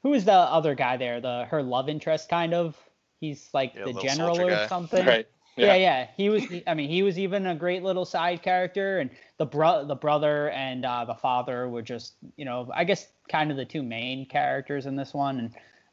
who 0.02 0.14
is 0.14 0.24
the 0.24 0.32
other 0.32 0.74
guy 0.74 0.97
there? 0.97 1.20
The 1.20 1.44
her 1.44 1.62
love 1.62 1.89
interest 1.89 2.28
kind 2.28 2.52
of. 2.52 2.76
He's 3.20 3.48
like 3.52 3.74
Yeah, 3.76 3.85
the 3.85 4.01
general 4.01 4.40
or 4.40 4.51
guy. 4.51 4.66
something. 4.66 5.06
Right. 5.06 5.28
Yeah, 5.59 5.74
yeah. 5.74 6.09
He 6.16 6.28
was. 6.28 6.44
I 6.66 6.74
mean, 6.74 6.89
he 6.89 7.02
was 7.02 7.18
even 7.18 7.47
a 7.47 7.55
great 7.55 7.82
little 7.82 8.05
side 8.05 8.43
character, 8.43 9.01
and 9.01 9.10
the 9.39 9.47
bro, 9.47 9.85
the 9.85 9.94
brother, 9.94 10.51
and 10.51 10.85
uh, 10.85 11.05
the 11.05 11.14
father 11.14 11.68
were 11.68 11.82
just, 11.82 12.14
you 12.36 12.44
know, 12.44 12.70
I 12.74 12.85
guess 12.85 13.09
kind 13.28 13.51
of 13.51 13.56
the 13.56 13.64
two 13.64 13.82
main 13.82 14.26
characters 14.26 14.86
in 14.86 14.97
this 14.97 15.12
one. 15.12 15.39
And 15.39 15.51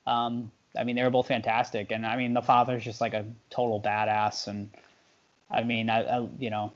um, 0.08 0.52
I 0.78 0.84
mean, 0.84 0.96
they 0.96 1.04
were 1.04 1.10
both 1.10 1.28
fantastic. 1.28 1.92
And 1.92 2.06
I 2.06 2.16
mean, 2.16 2.34
the 2.34 2.42
father's 2.42 2.84
just 2.84 3.02
like 3.02 3.14
a 3.14 3.26
total 3.50 3.82
badass. 3.82 4.48
And 4.48 4.70
I 5.50 5.64
mean, 5.64 5.90
I, 5.90 6.04
I 6.04 6.28
you 6.40 6.50
know, 6.50 6.72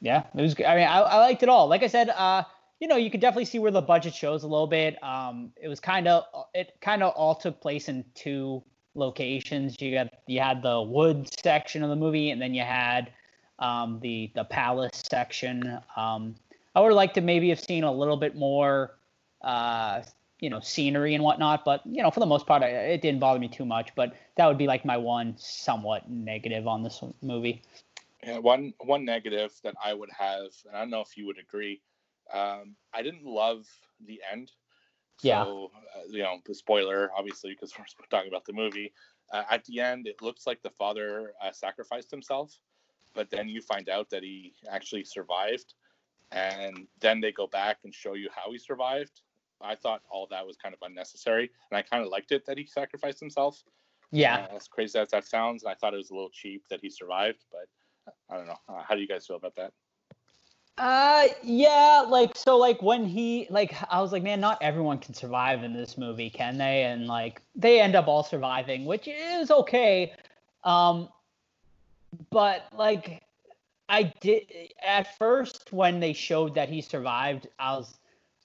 yeah, 0.00 0.24
it 0.34 0.42
was. 0.42 0.54
I 0.54 0.76
mean, 0.76 0.88
I, 0.88 1.00
I 1.00 1.18
liked 1.18 1.42
it 1.42 1.48
all. 1.48 1.68
Like 1.68 1.82
I 1.82 1.88
said, 1.88 2.10
uh, 2.10 2.44
you 2.80 2.88
know, 2.88 2.96
you 2.96 3.10
could 3.10 3.20
definitely 3.20 3.44
see 3.44 3.60
where 3.60 3.70
the 3.70 3.80
budget 3.80 4.14
shows 4.14 4.42
a 4.42 4.48
little 4.48 4.66
bit. 4.66 5.00
Um, 5.04 5.52
it 5.62 5.68
was 5.68 5.78
kind 5.78 6.08
of, 6.08 6.24
it 6.52 6.74
kind 6.80 7.04
of 7.04 7.12
all 7.14 7.36
took 7.36 7.60
place 7.60 7.88
in 7.88 8.04
two 8.14 8.62
locations. 8.94 9.80
You 9.80 9.94
got 9.94 10.12
you 10.26 10.40
had 10.40 10.62
the 10.62 10.80
wood 10.80 11.28
section 11.42 11.82
of 11.82 11.90
the 11.90 11.96
movie, 11.96 12.30
and 12.30 12.40
then 12.40 12.54
you 12.54 12.62
had 12.62 13.12
um, 13.58 14.00
the 14.00 14.30
the 14.34 14.44
palace 14.44 15.02
section. 15.10 15.78
Um, 15.96 16.34
I 16.74 16.80
would 16.80 16.92
like 16.92 17.14
to 17.14 17.20
maybe 17.20 17.48
have 17.50 17.60
seen 17.60 17.84
a 17.84 17.92
little 17.92 18.16
bit 18.16 18.34
more, 18.34 18.96
uh, 19.42 20.02
you 20.40 20.50
know, 20.50 20.60
scenery 20.60 21.14
and 21.14 21.22
whatnot. 21.22 21.64
But 21.64 21.82
you 21.86 22.02
know, 22.02 22.10
for 22.10 22.20
the 22.20 22.26
most 22.26 22.46
part, 22.46 22.62
it 22.62 23.02
didn't 23.02 23.20
bother 23.20 23.38
me 23.38 23.48
too 23.48 23.64
much. 23.64 23.94
But 23.94 24.14
that 24.36 24.46
would 24.46 24.58
be 24.58 24.66
like 24.66 24.84
my 24.84 24.96
one 24.96 25.34
somewhat 25.36 26.10
negative 26.10 26.66
on 26.66 26.82
this 26.82 27.02
movie. 27.22 27.62
Yeah, 28.24 28.38
one 28.38 28.72
one 28.78 29.04
negative 29.04 29.52
that 29.64 29.74
I 29.84 29.94
would 29.94 30.10
have, 30.16 30.50
and 30.66 30.76
I 30.76 30.80
don't 30.80 30.90
know 30.90 31.00
if 31.00 31.16
you 31.16 31.26
would 31.26 31.38
agree. 31.38 31.80
Um, 32.32 32.76
I 32.94 33.02
didn't 33.02 33.24
love 33.24 33.66
the 34.06 34.20
end. 34.30 34.50
Yeah. 35.22 35.44
So, 35.44 35.70
uh, 35.96 36.02
you 36.08 36.22
know, 36.22 36.38
the 36.44 36.54
spoiler, 36.54 37.10
obviously, 37.16 37.52
because 37.52 37.72
we're 37.78 38.06
talking 38.10 38.28
about 38.28 38.44
the 38.44 38.52
movie. 38.52 38.92
Uh, 39.32 39.44
at 39.50 39.64
the 39.64 39.80
end, 39.80 40.06
it 40.06 40.20
looks 40.20 40.46
like 40.46 40.62
the 40.62 40.70
father 40.70 41.32
uh, 41.42 41.52
sacrificed 41.52 42.10
himself, 42.10 42.58
but 43.14 43.30
then 43.30 43.48
you 43.48 43.62
find 43.62 43.88
out 43.88 44.10
that 44.10 44.22
he 44.22 44.52
actually 44.70 45.04
survived, 45.04 45.74
and 46.32 46.86
then 47.00 47.20
they 47.20 47.32
go 47.32 47.46
back 47.46 47.78
and 47.84 47.94
show 47.94 48.14
you 48.14 48.28
how 48.34 48.52
he 48.52 48.58
survived. 48.58 49.22
I 49.60 49.76
thought 49.76 50.02
all 50.10 50.26
that 50.30 50.46
was 50.46 50.56
kind 50.56 50.74
of 50.74 50.80
unnecessary, 50.82 51.50
and 51.70 51.78
I 51.78 51.82
kind 51.82 52.04
of 52.04 52.10
liked 52.10 52.32
it 52.32 52.44
that 52.46 52.58
he 52.58 52.66
sacrificed 52.66 53.20
himself. 53.20 53.62
Yeah. 54.10 54.46
Uh, 54.50 54.56
as 54.56 54.68
crazy 54.68 54.98
as 54.98 55.08
that 55.10 55.24
sounds, 55.24 55.62
and 55.62 55.72
I 55.72 55.74
thought 55.74 55.94
it 55.94 55.98
was 55.98 56.10
a 56.10 56.14
little 56.14 56.30
cheap 56.30 56.64
that 56.68 56.80
he 56.82 56.90
survived, 56.90 57.44
but 57.50 57.68
I 58.28 58.36
don't 58.36 58.46
know. 58.46 58.58
Uh, 58.68 58.82
how 58.86 58.94
do 58.94 59.00
you 59.00 59.08
guys 59.08 59.26
feel 59.26 59.36
about 59.36 59.54
that? 59.56 59.72
Uh 60.78 61.28
yeah, 61.42 62.04
like 62.08 62.34
so 62.34 62.56
like 62.56 62.80
when 62.82 63.04
he 63.04 63.46
like 63.50 63.74
I 63.90 64.00
was 64.00 64.10
like, 64.10 64.22
man, 64.22 64.40
not 64.40 64.58
everyone 64.62 64.98
can 64.98 65.14
survive 65.14 65.62
in 65.64 65.74
this 65.74 65.98
movie, 65.98 66.30
can 66.30 66.56
they? 66.56 66.84
And 66.84 67.06
like 67.06 67.42
they 67.54 67.80
end 67.80 67.94
up 67.94 68.08
all 68.08 68.22
surviving, 68.24 68.86
which 68.86 69.06
is 69.06 69.50
okay. 69.50 70.14
Um 70.64 71.08
but 72.30 72.64
like 72.76 73.22
I 73.88 74.12
did 74.20 74.44
at 74.82 75.16
first 75.18 75.72
when 75.72 76.00
they 76.00 76.14
showed 76.14 76.54
that 76.54 76.68
he 76.70 76.80
survived, 76.80 77.48
I 77.58 77.76
was 77.76 77.98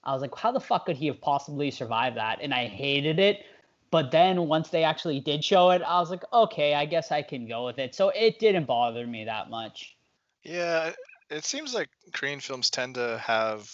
I 0.04 0.14
was 0.14 0.22
like, 0.22 0.36
how 0.36 0.52
the 0.52 0.60
fuck 0.60 0.86
could 0.86 0.98
he 0.98 1.08
have 1.08 1.22
possibly 1.22 1.72
survived 1.72 2.18
that? 2.18 2.40
And 2.42 2.54
I 2.54 2.68
hated 2.68 3.20
it. 3.20 3.46
But 3.90 4.12
then 4.12 4.48
once 4.48 4.70
they 4.70 4.84
actually 4.84 5.22
did 5.22 5.44
show 5.46 5.70
it, 5.72 5.82
I 5.82 6.00
was 6.00 6.10
like, 6.10 6.24
okay, 6.34 6.74
I 6.76 6.86
guess 6.86 7.12
I 7.12 7.22
can 7.22 7.48
go 7.48 7.66
with 7.66 7.80
it. 7.80 7.96
So 7.96 8.10
it 8.10 8.38
didn't 8.40 8.66
bother 8.66 9.08
me 9.08 9.24
that 9.26 9.50
much. 9.50 9.96
Yeah, 10.44 10.92
it 11.30 11.46
seems 11.46 11.74
like 11.74 11.90
Korean 12.14 12.40
films 12.40 12.70
tend 12.70 12.96
to 12.96 13.18
have 13.24 13.70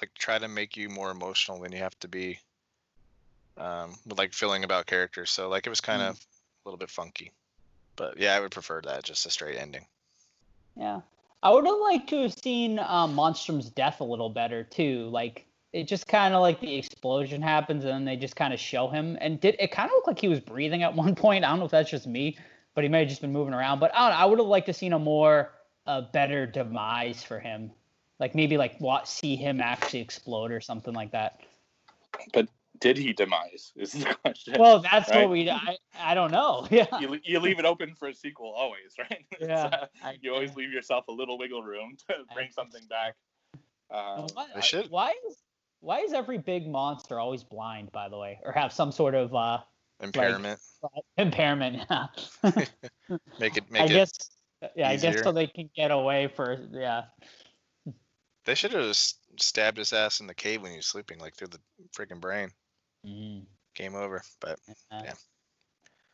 like 0.00 0.12
try 0.14 0.38
to 0.38 0.48
make 0.48 0.76
you 0.76 0.88
more 0.88 1.10
emotional 1.10 1.60
than 1.60 1.72
you 1.72 1.78
have 1.78 1.98
to 2.00 2.08
be. 2.08 2.38
Um, 3.56 3.96
with 4.06 4.18
like 4.18 4.32
feeling 4.32 4.62
about 4.62 4.86
characters. 4.86 5.30
So 5.30 5.48
like 5.48 5.66
it 5.66 5.70
was 5.70 5.80
kind 5.80 6.00
of 6.00 6.14
a 6.14 6.18
little 6.64 6.78
bit 6.78 6.90
funky. 6.90 7.32
But 7.96 8.18
yeah, 8.18 8.36
I 8.36 8.40
would 8.40 8.52
prefer 8.52 8.80
that, 8.82 9.02
just 9.02 9.26
a 9.26 9.30
straight 9.30 9.58
ending. 9.58 9.84
Yeah. 10.76 11.00
I 11.42 11.50
would 11.50 11.66
have 11.66 11.78
liked 11.80 12.08
to 12.10 12.22
have 12.22 12.34
seen 12.34 12.78
um, 12.78 13.14
Monstrum's 13.14 13.70
death 13.70 14.00
a 14.00 14.04
little 14.04 14.30
better 14.30 14.62
too. 14.62 15.08
Like 15.10 15.44
it 15.72 15.88
just 15.88 16.06
kind 16.06 16.34
of 16.34 16.40
like 16.40 16.60
the 16.60 16.76
explosion 16.76 17.42
happens 17.42 17.84
and 17.84 17.92
then 17.92 18.04
they 18.04 18.16
just 18.16 18.36
kind 18.36 18.54
of 18.54 18.60
show 18.60 18.88
him 18.88 19.18
and 19.20 19.40
did 19.40 19.56
it 19.58 19.72
kind 19.72 19.86
of 19.86 19.94
looked 19.94 20.06
like 20.06 20.20
he 20.20 20.28
was 20.28 20.38
breathing 20.40 20.84
at 20.84 20.94
one 20.94 21.16
point. 21.16 21.44
I 21.44 21.48
don't 21.48 21.58
know 21.58 21.64
if 21.64 21.72
that's 21.72 21.90
just 21.90 22.06
me, 22.06 22.38
but 22.76 22.84
he 22.84 22.88
may 22.88 23.00
have 23.00 23.08
just 23.08 23.20
been 23.20 23.32
moving 23.32 23.54
around. 23.54 23.80
But 23.80 23.92
I 23.92 24.08
don't 24.08 24.10
know, 24.10 24.24
I 24.24 24.24
would 24.26 24.38
have 24.38 24.46
liked 24.46 24.66
to 24.66 24.72
seen 24.72 24.92
a 24.92 24.98
more 25.00 25.50
a 25.88 26.02
better 26.02 26.46
demise 26.46 27.24
for 27.24 27.40
him. 27.40 27.72
Like 28.20 28.34
maybe 28.34 28.56
like 28.56 28.78
what 28.78 29.08
see 29.08 29.34
him 29.36 29.60
actually 29.60 30.00
explode 30.00 30.52
or 30.52 30.60
something 30.60 30.92
like 30.94 31.12
that. 31.12 31.40
But 32.32 32.48
did 32.80 32.96
he 32.98 33.12
demise? 33.12 33.72
Is 33.74 33.92
the 33.92 34.04
question. 34.22 34.54
Well, 34.58 34.80
that's 34.80 35.08
Right. 35.10 35.22
what 35.22 35.30
we 35.30 35.48
I, 35.50 35.78
I 35.98 36.14
don't 36.14 36.30
know. 36.30 36.66
Yeah. 36.70 36.86
you, 37.00 37.18
you 37.24 37.40
leave 37.40 37.58
it 37.58 37.64
open 37.64 37.94
for 37.98 38.08
a 38.08 38.14
sequel 38.14 38.52
always, 38.56 38.92
right? 38.98 39.24
Yeah, 39.40 39.64
uh, 39.66 39.86
I- 40.04 40.18
you 40.20 40.32
always 40.34 40.54
leave 40.54 40.70
yourself 40.72 41.08
a 41.08 41.12
little 41.12 41.38
wiggle 41.38 41.62
room 41.62 41.96
to 42.08 42.14
bring 42.34 42.50
something 42.50 42.82
back. 42.88 43.14
Um, 43.90 44.26
Why, 44.34 44.46
They 44.54 44.60
should. 44.60 44.90
why 44.90 45.14
is 45.28 45.36
why 45.80 46.00
is 46.00 46.12
every 46.12 46.38
big 46.38 46.68
monster 46.68 47.18
always 47.18 47.42
blind, 47.44 47.90
by 47.92 48.08
the 48.10 48.18
way, 48.18 48.40
or 48.44 48.52
have 48.52 48.72
some 48.72 48.92
sort 48.92 49.14
of 49.14 49.34
uh, 49.34 49.58
Impairment. 50.02 50.60
impairment? 51.16 51.86
Yeah. 51.88 52.06
make 53.38 53.56
it 53.56 53.70
make 53.70 53.82
I 53.82 53.84
it 53.86 53.88
guess. 53.88 54.12
Yeah, 54.74 54.88
I 54.88 54.96
guess 54.96 55.22
so 55.22 55.32
they 55.32 55.46
can 55.46 55.70
get 55.76 55.90
away 55.90 56.28
for 56.34 56.58
yeah. 56.72 57.04
they 58.44 58.54
should 58.54 58.72
have 58.72 58.86
just 58.86 59.18
stabbed 59.40 59.78
his 59.78 59.92
ass 59.92 60.20
in 60.20 60.26
the 60.26 60.34
cave 60.34 60.62
when 60.62 60.72
he 60.72 60.76
was 60.78 60.86
sleeping, 60.86 61.18
like 61.18 61.34
through 61.36 61.48
the 61.48 61.60
freaking 61.96 62.20
brain. 62.20 62.50
Mm, 63.06 63.42
Game 63.74 63.94
over. 63.94 64.22
But 64.40 64.58
yeah. 64.68 65.02
Yeah. 65.04 65.12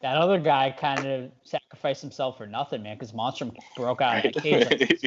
that 0.03 0.17
other 0.17 0.39
guy 0.39 0.75
kind 0.79 1.07
of 1.07 1.31
sacrificed 1.45 2.03
himself 2.03 2.37
for 2.37 2.47
nothing, 2.47 2.83
man, 2.83 2.97
because 2.97 3.15
Monstrum 3.15 3.53
broke 3.77 4.03
out 4.03 4.25
of 4.25 4.35
the 4.35 4.41
cage. 4.41 4.67
Like, 4.71 5.03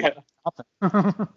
yeah. 0.81 1.25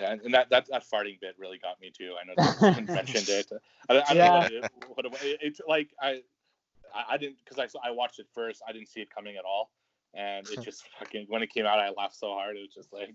Yeah, 0.00 0.16
and 0.24 0.34
that, 0.34 0.50
that 0.50 0.66
that 0.68 0.82
farting 0.92 1.20
bit 1.20 1.36
really 1.38 1.58
got 1.58 1.80
me 1.80 1.92
too. 1.96 2.14
I 2.20 2.24
know 2.26 2.34
Jason 2.74 2.86
mentioned 2.92 3.28
it. 3.28 3.52
I, 3.88 4.00
I 4.00 4.14
don't 4.14 4.16
Yeah. 4.16 4.48
know 4.48 4.58
what 4.94 5.04
it, 5.06 5.12
what 5.12 5.22
it, 5.22 5.38
it's 5.40 5.60
like. 5.68 5.90
I 6.00 6.22
I, 6.94 7.14
I 7.14 7.16
didn't 7.16 7.36
because 7.44 7.58
I 7.58 7.88
I 7.88 7.90
watched 7.90 8.18
it 8.18 8.26
first. 8.34 8.62
I 8.68 8.72
didn't 8.72 8.88
see 8.88 9.00
it 9.00 9.14
coming 9.14 9.36
at 9.36 9.44
all, 9.44 9.70
and 10.14 10.48
it 10.48 10.60
just 10.64 10.84
fucking 10.98 11.26
when 11.28 11.42
it 11.42 11.52
came 11.52 11.66
out, 11.66 11.78
I 11.78 11.90
laughed 11.90 12.16
so 12.16 12.28
hard. 12.28 12.56
It 12.56 12.60
was 12.60 12.74
just 12.74 12.92
like 12.92 13.14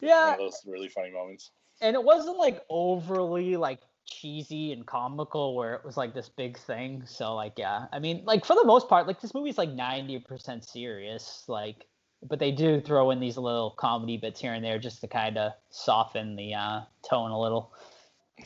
one 0.00 0.10
yeah, 0.10 0.32
of 0.32 0.38
those 0.38 0.62
really 0.66 0.88
funny 0.88 1.10
moments. 1.10 1.50
and 1.80 1.94
it 1.94 2.02
wasn't 2.02 2.36
like 2.36 2.64
overly 2.68 3.56
like 3.56 3.80
cheesy 4.04 4.72
and 4.72 4.86
comical 4.86 5.56
where 5.56 5.74
it 5.74 5.84
was 5.84 5.96
like 5.96 6.14
this 6.14 6.28
big 6.28 6.58
thing. 6.58 7.02
So 7.06 7.34
like 7.34 7.54
yeah, 7.56 7.86
I 7.92 7.98
mean 7.98 8.22
like 8.24 8.44
for 8.44 8.54
the 8.54 8.64
most 8.64 8.88
part, 8.88 9.06
like 9.06 9.20
this 9.20 9.34
movie's 9.34 9.58
like 9.58 9.70
ninety 9.70 10.18
percent 10.18 10.64
serious, 10.64 11.44
like 11.48 11.86
but 12.22 12.38
they 12.38 12.50
do 12.50 12.80
throw 12.80 13.10
in 13.10 13.20
these 13.20 13.36
little 13.36 13.70
comedy 13.72 14.16
bits 14.16 14.40
here 14.40 14.54
and 14.54 14.64
there 14.64 14.78
just 14.78 15.00
to 15.00 15.08
kind 15.08 15.36
of 15.36 15.52
soften 15.70 16.34
the 16.36 16.54
uh, 16.54 16.80
tone 17.08 17.30
a 17.30 17.38
little. 17.40 17.72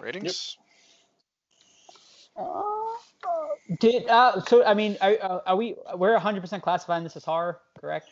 Ratings? 0.01 0.57
Did 3.81 4.09
uh, 4.09 4.41
so? 4.45 4.65
I 4.65 4.75
mean, 4.75 4.97
are, 5.01 5.17
uh, 5.21 5.41
are 5.47 5.57
we? 5.57 5.77
We're 5.95 6.13
100 6.15 6.41
percent 6.41 6.63
classifying 6.63 7.05
this 7.05 7.17
as 7.17 7.25
horror, 7.25 7.61
correct? 7.81 8.09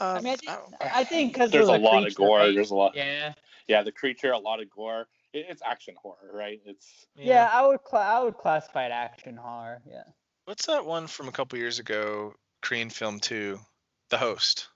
Uh, 0.00 0.14
I 0.18 0.20
mean, 0.20 0.26
I, 0.26 0.30
I 0.32 0.34
think- 0.34 0.48
don't- 0.80 0.92
I 0.96 1.04
think 1.04 1.32
because 1.32 1.50
There's 1.50 1.68
a 1.68 1.78
lot 1.78 2.06
of 2.06 2.14
gore. 2.14 2.50
There's 2.52 2.70
a 2.70 2.74
lot. 2.74 2.96
Yeah, 2.96 3.34
Yeah, 3.68 3.82
the 3.82 3.92
creature, 3.92 4.32
a 4.32 4.38
lot 4.38 4.60
of 4.60 4.70
gore. 4.70 5.06
It, 5.32 5.46
it's 5.48 5.62
action 5.64 5.94
horror, 6.00 6.30
right? 6.32 6.60
It's 6.64 7.06
yeah. 7.14 7.48
I 7.52 7.64
would 7.66 7.84
cla 7.84 8.00
I 8.00 8.22
would 8.24 8.36
classify 8.36 8.86
it 8.86 8.92
action 8.92 9.36
horror. 9.36 9.80
Yeah. 9.88 10.02
What's 10.46 10.66
that 10.66 10.84
one 10.84 11.06
from 11.06 11.28
a 11.28 11.32
couple 11.32 11.58
years 11.58 11.78
ago? 11.78 12.34
Korean 12.62 12.90
film 12.90 13.20
two, 13.20 13.60
The 14.08 14.18
Host. 14.18 14.68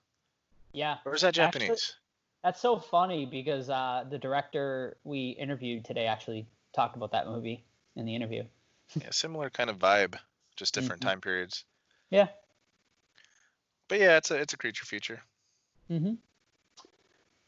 Yeah, 0.71 0.97
Or 1.05 1.13
is 1.15 1.21
that 1.21 1.37
Actually- 1.37 1.67
Japanese? 1.67 1.95
that's 2.43 2.61
so 2.61 2.77
funny 2.79 3.25
because 3.25 3.69
uh, 3.69 4.05
the 4.09 4.17
director 4.17 4.97
we 5.03 5.29
interviewed 5.31 5.83
today 5.85 6.05
actually 6.07 6.47
talked 6.73 6.95
about 6.95 7.11
that 7.11 7.27
movie 7.27 7.63
in 7.95 8.05
the 8.05 8.15
interview. 8.15 8.43
yeah, 8.95 9.09
similar 9.11 9.49
kind 9.49 9.69
of 9.69 9.77
vibe, 9.79 10.15
just 10.55 10.73
different 10.73 11.01
Mhm. 11.01 11.05
time 11.05 11.21
periods. 11.21 11.65
Yeah. 12.09 12.27
But 13.87 13.99
yeah, 13.99 14.17
it's 14.17 14.31
a 14.31 14.35
it's 14.35 14.53
a 14.53 14.57
creature 14.57 14.85
feature. 14.85 15.21
Mm-hmm. 15.91 16.13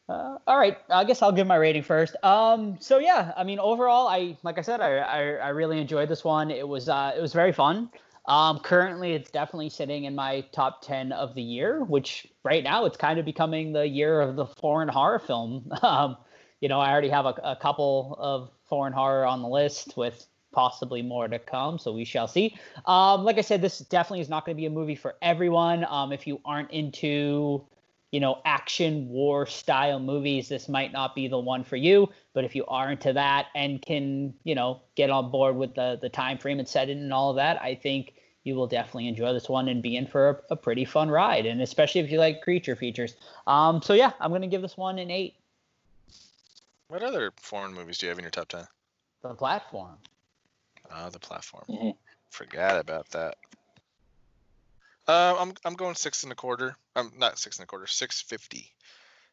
Uh, 0.10 0.38
all 0.48 0.58
right, 0.58 0.78
I 0.90 1.04
guess 1.04 1.22
I'll 1.22 1.34
give 1.34 1.48
my 1.48 1.58
rating 1.58 1.84
first. 1.84 2.16
Um, 2.24 2.78
so 2.80 2.98
yeah, 2.98 3.34
I 3.36 3.44
mean, 3.44 3.60
overall, 3.60 4.08
I 4.08 4.38
like 4.44 4.58
I 4.58 4.62
said, 4.62 4.80
I, 4.80 4.98
I, 5.00 5.20
I 5.34 5.50
really 5.50 5.82
enjoyed 5.82 6.08
this 6.08 6.24
one. 6.24 6.50
It 6.50 6.68
was 6.68 6.88
uh, 6.88 7.14
it 7.18 7.22
was 7.22 7.34
very 7.34 7.52
fun. 7.52 7.90
Um, 8.26 8.60
currently, 8.60 9.14
it's 9.14 9.32
definitely 9.32 9.70
sitting 9.70 10.06
in 10.06 10.16
my 10.16 10.42
top 10.54 10.82
ten 10.82 11.12
of 11.12 11.34
the 11.36 11.42
year, 11.42 11.84
which 11.84 12.28
right 12.44 12.64
now 12.64 12.86
it's 12.86 12.98
kind 12.98 13.20
of 13.20 13.26
becoming 13.26 13.74
the 13.74 13.86
year 13.88 14.22
of 14.22 14.36
the 14.36 14.46
foreign 14.46 14.88
horror 14.90 15.20
film. 15.20 15.72
Um, 15.82 16.18
you 16.60 16.70
know, 16.70 16.80
I 16.80 16.90
already 16.92 17.10
have 17.10 17.26
a, 17.28 17.36
a 17.44 17.56
couple 17.56 18.16
of 18.20 18.50
foreign 18.68 18.92
horror 18.94 19.26
on 19.26 19.44
the 19.44 19.48
list 19.48 19.96
with 19.96 20.26
possibly 20.58 21.04
more 21.04 21.28
to 21.28 21.38
come, 21.38 21.78
so 21.78 21.94
we 21.94 22.04
shall 22.04 22.28
see. 22.28 22.58
Um, 22.88 23.24
like 23.24 23.38
I 23.38 23.42
said, 23.42 23.62
this 23.62 23.78
definitely 23.78 24.22
is 24.22 24.28
not 24.28 24.44
going 24.44 24.58
to 24.58 24.60
be 24.60 24.66
a 24.66 24.72
movie 24.72 24.96
for 24.96 25.14
everyone. 25.22 25.86
Um, 25.88 26.12
if 26.12 26.26
you 26.26 26.42
aren't 26.46 26.72
into 26.72 27.64
you 28.12 28.20
know, 28.20 28.42
action 28.44 29.08
war 29.10 29.46
style 29.46 30.00
movies, 30.00 30.50
this 30.50 30.68
might 30.68 30.92
not 30.92 31.14
be 31.14 31.28
the 31.28 31.38
one 31.38 31.64
for 31.64 31.76
you. 31.76 32.10
But 32.34 32.44
if 32.44 32.56
you 32.56 32.66
are 32.66 32.92
into 32.92 33.14
that 33.14 33.48
and 33.54 33.80
can, 33.82 34.34
you 34.46 34.56
know, 34.56 34.82
get 34.96 35.12
on 35.12 35.30
board 35.30 35.58
with 35.58 35.76
the 35.76 36.00
the 36.02 36.10
time 36.10 36.40
frame 36.40 36.58
and 36.58 36.68
set 36.68 36.90
it 36.90 36.98
and 36.98 37.14
all 37.14 37.30
of 37.30 37.36
that, 37.36 37.62
I 37.62 37.76
think 37.76 38.16
you 38.44 38.56
will 38.56 38.66
definitely 38.66 39.10
enjoy 39.10 39.34
this 39.34 39.50
one 39.50 39.68
and 39.68 39.84
be 39.84 39.96
in 39.96 40.08
for 40.08 40.30
a, 40.30 40.54
a 40.54 40.56
pretty 40.56 40.86
fun 40.86 41.12
ride. 41.12 41.46
And 41.46 41.62
especially 41.62 42.02
if 42.02 42.10
you 42.10 42.18
like 42.18 42.42
creature 42.42 42.76
features. 42.76 43.14
Um, 43.46 43.84
so 43.84 43.94
yeah, 43.94 44.14
I'm 44.20 44.32
gonna 44.32 44.48
give 44.48 44.64
this 44.64 44.78
one 44.78 44.98
an 44.98 45.12
eight. 45.12 45.36
What 46.88 47.04
other 47.04 47.32
foreign 47.36 47.76
movies 47.76 48.00
do 48.00 48.08
you 48.08 48.10
have 48.10 48.18
in 48.18 48.24
your 48.24 48.32
top 48.32 48.48
ten? 48.48 48.66
The 49.22 49.36
platform. 49.36 49.98
Ah, 50.92 51.10
the 51.10 51.20
platform. 51.20 51.66
Mhm. 51.70 51.98
Forgot 52.30 52.80
about 52.80 53.10
that. 53.10 53.38
Uh, 55.08 55.36
I'm 55.40 55.54
I'm 55.64 55.76
going 55.76 55.96
six 55.96 56.24
and 56.24 56.32
a 56.32 56.36
quarter. 56.36 56.76
I'm 56.96 57.12
not 57.18 57.40
six 57.40 57.58
and 57.58 57.64
a 57.64 57.68
quarter, 57.68 57.88
six 57.88 58.22
fifty. 58.22 58.74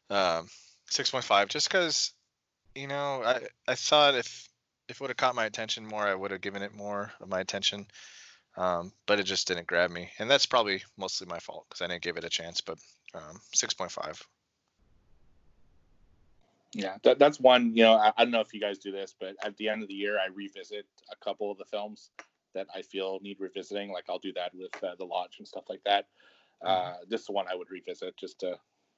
Um, 0.09 0.49
six 0.89 1.11
point 1.11 1.25
five. 1.25 1.49
Just 1.49 1.67
because, 1.67 2.13
you 2.73 2.87
know, 2.87 3.23
I 3.23 3.41
I 3.67 3.75
thought 3.75 4.15
if 4.15 4.49
if 4.87 4.97
it 4.97 5.01
would 5.01 5.09
have 5.09 5.17
caught 5.17 5.35
my 5.35 5.45
attention 5.45 5.85
more, 5.85 6.07
I 6.07 6.15
would 6.15 6.31
have 6.31 6.41
given 6.41 6.61
it 6.61 6.73
more 6.73 7.11
of 7.19 7.27
my 7.27 7.39
attention. 7.41 7.87
Um, 8.57 8.93
but 9.05 9.19
it 9.19 9.23
just 9.23 9.47
didn't 9.47 9.67
grab 9.67 9.91
me, 9.91 10.11
and 10.17 10.31
that's 10.31 10.45
probably 10.45 10.81
mostly 10.97 11.27
my 11.27 11.39
fault 11.39 11.65
because 11.67 11.81
I 11.81 11.87
didn't 11.87 12.03
give 12.03 12.15
it 12.15 12.23
a 12.23 12.29
chance. 12.29 12.61
But 12.61 12.77
um, 13.13 13.41
six 13.53 13.73
point 13.73 13.91
five. 13.91 14.21
Yeah, 16.75 16.97
that, 17.03 17.19
that's 17.19 17.39
one. 17.39 17.73
You 17.73 17.83
know, 17.83 17.93
I, 17.93 18.11
I 18.17 18.25
don't 18.25 18.31
know 18.31 18.41
if 18.41 18.53
you 18.53 18.59
guys 18.59 18.77
do 18.77 18.91
this, 18.91 19.15
but 19.17 19.35
at 19.41 19.55
the 19.55 19.69
end 19.69 19.81
of 19.81 19.87
the 19.87 19.93
year, 19.93 20.19
I 20.19 20.27
revisit 20.27 20.85
a 21.09 21.15
couple 21.23 21.49
of 21.49 21.57
the 21.57 21.63
films 21.63 22.11
that 22.53 22.67
I 22.75 22.81
feel 22.81 23.17
need 23.21 23.39
revisiting. 23.39 23.93
Like 23.93 24.03
I'll 24.09 24.19
do 24.19 24.33
that 24.33 24.51
with 24.53 24.83
uh, 24.83 24.95
the 24.99 25.05
Lodge 25.05 25.35
and 25.39 25.47
stuff 25.47 25.63
like 25.69 25.79
that. 25.85 26.07
Uh, 26.61 26.95
this 27.09 27.21
is 27.21 27.29
one 27.29 27.45
I 27.49 27.55
would 27.55 27.71
revisit 27.71 28.17
just 28.17 28.41
to, 28.41 28.57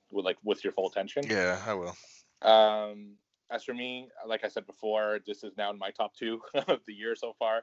with 0.10 0.26
like 0.26 0.38
with 0.44 0.64
your 0.64 0.74
full 0.74 0.90
attention. 0.90 1.24
Yeah, 1.30 1.62
I 1.68 1.74
will. 1.76 1.96
Um, 2.42 3.12
as 3.52 3.64
for 3.64 3.76
me, 3.76 4.10
like 4.26 4.44
I 4.44 4.48
said 4.48 4.66
before, 4.66 5.20
this 5.28 5.44
is 5.44 5.56
now 5.56 5.70
in 5.70 5.78
my 5.78 5.92
top 5.92 6.16
two 6.16 6.42
of 6.68 6.80
the 6.88 6.94
year 6.94 7.16
so 7.16 7.36
far. 7.38 7.62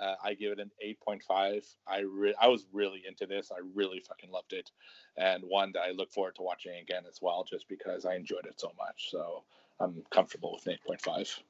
Uh, 0.00 0.14
I 0.22 0.34
give 0.34 0.52
it 0.52 0.60
an 0.60 0.70
8.5. 0.84 1.64
I 1.86 2.00
re- 2.00 2.34
I 2.40 2.48
was 2.48 2.66
really 2.72 3.02
into 3.06 3.26
this. 3.26 3.50
I 3.50 3.60
really 3.74 4.00
fucking 4.00 4.30
loved 4.30 4.52
it, 4.52 4.70
and 5.16 5.42
one 5.46 5.72
that 5.72 5.80
I 5.80 5.92
look 5.92 6.12
forward 6.12 6.34
to 6.36 6.42
watching 6.42 6.76
again 6.80 7.04
as 7.08 7.20
well, 7.22 7.44
just 7.48 7.68
because 7.68 8.04
I 8.04 8.14
enjoyed 8.14 8.44
it 8.46 8.60
so 8.60 8.72
much. 8.78 9.10
So 9.10 9.42
I'm 9.80 10.02
comfortable 10.10 10.52
with 10.54 10.66
an 10.66 10.78
8.5. 10.88 11.40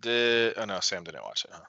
Did 0.00 0.54
oh 0.58 0.64
no, 0.66 0.80
Sam 0.80 1.02
didn't 1.04 1.24
watch 1.24 1.44
it. 1.44 1.50
Huh? 1.52 1.60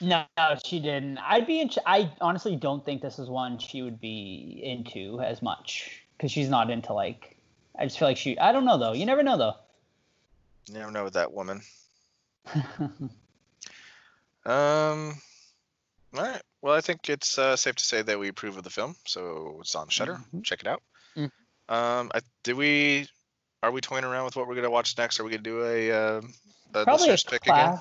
No, 0.00 0.24
no, 0.36 0.56
she 0.64 0.80
didn't. 0.80 1.18
I'd 1.18 1.46
be. 1.46 1.60
In, 1.60 1.70
I 1.86 2.12
honestly 2.20 2.56
don't 2.56 2.84
think 2.84 3.02
this 3.02 3.18
is 3.18 3.28
one 3.28 3.58
she 3.58 3.82
would 3.82 4.00
be 4.00 4.60
into 4.62 5.20
as 5.20 5.42
much 5.42 6.04
because 6.16 6.30
she's 6.30 6.48
not 6.48 6.70
into 6.70 6.92
like. 6.92 7.36
I 7.78 7.86
just 7.86 7.98
feel 7.98 8.08
like 8.08 8.16
she. 8.16 8.38
I 8.38 8.52
don't 8.52 8.64
know 8.64 8.78
though. 8.78 8.92
You 8.92 9.06
never 9.06 9.22
know 9.22 9.36
though. 9.36 9.54
You 10.68 10.74
never 10.74 10.90
know 10.92 11.04
with 11.04 11.14
that 11.14 11.32
woman. 11.32 11.62
Um. 14.44 15.14
All 16.14 16.22
right. 16.22 16.42
Well, 16.60 16.74
I 16.74 16.80
think 16.80 17.08
it's 17.08 17.38
uh, 17.38 17.56
safe 17.56 17.76
to 17.76 17.84
say 17.84 18.02
that 18.02 18.18
we 18.18 18.28
approve 18.28 18.56
of 18.56 18.64
the 18.64 18.70
film, 18.70 18.96
so 19.06 19.58
it's 19.60 19.74
on 19.74 19.88
Shudder. 19.88 20.20
Mhm. 20.34 20.44
Check 20.44 20.60
it 20.60 20.66
out. 20.66 20.82
Mhm. 21.16 21.30
Um. 21.68 22.10
I, 22.14 22.20
did 22.42 22.56
we? 22.56 23.08
Are 23.62 23.70
we 23.70 23.80
toying 23.80 24.04
around 24.04 24.24
with 24.24 24.36
what 24.36 24.48
we're 24.48 24.56
gonna 24.56 24.70
watch 24.70 24.96
next? 24.98 25.20
Are 25.20 25.24
we 25.24 25.30
gonna 25.30 25.42
do 25.42 25.64
a, 25.64 25.90
uh, 25.90 25.96
a 26.74 26.84
Probably 26.84 26.92
a 27.08 27.12
listener's 27.12 27.22
pick 27.24 27.42
again? 27.42 27.78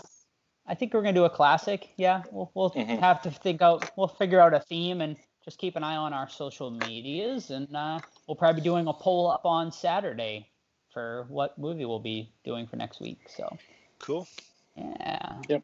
I 0.68 0.76
think 0.76 0.94
we're 0.94 1.02
gonna 1.02 1.14
do 1.14 1.26
a 1.26 1.30
classic. 1.30 1.90
Yeah, 1.98 2.22
we'll 2.32 2.52
we'll 2.54 2.70
Mhm. 2.72 3.00
have 3.00 3.22
to 3.24 3.32
think 3.32 3.62
out. 3.62 3.90
We'll 3.98 4.08
figure 4.08 4.40
out 4.40 4.54
a 4.54 4.60
theme 4.60 5.02
and 5.02 5.18
just 5.44 5.58
keep 5.58 5.76
an 5.76 5.84
eye 5.84 5.96
on 5.96 6.14
our 6.14 6.30
social 6.30 6.70
medias, 6.70 7.50
and 7.50 7.76
uh, 7.76 8.00
we'll 8.28 8.36
probably 8.36 8.62
be 8.62 8.66
doing 8.66 8.88
a 8.88 8.94
poll 8.94 9.30
up 9.30 9.44
on 9.46 9.72
Saturday 9.72 10.48
for 10.94 11.26
what 11.30 11.58
movie 11.58 11.84
we'll 11.86 12.00
be 12.00 12.32
doing 12.46 12.68
for 12.68 12.76
next 12.76 13.00
week. 13.02 13.18
So 13.28 13.58
Cool. 13.98 14.28
yeah. 14.78 15.42
Yep. 15.50 15.64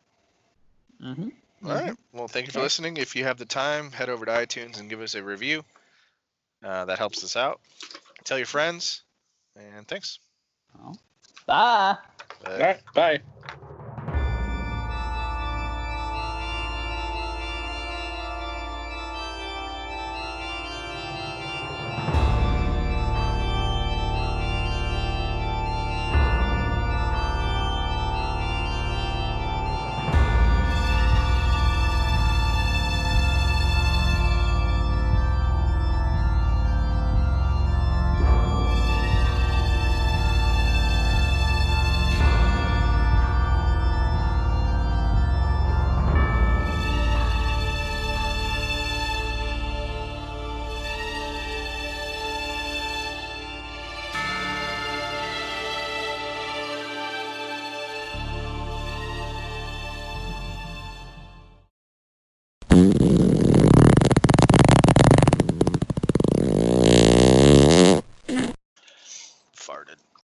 Mm-hmm. 1.03 1.29
All 1.65 1.73
right. 1.73 1.95
Well, 2.13 2.27
thank 2.27 2.47
you 2.47 2.53
for 2.53 2.61
listening. 2.61 2.97
If 2.97 3.15
you 3.15 3.23
have 3.23 3.37
the 3.37 3.45
time, 3.45 3.91
head 3.91 4.09
over 4.09 4.25
to 4.25 4.31
iTunes 4.31 4.79
and 4.79 4.89
give 4.89 5.01
us 5.01 5.15
a 5.15 5.23
review. 5.23 5.63
Uh, 6.63 6.85
that 6.85 6.97
helps 6.97 7.23
us 7.23 7.35
out. 7.35 7.59
Tell 8.23 8.37
your 8.37 8.47
friends, 8.47 9.03
and 9.55 9.87
thanks. 9.87 10.19
Bye. 11.45 11.97
Bye. 12.43 12.51
All 12.51 12.59
right, 12.59 12.79
bye. 12.93 13.21